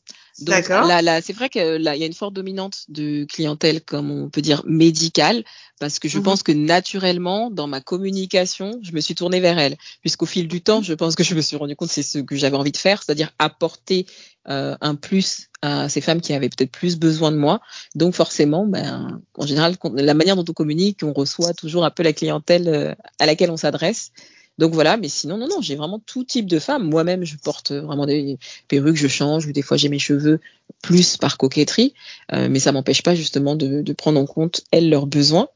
Donc 0.42 0.68
là, 0.68 1.02
là 1.02 1.22
c'est 1.22 1.34
vrai 1.34 1.50
qu'il 1.50 1.62
y 1.62 1.88
a 1.88 2.06
une 2.06 2.14
forte 2.14 2.34
dominante 2.34 2.86
de 2.90 3.26
clientèle, 3.26 3.82
comme 3.82 4.12
on 4.12 4.30
peut 4.30 4.42
dire, 4.42 4.64
médicale, 4.66 5.44
parce 5.80 6.00
que 6.00 6.10
je 6.10 6.20
mmh. 6.20 6.24
pense 6.24 6.44
que 6.44 6.52
naturellement, 6.52 7.50
dans 7.50 7.68
ma 7.68 7.80
communication, 7.82 8.80
je 8.82 8.92
me 8.92 9.00
suis 9.00 9.16
tournée 9.16 9.40
vers 9.40 9.58
elle. 9.58 9.78
Puisqu'au 10.02 10.26
fil 10.26 10.48
du 10.48 10.62
temps, 10.62 10.82
je 10.82 10.94
pense 10.94 11.16
que 11.16 11.24
je 11.24 11.36
me 11.36 11.42
suis 11.42 11.56
rendu 11.56 11.76
compte 11.76 11.88
que 11.88 11.94
c'est 11.94 12.04
ce 12.04 12.20
que 12.20 12.36
j'avais 12.36 12.58
envie 12.58 12.74
de 12.74 12.78
faire, 12.78 13.02
c'est-à-dire 13.02 13.32
apporter 13.40 14.06
euh, 14.48 14.76
un 14.82 14.96
plus 14.96 15.48
à 15.62 15.90
ces 15.90 16.02
femmes 16.02 16.22
qui 16.22 16.34
avaient 16.34 16.50
peut-être 16.50 16.72
plus 16.72 16.98
besoin 16.98 17.32
de 17.32 17.38
moi. 17.38 17.62
Donc 17.96 18.14
forcément, 18.14 18.66
ben, 18.66 19.22
en 19.36 19.46
général, 19.48 19.76
la 19.96 20.14
manière 20.14 20.36
dont 20.36 20.46
on 20.48 20.54
communique, 20.54 21.00
on 21.04 21.14
reçoit 21.14 21.54
toujours 21.54 21.86
un 21.86 21.92
peu 21.92 22.04
la 22.04 22.14
clientèle 22.14 22.68
euh, 22.68 22.94
à 23.20 23.26
laquelle 23.26 23.52
on 23.52 23.58
s'adresse. 23.58 24.12
Donc 24.58 24.74
voilà, 24.74 24.98
mais 24.98 25.10
sinon, 25.10 25.38
non, 25.38 25.48
non, 25.48 25.62
j'ai 25.62 25.76
vraiment 25.76 26.00
tout 26.00 26.24
type 26.24 26.48
de 26.48 26.60
femmes. 26.60 26.90
Moi-même, 26.90 27.26
je 27.26 27.36
porte 27.38 27.72
vraiment 27.72 28.06
des 28.06 28.38
perruques, 28.68 28.96
je 28.96 29.08
change, 29.08 29.46
ou 29.48 29.52
des 29.52 29.62
fois 29.62 29.78
j'ai 29.78 29.90
mes 29.90 30.00
cheveux 30.00 30.40
plus 30.82 31.18
par 31.18 31.38
coquetterie, 31.38 31.94
euh, 32.34 32.48
mais 32.50 32.60
ça 32.60 32.72
m'empêche 32.72 33.04
pas 33.04 33.16
justement 33.16 33.56
de, 33.56 33.94
prendre 33.94 34.20
en 34.20 34.26
compte, 34.26 34.62
elles, 34.72 34.90
leurs 34.90 35.08
besoins 35.08 35.50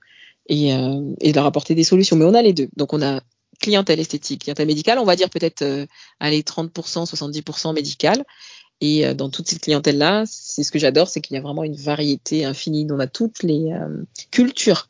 et, 0.47 0.73
euh, 0.73 1.01
et 1.21 1.31
de 1.31 1.35
leur 1.35 1.45
apporter 1.45 1.75
des 1.75 1.83
solutions. 1.83 2.15
Mais 2.15 2.25
on 2.25 2.33
a 2.33 2.41
les 2.41 2.53
deux. 2.53 2.67
Donc 2.75 2.93
on 2.93 3.01
a 3.01 3.21
clientèle 3.59 3.99
esthétique, 3.99 4.43
clientèle 4.43 4.67
médicale, 4.67 4.99
on 4.99 5.05
va 5.05 5.15
dire 5.15 5.29
peut-être, 5.29 5.61
euh, 5.61 5.85
allez, 6.19 6.41
30%, 6.41 7.05
70% 7.05 7.73
médicale. 7.73 8.23
Et 8.81 9.05
euh, 9.05 9.13
dans 9.13 9.29
toute 9.29 9.47
cette 9.47 9.61
clientèle-là, 9.61 10.23
c'est 10.25 10.63
ce 10.63 10.71
que 10.71 10.79
j'adore, 10.79 11.07
c'est 11.07 11.21
qu'il 11.21 11.35
y 11.35 11.37
a 11.37 11.41
vraiment 11.41 11.63
une 11.63 11.75
variété 11.75 12.45
infinie. 12.45 12.87
On 12.89 12.99
a 12.99 13.07
toutes 13.07 13.43
les 13.43 13.71
euh, 13.73 14.03
cultures 14.31 14.87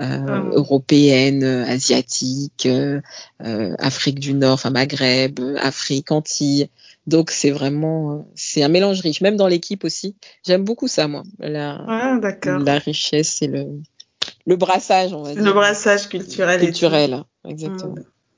euh, 0.00 0.18
mmh. 0.18 0.52
européenne, 0.52 1.44
asiatique, 1.44 2.66
euh, 2.66 3.00
Afrique 3.38 4.18
du 4.18 4.34
Nord, 4.34 4.54
enfin 4.54 4.70
Maghreb, 4.70 5.40
Afrique, 5.58 6.10
Antilles. 6.10 6.68
Donc 7.06 7.30
c'est 7.30 7.50
vraiment, 7.50 8.26
c'est 8.34 8.62
un 8.62 8.68
mélange 8.68 9.00
riche, 9.00 9.20
même 9.20 9.36
dans 9.36 9.46
l'équipe 9.46 9.84
aussi. 9.84 10.16
J'aime 10.46 10.64
beaucoup 10.64 10.88
ça, 10.88 11.08
moi, 11.08 11.22
la, 11.38 11.82
ah, 11.88 12.20
la 12.44 12.78
richesse 12.78 13.42
et 13.42 13.46
le, 13.46 13.66
le 14.46 14.56
brassage, 14.56 15.12
on 15.12 15.22
va 15.22 15.34
dire. 15.34 15.42
Le 15.42 15.52
brassage 15.52 16.08
culturel. 16.08 16.60
Culturel, 16.60 17.24
exactement. 17.48 17.94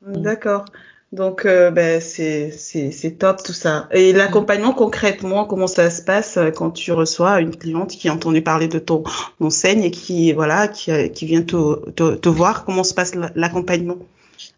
Mmh. 0.07 0.22
D'accord. 0.22 0.64
Donc, 1.12 1.44
euh, 1.44 1.70
ben, 1.70 2.00
c'est 2.00 3.16
top 3.18 3.42
tout 3.42 3.52
ça. 3.52 3.86
Et 3.92 4.14
l'accompagnement 4.14 4.72
concrètement, 4.72 5.44
comment 5.44 5.66
ça 5.66 5.90
se 5.90 6.00
passe 6.00 6.38
euh, 6.38 6.50
quand 6.50 6.70
tu 6.70 6.90
reçois 6.90 7.40
une 7.40 7.54
cliente 7.54 7.90
qui 7.90 8.08
a 8.08 8.14
entendu 8.14 8.40
parler 8.40 8.66
de 8.66 8.78
ton 8.78 9.04
enseigne 9.38 9.84
et 9.84 9.90
qui 9.90 10.32
voilà 10.32 10.68
qui, 10.68 10.90
euh, 10.90 11.08
qui 11.08 11.26
vient 11.26 11.42
te, 11.42 11.90
te, 11.90 12.14
te 12.14 12.28
voir? 12.30 12.64
Comment 12.64 12.82
se 12.82 12.94
passe 12.94 13.12
l'accompagnement? 13.34 13.98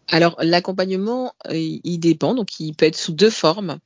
Alors, 0.07 0.37
l'accompagnement, 0.39 1.33
il 1.51 1.99
dépend. 1.99 2.35
Donc, 2.35 2.59
il 2.59 2.73
peut 2.73 2.85
être 2.85 2.95
sous 2.95 3.11
deux 3.11 3.29
formes 3.29 3.79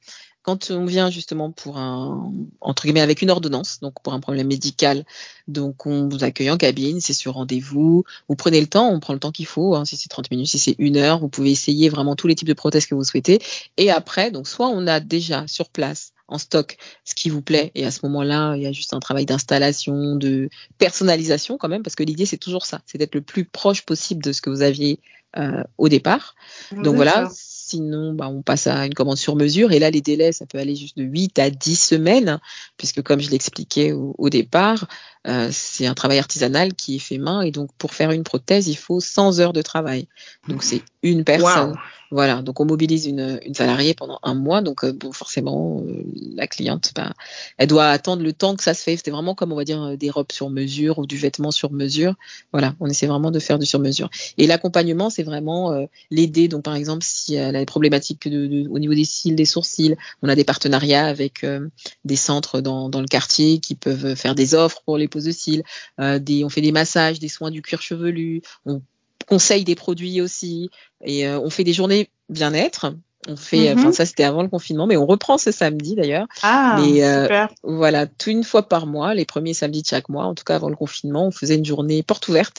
quand 0.50 0.72
on 0.72 0.86
vient 0.86 1.12
justement 1.12 1.52
pour 1.52 1.78
un 1.78 2.34
entre 2.60 2.84
guillemets 2.84 3.02
avec 3.02 3.22
une 3.22 3.30
ordonnance, 3.30 3.80
donc 3.82 3.94
pour 4.02 4.14
un 4.14 4.20
problème 4.20 4.48
médical, 4.48 5.06
donc 5.48 5.86
on 5.86 6.10
vous 6.10 6.24
accueille 6.24 6.50
en 6.50 6.58
cabine, 6.58 7.00
c'est 7.02 7.14
sur 7.14 7.34
rendez-vous, 7.36 8.04
vous 8.28 8.36
prenez 8.36 8.60
le 8.60 8.66
temps, 8.66 8.90
on 8.90 9.00
prend 9.00 9.14
le 9.14 9.20
temps 9.20 9.32
qu'il 9.32 9.46
faut, 9.46 9.76
hein, 9.76 9.86
si 9.86 9.96
c'est 9.96 10.10
30 10.10 10.32
minutes, 10.32 10.48
si 10.48 10.58
c'est 10.58 10.76
une 10.80 10.98
heure, 10.98 11.20
vous 11.20 11.30
pouvez 11.30 11.52
essayer 11.52 11.88
vraiment 11.88 12.16
tous 12.16 12.26
les 12.26 12.34
types 12.34 12.48
de 12.48 12.54
prothèses 12.54 12.88
que 12.88 12.96
vous 12.96 13.04
souhaitez, 13.04 13.40
et 13.78 13.92
après, 13.92 14.32
donc 14.32 14.48
soit 14.48 14.70
on 14.70 14.88
a 14.88 15.00
déjà 15.00 15.46
sur 15.46 15.70
place 15.70 16.14
en 16.28 16.40
stock 16.40 16.78
ce 17.06 17.14
qui 17.14 17.30
vous 17.30 17.44
plaît 17.44 17.72
et 17.76 17.86
à 17.86 17.92
ce 17.92 18.00
moment-là 18.08 18.56
il 18.56 18.64
y 18.64 18.68
a 18.68 18.72
juste 18.72 18.94
un 18.94 19.00
travail 19.00 19.26
d'installation 19.26 20.16
de 20.16 20.50
personnalisation 20.78 21.58
quand 21.58 21.70
même 21.70 21.82
parce 21.82 21.96
que 21.96 22.04
l'idée 22.04 22.28
c'est 22.28 22.38
toujours 22.38 22.68
ça 22.68 22.82
c'est 22.86 23.00
d'être 23.00 23.16
le 23.16 23.22
plus 23.22 23.46
proche 23.46 23.82
possible 23.82 24.24
de 24.24 24.32
ce 24.32 24.40
que 24.40 24.52
vous 24.52 24.62
aviez 24.62 25.00
euh, 25.38 25.64
au 25.78 25.90
départ. 25.90 26.36
Donc 26.72 26.96
voilà 26.96 27.30
Sinon, 27.70 28.14
bah, 28.14 28.28
on 28.30 28.42
passe 28.42 28.66
à 28.66 28.86
une 28.86 28.94
commande 28.94 29.18
sur 29.18 29.36
mesure. 29.36 29.72
Et 29.72 29.80
là, 29.80 29.92
les 29.92 30.02
délais, 30.02 30.32
ça 30.32 30.46
peut 30.46 30.58
aller 30.58 30.76
juste 30.76 30.98
de 30.98 31.04
8 31.04 31.38
à 31.38 31.50
10 31.50 31.76
semaines, 31.76 32.40
puisque 32.78 33.04
comme 33.04 33.20
je 33.20 33.30
l'expliquais 33.30 33.92
au, 33.92 34.16
au, 34.18 34.30
départ, 34.30 34.88
euh, 35.28 35.50
c'est 35.52 35.86
un 35.86 35.94
travail 35.94 36.18
artisanal 36.18 36.74
qui 36.74 36.96
est 36.96 37.00
fait 37.00 37.20
main. 37.20 37.42
Et 37.42 37.52
donc, 37.52 37.70
pour 37.78 37.94
faire 37.94 38.12
une 38.12 38.24
prothèse, 38.24 38.68
il 38.68 38.78
faut 38.78 39.00
100 39.00 39.40
heures 39.40 39.54
de 39.54 39.62
travail. 39.62 40.08
Donc, 40.48 40.64
c'est 40.64 40.82
une 41.04 41.24
personne. 41.24 41.72
Wow. 41.72 41.78
Voilà, 42.12 42.42
donc 42.42 42.60
on 42.60 42.66
mobilise 42.66 43.06
une, 43.06 43.40
une, 43.46 43.54
salariée 43.54 43.94
pendant 43.94 44.20
un 44.24 44.34
mois. 44.34 44.62
Donc, 44.62 44.84
euh, 44.84 44.92
bon, 44.92 45.12
forcément, 45.12 45.84
euh, 45.86 46.04
la 46.36 46.48
cliente, 46.48 46.92
bah, 46.96 47.14
elle 47.58 47.68
doit 47.68 47.88
attendre 47.88 48.24
le 48.24 48.34
temps 48.34 48.56
que 48.56 48.64
ça 48.64 48.74
se 48.74 48.82
fait. 48.82 48.98
C'est 48.98 49.12
vraiment 49.12 49.36
comme, 49.36 49.52
on 49.52 49.56
va 49.56 49.64
dire, 49.64 49.82
euh, 49.84 49.96
des 49.96 50.10
robes 50.10 50.32
sur 50.32 50.50
mesure 50.50 50.98
ou 50.98 51.06
du 51.06 51.18
vêtement 51.18 51.52
sur 51.52 51.72
mesure. 51.72 52.16
Voilà, 52.52 52.74
on 52.80 52.88
essaie 52.88 53.06
vraiment 53.06 53.30
de 53.30 53.40
faire 53.40 53.60
du 53.60 53.68
sur 53.68 53.80
mesure. 53.80 54.10
Et 54.40 54.48
l'accompagnement, 54.48 55.12
c'est 55.12 55.24
vraiment 55.24 55.88
l'aider. 56.10 56.48
Donc, 56.48 56.64
par 56.64 56.76
exemple, 56.76 57.04
si 57.06 57.36
elle 57.36 57.56
a 57.60 57.62
des 57.62 57.66
problématiques 57.66 58.28
au 58.28 58.80
niveau 58.80 58.94
des 58.94 59.06
cils, 59.06 59.36
des 59.36 59.46
sourcils, 59.46 59.96
on 60.22 60.30
a 60.30 60.36
des 60.36 60.44
partenariats 60.44 61.06
avec 61.06 61.44
euh, 61.44 61.68
des 62.06 62.16
centres 62.16 62.62
dans, 62.62 62.90
le 62.90 63.08
quartier 63.08 63.60
qui 63.60 63.76
peuvent 63.76 64.16
faire 64.16 64.36
des 64.36 64.56
offres 64.56 64.82
pour 64.86 64.98
les 64.98 65.08
poses 65.08 65.26
de 65.26 65.32
cils. 65.32 65.64
des, 66.00 66.44
on 66.44 66.50
fait 66.50 66.62
des 66.62 66.72
massages, 66.72 67.20
des 67.20 67.30
soins 67.30 67.52
du 67.52 67.62
cuir 67.62 67.82
chevelu. 67.82 68.42
On 68.66 68.82
conseille 69.30 69.64
des 69.64 69.76
produits 69.76 70.20
aussi. 70.22 70.70
Et 71.06 71.28
euh, 71.28 71.40
on 71.40 71.50
fait 71.50 71.64
des 71.64 71.74
journées 71.74 72.10
bien-être. 72.28 72.94
On 73.30 73.36
fait, 73.38 73.72
enfin 73.72 73.82
mm 73.82 73.90
-hmm. 73.90 73.94
ça 73.94 74.06
c'était 74.06 74.24
avant 74.24 74.42
le 74.42 74.50
confinement, 74.50 74.88
mais 74.88 74.98
on 74.98 75.06
reprend 75.06 75.38
ce 75.38 75.52
samedi 75.52 75.96
d'ailleurs. 75.96 76.28
Ah, 76.42 76.80
mais 76.80 77.04
euh, 77.04 77.24
super. 77.24 77.50
voilà, 77.64 78.08
tout 78.08 78.32
une 78.32 78.44
fois 78.44 78.64
par 78.68 78.88
mois, 78.88 79.14
les 79.14 79.26
premiers 79.26 79.54
samedis 79.54 79.84
de 79.84 79.88
chaque 79.88 80.10
mois, 80.10 80.26
en 80.26 80.34
tout 80.34 80.44
cas 80.44 80.56
avant 80.56 80.70
le 80.70 80.76
confinement, 80.76 81.28
on 81.28 81.32
faisait 81.32 81.56
une 81.62 81.70
journée 81.74 82.02
porte 82.02 82.28
ouverte, 82.30 82.58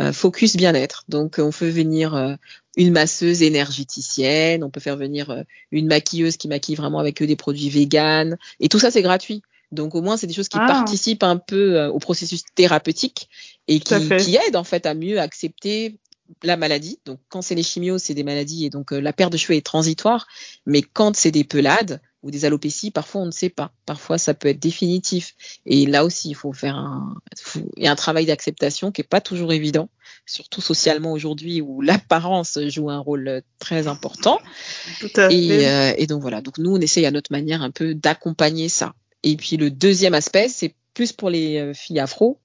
euh, 0.00 0.12
focus 0.12 0.56
bien-être. 0.56 1.04
Donc 1.08 1.30
on 1.38 1.52
peut 1.58 1.68
venir 1.68 2.14
euh, 2.14 2.34
une 2.76 2.92
masseuse 2.92 3.42
énergéticienne, 3.42 4.64
on 4.64 4.70
peut 4.70 4.80
faire 4.80 4.96
venir 4.96 5.30
euh, 5.30 5.42
une 5.70 5.86
maquilleuse 5.86 6.36
qui 6.36 6.48
maquille 6.48 6.76
vraiment 6.76 7.00
avec 7.00 7.20
eux 7.22 7.26
des 7.26 7.36
produits 7.36 7.70
véganes, 7.70 8.36
et 8.60 8.68
tout 8.68 8.80
ça 8.80 8.90
c'est 8.90 9.02
gratuit. 9.02 9.42
Donc 9.70 9.94
au 9.94 10.02
moins 10.02 10.16
c'est 10.16 10.26
des 10.26 10.34
choses 10.34 10.48
qui 10.48 10.58
ah. 10.60 10.66
participent 10.66 11.24
un 11.24 11.36
peu 11.36 11.76
euh, 11.76 11.90
au 11.90 11.98
processus 11.98 12.42
thérapeutique 12.54 13.28
et 13.66 13.80
qui, 13.80 13.94
qui 14.18 14.36
aident 14.36 14.56
en 14.56 14.64
fait 14.64 14.86
à 14.86 14.94
mieux 14.94 15.20
accepter 15.20 15.98
la 16.42 16.56
maladie. 16.56 16.98
Donc, 17.04 17.20
quand 17.28 17.42
c'est 17.42 17.54
les 17.54 17.62
chimios, 17.62 17.98
c'est 17.98 18.14
des 18.14 18.24
maladies 18.24 18.66
et 18.66 18.70
donc 18.70 18.92
euh, 18.92 19.00
la 19.00 19.12
perte 19.12 19.32
de 19.32 19.38
cheveux 19.38 19.56
est 19.56 19.64
transitoire. 19.64 20.26
Mais 20.66 20.82
quand 20.82 21.16
c'est 21.16 21.30
des 21.30 21.44
pelades, 21.44 22.00
ou 22.22 22.30
des 22.30 22.44
alopécies, 22.44 22.90
parfois 22.90 23.22
on 23.22 23.26
ne 23.26 23.30
sait 23.30 23.48
pas. 23.48 23.72
Parfois 23.86 24.18
ça 24.18 24.34
peut 24.34 24.48
être 24.48 24.58
définitif. 24.58 25.34
Et 25.66 25.86
là 25.86 26.04
aussi, 26.04 26.30
il 26.30 26.34
faut 26.34 26.52
faire 26.52 26.76
un, 26.76 27.16
il 27.76 27.84
y 27.84 27.86
a 27.86 27.92
un 27.92 27.96
travail 27.96 28.26
d'acceptation 28.26 28.90
qui 28.90 29.02
est 29.02 29.08
pas 29.08 29.20
toujours 29.20 29.52
évident, 29.52 29.88
surtout 30.26 30.60
socialement 30.60 31.12
aujourd'hui 31.12 31.60
où 31.60 31.80
l'apparence 31.80 32.58
joue 32.66 32.90
un 32.90 32.98
rôle 32.98 33.42
très 33.58 33.86
important. 33.86 34.40
Tout 35.00 35.10
à 35.16 35.30
et, 35.30 35.48
fait. 35.48 35.68
euh, 35.68 35.94
et 35.96 36.06
donc 36.06 36.20
voilà. 36.22 36.40
Donc 36.40 36.58
nous, 36.58 36.74
on 36.74 36.80
essaye 36.80 37.06
à 37.06 37.10
notre 37.10 37.32
manière 37.32 37.62
un 37.62 37.70
peu 37.70 37.94
d'accompagner 37.94 38.68
ça. 38.68 38.94
Et 39.22 39.36
puis 39.36 39.56
le 39.56 39.70
deuxième 39.70 40.14
aspect, 40.14 40.48
c'est 40.48 40.74
plus 40.94 41.12
pour 41.12 41.30
les 41.30 41.58
euh, 41.58 41.74
filles 41.74 42.00
afro 42.00 42.38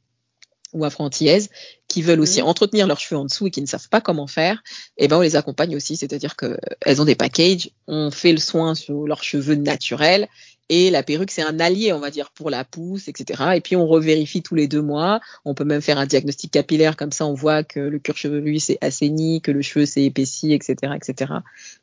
ou 0.73 0.85
afro-antillaises 0.85 1.49
qui 1.87 2.01
veulent 2.01 2.21
aussi 2.21 2.41
Mhm. 2.41 2.47
entretenir 2.47 2.87
leurs 2.87 2.99
cheveux 2.99 3.19
en 3.19 3.25
dessous 3.25 3.47
et 3.47 3.51
qui 3.51 3.61
ne 3.61 3.67
savent 3.67 3.89
pas 3.89 4.01
comment 4.01 4.27
faire, 4.27 4.63
et 4.97 5.07
ben 5.07 5.17
on 5.17 5.21
les 5.21 5.35
accompagne 5.35 5.75
aussi, 5.75 5.95
c'est-à-dire 5.95 6.35
que 6.35 6.57
elles 6.81 7.01
ont 7.01 7.05
des 7.05 7.15
packages, 7.15 7.69
on 7.87 8.09
fait 8.11 8.31
le 8.31 8.39
soin 8.39 8.73
sur 8.75 9.05
leurs 9.05 9.23
cheveux 9.23 9.55
naturels 9.55 10.27
et 10.69 10.89
la 10.89 11.03
perruque 11.03 11.31
c'est 11.31 11.41
un 11.41 11.59
allié 11.59 11.93
on 11.93 11.99
va 11.99 12.09
dire 12.09 12.31
pour 12.31 12.49
la 12.49 12.63
pousse, 12.63 13.07
etc. 13.07 13.43
Et 13.55 13.61
puis 13.61 13.75
on 13.75 13.87
revérifie 13.87 14.41
tous 14.41 14.55
les 14.55 14.67
deux 14.67 14.81
mois, 14.81 15.19
on 15.45 15.53
peut 15.53 15.65
même 15.65 15.81
faire 15.81 15.97
un 15.97 16.05
diagnostic 16.05 16.51
capillaire 16.51 16.97
comme 16.97 17.11
ça 17.11 17.25
on 17.25 17.33
voit 17.33 17.63
que 17.63 17.79
le 17.79 17.99
cuir 17.99 18.17
chevelu 18.17 18.59
s'est 18.59 18.77
assaini, 18.81 19.41
que 19.41 19.51
le 19.51 19.61
cheveu 19.61 19.85
s'est 19.85 20.03
épaissi, 20.03 20.53
etc., 20.53 20.93
etc. 20.95 21.33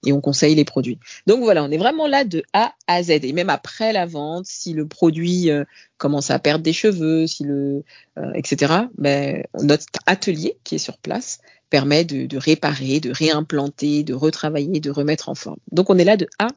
Et 0.07 0.13
on 0.13 0.21
conseille 0.21 0.55
les 0.55 0.65
produits. 0.65 0.99
Donc 1.27 1.43
voilà, 1.43 1.65
on 1.65 1.71
est 1.71 1.79
vraiment 1.79 2.07
là 2.07 2.25
de 2.25 2.43
A 2.53 2.75
à 2.87 3.03
Z 3.03 3.11
et 3.11 3.33
même 3.33 3.51
après 3.51 3.93
la 3.93 4.07
vente, 4.07 4.47
si 4.47 4.73
le 4.73 4.87
produit 4.87 5.51
euh, 5.51 5.65
commence 5.99 6.31
à 6.31 6.39
perdre 6.39 6.65
des 6.65 6.73
cheveux, 6.73 7.27
si 7.27 7.45
le 7.45 7.85
euh, 8.19 8.33
etc. 8.35 8.75
Ben, 8.99 9.45
notre 9.63 9.87
atelier 10.07 10.57
qui 10.65 10.77
est 10.77 10.79
sur 10.79 10.99
place 10.99 11.39
permet 11.71 12.05
de, 12.05 12.27
de 12.27 12.37
réparer, 12.37 13.01
de 13.01 13.13
réimplanter, 13.13 14.03
de 14.03 14.15
retravailler, 14.15 14.81
de 14.81 14.91
remettre 14.91 15.29
en 15.29 15.35
forme. 15.35 15.59
Donc 15.71 15.91
on 15.91 15.99
est 15.99 16.05
là 16.05 16.17
de 16.17 16.27
A 16.39 16.49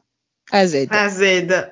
à 0.54 0.66
Z. 0.68 0.86
A 0.90 1.08
Z. 1.10 1.22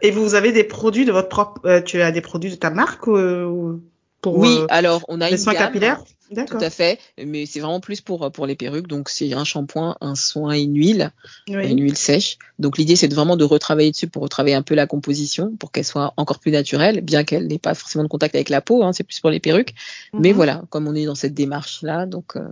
Et 0.03 0.11
vous 0.11 0.35
avez 0.35 0.53
des 0.53 0.65
produits 0.65 1.05
de 1.05 1.13
votre 1.13 1.29
propre, 1.29 1.61
euh, 1.65 1.81
tu 1.81 2.03
as 2.03 2.11
des 2.11 2.21
produits 2.21 2.51
de 2.51 2.57
ta 2.57 2.71
marque 2.71 3.07
euh, 3.09 3.45
ou 3.45 3.81
pour 4.21 4.39
oui, 4.39 4.57
euh, 4.61 4.67
alors 4.69 5.05
on 5.09 5.21
a 5.21 5.27
les 5.31 5.37
une 5.37 5.39
soins 5.43 5.53
gamme, 5.53 5.67
capillaires? 5.67 6.03
Tout 6.05 6.35
D'accord. 6.35 6.63
à 6.63 6.71
fait, 6.71 6.99
mais 7.23 7.45
c'est 7.45 7.61
vraiment 7.61 7.81
plus 7.81 8.01
pour 8.01 8.33
pour 8.33 8.47
les 8.47 8.57
perruques. 8.57 8.87
Donc 8.87 9.11
c'est 9.11 9.35
un 9.35 9.45
shampoing, 9.45 9.97
un 10.01 10.15
soin 10.15 10.55
et 10.55 10.63
une 10.63 10.77
huile, 10.77 11.11
une 11.47 11.83
huile 11.83 11.97
sèche. 11.97 12.39
Donc 12.59 12.79
l'idée 12.79 12.97
c'est 12.97 13.09
de 13.09 13.15
vraiment 13.15 13.37
de 13.37 13.45
retravailler 13.45 13.91
dessus 13.91 14.07
pour 14.09 14.23
retravailler 14.23 14.55
un 14.55 14.63
peu 14.63 14.75
la 14.75 14.87
composition, 14.87 15.55
pour 15.59 15.71
qu'elle 15.73 15.85
soit 15.85 16.15
encore 16.17 16.39
plus 16.39 16.51
naturelle, 16.51 17.03
bien 17.03 17.25
qu'elle 17.25 17.47
n'ait 17.49 17.59
pas 17.59 17.75
forcément 17.75 18.05
de 18.05 18.09
contact 18.09 18.35
avec 18.35 18.49
la 18.49 18.63
peau. 18.63 18.83
Hein, 18.83 18.93
c'est 18.95 19.05
plus 19.05 19.21
pour 19.21 19.29
les 19.31 19.41
perruques. 19.41 19.75
Mais 20.15 20.31
Mhm. 20.31 20.35
voilà, 20.37 20.63
comme 20.71 20.89
on 20.89 20.95
est 20.95 21.05
dans 21.05 21.15
cette 21.15 21.35
démarche 21.35 21.83
là, 21.83 22.07
donc 22.07 22.37
euh, 22.37 22.49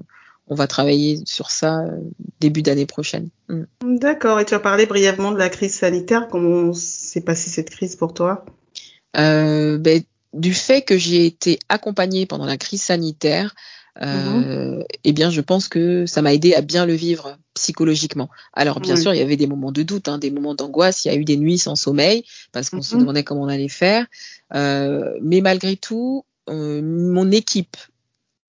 on 0.51 0.55
va 0.57 0.67
travailler 0.67 1.21
sur 1.25 1.51
ça 1.51 1.81
euh, 1.81 1.97
début 2.41 2.63
d'année 2.63 2.87
prochaine. 2.87 3.29
Mm. 3.49 3.63
D'accord. 3.97 4.41
Et 4.41 4.45
tu 4.45 4.55
as 4.55 4.59
parlé 4.61 4.85
brièvement 4.85 5.31
de 5.33 5.39
la 5.39 5.49
crise 5.49 5.75
sanitaire. 5.75 6.29
Comment 6.29 6.73
s'est 6.75 7.23
passée 7.23 7.49
cette 7.49 7.71
crise 7.71 7.97
pour 7.97 8.13
toi? 8.13 8.45
Euh, 9.17 9.79
ben, 9.79 10.03
du 10.35 10.53
fait 10.53 10.83
que 10.83 10.99
j'ai 10.99 11.25
été 11.25 11.59
accompagnée 11.69 12.27
pendant 12.27 12.47
la 12.47 12.57
crise 12.57 12.83
sanitaire, 12.83 13.55
euh, 14.03 14.83
eh 15.05 15.13
bien, 15.13 15.31
je 15.31 15.41
pense 15.41 15.69
que 15.69 16.07
ça 16.07 16.23
m'a 16.23 16.33
aidé 16.33 16.55
à 16.55 16.63
bien 16.63 16.87
le 16.87 16.95
vivre 16.95 17.37
psychologiquement. 17.55 18.31
Alors, 18.53 18.81
bien 18.81 18.97
sûr, 18.97 19.13
il 19.13 19.19
y 19.19 19.23
avait 19.23 19.37
des 19.37 19.49
moments 19.49 19.73
de 19.73 19.83
doute, 19.83 20.09
hein, 20.09 20.19
des 20.19 20.31
moments 20.31 20.55
d'angoisse. 20.55 21.05
Il 21.05 21.09
y 21.09 21.11
a 21.11 21.17
eu 21.17 21.25
des 21.25 21.37
nuits 21.37 21.59
sans 21.59 21.77
sommeil 21.77 22.25
parce 22.53 22.71
qu'on 22.71 22.83
se 22.83 22.95
Mhm. 22.95 23.01
demandait 23.01 23.25
comment 23.25 23.43
on 23.43 23.49
allait 23.49 23.69
faire. 23.69 24.07
Euh, 24.55 25.13
mais 25.21 25.41
malgré 25.41 25.77
tout, 25.77 26.25
euh, 26.49 26.81
mon 26.83 27.31
équipe 27.31 27.77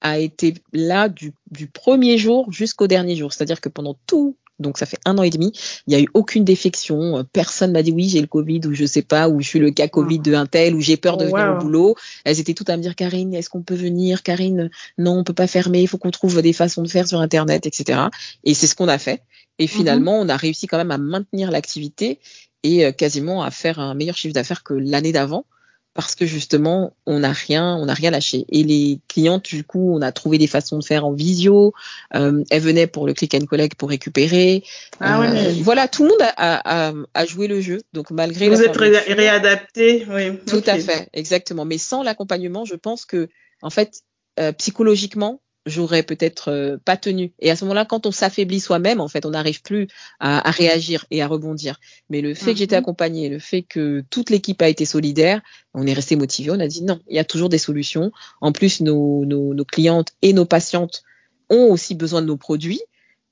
a 0.02 0.20
été 0.20 0.56
là 0.74 1.10
du, 1.10 1.34
du 1.52 1.68
premier 1.68 2.18
jour 2.18 2.52
jusqu'au 2.52 2.88
dernier 2.88 3.16
jour. 3.16 3.32
C'est-à-dire 3.32 3.62
que 3.62 3.70
pendant 3.70 3.96
tout, 4.08 4.36
donc 4.60 4.78
ça 4.78 4.86
fait 4.86 5.00
un 5.06 5.18
an 5.18 5.24
et 5.24 5.30
demi, 5.30 5.52
il 5.88 5.92
n'y 5.92 5.96
a 5.96 6.00
eu 6.00 6.08
aucune 6.14 6.44
défection. 6.44 7.18
Euh, 7.18 7.24
Personne 7.24 7.72
m'a 7.72 7.84
dit 7.84 7.92
oui, 7.92 8.08
j'ai 8.10 8.22
le 8.22 8.28
Covid 8.28 8.62
ou 8.66 8.74
je 8.74 8.86
sais 8.86 9.02
pas, 9.02 9.28
ou 9.28 9.42
je 9.42 9.48
suis 9.48 9.60
le 9.60 9.72
cas 9.72 9.88
Covid 9.88 10.20
de 10.20 10.34
un 10.34 10.46
tel, 10.46 10.76
ou 10.76 10.82
j'ai 10.82 10.98
peur 10.98 11.18
de 11.18 11.26
Oh, 11.26 11.36
venir 11.36 11.52
wow. 11.52 11.56
au 11.58 11.62
boulot. 11.62 11.96
Elles 12.26 12.40
étaient 12.40 12.54
toutes 12.54 12.70
à 12.70 12.78
me 12.78 12.82
dire 12.82 12.96
Karine, 12.96 13.34
est-ce 13.34 13.50
qu'on 13.50 13.64
peut 13.64 13.76
venir? 13.76 14.24
Karine, 14.24 14.70
non, 14.98 15.20
on 15.20 15.24
peut 15.24 15.34
pas 15.34 15.48
fermer, 15.48 15.82
il 15.82 15.88
faut 15.88 15.98
qu'on 15.98 16.12
trouve 16.12 16.42
des 16.42 16.54
façons 16.54 16.84
de 16.84 16.88
faire 16.88 17.08
sur 17.08 17.20
Internet, 17.20 17.66
etc. 17.66 18.00
Et 18.44 18.54
c'est 18.54 18.68
ce 18.68 18.76
qu'on 18.76 18.88
a 18.88 18.98
fait. 18.98 19.24
Et 19.60 19.68
finalement, 19.68 20.20
on 20.20 20.30
a 20.30 20.38
réussi 20.38 20.66
quand 20.68 20.78
même 20.78 20.92
à 20.92 20.98
maintenir 20.98 21.52
l'activité 21.52 22.20
et 22.64 22.86
euh, 22.86 22.92
quasiment 22.92 23.44
à 23.44 23.52
faire 23.52 23.80
un 23.80 23.94
meilleur 23.94 24.16
chiffre 24.18 24.34
d'affaires 24.34 24.64
que 24.64 24.74
l'année 24.74 25.12
d'avant 25.12 25.46
parce 25.94 26.16
que 26.16 26.26
justement 26.26 26.94
on 27.06 27.20
n'a 27.20 27.34
rien 27.34 27.76
on 27.76 27.86
n'a 27.86 27.94
rien 27.94 28.12
lâché 28.12 28.46
et 28.50 28.64
les 28.64 29.00
clientes 29.10 29.44
du 29.44 29.64
coup 29.64 29.94
on 29.94 30.02
a 30.02 30.12
trouvé 30.12 30.38
des 30.38 30.48
façons 30.48 30.80
de 30.80 30.84
faire 30.86 31.06
en 31.06 31.12
visio 31.12 31.74
euh, 32.16 32.44
elles 32.50 32.62
venaient 32.62 32.88
pour 32.88 33.06
le 33.08 33.14
click 33.14 33.34
and 33.36 33.46
collect 33.46 33.76
pour 33.76 33.90
récupérer 33.90 34.64
Ah 35.02 35.20
Euh, 35.20 35.32
ouais. 35.32 35.54
voilà 35.62 35.88
tout 35.90 36.04
le 36.04 36.10
monde 36.10 36.22
a, 36.22 36.30
a, 36.38 36.90
a, 36.90 36.94
a 37.14 37.26
joué 37.26 37.48
le 37.48 37.60
jeu 37.60 37.82
donc 37.94 38.12
malgré 38.12 38.48
Vous 38.48 38.62
êtes 38.62 38.76
ré- 38.78 39.14
réadapté, 39.14 40.06
oui. 40.10 40.38
tout 40.48 40.64
à 40.66 40.78
fait 40.80 41.10
exactement 41.14 41.66
mais 41.66 41.78
sans 41.78 42.04
l'accompagnement 42.04 42.64
je 42.66 42.76
pense 42.76 43.06
que 43.06 43.28
en 43.62 43.70
fait 43.70 44.02
euh, 44.40 44.54
psychologiquement 44.54 45.42
j'aurais 45.66 46.04
peut-être 46.04 46.50
euh, 46.52 46.78
pas 46.84 46.98
tenu. 46.98 47.34
Et 47.40 47.52
à 47.52 47.56
ce 47.56 47.64
moment-là 47.66 47.86
quand 47.86 48.06
on 48.06 48.12
s'affaiblit 48.12 48.60
soi-même 48.60 49.00
en 49.00 49.08
fait 49.08 49.26
on 49.26 49.32
n'arrive 49.32 49.62
plus 49.62 49.88
à, 50.20 50.48
à 50.48 50.52
réagir 50.52 51.06
et 51.12 51.22
à 51.22 51.28
rebondir. 51.28 51.80
Mais 52.10 52.22
le 52.22 52.34
fait 52.34 52.54
que 52.54 52.58
j'étais 52.60 52.76
Mhm. 52.76 52.80
accompagnée 52.82 53.30
le 53.30 53.40
fait 53.40 53.62
que 53.62 54.04
toute 54.10 54.30
l'équipe 54.32 54.62
a 54.62 54.68
été 54.70 54.86
solidaire 54.86 55.42
on 55.74 55.86
est 55.86 55.94
resté 55.94 56.16
motivé 56.16 56.50
on 56.52 56.60
a 56.60 56.68
dit 56.68 56.84
non 56.84 57.00
il 57.08 57.16
y 57.16 57.20
a 57.20 57.24
toujours 57.26 57.50
des 57.50 57.60
solutions. 57.60 58.12
En 58.42 58.52
plus 58.52 58.82
nos, 58.82 59.24
nos, 59.26 59.54
nos 59.54 59.66
clientes 59.66 60.14
et 60.22 60.34
nos 60.34 60.46
patientes 60.46 61.04
ont 61.50 61.72
aussi 61.72 61.94
besoin 61.96 62.22
de 62.22 62.28
nos 62.28 62.38
produits. 62.38 62.82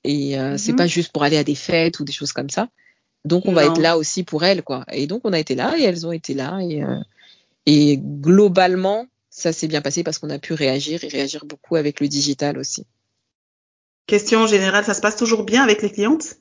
Et 0.04 0.38
euh, 0.38 0.56
c'est 0.56 0.72
Mhm. 0.72 0.78
pas 0.78 0.86
juste 0.86 1.12
pour 1.12 1.24
aller 1.24 1.36
à 1.36 1.44
des 1.44 1.54
fêtes 1.54 2.00
ou 2.00 2.04
des 2.04 2.12
choses 2.12 2.32
comme 2.32 2.50
ça. 2.50 2.68
Donc 3.24 3.46
on 3.46 3.52
va 3.52 3.64
être 3.66 3.78
là 3.80 3.98
aussi 3.98 4.22
pour 4.22 4.44
elles 4.44 4.62
quoi. 4.62 4.84
Et 4.92 5.06
donc 5.06 5.20
on 5.24 5.32
a 5.32 5.38
été 5.38 5.54
là 5.54 5.74
et 5.78 5.82
elles 5.82 6.06
ont 6.06 6.12
été 6.12 6.32
là. 6.34 6.58
Et 6.62 6.82
euh, 6.82 6.96
et 7.66 7.98
globalement 7.98 9.06
ça 9.30 9.52
s'est 9.52 9.68
bien 9.68 9.80
passé 9.80 10.02
parce 10.02 10.18
qu'on 10.18 10.30
a 10.30 10.38
pu 10.38 10.52
réagir 10.52 11.02
et 11.04 11.08
réagir 11.08 11.44
beaucoup 11.46 11.76
avec 11.76 12.00
le 12.00 12.08
digital 12.08 12.58
aussi 12.58 12.86
Question 14.06 14.46
générale, 14.48 14.84
ça 14.84 14.94
se 14.94 15.00
passe 15.00 15.16
toujours 15.16 15.44
bien 15.44 15.62
avec 15.62 15.82
les 15.82 15.90
clientes? 15.90 16.36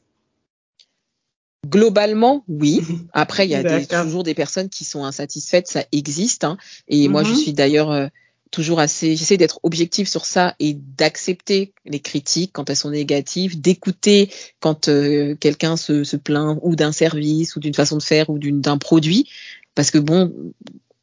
Globalement, 1.67 2.43
oui. 2.47 2.81
Après, 3.13 3.45
il 3.45 3.51
y 3.51 3.55
a 3.55 3.63
des, 3.63 3.85
toujours 3.85 4.23
des 4.23 4.33
personnes 4.33 4.69
qui 4.69 4.85
sont 4.85 5.03
insatisfaites, 5.03 5.67
ça 5.67 5.83
existe. 5.91 6.43
Hein. 6.43 6.57
Et 6.87 7.07
moi, 7.09 7.23
je 7.23 7.31
Mhm. 7.31 7.35
suis 7.35 7.53
d'ailleurs 7.53 7.91
euh, 7.91 8.07
toujours 8.49 8.79
assez. 8.79 9.15
J'essaie 9.15 9.37
d'être 9.37 9.59
objective 9.63 10.07
sur 10.07 10.25
ça 10.25 10.55
et 10.59 10.73
d'accepter 10.73 11.73
les 11.85 11.99
critiques 11.99 12.51
quand 12.53 12.69
elles 12.69 12.75
sont 12.75 12.89
négatives, 12.91 13.59
d'écouter 13.59 14.31
quand 14.61 14.87
euh, 14.87 15.35
quelqu'un 15.35 15.77
se, 15.77 16.03
se 16.03 16.15
plaint 16.15 16.57
ou 16.63 16.75
d'un 16.75 16.91
service 16.93 17.55
ou 17.55 17.59
d'une 17.59 17.75
façon 17.75 17.97
de 17.97 18.03
faire 18.03 18.29
ou 18.29 18.39
d'un 18.39 18.77
produit. 18.77 19.29
Parce 19.75 19.91
que 19.91 19.99
bon, 19.99 20.33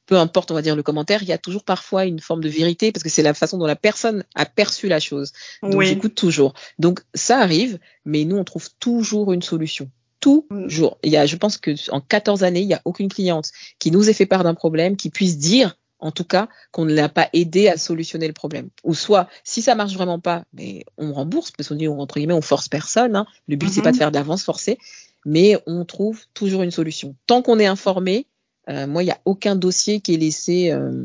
peu 0.06 0.16
importe, 0.16 0.50
on 0.50 0.54
va 0.54 0.62
dire 0.62 0.76
le 0.76 0.82
commentaire, 0.82 1.22
il 1.22 1.28
y 1.28 1.32
a 1.32 1.38
toujours 1.38 1.64
parfois 1.64 2.04
une 2.04 2.20
forme 2.20 2.42
de 2.42 2.48
vérité 2.48 2.92
parce 2.92 3.02
que 3.02 3.08
c'est 3.10 3.22
la 3.22 3.34
façon 3.34 3.58
dont 3.58 3.66
la 3.66 3.76
personne 3.76 4.24
a 4.34 4.46
perçu 4.46 4.88
la 4.88 5.00
chose. 5.00 5.32
Donc 5.62 5.74
Oui. 5.74 5.86
j'écoute 5.86 6.14
toujours. 6.14 6.54
Donc 6.78 7.00
ça 7.14 7.38
arrive, 7.40 7.78
mais 8.04 8.24
nous 8.24 8.36
on 8.36 8.44
trouve 8.44 8.68
toujours 8.78 9.32
une 9.32 9.42
solution. 9.42 9.90
Toujours. 10.20 10.98
Il 11.04 11.12
y 11.12 11.16
a, 11.16 11.26
je 11.26 11.36
pense 11.36 11.58
que 11.58 11.72
en 11.90 12.00
14 12.00 12.42
années, 12.42 12.60
il 12.60 12.66
n'y 12.66 12.74
a 12.74 12.82
aucune 12.84 13.08
cliente 13.08 13.50
qui 13.78 13.90
nous 13.90 14.08
ait 14.08 14.12
fait 14.14 14.26
part 14.26 14.44
d'un 14.44 14.54
problème 14.54 14.96
qui 14.96 15.10
puisse 15.10 15.38
dire, 15.38 15.76
en 15.98 16.10
tout 16.10 16.24
cas, 16.24 16.48
qu'on 16.72 16.84
ne 16.84 16.94
l'a 16.94 17.08
pas 17.08 17.28
aidé 17.32 17.68
à 17.68 17.76
solutionner 17.76 18.26
le 18.26 18.32
problème. 18.32 18.68
Ou 18.84 18.94
soit, 18.94 19.28
si 19.44 19.62
ça 19.62 19.74
marche 19.74 19.94
vraiment 19.94 20.18
pas, 20.18 20.44
mais 20.52 20.84
on 20.98 21.12
rembourse 21.12 21.50
parce 21.50 21.68
qu'on 21.68 21.74
dit 21.74 21.88
entre 21.88 22.16
guillemets, 22.16 22.32
on 22.34 22.42
force 22.42 22.68
personne. 22.68 23.14
Hein. 23.16 23.26
Le 23.48 23.56
but 23.56 23.68
c'est 23.70 23.80
Mhm. 23.80 23.84
pas 23.84 23.92
de 23.92 23.96
faire 23.96 24.10
d'avance 24.12 24.42
forcée, 24.42 24.78
mais 25.24 25.58
on 25.66 25.84
trouve 25.84 26.24
toujours 26.34 26.62
une 26.62 26.70
solution. 26.70 27.14
Tant 27.26 27.42
qu'on 27.42 27.58
est 27.58 27.66
informé, 27.66 28.26
moi 28.68 29.02
il 29.02 29.06
n'y 29.06 29.12
a 29.12 29.20
aucun 29.24 29.56
dossier 29.56 30.00
qui 30.00 30.14
est 30.14 30.18
laissé 30.18 30.72
euh, 30.72 31.04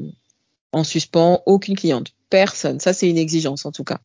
en 0.72 0.84
suspens, 0.84 1.42
aucune 1.46 1.76
cliente, 1.76 2.14
personne. 2.30 2.80
Ça 2.80 2.94
c'est 2.94 3.10
une 3.10 3.18
exigence 3.18 3.66
en 3.66 3.72
tout 3.72 3.84
cas. 3.84 4.00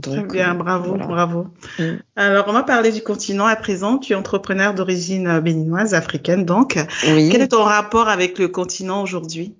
Très 0.00 0.22
bien, 0.22 0.54
euh, 0.54 0.58
bravo, 0.58 0.90
voilà. 0.90 1.06
bravo. 1.06 1.46
Mm. 1.78 1.84
Alors, 2.14 2.44
on 2.46 2.52
va 2.52 2.62
parler 2.62 2.92
du 2.92 3.02
continent 3.02 3.46
à 3.46 3.56
présent. 3.56 3.98
Tu 3.98 4.12
es 4.12 4.14
entrepreneur 4.14 4.72
d'origine 4.72 5.26
euh, 5.26 5.40
béninoise, 5.40 5.94
africaine, 5.94 6.44
donc. 6.44 6.78
Oui. 7.08 7.28
Quel 7.32 7.42
est 7.42 7.48
ton 7.48 7.64
rapport 7.64 8.08
avec 8.08 8.38
le 8.38 8.46
continent 8.46 9.02
aujourd'hui? 9.02 9.56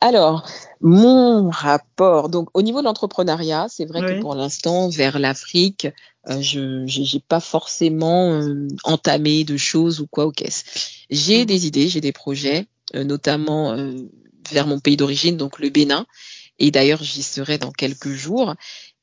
Alors, 0.00 0.48
mon 0.80 1.50
rapport, 1.50 2.30
donc 2.30 2.48
au 2.54 2.62
niveau 2.62 2.80
de 2.80 2.84
l'entrepreneuriat, 2.86 3.66
c'est 3.68 3.84
vrai 3.84 4.00
que 4.00 4.18
pour 4.20 4.34
l'instant, 4.34 4.88
vers 4.88 5.18
l'Afrique, 5.18 5.88
euh, 6.28 6.40
je 6.40 6.84
j'ai 6.86 7.20
pas 7.20 7.40
forcément 7.40 8.32
euh, 8.32 8.66
entamé 8.84 9.44
de 9.44 9.56
choses 9.58 10.00
ou 10.00 10.06
quoi 10.06 10.26
ou 10.26 10.32
qu'est-ce. 10.32 10.64
J'ai 11.10 11.40
Mhm. 11.40 11.46
des 11.46 11.66
idées, 11.66 11.88
j'ai 11.88 12.00
des 12.00 12.12
projets, 12.12 12.66
euh, 12.94 13.04
notamment 13.04 13.72
euh, 13.72 13.92
vers 14.50 14.66
mon 14.66 14.80
pays 14.80 14.96
d'origine, 14.96 15.36
donc 15.36 15.58
le 15.58 15.68
Bénin. 15.68 16.06
Et 16.58 16.70
d'ailleurs, 16.70 17.02
j'y 17.02 17.22
serai 17.22 17.58
dans 17.58 17.72
quelques 17.72 18.10
jours. 18.10 18.54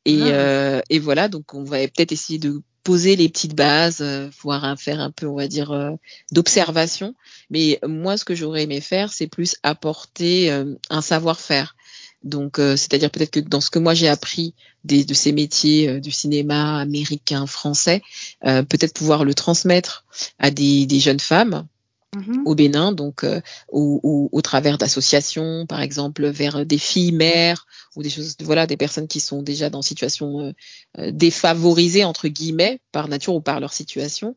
Et, 0.06 0.32
Ah. 0.32 0.36
euh, 0.36 0.82
et 0.90 1.00
voilà, 1.00 1.28
donc 1.28 1.54
on 1.54 1.64
va 1.64 1.80
peut-être 1.80 2.12
essayer 2.12 2.40
de 2.40 2.62
poser 2.88 3.18
les 3.18 3.28
petites 3.28 3.54
bases, 3.54 4.00
euh, 4.00 4.30
voir 4.42 4.64
un, 4.64 4.78
faire 4.78 5.02
un 5.02 5.12
peu, 5.12 5.28
on 5.28 5.36
va 5.36 5.50
dire, 5.50 5.72
euh, 5.72 5.92
d'observation. 6.32 7.16
Mais 7.50 7.82
moi, 7.86 8.16
ce 8.16 8.24
que 8.24 8.34
j'aurais 8.34 8.64
aimé 8.64 8.80
faire, 8.80 9.12
c'est 9.12 9.28
plus 9.28 9.58
apporter 9.62 10.50
euh, 10.50 10.74
un 10.90 11.02
savoir-faire. 11.02 11.76
Donc, 12.24 12.58
c'est-à-dire 12.58 13.12
peut-être 13.12 13.32
que 13.32 13.40
dans 13.40 13.62
ce 13.62 13.70
que 13.70 13.78
moi 13.78 13.94
j'ai 13.94 14.08
appris 14.08 14.56
de 14.84 15.14
ces 15.14 15.32
métiers 15.32 16.02
du 16.02 16.12
cinéma 16.12 16.80
américain, 16.80 17.46
français, 17.46 18.02
peut-être 18.42 18.94
pouvoir 18.94 19.24
le 19.24 19.36
transmettre 19.36 20.04
à 20.40 20.50
des 20.50 21.00
jeunes 21.00 21.20
femmes 21.20 21.68
Mhm. 22.16 22.44
au 22.46 22.56
Bénin, 22.56 22.92
donc 22.94 23.26
euh, 23.26 23.42
au, 23.68 24.40
travers 24.42 24.78
d'associations, 24.78 25.66
par 25.68 25.82
exemple 25.82 26.26
vers 26.28 26.66
des 26.66 26.78
filles 26.78 27.12
mères 27.12 27.68
ou 27.98 28.04
des 28.04 28.10
choses, 28.10 28.38
voilà, 28.42 28.66
des 28.66 28.78
personnes 28.78 29.10
qui 29.10 29.20
sont 29.20 29.42
déjà 29.42 29.70
dans 29.70 29.82
situation 29.82 30.40
euh, 30.40 30.52
euh, 31.00 31.12
défavorisée 31.12 32.06
entre 32.06 32.30
guillemets 32.30 32.80
par 32.94 33.10
nature 33.10 33.36
ou 33.36 33.42
par 33.42 33.60
leur 33.60 33.74
situation, 33.74 34.36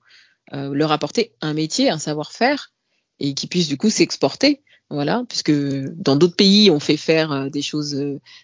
leur 0.53 0.91
apporter 0.91 1.33
un 1.41 1.55
métier, 1.55 1.91
un 1.91 2.01
savoir-faire 2.01 2.73
et 3.21 3.35
qui 3.35 3.47
puissent 3.47 3.69
du 3.69 3.77
coup 3.77 3.89
s'exporter. 3.89 4.63
Voilà, 4.89 5.23
puisque 5.29 5.53
dans 5.53 6.17
d'autres 6.17 6.35
pays, 6.35 6.73
on 6.73 6.81
fait 6.81 6.97
faire 6.97 7.49
des 7.53 7.63
choses 7.63 7.97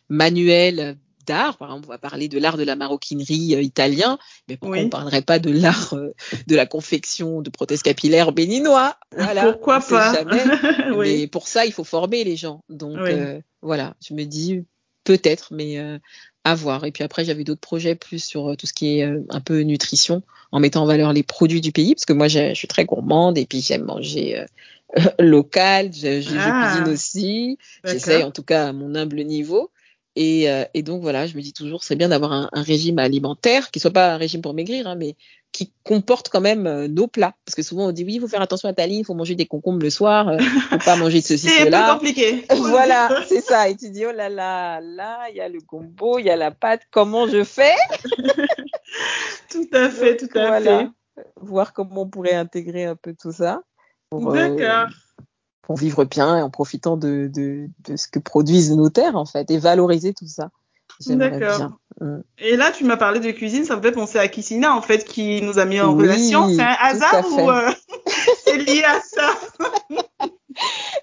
manuelles 0.09 0.97
d'art. 1.27 1.57
Par 1.57 1.68
exemple, 1.68 1.87
on 1.89 1.93
va 1.93 1.99
parler 1.99 2.29
de 2.29 2.39
l'art 2.39 2.57
de 2.57 2.64
la 2.64 2.77
maroquinerie 2.77 3.55
euh, 3.55 3.62
italien, 3.62 4.18
mais 4.49 4.57
pourquoi 4.57 4.79
on 4.79 4.85
ne 4.85 4.89
parlerait 4.89 5.22
pas 5.22 5.39
de 5.39 5.51
l'art 5.51 5.95
euh, 5.95 6.14
de 6.47 6.57
la 6.57 6.66
confection 6.66 7.43
de 7.43 7.51
prothèses 7.51 7.83
capillaires 7.83 8.33
béninois? 8.33 8.97
Voilà. 9.16 9.53
Pourquoi 9.53 9.81
pas? 9.81 10.14
jamais. 10.14 10.43
Mais 10.97 11.27
pour 11.27 11.49
ça, 11.49 11.66
il 11.66 11.72
faut 11.72 11.85
former 11.85 12.24
les 12.24 12.37
gens. 12.37 12.62
Donc 12.68 12.97
euh, 12.99 13.41
voilà, 13.62 13.95
je 14.07 14.14
me 14.14 14.24
dis 14.24 14.64
peut-être, 15.05 15.53
mais 15.53 15.79
à 16.43 16.55
voir. 16.55 16.85
Et 16.85 16.91
puis 16.91 17.05
après, 17.05 17.24
j'avais 17.24 17.45
d'autres 17.45 17.61
projets 17.61 17.95
plus 17.95 18.22
sur 18.24 18.57
tout 18.57 18.66
ce 18.66 18.72
qui 18.72 18.99
est 18.99 19.05
un 19.05 19.41
peu 19.41 19.61
nutrition, 19.61 20.22
en 20.51 20.59
mettant 20.59 20.83
en 20.83 20.87
valeur 20.87 21.12
les 21.12 21.22
produits 21.22 21.61
du 21.61 21.70
pays, 21.70 21.95
parce 21.95 22.07
que 22.07 22.12
moi, 22.12 22.27
je 22.27 22.55
suis 22.55 22.66
très 22.66 22.85
gourmande 22.85 23.39
et 23.39 23.47
puis 23.47 23.61
j'aime 23.61 23.85
manger 23.85 24.45
local, 25.18 25.93
je, 25.93 26.20
je, 26.20 26.37
ah. 26.39 26.72
cuisine 26.72 26.93
aussi. 26.93 27.59
J'essaye 27.85 28.22
en 28.22 28.31
tout 28.31 28.43
cas 28.43 28.68
à 28.68 28.72
mon 28.72 28.95
humble 28.95 29.20
niveau. 29.22 29.70
Et, 30.16 30.50
euh, 30.50 30.64
et, 30.72 30.82
donc 30.82 31.02
voilà, 31.02 31.26
je 31.26 31.36
me 31.36 31.42
dis 31.42 31.52
toujours, 31.52 31.84
c'est 31.84 31.94
bien 31.94 32.08
d'avoir 32.08 32.32
un, 32.32 32.48
un, 32.52 32.62
régime 32.62 32.98
alimentaire 32.98 33.70
qui 33.70 33.80
soit 33.80 33.90
pas 33.90 34.14
un 34.14 34.16
régime 34.16 34.40
pour 34.40 34.54
maigrir, 34.54 34.86
hein, 34.86 34.94
mais 34.94 35.14
qui 35.52 35.72
comporte 35.84 36.28
quand 36.30 36.40
même 36.40 36.66
euh, 36.66 36.88
nos 36.88 37.06
plats. 37.06 37.34
Parce 37.44 37.54
que 37.54 37.62
souvent 37.62 37.88
on 37.88 37.92
dit 37.92 38.04
oui, 38.04 38.14
il 38.14 38.20
faut 38.20 38.28
faire 38.28 38.40
attention 38.42 38.68
à 38.68 38.72
ta 38.72 38.86
ligne, 38.86 39.00
il 39.00 39.04
faut 39.04 39.14
manger 39.14 39.34
des 39.34 39.46
concombres 39.46 39.82
le 39.82 39.90
soir, 39.90 40.28
euh, 40.28 40.38
faut 40.38 40.78
pas 40.78 40.96
manger 40.96 41.20
de 41.20 41.24
ceci, 41.24 41.48
cela. 41.48 41.86
C'est 41.86 41.92
compliqué. 41.92 42.46
voilà, 42.56 43.22
c'est 43.26 43.42
ça. 43.42 43.68
Et 43.68 43.76
tu 43.76 43.90
dis 43.90 44.06
oh 44.06 44.12
là 44.12 44.30
là, 44.30 44.80
là 44.80 45.28
il 45.30 45.36
y 45.36 45.40
a 45.40 45.48
le 45.48 45.60
gombo, 45.60 46.18
il 46.18 46.26
y 46.26 46.30
a 46.30 46.36
la 46.36 46.50
pâte, 46.50 46.82
comment 46.90 47.26
je 47.26 47.44
fais? 47.44 47.74
Tout 49.50 49.68
à 49.72 49.88
fait, 49.88 50.16
tout 50.16 50.38
à 50.38 50.60
fait. 50.60 50.88
Voir 51.40 51.72
comment 51.72 52.02
on 52.02 52.08
pourrait 52.08 52.34
intégrer 52.34 52.84
un 52.84 52.96
peu 52.96 53.14
tout 53.18 53.32
ça. 53.32 53.62
Euh, 54.12 54.32
D'accord 54.32 54.88
pour 55.66 55.76
vivre 55.76 56.04
bien 56.04 56.38
et 56.38 56.42
en 56.42 56.48
profitant 56.48 56.96
de, 56.96 57.28
de, 57.34 57.66
de, 57.88 57.96
ce 57.96 58.06
que 58.06 58.20
produisent 58.20 58.70
nos 58.70 58.88
terres, 58.88 59.16
en 59.16 59.24
fait, 59.24 59.50
et 59.50 59.58
valoriser 59.58 60.14
tout 60.14 60.28
ça. 60.28 60.50
D'accord. 61.06 61.72
Mm. 62.00 62.18
Et 62.38 62.56
là, 62.56 62.70
tu 62.70 62.84
m'as 62.84 62.96
parlé 62.96 63.18
de 63.18 63.32
cuisine, 63.32 63.64
ça 63.64 63.74
me 63.76 63.82
fait 63.82 63.90
penser 63.90 64.18
à 64.18 64.28
Kissina, 64.28 64.76
en 64.76 64.80
fait, 64.80 65.04
qui 65.04 65.42
nous 65.42 65.58
a 65.58 65.64
mis 65.64 65.80
en 65.80 65.96
relation. 65.96 66.48
C'est 66.48 66.62
un 66.62 66.76
hasard 66.78 67.26
ou 67.32 67.50
euh, 67.50 67.68
c'est 68.44 68.58
lié 68.58 68.84
à 68.84 69.00
ça? 69.00 69.30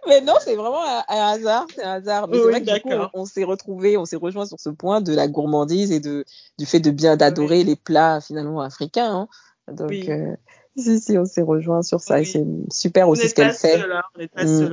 Mais 0.08 0.22
non, 0.22 0.36
c'est 0.40 0.56
vraiment 0.56 0.82
un, 0.82 1.04
hasard, 1.10 1.68
c'est 1.76 1.84
un 1.84 1.96
hasard. 1.96 2.30
Mais 2.30 2.38
c'est 2.38 2.44
vrai 2.44 2.62
que 2.62 2.74
du 2.74 2.82
coup, 2.82 2.90
on, 3.14 3.26
s'est 3.26 3.44
retrouvés, 3.44 3.98
on 3.98 4.06
s'est 4.06 4.16
rejoint 4.16 4.46
sur 4.46 4.62
ce 4.62 4.70
point 4.70 5.02
de 5.02 5.14
la 5.14 5.28
gourmandise 5.28 5.92
et 5.92 6.00
de 6.00 6.24
du 6.58 6.66
fait 6.66 6.80
de 6.80 6.90
bien 6.90 7.18
d'adorer 7.18 7.66
les 7.66 7.76
plats 7.76 8.22
finalement 8.22 8.62
africains. 8.62 9.14
Hein. 9.14 9.28
Donc, 9.74 9.92
euh, 9.92 10.36
si, 10.78 11.00
si, 11.00 11.18
on 11.18 11.26
s'est 11.26 11.42
rejoint 11.42 11.82
sur 11.82 12.00
ça 12.00 12.24
c'est 12.24 12.46
super 12.72 13.10
aussi 13.10 13.30
ce 13.30 13.34
qu'elle 13.34 13.54
fait. 13.54 13.80
Seul, 13.80 13.92
hein, 13.92 14.02
on 14.16 14.20
n'est 14.20 14.28
pas 14.28 14.44
mm. 14.44 14.60
seul. 14.60 14.72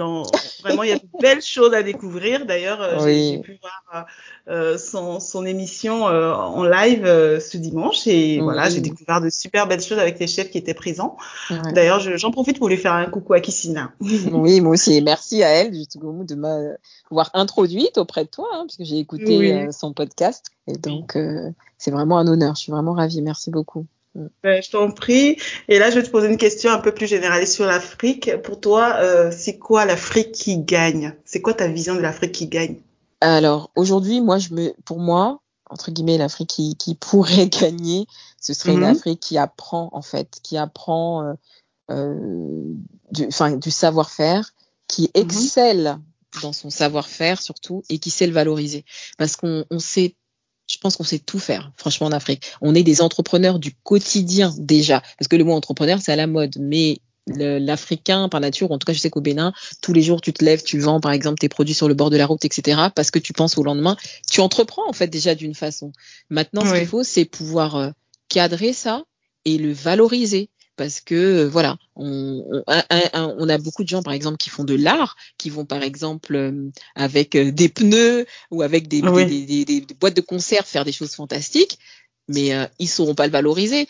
Vraiment, 0.63 0.83
il 0.83 0.91
y 0.91 0.93
a 0.93 0.99
de 0.99 1.09
belles 1.21 1.43
choses 1.43 1.75
à 1.75 1.83
découvrir. 1.83 2.47
D'ailleurs, 2.47 2.81
euh, 2.81 2.99
j'ai 3.05 3.39
pu 3.39 3.59
voir 3.61 4.07
euh, 4.49 4.79
son, 4.79 5.21
son, 5.21 5.45
émission 5.45 6.09
euh, 6.09 6.33
en 6.33 6.65
live 6.65 7.05
euh, 7.05 7.39
ce 7.39 7.57
dimanche 7.57 8.07
et 8.07 8.41
voilà, 8.41 8.69
j'ai 8.69 8.81
découvert 8.81 9.21
de 9.21 9.31
super 9.31 9.69
belles 9.69 9.83
choses 9.83 9.99
avec 9.99 10.19
les 10.19 10.27
chefs 10.27 10.51
qui 10.51 10.59
étaient 10.59 10.75
présents. 10.75 11.17
D'ailleurs, 11.75 12.01
j'en 12.01 12.31
profite 12.31 12.59
pour 12.59 12.69
lui 12.69 12.77
faire 12.77 12.95
un 12.95 13.07
coucou 13.07 13.35
à 13.35 13.41
Kissina. 13.41 13.93
oui, 14.01 14.61
moi 14.61 14.73
aussi. 14.73 14.95
Et 14.95 15.01
merci 15.03 15.43
à 15.43 15.51
elle, 15.51 15.75
justement, 15.75 16.25
de 16.25 16.35
m'avoir 16.35 17.31
introduite 17.35 17.99
auprès 17.99 18.25
de 18.25 18.31
toi, 18.31 18.49
hein, 18.53 18.65
parce 18.67 18.77
que 18.77 18.85
j'ai 18.85 18.99
écouté 18.99 19.69
son 19.71 19.93
podcast. 19.93 20.47
Et 20.67 20.77
donc, 20.77 21.17
c'est 21.79 21.91
vraiment 21.91 22.19
un 22.19 22.27
honneur. 22.27 22.55
Je 22.57 22.63
suis 22.63 22.73
vraiment 22.73 22.95
ravie. 22.95 23.23
Merci 23.23 23.51
beaucoup. 23.51 23.87
Ben, 24.15 24.63
je 24.63 24.71
t'en 24.71 24.91
prie. 24.91 25.37
Et 25.69 25.79
là, 25.79 25.91
je 25.91 25.97
vais 25.97 26.03
te 26.03 26.11
poser 26.11 26.29
une 26.29 26.37
question 26.37 26.71
un 26.71 26.79
peu 26.79 26.93
plus 26.93 27.07
générale 27.07 27.47
sur 27.47 27.65
l'Afrique. 27.65 28.31
Pour 28.43 28.61
toi, 28.61 28.97
euh, 28.99 29.31
c'est 29.31 29.59
quoi 29.59 29.85
l'Afrique 29.85 30.33
qui 30.33 30.59
gagne? 30.59 31.15
C'est 31.25 31.41
quoi 31.41 31.55
ta 31.55 31.69
vision 31.69 31.95
de 31.95 32.01
l'Afrique 32.01 32.33
qui 32.33 32.49
gagne? 32.49 32.77
Alors, 33.21 33.71
aujourd'hui, 33.77 34.21
moi, 34.21 34.39
je 34.39 34.53
me, 34.53 34.73
pour 34.85 34.99
moi, 34.99 35.41
entre 35.69 35.93
guillemets, 35.93 36.19
l'Afrique 36.19 36.51
qui, 36.51 36.77
qui, 36.77 36.95
pourrait 36.97 37.47
gagner, 37.61 38.07
ce 38.41 38.53
serait 38.53 38.73
une 38.73 38.81
mhm. 38.81 38.97
Afrique 38.97 39.21
qui 39.21 39.39
apprend, 39.39 39.91
en 39.93 40.03
fait, 40.03 40.39
qui 40.43 40.59
apprend 40.59 41.23
euh, 41.23 41.35
euh, 41.91 42.75
du, 43.13 43.29
du 43.59 43.71
savoir-faire, 43.71 44.51
qui 44.89 45.03
mhm. 45.03 45.23
excelle 45.23 45.99
dans 46.43 46.53
son 46.53 46.71
savoir-faire 46.71 47.43
surtout 47.43 47.83
et 47.89 47.99
qui 47.99 48.11
sait 48.11 48.27
le 48.27 48.33
valoriser. 48.33 48.85
Parce 49.19 49.37
qu'on 49.37 49.65
on 49.71 49.79
sait 49.79 50.17
je 50.71 50.79
pense 50.79 50.97
qu'on 50.97 51.05
sait 51.05 51.18
tout 51.18 51.39
faire, 51.39 51.73
franchement, 51.77 52.07
en 52.07 52.12
Afrique. 52.12 52.53
On 52.61 52.75
est 52.75 52.83
des 52.83 53.03
entrepreneurs 53.03 53.59
du 53.59 53.73
quotidien 53.75 54.55
déjà, 54.59 55.03
parce 55.18 55.29
que 55.29 55.37
le 55.37 55.45
mot 55.45 55.53
entrepreneur, 55.53 55.99
c'est 56.01 56.12
à 56.12 56.16
la 56.16 56.27
mode, 56.27 56.57
mais 56.61 56.99
l'Africain 57.27 58.29
par 58.29 58.41
nature, 58.41 58.73
en 58.73 58.79
tout 58.79 58.87
cas 58.87 58.93
je 58.93 58.99
sais 58.99 59.11
qu'au 59.11 59.21
Bénin, 59.21 59.53
tous 59.83 59.93
les 59.93 60.03
jours 60.03 60.21
tu 60.21 60.33
te 60.33 60.45
lèves, 60.45 60.62
tu 60.62 60.79
vends 60.79 61.01
par 61.01 61.12
exemple 61.12 61.39
tes 61.39 61.49
produits 61.49 61.75
sur 61.75 61.87
le 61.87 61.95
bord 61.95 62.11
de 62.11 62.16
la 62.16 62.27
route, 62.27 62.45
etc. 62.45 62.81
Parce 62.95 63.11
que 63.11 63.18
tu 63.18 63.33
penses 63.33 63.57
au 63.59 63.62
lendemain, 63.62 63.97
tu 64.29 64.41
entreprends 64.41 64.89
en 64.89 64.93
fait 64.93 65.07
déjà 65.07 65.35
d'une 65.35 65.55
façon. 65.55 65.93
Maintenant, 66.29 66.64
ce 66.64 66.75
qu'il 66.75 66.87
faut, 66.87 67.05
c'est 67.05 67.25
pouvoir 67.25 67.77
euh, 67.77 67.91
cadrer 68.29 68.73
ça 68.73 69.05
et 69.45 69.59
le 69.59 69.73
valoriser 69.73 70.49
parce 70.81 71.03
que 71.03 71.14
euh, 71.14 71.49
voilà, 71.51 71.76
on, 71.95 72.43
on, 72.66 73.49
a 73.51 73.59
beaucoup 73.59 73.85
de 73.85 73.89
gens 73.91 74.03
par 74.03 74.14
exemple 74.14 74.39
qui 74.39 74.49
font 74.49 74.64
de 74.64 74.74
l'art, 74.74 75.14
qui 75.37 75.51
vont 75.51 75.66
par 75.66 75.83
exemple 75.83 76.35
euh, 76.35 76.70
avec 76.95 77.35
euh, 77.35 77.53
des 77.53 77.68
pneus 77.68 78.24
ou 78.51 78.62
avec 78.62 78.89
des, 78.89 79.03
des, 79.03 79.64
des, 79.66 79.95
boîtes 80.01 80.16
de 80.16 80.22
conserve 80.22 80.64
faire 80.64 80.87
des 80.87 80.93
choses 80.93 81.14
fantastiques, 81.14 81.78
mais 82.28 82.55
euh, 82.55 82.64
ils 82.78 82.89
sauront 82.89 83.14
pas 83.14 83.26
le 83.26 83.33
valoriser 83.33 83.89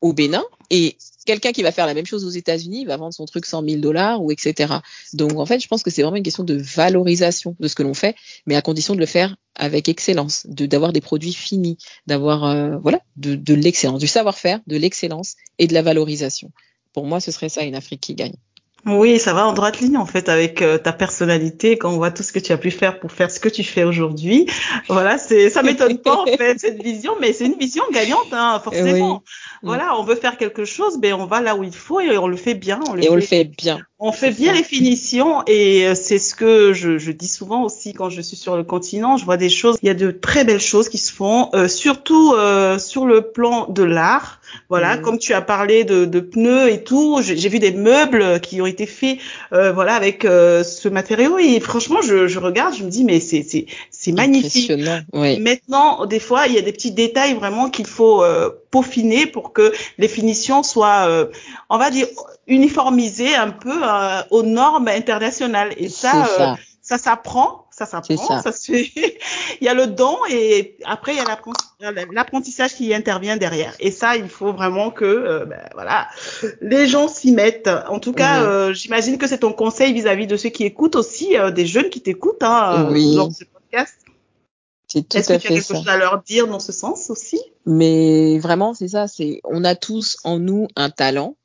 au 0.00 0.12
Bénin 0.12 0.44
et 0.70 0.96
quelqu'un 1.26 1.52
qui 1.52 1.62
va 1.62 1.72
faire 1.72 1.86
la 1.86 1.94
même 1.94 2.06
chose 2.06 2.24
aux 2.24 2.30
États-Unis 2.30 2.84
va 2.84 2.96
vendre 2.96 3.12
son 3.12 3.26
truc 3.26 3.46
100 3.46 3.62
000 3.62 3.80
dollars 3.80 4.22
ou 4.22 4.30
etc. 4.30 4.74
Donc 5.12 5.36
en 5.36 5.46
fait, 5.46 5.60
je 5.60 5.68
pense 5.68 5.82
que 5.82 5.90
c'est 5.90 6.02
vraiment 6.02 6.16
une 6.16 6.22
question 6.22 6.44
de 6.44 6.54
valorisation 6.54 7.56
de 7.58 7.68
ce 7.68 7.74
que 7.74 7.82
l'on 7.82 7.94
fait, 7.94 8.16
mais 8.46 8.56
à 8.56 8.62
condition 8.62 8.94
de 8.94 9.00
le 9.00 9.06
faire 9.06 9.36
avec 9.54 9.88
excellence, 9.88 10.46
de 10.46 10.66
d'avoir 10.66 10.92
des 10.92 11.00
produits 11.00 11.32
finis, 11.32 11.78
d'avoir 12.06 12.44
euh, 12.44 12.78
voilà 12.78 13.00
de, 13.16 13.34
de 13.34 13.54
l'excellence, 13.54 14.00
du 14.00 14.06
savoir-faire, 14.06 14.60
de 14.66 14.76
l'excellence 14.76 15.36
et 15.58 15.66
de 15.66 15.74
la 15.74 15.82
valorisation. 15.82 16.50
Pour 16.92 17.06
moi, 17.06 17.20
ce 17.20 17.30
serait 17.30 17.48
ça 17.48 17.62
une 17.62 17.74
Afrique 17.74 18.00
qui 18.00 18.14
gagne. 18.14 18.34
Oui, 18.88 19.18
ça 19.18 19.32
va 19.32 19.46
en 19.46 19.52
droite 19.52 19.80
ligne 19.80 19.96
en 19.96 20.06
fait 20.06 20.28
avec 20.28 20.62
euh, 20.62 20.78
ta 20.78 20.92
personnalité 20.92 21.76
quand 21.76 21.90
on 21.90 21.96
voit 21.96 22.10
tout 22.10 22.22
ce 22.22 22.32
que 22.32 22.38
tu 22.38 22.52
as 22.52 22.58
pu 22.58 22.70
faire 22.70 22.98
pour 22.98 23.12
faire 23.12 23.30
ce 23.30 23.40
que 23.40 23.48
tu 23.48 23.62
fais 23.62 23.84
aujourd'hui. 23.84 24.46
Voilà, 24.88 25.18
c'est 25.18 25.50
ça 25.50 25.62
m'étonne 25.62 25.98
pas 25.98 26.16
en 26.16 26.26
fait 26.26 26.58
cette 26.58 26.82
vision, 26.82 27.12
mais 27.20 27.32
c'est 27.32 27.46
une 27.46 27.58
vision 27.58 27.84
gagnante 27.92 28.32
hein, 28.32 28.60
forcément. 28.62 29.22
Voilà, 29.62 29.98
on 29.98 30.04
veut 30.04 30.14
faire 30.14 30.36
quelque 30.36 30.64
chose, 30.64 30.98
ben 30.98 31.14
on 31.14 31.26
va 31.26 31.40
là 31.40 31.56
où 31.56 31.64
il 31.64 31.74
faut 31.74 32.00
et 32.00 32.16
on 32.16 32.28
le 32.28 32.36
fait 32.36 32.54
bien. 32.54 32.80
On 32.88 32.94
le 32.94 33.00
et 33.00 33.06
fait, 33.06 33.10
on 33.10 33.14
le 33.16 33.20
fait 33.20 33.44
bien. 33.44 33.80
On 33.98 34.12
fait 34.12 34.30
bien 34.30 34.52
les 34.52 34.62
finitions 34.62 35.42
et 35.46 35.88
euh, 35.88 35.94
c'est 35.94 36.20
ce 36.20 36.34
que 36.36 36.72
je, 36.72 36.98
je, 36.98 37.10
dis 37.10 37.26
souvent 37.26 37.64
aussi 37.64 37.92
quand 37.92 38.10
je 38.10 38.20
suis 38.22 38.36
sur 38.36 38.56
le 38.56 38.62
continent. 38.62 39.16
Je 39.16 39.24
vois 39.24 39.36
des 39.36 39.48
choses, 39.48 39.76
il 39.82 39.88
y 39.88 39.90
a 39.90 39.94
de 39.94 40.12
très 40.12 40.44
belles 40.44 40.60
choses 40.60 40.88
qui 40.88 40.98
se 40.98 41.12
font, 41.12 41.50
euh, 41.54 41.66
surtout 41.66 42.34
sur 42.78 43.06
le 43.06 43.30
plan 43.32 43.66
de 43.68 43.82
l'art. 43.82 44.40
Voilà, 44.68 44.96
mm. 44.96 45.02
comme 45.02 45.18
tu 45.18 45.34
as 45.34 45.40
parlé 45.40 45.84
de, 45.84 46.04
de 46.04 46.20
pneus 46.20 46.70
et 46.70 46.84
tout, 46.84 47.20
j'ai 47.22 47.48
vu 47.48 47.58
des 47.58 47.72
meubles 47.72 48.40
qui 48.40 48.60
ont 48.60 48.66
été 48.66 48.86
faits, 48.86 49.18
euh, 49.52 49.72
voilà, 49.72 49.94
avec 49.94 50.24
euh, 50.24 50.62
ce 50.64 50.88
matériau 50.88 51.38
et 51.38 51.60
franchement, 51.60 52.00
je, 52.02 52.26
je, 52.26 52.38
regarde, 52.38 52.74
je 52.74 52.84
me 52.84 52.90
dis 52.90 53.04
mais 53.04 53.20
c'est 53.20 53.42
c'est 53.42 53.66
c'est 53.90 54.12
magnifique. 54.12 54.72
Oui. 55.12 55.38
Maintenant, 55.40 56.06
des 56.06 56.20
fois, 56.20 56.46
il 56.46 56.54
y 56.54 56.58
a 56.58 56.62
des 56.62 56.72
petits 56.72 56.92
détails 56.92 57.34
vraiment 57.34 57.70
qu'il 57.70 57.86
faut 57.86 58.22
euh, 58.22 58.50
peaufiner 58.70 59.26
pour 59.26 59.52
que 59.52 59.72
les 59.98 60.08
finitions 60.08 60.62
soient, 60.62 61.08
euh, 61.08 61.26
on 61.70 61.78
va 61.78 61.90
dire, 61.90 62.06
uniformisées 62.46 63.34
un 63.34 63.50
peu 63.50 63.80
aux 64.30 64.42
normes 64.42 64.88
internationales. 64.88 65.72
Et 65.76 65.88
ça, 65.88 66.26
ça, 66.36 66.56
ça 66.82 66.98
s'apprend 66.98 67.67
ça 67.78 67.86
s'apprend, 67.86 68.42
ça. 68.42 68.52
se 68.52 68.72
fait. 68.72 68.90
il 69.60 69.64
y 69.64 69.68
a 69.68 69.74
le 69.74 69.86
don 69.86 70.16
et 70.30 70.76
après 70.84 71.12
il 71.14 71.18
y 71.18 71.20
a 71.20 71.92
l'apprentissage 72.12 72.74
qui 72.74 72.92
intervient 72.92 73.36
derrière. 73.36 73.74
Et 73.78 73.90
ça, 73.90 74.16
il 74.16 74.28
faut 74.28 74.52
vraiment 74.52 74.90
que 74.90 75.04
euh, 75.04 75.44
ben, 75.44 75.60
voilà, 75.74 76.08
les 76.60 76.86
gens 76.88 77.08
s'y 77.08 77.32
mettent. 77.32 77.70
En 77.88 78.00
tout 78.00 78.12
cas, 78.12 78.42
euh, 78.42 78.72
j'imagine 78.72 79.18
que 79.18 79.26
c'est 79.26 79.38
ton 79.38 79.52
conseil 79.52 79.92
vis-à-vis 79.92 80.26
de 80.26 80.36
ceux 80.36 80.48
qui 80.48 80.64
écoutent 80.64 80.96
aussi, 80.96 81.38
euh, 81.38 81.50
des 81.50 81.66
jeunes 81.66 81.88
qui 81.88 82.00
t'écoutent 82.00 82.42
hein, 82.42 82.90
dans 82.92 83.30
ce 83.30 83.44
podcast. 83.44 83.94
C'est 84.88 85.06
tout 85.06 85.18
Est-ce 85.18 85.28
que 85.28 85.38
tu 85.38 85.46
as 85.46 85.50
quelque 85.50 85.64
chose 85.64 85.88
à 85.88 85.98
leur 85.98 86.22
dire 86.22 86.48
dans 86.48 86.60
ce 86.60 86.72
sens 86.72 87.10
aussi? 87.10 87.40
Mais 87.66 88.38
vraiment, 88.38 88.74
c'est 88.74 88.88
ça. 88.88 89.06
C'est 89.06 89.40
on 89.44 89.62
a 89.64 89.74
tous 89.74 90.16
en 90.24 90.38
nous 90.38 90.66
un 90.76 90.90
talent 90.90 91.36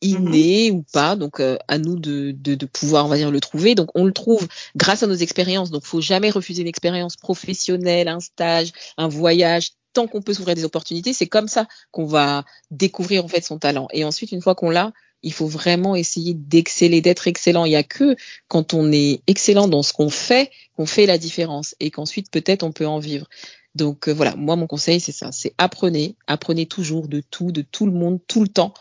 inné 0.00 0.70
ou 0.70 0.84
pas. 0.92 1.16
Donc 1.16 1.40
euh, 1.40 1.56
à 1.68 1.78
nous 1.78 1.96
de, 1.96 2.32
de, 2.32 2.54
de, 2.54 2.66
pouvoir, 2.66 3.06
on 3.06 3.08
va 3.08 3.16
dire, 3.16 3.30
le 3.30 3.40
trouver. 3.40 3.74
Donc 3.74 3.90
on 3.94 4.04
le 4.04 4.12
trouve 4.12 4.46
grâce 4.76 5.02
à 5.02 5.06
nos 5.06 5.14
expériences. 5.14 5.70
Donc 5.70 5.84
faut 5.84 6.00
jamais 6.00 6.30
refuser 6.30 6.62
une 6.62 6.68
expérience 6.68 7.16
professionnelle, 7.16 8.08
un 8.08 8.20
stage, 8.20 8.72
un 8.96 9.08
voyage. 9.08 9.70
Tant 9.92 10.06
qu'on 10.06 10.20
peut 10.20 10.34
s'ouvrir 10.34 10.54
des 10.54 10.64
opportunités, 10.64 11.14
c'est 11.14 11.26
comme 11.26 11.48
ça 11.48 11.66
qu'on 11.90 12.04
va 12.04 12.44
découvrir 12.70 13.24
en 13.24 13.28
fait 13.28 13.42
son 13.42 13.58
talent. 13.58 13.88
Et 13.92 14.04
ensuite, 14.04 14.30
une 14.30 14.42
fois 14.42 14.54
qu'on 14.54 14.68
l'a, 14.68 14.92
il 15.22 15.32
faut 15.32 15.46
vraiment 15.46 15.96
essayer 15.96 16.34
d'exceller, 16.34 17.00
d'être 17.00 17.26
excellent. 17.26 17.64
Il 17.64 17.70
n'y 17.70 17.76
a 17.76 17.82
que 17.82 18.14
quand 18.48 18.74
on 18.74 18.92
est 18.92 19.22
excellent 19.26 19.68
dans 19.68 19.82
ce 19.82 19.92
qu'on 19.92 20.10
fait 20.10 20.50
qu'on 20.76 20.86
fait 20.86 21.06
la 21.06 21.16
différence 21.16 21.74
et 21.80 21.90
qu'ensuite 21.90 22.30
peut-être 22.30 22.62
on 22.62 22.72
peut 22.72 22.86
en 22.86 22.98
vivre. 22.98 23.26
Donc 23.74 24.08
euh, 24.08 24.12
voilà, 24.12 24.36
moi 24.36 24.56
mon 24.56 24.66
conseil 24.66 25.00
c'est 25.00 25.12
ça, 25.12 25.32
c'est 25.32 25.54
apprenez, 25.58 26.16
apprenez 26.26 26.66
toujours 26.66 27.08
de 27.08 27.22
tout, 27.30 27.50
de 27.50 27.62
tout 27.62 27.86
le 27.86 27.92
monde, 27.92 28.20
tout 28.26 28.42
le 28.42 28.48
temps 28.48 28.74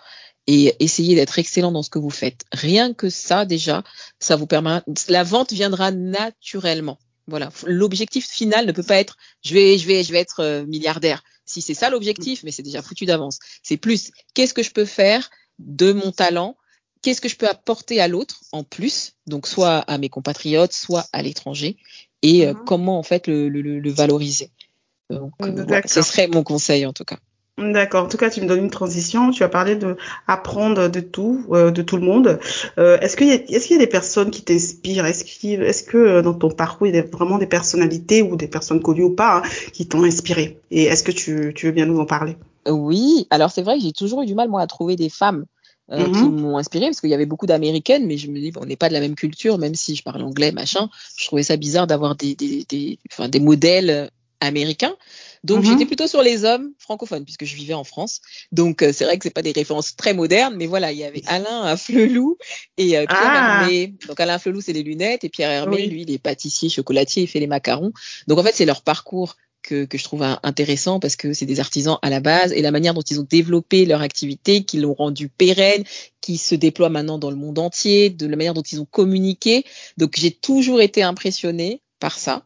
et 0.47 0.75
essayez 0.79 1.15
d'être 1.15 1.39
excellent 1.39 1.71
dans 1.71 1.83
ce 1.83 1.89
que 1.89 1.99
vous 1.99 2.09
faites. 2.09 2.45
Rien 2.51 2.93
que 2.93 3.09
ça 3.09 3.45
déjà, 3.45 3.83
ça 4.19 4.35
vous 4.35 4.47
permet, 4.47 4.81
la 5.07 5.23
vente 5.23 5.53
viendra 5.53 5.91
naturellement. 5.91 6.99
Voilà, 7.27 7.49
l'objectif 7.65 8.29
final 8.29 8.67
ne 8.67 8.71
peut 8.71 8.83
pas 8.83 8.97
être 8.97 9.17
je 9.43 9.55
vais 9.55 9.79
je 9.79 9.87
vais 9.87 10.03
je 10.03 10.11
vais 10.11 10.19
être 10.19 10.41
euh, 10.41 10.65
milliardaire. 10.65 11.23
Si 11.45 11.61
c'est 11.61 11.73
ça 11.73 11.89
l'objectif, 11.89 12.43
mais 12.43 12.51
c'est 12.51 12.63
déjà 12.63 12.81
foutu 12.81 13.05
d'avance. 13.05 13.39
C'est 13.63 13.77
plus 13.77 14.11
qu'est-ce 14.33 14.53
que 14.53 14.63
je 14.63 14.71
peux 14.71 14.85
faire 14.85 15.29
de 15.57 15.91
mon 15.91 16.11
talent, 16.11 16.55
qu'est-ce 17.01 17.21
que 17.21 17.29
je 17.29 17.35
peux 17.35 17.47
apporter 17.47 17.99
à 17.99 18.07
l'autre 18.07 18.41
en 18.51 18.63
plus, 18.63 19.13
donc 19.25 19.47
soit 19.47 19.79
à 19.79 19.97
mes 19.97 20.09
compatriotes, 20.09 20.73
soit 20.73 21.07
à 21.13 21.23
l'étranger, 21.23 21.77
et 22.21 22.45
euh, 22.45 22.53
mhm. 22.53 22.63
comment 22.65 22.99
en 22.99 23.03
fait 23.03 23.27
le, 23.27 23.49
le, 23.49 23.79
le 23.79 23.91
valoriser. 23.91 24.51
Donc, 25.09 25.33
euh, 25.41 25.81
ce 25.85 26.01
serait 26.01 26.27
mon 26.27 26.43
conseil 26.43 26.85
en 26.85 26.93
tout 26.93 27.05
cas. 27.05 27.19
D'accord. 27.57 28.03
En 28.03 28.07
tout 28.09 28.17
cas, 28.17 28.29
tu 28.29 28.41
me 28.41 28.47
donnes 28.47 28.65
une 28.65 28.69
transition. 28.69 29.31
Tu 29.31 29.43
as 29.43 29.49
parlé 29.49 29.77
de 29.77 29.95
apprendre 30.27 30.89
de 30.89 30.99
tout, 30.99 31.45
euh, 31.51 31.71
de 31.71 31.81
tout 31.81 31.95
le 31.95 32.03
monde. 32.03 32.37
Euh, 32.77 32.99
est-ce 32.99 33.15
qu'il 33.15 33.31
y 33.31 33.45
qu'il 33.45 33.71
y 33.71 33.75
a 33.75 33.77
des 33.77 33.87
personnes 33.87 34.29
qui 34.29 34.43
t'inspirent? 34.43 35.05
Est-ce 35.05 35.23
qu'il, 35.23 35.63
est-ce 35.63 35.83
que 35.83 35.97
euh, 35.97 36.21
dans 36.21 36.33
ton 36.33 36.49
parcours, 36.49 36.87
il 36.87 36.95
y 36.95 36.97
a 36.97 37.03
vraiment 37.03 37.37
des 37.37 37.47
personnalités 37.47 38.21
ou 38.21 38.35
des 38.35 38.49
personnes 38.49 38.81
connues 38.81 39.03
ou 39.03 39.15
pas 39.15 39.37
hein, 39.37 39.41
qui 39.71 39.87
t'ont 39.87 40.03
inspiré? 40.03 40.59
Et 40.69 40.83
est-ce 40.83 41.03
que 41.03 41.13
tu, 41.13 41.53
tu 41.55 41.67
veux 41.67 41.71
bien 41.71 41.85
nous 41.85 41.99
en 41.99 42.05
parler? 42.05 42.35
Oui. 42.67 43.25
Alors 43.29 43.51
c'est 43.51 43.61
vrai 43.61 43.77
que 43.77 43.83
j'ai 43.83 43.93
toujours 43.93 44.23
eu 44.23 44.25
du 44.25 44.35
mal 44.35 44.49
moi 44.49 44.61
à 44.61 44.67
trouver 44.67 44.97
des 44.97 45.09
femmes 45.09 45.45
euh, 45.91 46.03
qui 46.03 46.11
mm-hmm. 46.11 46.29
m'ont 46.31 46.57
inspiré 46.57 46.87
parce 46.87 46.99
qu'il 46.99 47.11
y 47.11 47.13
avait 47.13 47.25
beaucoup 47.25 47.45
d'américaines, 47.45 48.05
mais 48.05 48.17
je 48.17 48.29
me 48.29 48.39
dis 48.39 48.51
bon, 48.51 48.61
on 48.63 48.65
n'est 48.65 48.75
pas 48.75 48.89
de 48.89 48.93
la 48.93 48.99
même 48.99 49.15
culture, 49.15 49.59
même 49.59 49.75
si 49.75 49.95
je 49.95 50.03
parle 50.03 50.23
anglais, 50.23 50.51
machin. 50.51 50.89
Je 51.15 51.27
trouvais 51.27 51.43
ça 51.43 51.55
bizarre 51.55 51.87
d'avoir 51.87 52.15
des, 52.15 52.35
des, 52.35 52.65
des, 52.67 52.99
enfin, 53.11 53.29
des 53.29 53.39
modèles 53.39 54.09
américains. 54.39 54.95
Donc 55.43 55.63
mhm. 55.63 55.71
j'étais 55.71 55.86
plutôt 55.86 56.07
sur 56.07 56.21
les 56.21 56.43
hommes 56.43 56.71
francophones 56.79 57.23
puisque 57.23 57.45
je 57.45 57.55
vivais 57.55 57.73
en 57.73 57.83
France. 57.83 58.21
Donc 58.51 58.81
euh, 58.81 58.91
c'est 58.93 59.05
vrai 59.05 59.17
que 59.17 59.23
c'est 59.23 59.33
pas 59.33 59.41
des 59.41 59.51
références 59.51 59.95
très 59.95 60.13
modernes, 60.13 60.55
mais 60.57 60.65
voilà, 60.65 60.91
il 60.91 60.97
y 60.97 61.03
avait 61.03 61.21
Alain 61.27 61.75
Flelou 61.77 62.38
et 62.77 62.97
euh, 62.97 63.05
Pierre 63.05 63.21
ah. 63.23 63.61
Hermé. 63.61 63.93
Donc 64.07 64.19
Alain 64.19 64.39
Flelou 64.39 64.61
c'est 64.61 64.73
les 64.73 64.83
lunettes 64.83 65.23
et 65.23 65.29
Pierre 65.29 65.51
Hermé 65.51 65.86
lui 65.86 66.01
il 66.01 66.11
est 66.11 66.17
pâtissier, 66.17 66.69
chocolatier, 66.69 67.23
il 67.23 67.27
fait 67.27 67.39
les 67.39 67.47
macarons. 67.47 67.91
Donc 68.27 68.39
en 68.39 68.43
fait 68.43 68.55
c'est 68.55 68.65
leur 68.65 68.81
parcours 68.81 69.36
que, 69.65 69.86
que, 69.86 69.97
je 69.97 70.03
trouve 70.03 70.23
intéressant 70.43 70.99
parce 70.99 71.15
que 71.15 71.33
c'est 71.33 71.45
des 71.45 71.59
artisans 71.59 71.97
à 72.01 72.09
la 72.09 72.19
base 72.19 72.53
et 72.53 72.61
la 72.61 72.71
manière 72.71 72.93
dont 72.93 73.01
ils 73.01 73.19
ont 73.19 73.27
développé 73.27 73.86
leur 73.86 74.01
activité, 74.01 74.63
qui 74.63 74.79
l'ont 74.79 74.93
rendu 74.93 75.27
pérenne, 75.27 75.83
qui 76.21 76.38
se 76.38 76.55
déploie 76.55 76.89
maintenant 76.89 77.17
dans 77.17 77.31
le 77.31 77.36
monde 77.36 77.59
entier, 77.59 78.09
de 78.09 78.27
la 78.27 78.36
manière 78.36 78.53
dont 78.53 78.61
ils 78.61 78.79
ont 78.79 78.86
communiqué. 78.86 79.65
Donc 79.97 80.13
j'ai 80.17 80.31
toujours 80.31 80.81
été 80.81 81.03
impressionnée 81.03 81.81
par 81.99 82.19
ça. 82.19 82.45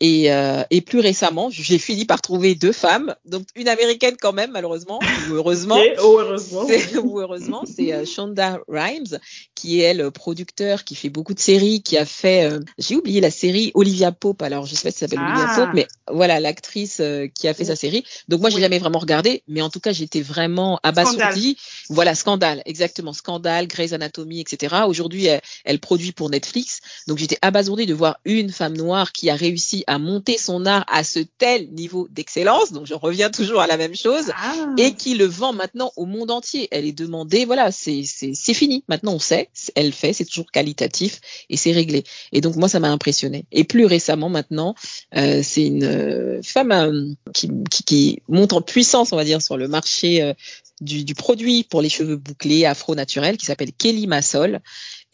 Et, 0.00 0.30
euh, 0.30 0.62
et, 0.70 0.82
plus 0.82 1.00
récemment, 1.00 1.48
j'ai 1.50 1.78
fini 1.78 2.04
par 2.04 2.20
trouver 2.20 2.54
deux 2.54 2.72
femmes, 2.72 3.14
donc 3.24 3.46
une 3.54 3.68
américaine 3.68 4.16
quand 4.20 4.34
même, 4.34 4.50
malheureusement, 4.52 5.00
ou 5.30 5.34
heureusement. 5.34 5.78
ou 5.78 6.18
heureusement. 6.18 6.66
ou 7.02 7.20
heureusement, 7.20 7.64
c'est 7.64 7.94
euh, 7.94 8.04
Shonda 8.04 8.60
Rhimes, 8.68 9.18
qui 9.54 9.80
est 9.80 9.84
elle 9.84 10.10
producteur, 10.10 10.84
qui 10.84 10.94
fait 10.94 11.08
beaucoup 11.08 11.34
de 11.34 11.40
séries, 11.40 11.82
qui 11.82 11.96
a 11.96 12.04
fait, 12.04 12.44
euh, 12.44 12.60
j'ai 12.78 12.96
oublié 12.96 13.20
la 13.20 13.30
série 13.30 13.70
Olivia 13.74 14.12
Pope. 14.12 14.42
Alors 14.42 14.66
je 14.66 14.74
sais 14.74 14.82
pas 14.82 14.90
si 14.90 14.98
ça 14.98 15.06
s'appelle 15.06 15.24
Olivia 15.24 15.46
ah. 15.48 15.56
Pope, 15.56 15.70
mais 15.74 15.86
voilà 16.10 16.40
l'actrice 16.40 16.98
euh, 17.00 17.26
qui 17.28 17.48
a 17.48 17.54
fait 17.54 17.64
sa 17.64 17.76
série. 17.76 18.04
Donc 18.28 18.40
moi 18.40 18.50
j'ai 18.50 18.60
jamais 18.60 18.78
vraiment 18.78 18.98
regardé, 18.98 19.42
mais 19.48 19.62
en 19.62 19.70
tout 19.70 19.80
cas 19.80 19.92
j'étais 19.92 20.20
vraiment 20.20 20.78
abasourdie. 20.82 21.56
Voilà 21.88 22.14
scandale, 22.14 22.62
exactement 22.66 23.12
scandale, 23.12 23.66
Grey's 23.66 23.92
Anatomy, 23.92 24.40
etc. 24.40 24.76
Aujourd'hui 24.86 25.26
elle, 25.26 25.40
elle 25.64 25.78
produit 25.78 26.12
pour 26.12 26.30
Netflix, 26.30 26.80
donc 27.06 27.18
j'étais 27.18 27.38
abasourdie 27.40 27.86
de 27.86 27.94
voir 27.94 28.18
une 28.24 28.50
femme 28.50 28.76
noire 28.76 29.12
qui 29.12 29.30
a 29.30 29.36
réussi 29.36 29.84
à 29.86 29.98
monter 29.98 30.38
son 30.38 30.66
art 30.66 30.84
à 30.88 31.04
ce 31.04 31.20
tel 31.38 31.70
niveau 31.72 32.08
d'excellence, 32.10 32.72
donc 32.72 32.86
je 32.86 32.94
reviens 32.94 33.30
toujours 33.30 33.60
à 33.60 33.66
la 33.66 33.76
même 33.76 33.94
chose, 33.94 34.30
ah. 34.36 34.54
et 34.78 34.94
qui 34.94 35.14
le 35.14 35.26
vend 35.26 35.52
maintenant 35.52 35.92
au 35.96 36.06
monde 36.06 36.30
entier. 36.30 36.68
Elle 36.70 36.86
est 36.86 36.92
demandée, 36.92 37.44
voilà, 37.44 37.70
c'est 37.72 38.02
c'est 38.04 38.54
fini. 38.54 38.84
Maintenant 38.88 39.14
on 39.14 39.18
sait, 39.18 39.48
elle 39.74 39.92
fait, 39.92 40.12
c'est 40.12 40.24
toujours 40.24 40.50
qualitatif 40.50 41.20
et 41.50 41.56
c'est 41.56 41.72
réglé. 41.72 42.04
Et 42.32 42.40
donc 42.40 42.56
moi 42.56 42.68
ça 42.68 42.80
m'a 42.80 42.90
impressionné. 42.90 43.46
Et 43.52 43.64
plus 43.64 43.86
récemment 43.86 44.28
maintenant, 44.28 44.74
euh, 45.16 45.40
c'est 45.42 45.66
une 45.66 45.84
euh, 45.84 46.40
femme 46.42 46.72
euh, 46.72 47.14
qui, 47.32 47.50
qui, 47.70 47.82
qui, 47.84 48.22
monte 48.28 48.52
en 48.52 48.60
puissance, 48.60 49.12
on 49.12 49.16
va 49.16 49.24
dire, 49.24 49.42
sur 49.42 49.56
le 49.56 49.68
marché 49.68 50.22
euh, 50.22 50.34
du, 50.80 51.04
du, 51.04 51.14
produit 51.14 51.64
pour 51.64 51.80
les 51.80 51.88
cheveux 51.88 52.16
bouclés 52.16 52.64
afro-naturels 52.64 53.36
qui 53.36 53.46
s'appelle 53.46 53.72
Kelly 53.72 54.06
Massol 54.06 54.60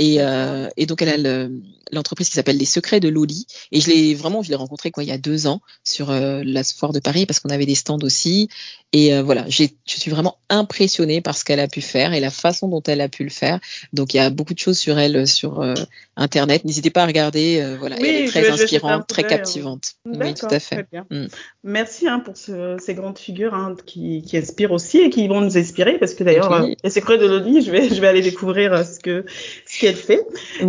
et, 0.03 0.17
euh, 0.19 0.69
et 0.77 0.87
donc 0.87 1.01
elle 1.01 1.27
a 1.27 1.49
l'entreprise 1.93 2.29
qui 2.29 2.35
s'appelle 2.35 2.57
Les 2.57 2.65
Secrets 2.65 2.99
de 2.99 3.09
Loli. 3.09 3.47
Et 3.71 3.81
je 3.81 3.89
l'ai 3.89 4.15
vraiment, 4.17 4.43
je 4.43 4.49
l'ai 4.49 4.57
rencontrée 4.57 4.91
quoi 4.91 5.05
il 5.05 5.09
y 5.09 5.13
a 5.13 5.19
deux 5.19 5.47
ans 5.47 5.61
sur 5.85 6.11
euh, 6.11 6.43
la 6.45 6.65
foire 6.65 6.93
de 6.93 6.99
Paris 6.99 7.25
parce 7.25 7.39
qu'on 7.39 7.51
avait 7.51 7.67
des 7.67 7.77
stands 7.77 8.03
aussi. 8.03 8.49
Et 8.93 9.15
euh, 9.15 9.23
voilà, 9.23 9.49
je 9.49 9.69
suis 9.87 10.11
vraiment 10.11 10.39
impressionnée 10.49 11.21
par 11.21 11.37
ce 11.37 11.45
qu'elle 11.45 11.61
a 11.61 11.69
pu 11.69 11.83
faire 11.83 12.15
et 12.15 12.19
la 12.21 12.31
façon 12.31 12.67
dont 12.67 12.83
elle 12.83 13.01
a 13.01 13.09
pu 13.09 13.23
le 13.23 13.31
faire. 13.31 13.61
Donc 13.93 14.13
il 14.13 14.17
y 14.17 14.21
a 14.21 14.29
beaucoup 14.31 14.55
de 14.55 14.59
choses 14.59 14.77
sur 14.77 14.99
elle 14.99 15.25
sur 15.29 15.65
internet. 16.17 16.65
N'hésitez 16.65 16.91
pas 16.91 17.03
à 17.03 17.07
regarder. 17.07 17.77
voilà, 17.79 17.97
elle 17.99 18.07
est 18.07 18.27
très 18.27 18.51
inspirante, 18.51 19.07
très 19.07 19.25
hein. 19.25 19.29
captivante. 19.29 19.95
Oui, 20.07 20.35
tout 20.35 20.47
à 20.51 20.59
fait. 20.59 20.87
Mm. 21.11 21.27
Merci 21.65 22.09
hein, 22.09 22.21
pour 22.21 22.37
ce, 22.37 22.77
ces 22.81 22.95
grandes 22.95 23.19
figures 23.19 23.55
hein, 23.55 23.75
qui, 23.87 24.23
qui, 24.23 24.37
inspirent 24.37 24.73
aussi 24.73 24.99
et 24.99 25.11
qui 25.11 25.27
vont 25.29 25.41
nous 25.41 25.57
inspirer 25.57 25.99
parce 25.99 26.15
que 26.15 26.25
d'ailleurs, 26.25 26.67
Les 26.83 26.91
Secrets 26.91 27.19
de 27.19 27.27
Loli, 27.27 27.63
je 27.63 27.71
vais, 27.71 27.89
je 27.89 28.01
vais 28.01 28.09
aller 28.09 28.23
découvrir 28.23 28.85
ce 28.85 29.01
que 29.01 29.25
ce 29.67 29.81
qu'elle 29.81 29.97
fait. 29.97 30.27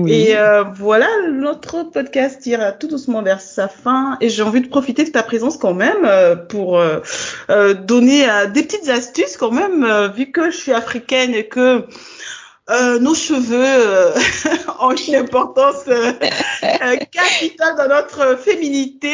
Et 0.07 0.33
voilà, 0.75 1.07
notre 1.31 1.83
podcast 1.83 2.41
tire 2.41 2.77
tout 2.79 2.87
doucement 2.87 3.21
vers 3.21 3.41
sa 3.41 3.67
fin 3.67 4.17
et 4.21 4.29
j'ai 4.29 4.43
envie 4.43 4.61
de 4.61 4.67
profiter 4.67 5.03
de 5.03 5.09
ta 5.09 5.23
présence 5.23 5.57
quand 5.57 5.73
même 5.73 6.07
pour 6.47 6.79
donner 7.73 8.29
euh, 8.29 8.47
des 8.47 8.63
petites 8.63 8.89
astuces 8.89 9.37
quand 9.37 9.51
même, 9.51 9.83
euh, 9.83 10.07
vu 10.07 10.31
que 10.31 10.51
je 10.51 10.57
suis 10.57 10.71
africaine 10.71 11.33
et 11.33 11.47
que 11.47 11.85
euh, 12.69 12.97
nos 12.99 13.13
cheveux 13.13 14.13
ont 14.79 14.95
une 14.95 15.15
importance 15.15 15.83
capitale 17.11 17.75
dans 17.77 17.89
notre 17.89 18.37
féminité. 18.37 19.09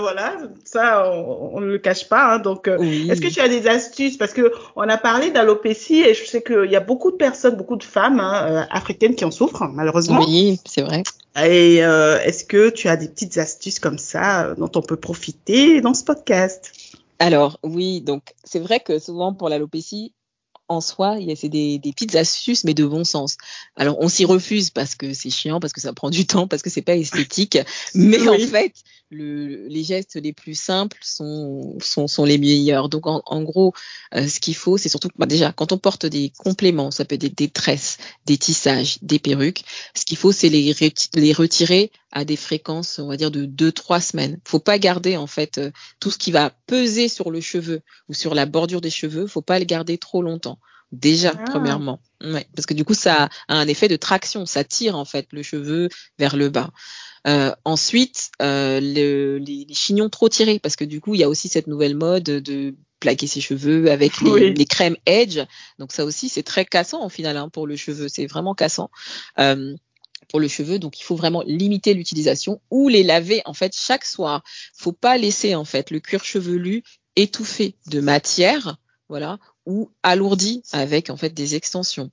voilà, 0.00 0.36
ça, 0.64 1.12
on, 1.12 1.60
ne 1.60 1.66
le 1.66 1.78
cache 1.78 2.08
pas. 2.08 2.34
Hein, 2.34 2.38
donc, 2.38 2.66
est-ce 2.68 3.20
que 3.20 3.28
tu 3.28 3.40
as 3.40 3.48
des 3.48 3.66
astuces? 3.66 4.16
Parce 4.16 4.32
que 4.32 4.52
on 4.76 4.88
a 4.88 4.96
parlé 4.96 5.30
d'alopécie 5.30 6.00
et 6.00 6.14
je 6.14 6.24
sais 6.24 6.42
qu'il 6.42 6.70
y 6.70 6.76
a 6.76 6.80
beaucoup 6.80 7.10
de 7.10 7.16
personnes, 7.16 7.56
beaucoup 7.56 7.76
de 7.76 7.84
femmes 7.84 8.20
hein, 8.20 8.66
africaines 8.70 9.14
qui 9.14 9.24
en 9.24 9.30
souffrent, 9.30 9.68
malheureusement. 9.68 10.24
Oui, 10.24 10.58
c'est 10.64 10.82
vrai. 10.82 11.02
Et 11.44 11.76
est-ce 11.76 12.44
que 12.44 12.70
tu 12.70 12.88
as 12.88 12.96
des 12.96 13.08
petites 13.08 13.36
astuces 13.36 13.80
comme 13.80 13.98
ça 13.98 14.54
dont 14.56 14.70
on 14.74 14.82
peut 14.82 14.96
profiter 14.96 15.82
dans 15.82 15.94
ce 15.94 16.04
podcast? 16.04 16.72
Alors 17.18 17.58
oui, 17.62 18.00
donc 18.00 18.34
c'est 18.42 18.58
vrai 18.58 18.80
que 18.80 18.98
souvent 18.98 19.34
pour 19.34 19.48
l'alopécie, 19.48 20.12
en 20.68 20.80
soi, 20.80 21.18
c'est 21.36 21.48
des, 21.48 21.78
des 21.78 21.92
petites 21.92 22.14
astuces, 22.14 22.64
mais 22.64 22.74
de 22.74 22.84
bon 22.84 23.04
sens. 23.04 23.36
Alors, 23.76 23.96
on 24.00 24.08
s'y 24.08 24.24
refuse 24.24 24.70
parce 24.70 24.94
que 24.94 25.12
c'est 25.12 25.30
chiant, 25.30 25.60
parce 25.60 25.72
que 25.72 25.80
ça 25.80 25.92
prend 25.92 26.10
du 26.10 26.26
temps, 26.26 26.48
parce 26.48 26.62
que 26.62 26.70
c'est 26.70 26.82
pas 26.82 26.96
esthétique. 26.96 27.58
Mais 27.94 28.28
en 28.28 28.38
fait, 28.38 28.72
le, 29.10 29.66
les 29.68 29.84
gestes 29.84 30.16
les 30.16 30.32
plus 30.32 30.54
simples 30.58 30.98
sont, 31.02 31.76
sont, 31.80 32.06
sont 32.08 32.24
les 32.24 32.38
meilleurs. 32.38 32.88
Donc, 32.88 33.06
en, 33.06 33.22
en 33.26 33.42
gros, 33.42 33.72
euh, 34.14 34.26
ce 34.26 34.40
qu'il 34.40 34.56
faut, 34.56 34.76
c'est 34.76 34.88
surtout 34.88 35.08
bah, 35.16 35.26
déjà, 35.26 35.52
quand 35.52 35.72
on 35.72 35.78
porte 35.78 36.06
des 36.06 36.32
compléments, 36.38 36.90
ça 36.90 37.04
peut 37.04 37.14
être 37.14 37.36
des, 37.36 37.48
tresses, 37.48 37.98
des 38.26 38.38
tissages, 38.38 38.98
des 39.02 39.18
perruques, 39.18 39.64
ce 39.94 40.04
qu'il 40.04 40.16
faut, 40.16 40.32
c'est 40.32 40.48
les, 40.48 40.74
les 41.14 41.32
retirer 41.32 41.90
à 42.12 42.24
des 42.24 42.36
fréquences, 42.36 42.98
on 42.98 43.08
va 43.08 43.16
dire, 43.16 43.30
de 43.30 43.46
2-3 43.46 44.00
semaines. 44.00 44.38
Faut 44.44 44.60
pas 44.60 44.78
garder, 44.78 45.16
en 45.16 45.26
fait, 45.26 45.58
euh, 45.58 45.70
tout 46.00 46.10
ce 46.10 46.18
qui 46.18 46.32
va 46.32 46.50
peser 46.66 47.08
sur 47.08 47.30
le 47.30 47.40
cheveu 47.40 47.82
ou 48.08 48.14
sur 48.14 48.34
la 48.34 48.46
bordure 48.46 48.80
des 48.80 48.90
cheveux, 48.90 49.26
faut 49.26 49.42
pas 49.42 49.58
le 49.58 49.64
garder 49.64 49.98
trop 49.98 50.22
longtemps. 50.22 50.58
Déjà, 50.94 51.32
ah. 51.34 51.44
premièrement. 51.46 52.00
Ouais, 52.22 52.46
parce 52.54 52.66
que 52.66 52.74
du 52.74 52.84
coup, 52.84 52.94
ça 52.94 53.28
a 53.48 53.54
un 53.54 53.66
effet 53.66 53.88
de 53.88 53.96
traction. 53.96 54.46
Ça 54.46 54.62
tire, 54.64 54.96
en 54.96 55.04
fait, 55.04 55.26
le 55.32 55.42
cheveu 55.42 55.88
vers 56.18 56.36
le 56.36 56.48
bas. 56.48 56.70
Euh, 57.26 57.52
ensuite, 57.64 58.30
euh, 58.40 58.80
le, 58.80 59.38
les, 59.38 59.64
les, 59.68 59.74
chignons 59.74 60.08
trop 60.08 60.28
tirés, 60.28 60.58
parce 60.58 60.76
que 60.76 60.84
du 60.84 61.00
coup, 61.00 61.14
il 61.14 61.20
y 61.20 61.24
a 61.24 61.28
aussi 61.28 61.48
cette 61.48 61.66
nouvelle 61.66 61.96
mode 61.96 62.24
de 62.24 62.74
plaquer 63.00 63.26
ses 63.26 63.40
cheveux 63.40 63.90
avec 63.90 64.20
les, 64.20 64.52
les 64.52 64.64
crèmes 64.66 64.96
Edge. 65.04 65.40
Donc 65.78 65.92
ça 65.92 66.04
aussi, 66.04 66.28
c'est 66.28 66.42
très 66.42 66.64
cassant 66.64 67.04
au 67.04 67.08
final 67.08 67.36
hein, 67.36 67.48
pour 67.48 67.66
le 67.66 67.76
cheveu. 67.76 68.08
C'est 68.08 68.26
vraiment 68.26 68.54
cassant. 68.54 68.90
Euh, 69.38 69.74
pour 70.28 70.40
le 70.40 70.48
cheveu. 70.48 70.78
Donc, 70.78 70.98
il 71.00 71.02
faut 71.02 71.16
vraiment 71.16 71.42
limiter 71.46 71.92
l'utilisation 71.92 72.60
ou 72.70 72.88
les 72.88 73.02
laver 73.02 73.42
en 73.44 73.52
fait 73.52 73.76
chaque 73.76 74.04
soir. 74.04 74.42
Faut 74.74 74.92
pas 74.92 75.18
laisser 75.18 75.54
en 75.54 75.66
fait 75.66 75.90
le 75.90 76.00
cuir 76.00 76.24
chevelu 76.24 76.82
étouffé 77.14 77.76
de 77.86 78.00
matière, 78.00 78.78
voilà, 79.08 79.38
ou 79.66 79.90
alourdi 80.02 80.62
avec 80.72 81.10
en 81.10 81.16
fait 81.16 81.30
des 81.30 81.54
extensions. 81.54 82.10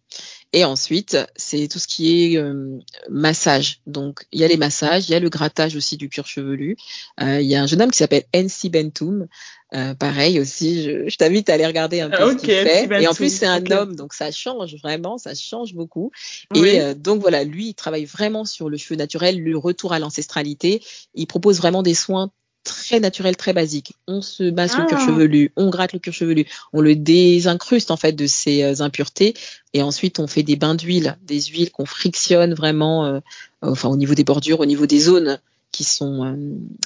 Et 0.54 0.66
ensuite, 0.66 1.18
c'est 1.36 1.68
tout 1.68 1.80
ce 1.80 1.88
qui 1.88 2.34
est 2.34 2.38
euh, 2.38 2.80
massage. 3.10 3.80
Donc, 3.88 4.26
il 4.32 4.40
y 4.40 4.44
a 4.44 4.48
les 4.48 4.58
massages, 4.58 5.08
il 5.08 5.14
y 5.14 5.16
a 5.16 5.20
le 5.20 5.30
grattage 5.30 5.76
aussi 5.76 5.96
du 5.98 6.10
cuir 6.10 6.28
chevelu. 6.28 6.76
Euh, 7.22 7.42
il 7.42 7.48
y 7.48 7.56
a 7.56 7.62
un 7.62 7.68
jeune 7.68 7.82
homme 7.82 7.92
qui 7.92 7.98
s'appelle 7.98 8.26
NC 8.34 8.70
Bentoum. 8.70 9.28
Euh, 9.74 9.94
pareil 9.94 10.38
aussi, 10.42 10.84
je, 10.84 11.08
je 11.08 11.16
t'invite 11.16 11.50
à 11.50 11.54
aller 11.54 11.66
regarder 11.66 12.02
un 12.02 12.10
peu 12.10 12.38
ce 12.38 12.38
qu'il 12.38 12.50
fait. 12.50 12.90
Et 13.02 13.08
en 13.08 13.14
plus, 13.14 13.34
c'est 13.34 13.46
un 13.46 13.66
homme, 13.72 13.96
donc 13.96 14.14
ça 14.14 14.30
change 14.30 14.76
vraiment, 14.76 15.18
ça 15.18 15.34
change 15.34 15.74
beaucoup. 15.74 16.12
Et 16.54 16.82
euh, 16.82 16.94
donc 16.94 17.22
voilà, 17.22 17.46
lui, 17.46 17.70
il 17.70 17.74
travaille 17.74 18.04
vraiment 18.04 18.44
sur 18.44 18.70
le 18.70 18.76
cheveu 18.76 18.98
naturel, 18.98 19.42
le 19.42 19.58
retour 19.58 19.94
à 19.94 20.00
l'ancestralité. 20.00 20.84
Il 21.14 21.26
propose 21.26 21.58
vraiment 21.58 21.84
des 21.84 21.94
soins 21.94 22.32
très 22.64 23.00
naturel, 23.00 23.36
très 23.36 23.54
basique. 23.54 23.94
On 24.08 24.22
se 24.22 24.44
masse 24.44 24.78
le 24.78 24.86
cuir 24.86 24.98
Ah. 25.02 25.06
chevelu, 25.06 25.52
on 25.56 25.70
gratte 25.70 25.94
le 25.94 26.00
cuir 26.00 26.14
chevelu, 26.14 26.46
on 26.74 26.82
le 26.82 26.96
désincruste 26.96 27.92
en 27.92 27.98
fait 27.98 28.14
de 28.14 28.28
ses 28.28 28.64
euh, 28.64 28.82
impuretés 28.82 29.34
et 29.74 29.82
ensuite 29.82 30.20
on 30.20 30.28
fait 30.28 30.44
des 30.44 30.56
bains 30.56 30.76
d'huile, 30.76 31.18
des 31.24 31.42
huiles 31.42 31.72
qu'on 31.72 31.86
frictionne 31.86 32.54
vraiment, 32.54 33.06
euh, 33.06 33.20
enfin 33.62 33.90
au 33.90 33.98
niveau 33.98 34.14
des 34.14 34.24
bordures, 34.24 34.60
au 34.60 34.66
niveau 34.66 34.86
des 34.86 35.00
zones 35.00 35.40
qui 35.72 35.84
sont 35.84 36.26
euh, 36.26 36.36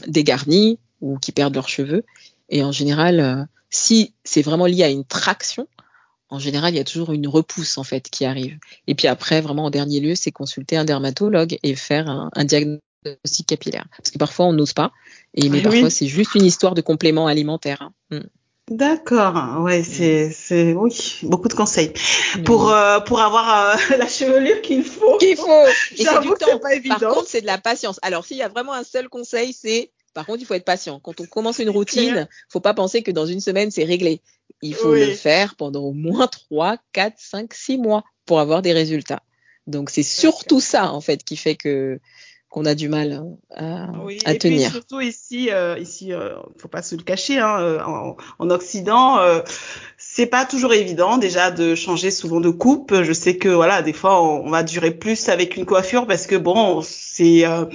dégarnies 0.08 0.80
ou 1.02 1.18
qui 1.18 1.32
perdent 1.32 1.56
leurs 1.56 1.70
cheveux. 1.70 2.04
Et 2.50 2.64
en 2.64 2.72
général, 2.72 3.20
euh, 3.20 3.44
si 3.70 4.14
c'est 4.24 4.42
vraiment 4.42 4.68
lié 4.68 4.84
à 4.84 4.90
une 4.90 5.06
traction, 5.06 5.68
en 6.30 6.40
général, 6.40 6.74
il 6.74 6.78
y 6.78 6.80
a 6.80 6.84
toujours 6.84 7.12
une 7.12 7.28
repousse 7.28 7.78
en 7.78 7.84
fait 7.84 8.10
qui 8.10 8.26
arrive. 8.26 8.58
Et 8.88 8.96
puis 8.96 9.08
après, 9.08 9.42
vraiment 9.42 9.66
en 9.66 9.70
dernier 9.70 10.00
lieu, 10.00 10.16
c'est 10.16 10.32
consulter 10.32 10.78
un 10.78 10.86
dermatologue 10.86 11.58
et 11.64 11.76
faire 11.76 12.10
un, 12.10 12.30
un 12.34 12.46
diagnostic 12.46 12.82
capillaire. 13.48 13.86
Parce 13.98 14.12
que 14.12 14.18
parfois 14.18 14.46
on 14.48 14.54
n'ose 14.54 14.74
pas, 14.74 14.92
et 15.34 15.50
mais 15.50 15.58
Oui, 15.58 15.64
parfois 15.64 15.90
c'est 15.90 16.08
juste 16.08 16.36
une 16.36 16.46
histoire 16.46 16.74
de 16.74 16.82
complément 16.82 17.28
alimentaire. 17.28 17.82
hein. 17.82 17.94
Mm. 18.12 18.28
D'accord, 18.72 19.62
ouais, 19.62 19.84
c'est, 19.84 20.32
c'est, 20.32 20.74
oui, 20.74 21.20
beaucoup 21.22 21.48
de 21.48 21.54
conseils. 21.54 21.94
Mm. 22.38 22.44
Pour, 22.44 22.72
euh, 22.72 23.00
pour 23.02 23.20
avoir 23.22 23.76
euh, 23.76 23.76
la 24.00 24.08
chevelure 24.08 24.60
qu'il 24.64 24.84
faut. 24.84 25.18
qu'il 25.20 25.38
faut. 25.38 25.46
Et 25.68 25.72
c'est 25.90 25.96
du 25.98 26.04
J'avoue 26.04 26.34
que 26.34 26.40
temps. 26.40 26.48
c'est 26.52 26.60
pas 26.60 26.74
évident. 26.74 26.98
Par 27.00 27.14
contre, 27.14 27.28
c'est 27.30 27.42
de 27.42 27.46
la 27.46 27.60
patience. 27.60 28.00
Alors, 28.02 28.26
s'il 28.26 28.38
y 28.38 28.42
a 28.42 28.48
vraiment 28.48 28.74
un 28.74 28.84
seul 28.84 29.08
conseil, 29.08 29.54
c'est 29.54 29.92
par 30.16 30.26
contre, 30.26 30.42
il 30.42 30.46
faut 30.46 30.54
être 30.56 30.66
patient. 30.66 31.00
Quand 31.00 31.20
on 31.22 31.26
commence 31.26 31.60
une 31.60 31.70
routine, 31.70 32.28
faut 32.50 32.62
pas 32.62 32.74
penser 32.74 33.04
que 33.04 33.12
dans 33.12 33.26
une 33.28 33.42
semaine, 33.42 33.70
c'est 33.70 33.84
réglé. 33.84 34.22
Il 34.62 34.74
faut 34.74 34.92
Oui. 34.94 35.02
le 35.06 35.12
faire 35.14 35.56
pendant 35.58 35.84
au 35.84 35.92
moins 35.92 36.26
3, 36.28 36.78
4, 36.94 37.14
5, 37.18 37.54
6 37.54 37.78
mois 37.78 38.04
pour 38.26 38.40
avoir 38.40 38.62
des 38.64 38.72
résultats. 38.74 39.22
Donc, 39.68 39.90
c'est 39.90 40.04
surtout 40.04 40.60
ça, 40.62 40.92
en 40.94 41.02
fait, 41.02 41.24
qui 41.24 41.36
fait 41.36 41.56
que 41.56 42.00
qu'on 42.56 42.64
a 42.64 42.74
du 42.74 42.88
mal 42.88 43.12
hein, 43.12 43.28
à, 43.54 43.90
Oui, 44.06 44.18
à 44.24 44.34
et 44.34 44.38
tenir. 44.38 44.70
puis 44.70 44.72
surtout 44.72 45.02
ici, 45.02 45.50
euh, 45.52 45.78
ici, 45.78 46.14
euh, 46.14 46.36
faut 46.58 46.70
pas 46.70 46.82
se 46.82 46.96
le 46.96 47.04
cacher, 47.04 47.38
hein, 47.38 47.60
euh, 47.60 47.84
en, 47.84 48.16
en 48.40 48.50
Occident, 48.50 49.20
euh, 49.20 49.42
c'est 49.98 50.26
pas 50.26 50.46
toujours 50.46 50.72
évident 50.74 51.18
déjà 51.18 51.52
de 51.52 51.76
changer 51.76 52.12
souvent 52.12 52.40
de 52.40 52.50
coupe. 52.50 52.94
Je 53.04 53.12
sais 53.12 53.36
que 53.36 53.50
voilà, 53.50 53.82
des 53.82 53.92
fois 53.92 54.24
on, 54.24 54.46
on 54.46 54.50
va 54.52 54.64
durer 54.64 54.92
plus 54.92 55.28
avec 55.28 55.58
une 55.58 55.66
coiffure 55.66 56.08
parce 56.08 56.28
que 56.28 56.38
bon, 56.38 56.82
c'est, 56.82 57.46
euh, 57.46 57.66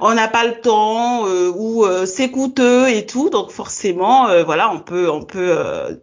on 0.00 0.14
n'a 0.14 0.28
pas 0.28 0.46
le 0.46 0.60
temps 0.60 1.26
euh, 1.26 1.50
ou 1.54 1.84
euh, 1.84 2.06
c'est 2.06 2.30
coûteux 2.30 2.88
et 2.88 3.06
tout, 3.06 3.30
donc 3.30 3.50
forcément, 3.50 4.28
euh, 4.28 4.42
voilà, 4.44 4.70
on 4.72 4.80
peut, 4.80 5.10
on 5.10 5.22
peut 5.22 5.54
euh, 5.58 5.94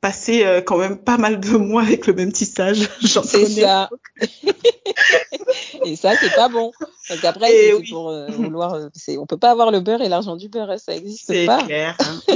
passer 0.00 0.44
euh, 0.44 0.60
quand 0.60 0.78
même 0.78 0.98
pas 0.98 1.16
mal 1.18 1.38
de 1.40 1.56
mois 1.56 1.82
avec 1.82 2.06
le 2.06 2.12
même 2.14 2.32
tissage. 2.32 2.88
J'en 3.02 3.22
C'est 3.22 3.46
ça. 3.46 3.88
et 5.84 5.96
ça, 5.96 6.14
c'est 6.16 6.34
pas 6.34 6.48
bon. 6.48 6.72
Parce 7.08 7.20
qu'après, 7.20 7.52
Et 7.54 7.68
c'est 7.70 7.74
oui. 7.74 7.90
pour 7.90 8.10
euh, 8.10 8.26
vouloir. 8.30 8.76
c'est- 8.94 9.18
on 9.18 9.26
peut 9.26 9.36
pas 9.38 9.50
avoir 9.50 9.70
le 9.70 9.80
beurre 9.80 10.02
et 10.02 10.08
l'argent 10.08 10.36
du 10.36 10.48
beurre, 10.48 10.78
ça 10.78 10.94
existe 10.94 11.24
C'est 11.26 11.46
pas. 11.46 11.62
clair. 11.62 11.96
hein. 12.00 12.34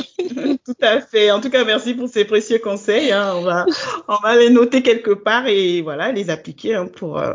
Tout 0.65 0.75
à 0.83 1.01
fait. 1.01 1.31
En 1.31 1.41
tout 1.41 1.51
cas, 1.51 1.65
merci 1.65 1.95
pour 1.95 2.09
ces 2.09 2.25
précieux 2.25 2.59
conseils. 2.59 3.13
hein. 3.13 3.35
On 3.37 3.43
va, 3.43 3.65
on 4.09 4.17
va 4.17 4.37
les 4.37 4.51
noter 4.51 4.83
quelque 4.83 5.13
part 5.13 5.47
et 5.47 5.83
voilà, 5.83 6.13
les 6.13 6.31
appliquer 6.31 6.75
hein, 6.75 6.87
pour 6.87 7.19
euh, 7.19 7.33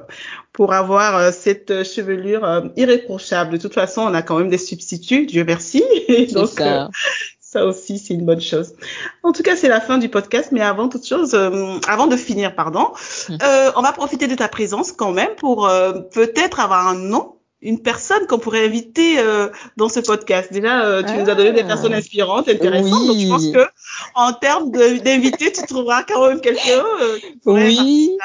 pour 0.61 0.73
avoir 0.73 1.15
euh, 1.17 1.31
cette 1.33 1.83
chevelure 1.83 2.45
euh, 2.45 2.61
irréprochable. 2.77 3.53
De 3.53 3.57
toute 3.57 3.73
façon, 3.73 4.01
on 4.01 4.13
a 4.13 4.21
quand 4.21 4.37
même 4.37 4.49
des 4.49 4.59
substituts, 4.59 5.25
Dieu 5.25 5.43
merci. 5.43 5.83
Donc 6.33 6.49
ça. 6.49 6.83
euh, 6.83 6.87
ça 7.39 7.65
aussi, 7.65 7.97
c'est 7.97 8.13
une 8.13 8.27
bonne 8.27 8.39
chose. 8.41 8.73
En 9.23 9.31
tout 9.31 9.41
cas, 9.41 9.55
c'est 9.55 9.69
la 9.69 9.81
fin 9.81 9.97
du 9.97 10.07
podcast, 10.07 10.49
mais 10.51 10.61
avant 10.61 10.87
toute 10.87 11.07
chose, 11.07 11.33
euh, 11.33 11.79
avant 11.87 12.05
de 12.05 12.15
finir, 12.15 12.53
pardon, 12.53 12.89
euh, 13.31 13.71
on 13.75 13.81
va 13.81 13.91
profiter 13.91 14.27
de 14.27 14.35
ta 14.35 14.47
présence 14.47 14.91
quand 14.91 15.11
même 15.13 15.33
pour 15.35 15.67
euh, 15.67 15.93
peut-être 16.13 16.59
avoir 16.59 16.87
un 16.87 16.93
nom, 16.95 17.37
une 17.63 17.81
personne 17.81 18.27
qu'on 18.27 18.37
pourrait 18.37 18.63
inviter 18.63 19.17
euh, 19.17 19.47
dans 19.77 19.89
ce 19.89 19.99
podcast. 19.99 20.53
Déjà, 20.53 20.85
euh, 20.85 21.01
tu 21.01 21.13
nous 21.17 21.27
as 21.27 21.33
donné 21.33 21.53
des 21.53 21.61
Ah. 21.61 21.69
personnes 21.69 21.95
inspirantes, 21.95 22.47
intéressantes, 22.47 23.07
donc 23.07 23.17
je 23.17 23.27
pense 23.29 23.41
Oui. 23.45 23.51
que 23.53 23.65
en 24.13 24.31
termes 24.33 24.69
d'invités, 24.69 25.51
tu 25.51 25.65
trouveras 25.65 26.03
quand 26.03 26.27
même 26.27 26.39
quelqu'un. 26.39 26.83
euh, 27.01 27.17
Oui. 27.47 28.15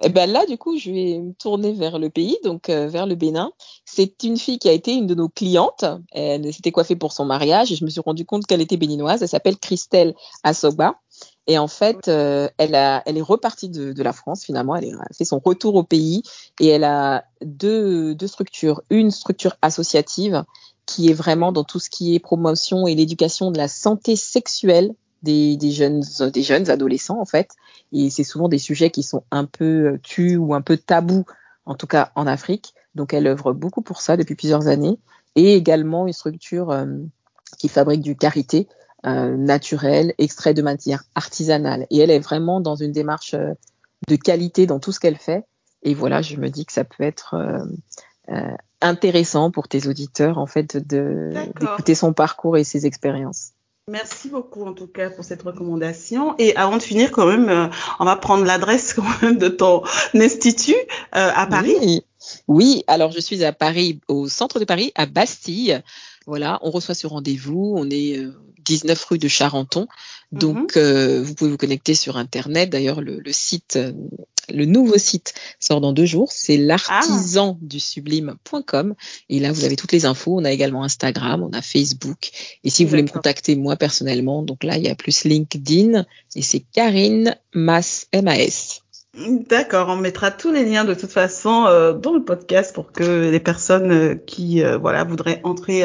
Et 0.00 0.10
ben 0.10 0.30
là, 0.30 0.46
du 0.46 0.56
coup, 0.58 0.78
je 0.78 0.90
vais 0.90 1.18
me 1.18 1.32
tourner 1.32 1.72
vers 1.72 1.98
le 1.98 2.08
pays, 2.08 2.38
donc 2.44 2.68
euh, 2.68 2.86
vers 2.86 3.06
le 3.06 3.16
Bénin. 3.16 3.52
C'est 3.84 4.22
une 4.22 4.36
fille 4.36 4.58
qui 4.58 4.68
a 4.68 4.72
été 4.72 4.94
une 4.94 5.08
de 5.08 5.14
nos 5.14 5.28
clientes. 5.28 5.84
Elle 6.12 6.52
s'était 6.52 6.70
coiffée 6.70 6.94
pour 6.94 7.12
son 7.12 7.24
mariage 7.24 7.72
et 7.72 7.76
je 7.76 7.84
me 7.84 7.90
suis 7.90 8.00
rendu 8.00 8.24
compte 8.24 8.46
qu'elle 8.46 8.60
était 8.60 8.76
béninoise. 8.76 9.22
Elle 9.22 9.28
s'appelle 9.28 9.58
Christelle 9.58 10.14
Assoba. 10.44 11.00
Et 11.48 11.58
en 11.58 11.66
fait, 11.66 12.06
euh, 12.08 12.48
elle, 12.58 12.74
a, 12.74 13.02
elle 13.06 13.16
est 13.16 13.22
repartie 13.22 13.70
de, 13.70 14.02
la 14.02 14.12
France 14.12 14.44
finalement. 14.44 14.76
Elle, 14.76 14.84
est- 14.84 14.92
elle 14.92 15.16
fait 15.16 15.24
son 15.24 15.40
retour 15.44 15.74
au 15.74 15.82
pays 15.82 16.22
et 16.60 16.68
elle 16.68 16.84
a 16.84 17.24
deux, 17.44 18.14
deux 18.14 18.26
structures. 18.28 18.82
Une 18.90 19.10
structure 19.10 19.56
associative 19.62 20.44
qui 20.86 21.10
est 21.10 21.14
vraiment 21.14 21.50
dans 21.50 21.64
tout 21.64 21.80
ce 21.80 21.90
qui 21.90 22.14
est 22.14 22.18
promotion 22.18 22.86
et 22.86 22.94
l'éducation 22.94 23.50
de 23.50 23.58
la 23.58 23.68
santé 23.68 24.14
sexuelle 24.14 24.94
des, 25.22 25.56
des 25.56 25.70
jeunes, 25.70 26.02
des 26.32 26.42
jeunes 26.42 26.70
adolescents 26.70 27.20
en 27.20 27.24
fait. 27.24 27.50
Et 27.92 28.10
c'est 28.10 28.24
souvent 28.24 28.48
des 28.48 28.58
sujets 28.58 28.90
qui 28.90 29.02
sont 29.02 29.24
un 29.30 29.44
peu 29.44 29.94
euh, 29.94 29.98
tus 30.02 30.36
ou 30.36 30.54
un 30.54 30.60
peu 30.62 30.76
tabous, 30.76 31.24
en 31.66 31.74
tout 31.74 31.86
cas 31.86 32.12
en 32.14 32.26
Afrique. 32.26 32.74
Donc 32.94 33.12
elle 33.12 33.26
œuvre 33.26 33.52
beaucoup 33.52 33.82
pour 33.82 34.00
ça 34.00 34.16
depuis 34.16 34.34
plusieurs 34.34 34.68
années. 34.68 34.98
Et 35.36 35.54
également 35.54 36.06
une 36.06 36.12
structure 36.12 36.70
euh, 36.70 36.86
qui 37.58 37.68
fabrique 37.68 38.02
du 38.02 38.16
karité 38.16 38.68
euh, 39.06 39.36
naturel, 39.36 40.14
extrait 40.18 40.54
de 40.54 40.62
matière 40.62 41.04
artisanale. 41.14 41.86
Et 41.90 41.98
elle 41.98 42.10
est 42.10 42.18
vraiment 42.18 42.60
dans 42.60 42.74
une 42.74 42.92
démarche 42.92 43.34
euh, 43.34 43.54
de 44.08 44.16
qualité 44.16 44.66
dans 44.66 44.80
tout 44.80 44.92
ce 44.92 45.00
qu'elle 45.00 45.16
fait. 45.16 45.44
Et 45.82 45.94
voilà, 45.94 46.22
je 46.22 46.36
me 46.36 46.48
dis 46.48 46.66
que 46.66 46.72
ça 46.72 46.84
peut 46.84 47.04
être 47.04 47.34
euh, 47.34 47.64
euh, 48.30 48.56
intéressant 48.80 49.50
pour 49.50 49.68
tes 49.68 49.86
auditeurs 49.86 50.38
en 50.38 50.46
fait 50.46 50.76
d'écouter 50.76 51.94
son 51.94 52.12
parcours 52.12 52.56
et 52.56 52.64
ses 52.64 52.86
expériences. 52.86 53.52
Merci 53.88 54.28
beaucoup 54.28 54.64
en 54.64 54.74
tout 54.74 54.86
cas 54.86 55.10
pour 55.10 55.24
cette 55.24 55.42
recommandation. 55.42 56.34
Et 56.38 56.54
avant 56.56 56.76
de 56.76 56.82
finir, 56.82 57.10
quand 57.10 57.26
même, 57.26 57.48
euh, 57.48 57.68
on 57.98 58.04
va 58.04 58.16
prendre 58.16 58.44
l'adresse 58.44 58.92
quand 58.94 59.22
même 59.22 59.38
de 59.38 59.48
ton 59.48 59.82
institut 60.14 60.74
euh, 61.16 61.30
à 61.34 61.46
Paris. 61.46 61.74
Oui. 61.80 62.02
oui, 62.48 62.84
alors 62.86 63.10
je 63.12 63.20
suis 63.20 63.44
à 63.44 63.52
Paris, 63.52 64.00
au 64.08 64.28
centre 64.28 64.60
de 64.60 64.64
Paris, 64.64 64.92
à 64.94 65.06
Bastille. 65.06 65.80
Voilà, 66.26 66.58
on 66.62 66.70
reçoit 66.70 66.94
ce 66.94 67.06
rendez-vous. 67.06 67.74
On 67.76 67.88
est 67.88 68.18
euh, 68.18 68.34
19 68.66 69.02
rue 69.04 69.18
de 69.18 69.28
Charenton. 69.28 69.86
Donc, 70.30 70.76
Mhm. 70.76 70.82
euh, 70.82 71.22
vous 71.22 71.34
pouvez 71.34 71.50
vous 71.50 71.56
connecter 71.56 71.94
sur 71.94 72.18
Internet. 72.18 72.68
D'ailleurs, 72.68 73.00
le, 73.00 73.18
le 73.20 73.32
site, 73.32 73.76
euh, 73.76 73.92
le 74.52 74.64
nouveau 74.64 74.98
site 74.98 75.34
sort 75.60 75.80
dans 75.80 75.92
deux 75.92 76.06
jours. 76.06 76.32
C'est 76.32 76.56
l'artisandusublime.com. 76.56 78.94
Et 79.28 79.38
là, 79.40 79.50
vous 79.52 79.64
avez 79.64 79.74
toutes 79.76 79.92
les 79.92 80.04
infos. 80.04 80.36
On 80.38 80.44
a 80.44 80.52
également 80.52 80.84
Instagram, 80.84 81.42
on 81.42 81.50
a 81.52 81.62
Facebook. 81.62 82.30
Et 82.64 82.70
si 82.70 82.84
vous 82.84 82.90
voulez 82.90 83.02
me 83.02 83.08
contacter 83.08 83.56
moi 83.56 83.76
personnellement, 83.76 84.42
donc 84.42 84.64
là, 84.64 84.76
il 84.76 84.84
y 84.84 84.88
a 84.88 84.94
plus 84.94 85.24
LinkedIn 85.24 86.04
et 86.36 86.42
c'est 86.42 86.60
Karine 86.60 87.36
Mas, 87.52 88.06
M-A-S. 88.12 88.82
D'accord, 89.26 89.88
on 89.88 89.96
mettra 89.96 90.30
tous 90.30 90.52
les 90.52 90.64
liens 90.64 90.84
de 90.84 90.94
toute 90.94 91.10
façon 91.10 91.66
euh, 91.66 91.92
dans 91.92 92.12
le 92.12 92.22
podcast 92.22 92.72
pour 92.72 92.92
que 92.92 93.28
les 93.30 93.40
personnes 93.40 93.90
euh, 93.90 94.14
qui 94.14 94.62
euh, 94.62 94.78
voilà 94.78 95.02
voudraient 95.02 95.40
entrer 95.42 95.84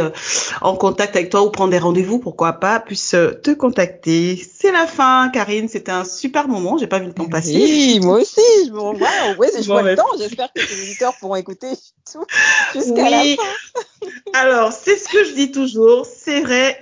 en 0.62 0.76
contact 0.76 1.16
avec 1.16 1.30
toi 1.32 1.44
ou 1.44 1.50
prendre 1.50 1.72
des 1.72 1.80
rendez-vous, 1.80 2.20
pourquoi 2.20 2.54
pas, 2.54 2.80
puissent 2.80 3.16
te 3.44 3.52
contacter. 3.52 4.36
C'est 4.36 4.72
la 4.72 4.86
fin, 4.86 5.30
Karine. 5.30 5.68
C'était 5.68 5.92
un 5.92 6.06
super 6.06 6.48
moment. 6.48 6.78
J'ai 6.78 6.88
pas 6.88 7.00
vu 7.00 7.08
le 7.08 7.14
temps 7.14 7.28
passer. 7.28 7.56
Oui, 7.56 8.00
moi 8.04 8.22
aussi, 8.22 8.42
je 8.68 8.72
me 8.72 8.80
revois. 8.80 9.08
Ouais, 9.40 9.50
je 9.54 9.68
Bon, 9.68 9.74
vois 9.74 9.82
le 9.82 9.96
temps. 9.96 10.06
J'espère 10.18 10.52
que 10.54 10.62
les 10.62 10.84
auditeurs 10.84 11.14
pourront 11.20 11.36
écouter 11.36 11.70
tout 12.12 12.26
jusqu'à 12.74 13.10
la 13.10 13.24
fin. 13.24 14.10
Alors, 14.34 14.72
c'est 14.72 14.98
ce 14.98 15.10
que 15.10 15.24
je 15.24 15.34
dis 15.34 15.52
toujours. 15.52 16.06
C'est 16.06 16.42
vrai, 16.42 16.78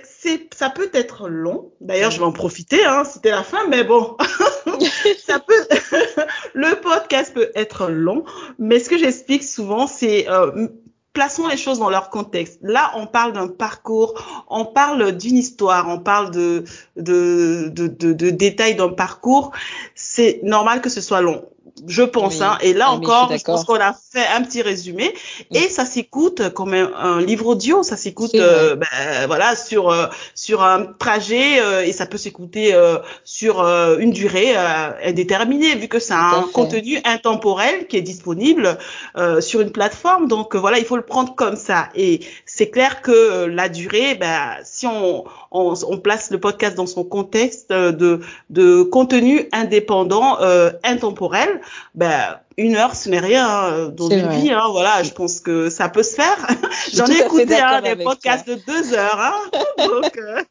ça 0.54 0.70
peut 0.70 0.90
être 0.92 1.28
long. 1.28 1.72
D'ailleurs, 1.80 2.10
je 2.10 2.18
vais 2.18 2.24
en 2.24 2.32
profiter, 2.32 2.84
hein. 2.84 3.04
C'était 3.04 3.30
la 3.30 3.42
fin, 3.42 3.66
mais 3.68 3.84
bon. 3.84 4.16
ça 5.24 5.38
peut, 5.40 5.66
le 6.54 6.80
podcast 6.80 7.34
peut 7.34 7.50
être 7.54 7.88
long. 7.88 8.24
Mais 8.58 8.78
ce 8.78 8.88
que 8.88 8.98
j'explique 8.98 9.44
souvent, 9.44 9.86
c'est, 9.86 10.28
euh, 10.28 10.68
plaçons 11.12 11.46
les 11.46 11.56
choses 11.56 11.78
dans 11.78 11.90
leur 11.90 12.10
contexte. 12.10 12.58
Là, 12.62 12.92
on 12.96 13.06
parle 13.06 13.32
d'un 13.32 13.48
parcours, 13.48 14.44
on 14.48 14.64
parle 14.64 15.12
d'une 15.12 15.36
histoire, 15.36 15.88
on 15.88 15.98
parle 15.98 16.30
de, 16.30 16.64
de, 16.96 17.68
de, 17.68 17.86
de, 17.86 18.12
de 18.12 18.30
détails 18.30 18.76
d'un 18.76 18.88
parcours. 18.88 19.52
C'est 19.94 20.40
normal 20.42 20.80
que 20.80 20.88
ce 20.88 21.00
soit 21.00 21.20
long 21.20 21.44
je 21.86 22.02
pense. 22.02 22.36
Oui. 22.36 22.42
Hein. 22.42 22.58
Et 22.60 22.72
là 22.74 22.86
Ah, 22.88 22.92
encore, 22.92 23.32
je, 23.36 23.42
pense 23.42 23.64
qu'on 23.64 23.80
a 23.80 23.92
fait 23.92 24.26
un 24.34 24.42
petit 24.42 24.62
résumé 24.62 25.14
et 25.52 25.68
ça 25.68 25.84
s'écoute 25.84 26.50
comme 26.50 26.74
un, 26.74 26.90
un 26.96 27.20
livre 27.20 27.46
audio. 27.46 27.82
Ça 27.82 27.96
s'écoute, 27.96 28.34
euh, 28.34 28.76
ben, 28.76 29.26
voilà, 29.26 29.56
sur 29.56 29.90
euh, 29.90 30.06
sur 30.34 30.62
un 30.62 30.84
trajet 30.84 31.60
euh, 31.60 31.84
et 31.84 31.92
ça 31.92 32.06
peut 32.06 32.18
s'écouter 32.18 32.74
euh, 32.74 32.98
sur 33.24 33.60
euh, 33.60 33.98
une 33.98 34.10
durée 34.10 34.54
euh, 34.56 34.90
indéterminée 35.04 35.74
vu 35.74 35.88
que 35.88 35.98
c'est 35.98 36.12
un 36.14 36.42
fait. 36.42 36.52
contenu 36.52 37.00
intemporel 37.04 37.86
qui 37.86 37.96
est 37.96 38.02
disponible 38.02 38.78
euh, 39.16 39.40
sur 39.40 39.60
une 39.60 39.72
plateforme. 39.72 40.28
Donc 40.28 40.54
euh, 40.54 40.58
voilà, 40.58 40.78
il 40.78 40.84
faut 40.84 40.96
le 40.96 41.02
prendre 41.02 41.34
comme 41.34 41.56
ça. 41.56 41.88
Et 41.94 42.20
c'est 42.54 42.68
clair 42.68 43.00
que 43.00 43.10
euh, 43.10 43.46
la 43.46 43.70
durée, 43.70 44.14
ben, 44.14 44.56
si 44.62 44.86
on, 44.86 45.24
on, 45.50 45.72
on 45.88 45.98
place 45.98 46.30
le 46.30 46.38
podcast 46.38 46.76
dans 46.76 46.86
son 46.86 47.02
contexte 47.02 47.70
euh, 47.70 47.92
de, 47.92 48.20
de 48.50 48.82
contenu 48.82 49.48
indépendant, 49.52 50.38
euh, 50.42 50.70
intemporel, 50.84 51.62
ben, 51.94 52.38
une 52.58 52.76
heure, 52.76 52.94
ce 52.94 53.08
n'est 53.08 53.20
rien 53.20 53.48
hein, 53.48 53.88
dans 53.88 54.10
une 54.10 54.26
vrai. 54.26 54.36
vie. 54.40 54.50
Hein, 54.52 54.68
voilà, 54.70 55.02
je 55.02 55.12
pense 55.12 55.40
que 55.40 55.70
ça 55.70 55.88
peut 55.88 56.02
se 56.02 56.14
faire. 56.14 56.36
J'en 56.92 57.06
ai 57.06 57.20
écouté 57.24 57.58
hein, 57.58 57.80
des 57.80 57.96
podcasts 57.96 58.46
de 58.46 58.56
deux 58.66 58.92
heures. 58.92 59.18
Hein, 59.18 59.34
donc, 59.78 60.18
euh, 60.18 60.42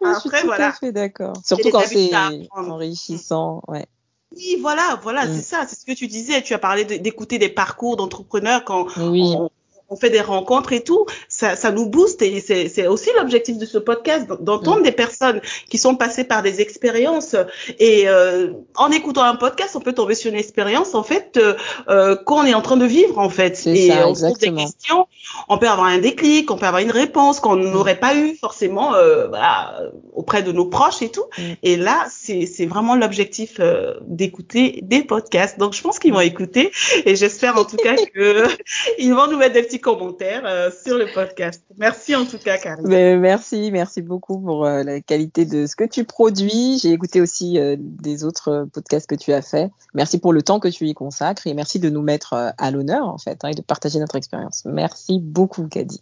Oui, 0.00 0.10
je 0.14 0.18
suis 0.18 0.28
après, 0.28 0.40
tout 0.40 0.46
voilà. 0.48 0.68
à 0.68 0.72
fait 0.72 0.90
d'accord. 0.90 1.34
Surtout 1.44 1.70
quand 1.70 1.84
c'est 1.86 2.10
enrichissant, 2.56 3.62
ouais. 3.68 3.86
Oui, 4.34 4.56
voilà, 4.60 4.98
voilà, 5.02 5.26
Mm. 5.26 5.34
c'est 5.36 5.42
ça, 5.42 5.66
c'est 5.68 5.78
ce 5.78 5.84
que 5.84 5.92
tu 5.92 6.06
disais. 6.06 6.42
Tu 6.42 6.54
as 6.54 6.58
parlé 6.58 6.84
de- 6.84 6.96
d'écouter 6.96 7.38
des 7.38 7.50
parcours 7.50 7.96
d'entrepreneurs 7.96 8.64
quand 8.64 8.86
Oui, 8.96 9.34
on, 9.36 9.50
on 9.92 9.96
fait 9.96 10.10
des 10.10 10.20
rencontres 10.20 10.72
et 10.72 10.82
tout. 10.82 11.06
Ça, 11.28 11.56
ça 11.56 11.70
nous 11.70 11.88
booste 11.88 12.22
et 12.22 12.40
c'est 12.40 12.86
aussi 12.86 13.10
l'objectif 13.16 13.58
de 13.58 13.66
ce 13.66 13.78
podcast, 13.78 14.26
d'entendre 14.40 14.72
Mm. 14.80 14.84
des 14.84 14.92
personnes 14.92 15.40
qui 15.70 15.78
sont 15.78 15.96
passées 15.96 16.24
par 16.24 16.42
des 16.42 16.60
expériences. 16.60 17.36
Et 17.78 18.08
euh, 18.08 18.52
en 18.76 18.90
écoutant 18.90 19.22
un 19.22 19.36
podcast, 19.36 19.76
on 19.76 19.80
peut 19.80 19.92
tomber 19.92 20.14
sur 20.14 20.30
une 20.30 20.38
expérience 20.38 20.94
en 20.94 21.02
fait 21.02 21.36
euh, 21.36 21.54
euh, 21.88 22.16
qu'on 22.16 22.44
est 22.44 22.54
en 22.54 22.62
train 22.62 22.76
de 22.76 22.84
vivre 22.84 23.18
en 23.18 23.30
fait. 23.30 23.66
Et 23.66 23.88
ça, 23.88 24.08
on 24.08 24.14
se 24.14 24.26
pose 24.26 24.38
des 24.38 24.52
questions. 24.52 25.06
On 25.48 25.58
peut 25.58 25.68
avoir 25.68 25.86
un 25.86 25.98
déclic, 25.98 26.50
on 26.50 26.56
peut 26.56 26.66
avoir 26.66 26.82
une 26.82 26.90
réponse 26.90 27.40
qu'on 27.40 27.56
n'aurait 27.56 27.98
pas 27.98 28.14
eu 28.14 28.36
forcément 28.36 28.94
euh, 28.94 29.28
voilà, 29.28 29.80
auprès 30.12 30.42
de 30.42 30.52
nos 30.52 30.66
proches 30.66 31.02
et 31.02 31.10
tout. 31.10 31.24
Mm. 31.38 31.42
Et 31.62 31.76
là, 31.76 32.06
c'est 32.10 32.66
vraiment 32.66 32.94
l'objectif 32.96 33.60
d'écouter 34.02 34.80
des 34.82 35.02
podcasts. 35.02 35.58
Donc, 35.58 35.74
je 35.74 35.82
pense 35.82 35.98
qu'ils 35.98 36.12
vont 36.12 36.20
écouter 36.20 36.72
et 37.04 37.16
j'espère 37.16 37.56
en 37.56 37.64
tout 37.64 37.76
cas 37.76 37.94
que 38.14 38.44
ils 38.98 39.14
vont 39.14 39.26
nous 39.28 39.36
mettre 39.36 39.54
des 39.54 39.62
petits 39.62 39.80
commentaires 39.82 40.46
euh, 40.46 40.70
sur 40.70 40.96
le 40.96 41.06
podcast. 41.12 41.62
Merci 41.76 42.16
en 42.16 42.24
tout 42.24 42.38
cas, 42.38 42.56
Karine. 42.56 42.86
Mais 42.86 43.18
merci, 43.18 43.70
merci 43.70 44.00
beaucoup 44.00 44.40
pour 44.40 44.64
euh, 44.64 44.82
la 44.82 45.02
qualité 45.02 45.44
de 45.44 45.66
ce 45.66 45.76
que 45.76 45.84
tu 45.84 46.04
produis. 46.04 46.78
J'ai 46.78 46.92
écouté 46.92 47.20
aussi 47.20 47.58
euh, 47.58 47.76
des 47.78 48.24
autres 48.24 48.66
podcasts 48.72 49.06
que 49.06 49.14
tu 49.14 49.34
as 49.34 49.42
fait. 49.42 49.70
Merci 49.92 50.18
pour 50.18 50.32
le 50.32 50.40
temps 50.40 50.60
que 50.60 50.68
tu 50.68 50.86
y 50.86 50.94
consacres 50.94 51.46
et 51.46 51.52
merci 51.52 51.78
de 51.78 51.90
nous 51.90 52.02
mettre 52.02 52.54
à 52.56 52.70
l'honneur 52.70 53.06
en 53.06 53.18
fait 53.18 53.44
hein, 53.44 53.48
et 53.48 53.54
de 53.54 53.60
partager 53.62 53.98
notre 53.98 54.16
expérience. 54.16 54.62
Merci 54.64 55.18
beaucoup, 55.20 55.68
Kadi. 55.68 56.00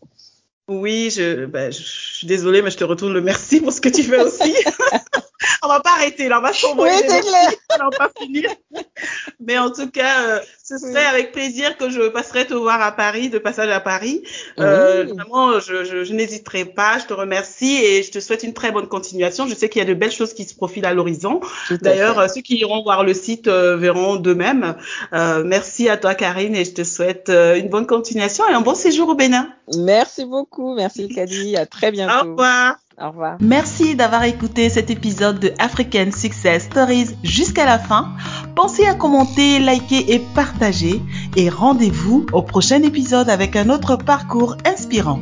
Oui, 0.69 1.11
je, 1.11 1.47
ben, 1.47 1.73
je, 1.73 1.79
je 1.79 2.15
suis 2.17 2.27
désolée, 2.29 2.63
mais 2.63 2.71
je 2.71 2.77
te 2.77 2.85
retourne 2.85 3.13
le 3.13 3.21
merci 3.21 3.61
pour 3.61 3.73
ce 3.73 3.81
que 3.81 3.89
tu 3.89 4.05
fais 4.05 4.21
aussi. 4.21 4.55
on 5.63 5.69
va 5.69 5.81
pas 5.81 5.91
arrêter, 5.97 6.29
là, 6.29 6.39
on 6.39 6.43
va 6.43 6.53
s'envoyer 6.53 6.95
Oui, 6.97 7.03
c'est 7.09 7.21
clair. 7.21 7.51
on 7.81 7.85
va 7.85 7.91
pas 7.91 8.11
finir. 8.21 8.51
Mais 9.41 9.59
en 9.59 9.71
tout 9.71 9.89
cas, 9.91 10.23
euh, 10.23 10.39
ce 10.63 10.79
serait 10.79 10.93
Oui. 10.93 10.99
avec 11.11 11.33
plaisir 11.33 11.77
que 11.77 11.89
je 11.91 12.09
passerai 12.09 12.47
te 12.47 12.55
voir 12.55 12.81
à 12.83 12.93
Paris, 12.93 13.31
de 13.31 13.39
passage 13.39 13.71
à 13.71 13.81
Paris. 13.81 14.23
Euh, 14.59 15.05
Oui. 15.07 15.13
Vraiment, 15.17 15.59
je, 15.61 15.85
je, 15.85 16.05
je 16.05 16.13
n'hésiterai 16.13 16.65
pas. 16.65 16.99
Je 16.99 17.07
te 17.07 17.15
remercie 17.15 17.77
et 17.85 18.03
je 18.03 18.11
te 18.11 18.21
souhaite 18.21 18.43
une 18.43 18.53
très 18.55 18.71
bonne 18.71 18.89
continuation. 18.89 19.47
Je 19.47 19.55
sais 19.55 19.69
qu'il 19.69 19.81
y 19.81 19.85
a 19.85 19.89
de 19.89 19.95
belles 19.95 20.13
choses 20.13 20.35
qui 20.35 20.45
se 20.45 20.55
profilent 20.55 20.87
à 20.87 20.95
l'horizon. 20.95 21.41
D'ailleurs, 21.83 22.19
euh, 22.19 22.29
ceux 22.29 22.41
qui 22.43 22.57
iront 22.57 22.83
voir 22.83 23.05
le 23.05 23.15
site 23.15 23.49
euh, 23.49 23.77
verront 23.77 24.17
d'eux-mêmes. 24.17 24.77
Merci 25.13 25.89
à 25.89 25.97
toi, 25.97 26.15
Karine, 26.15 26.55
et 26.55 26.65
je 26.65 26.73
te 26.73 26.85
souhaite 26.85 27.29
une 27.31 27.69
bonne 27.69 27.87
continuation 27.87 28.45
et 28.49 28.53
un 28.53 28.61
bon 28.61 28.75
séjour 28.75 29.09
au 29.09 29.15
Bénin. 29.15 29.49
Merci 29.79 30.25
beaucoup, 30.25 30.75
merci 30.75 31.09
Kadi. 31.09 31.57
À 31.57 31.67
très 31.67 31.89
Au 31.89 31.93
bientôt. 31.93 32.31
revoir. 32.31 32.77
Au 33.01 33.09
revoir. 33.09 33.39
Merci 33.41 33.97
d'avoir 33.97 34.25
écouté 34.25 34.69
cet 34.69 34.91
épisode 34.91 35.41
de 35.41 35.53
African 35.59 36.11
Success 36.15 36.65
Stories 36.65 37.17
jusqu'à 37.23 37.65
la 37.65 37.79
fin. 37.79 38.13
Pensez 38.55 38.85
à 38.85 38.95
commenter, 38.95 39.59
liker 39.59 40.13
et 40.13 40.21
partager. 40.35 41.01
Et 41.37 41.49
rendez-vous 41.49 42.27
au 42.33 42.43
prochain 42.43 42.83
épisode 42.83 43.31
avec 43.31 43.57
un 43.57 43.71
autre 43.71 43.97
parcours 43.97 44.57
inspirant. 44.67 45.21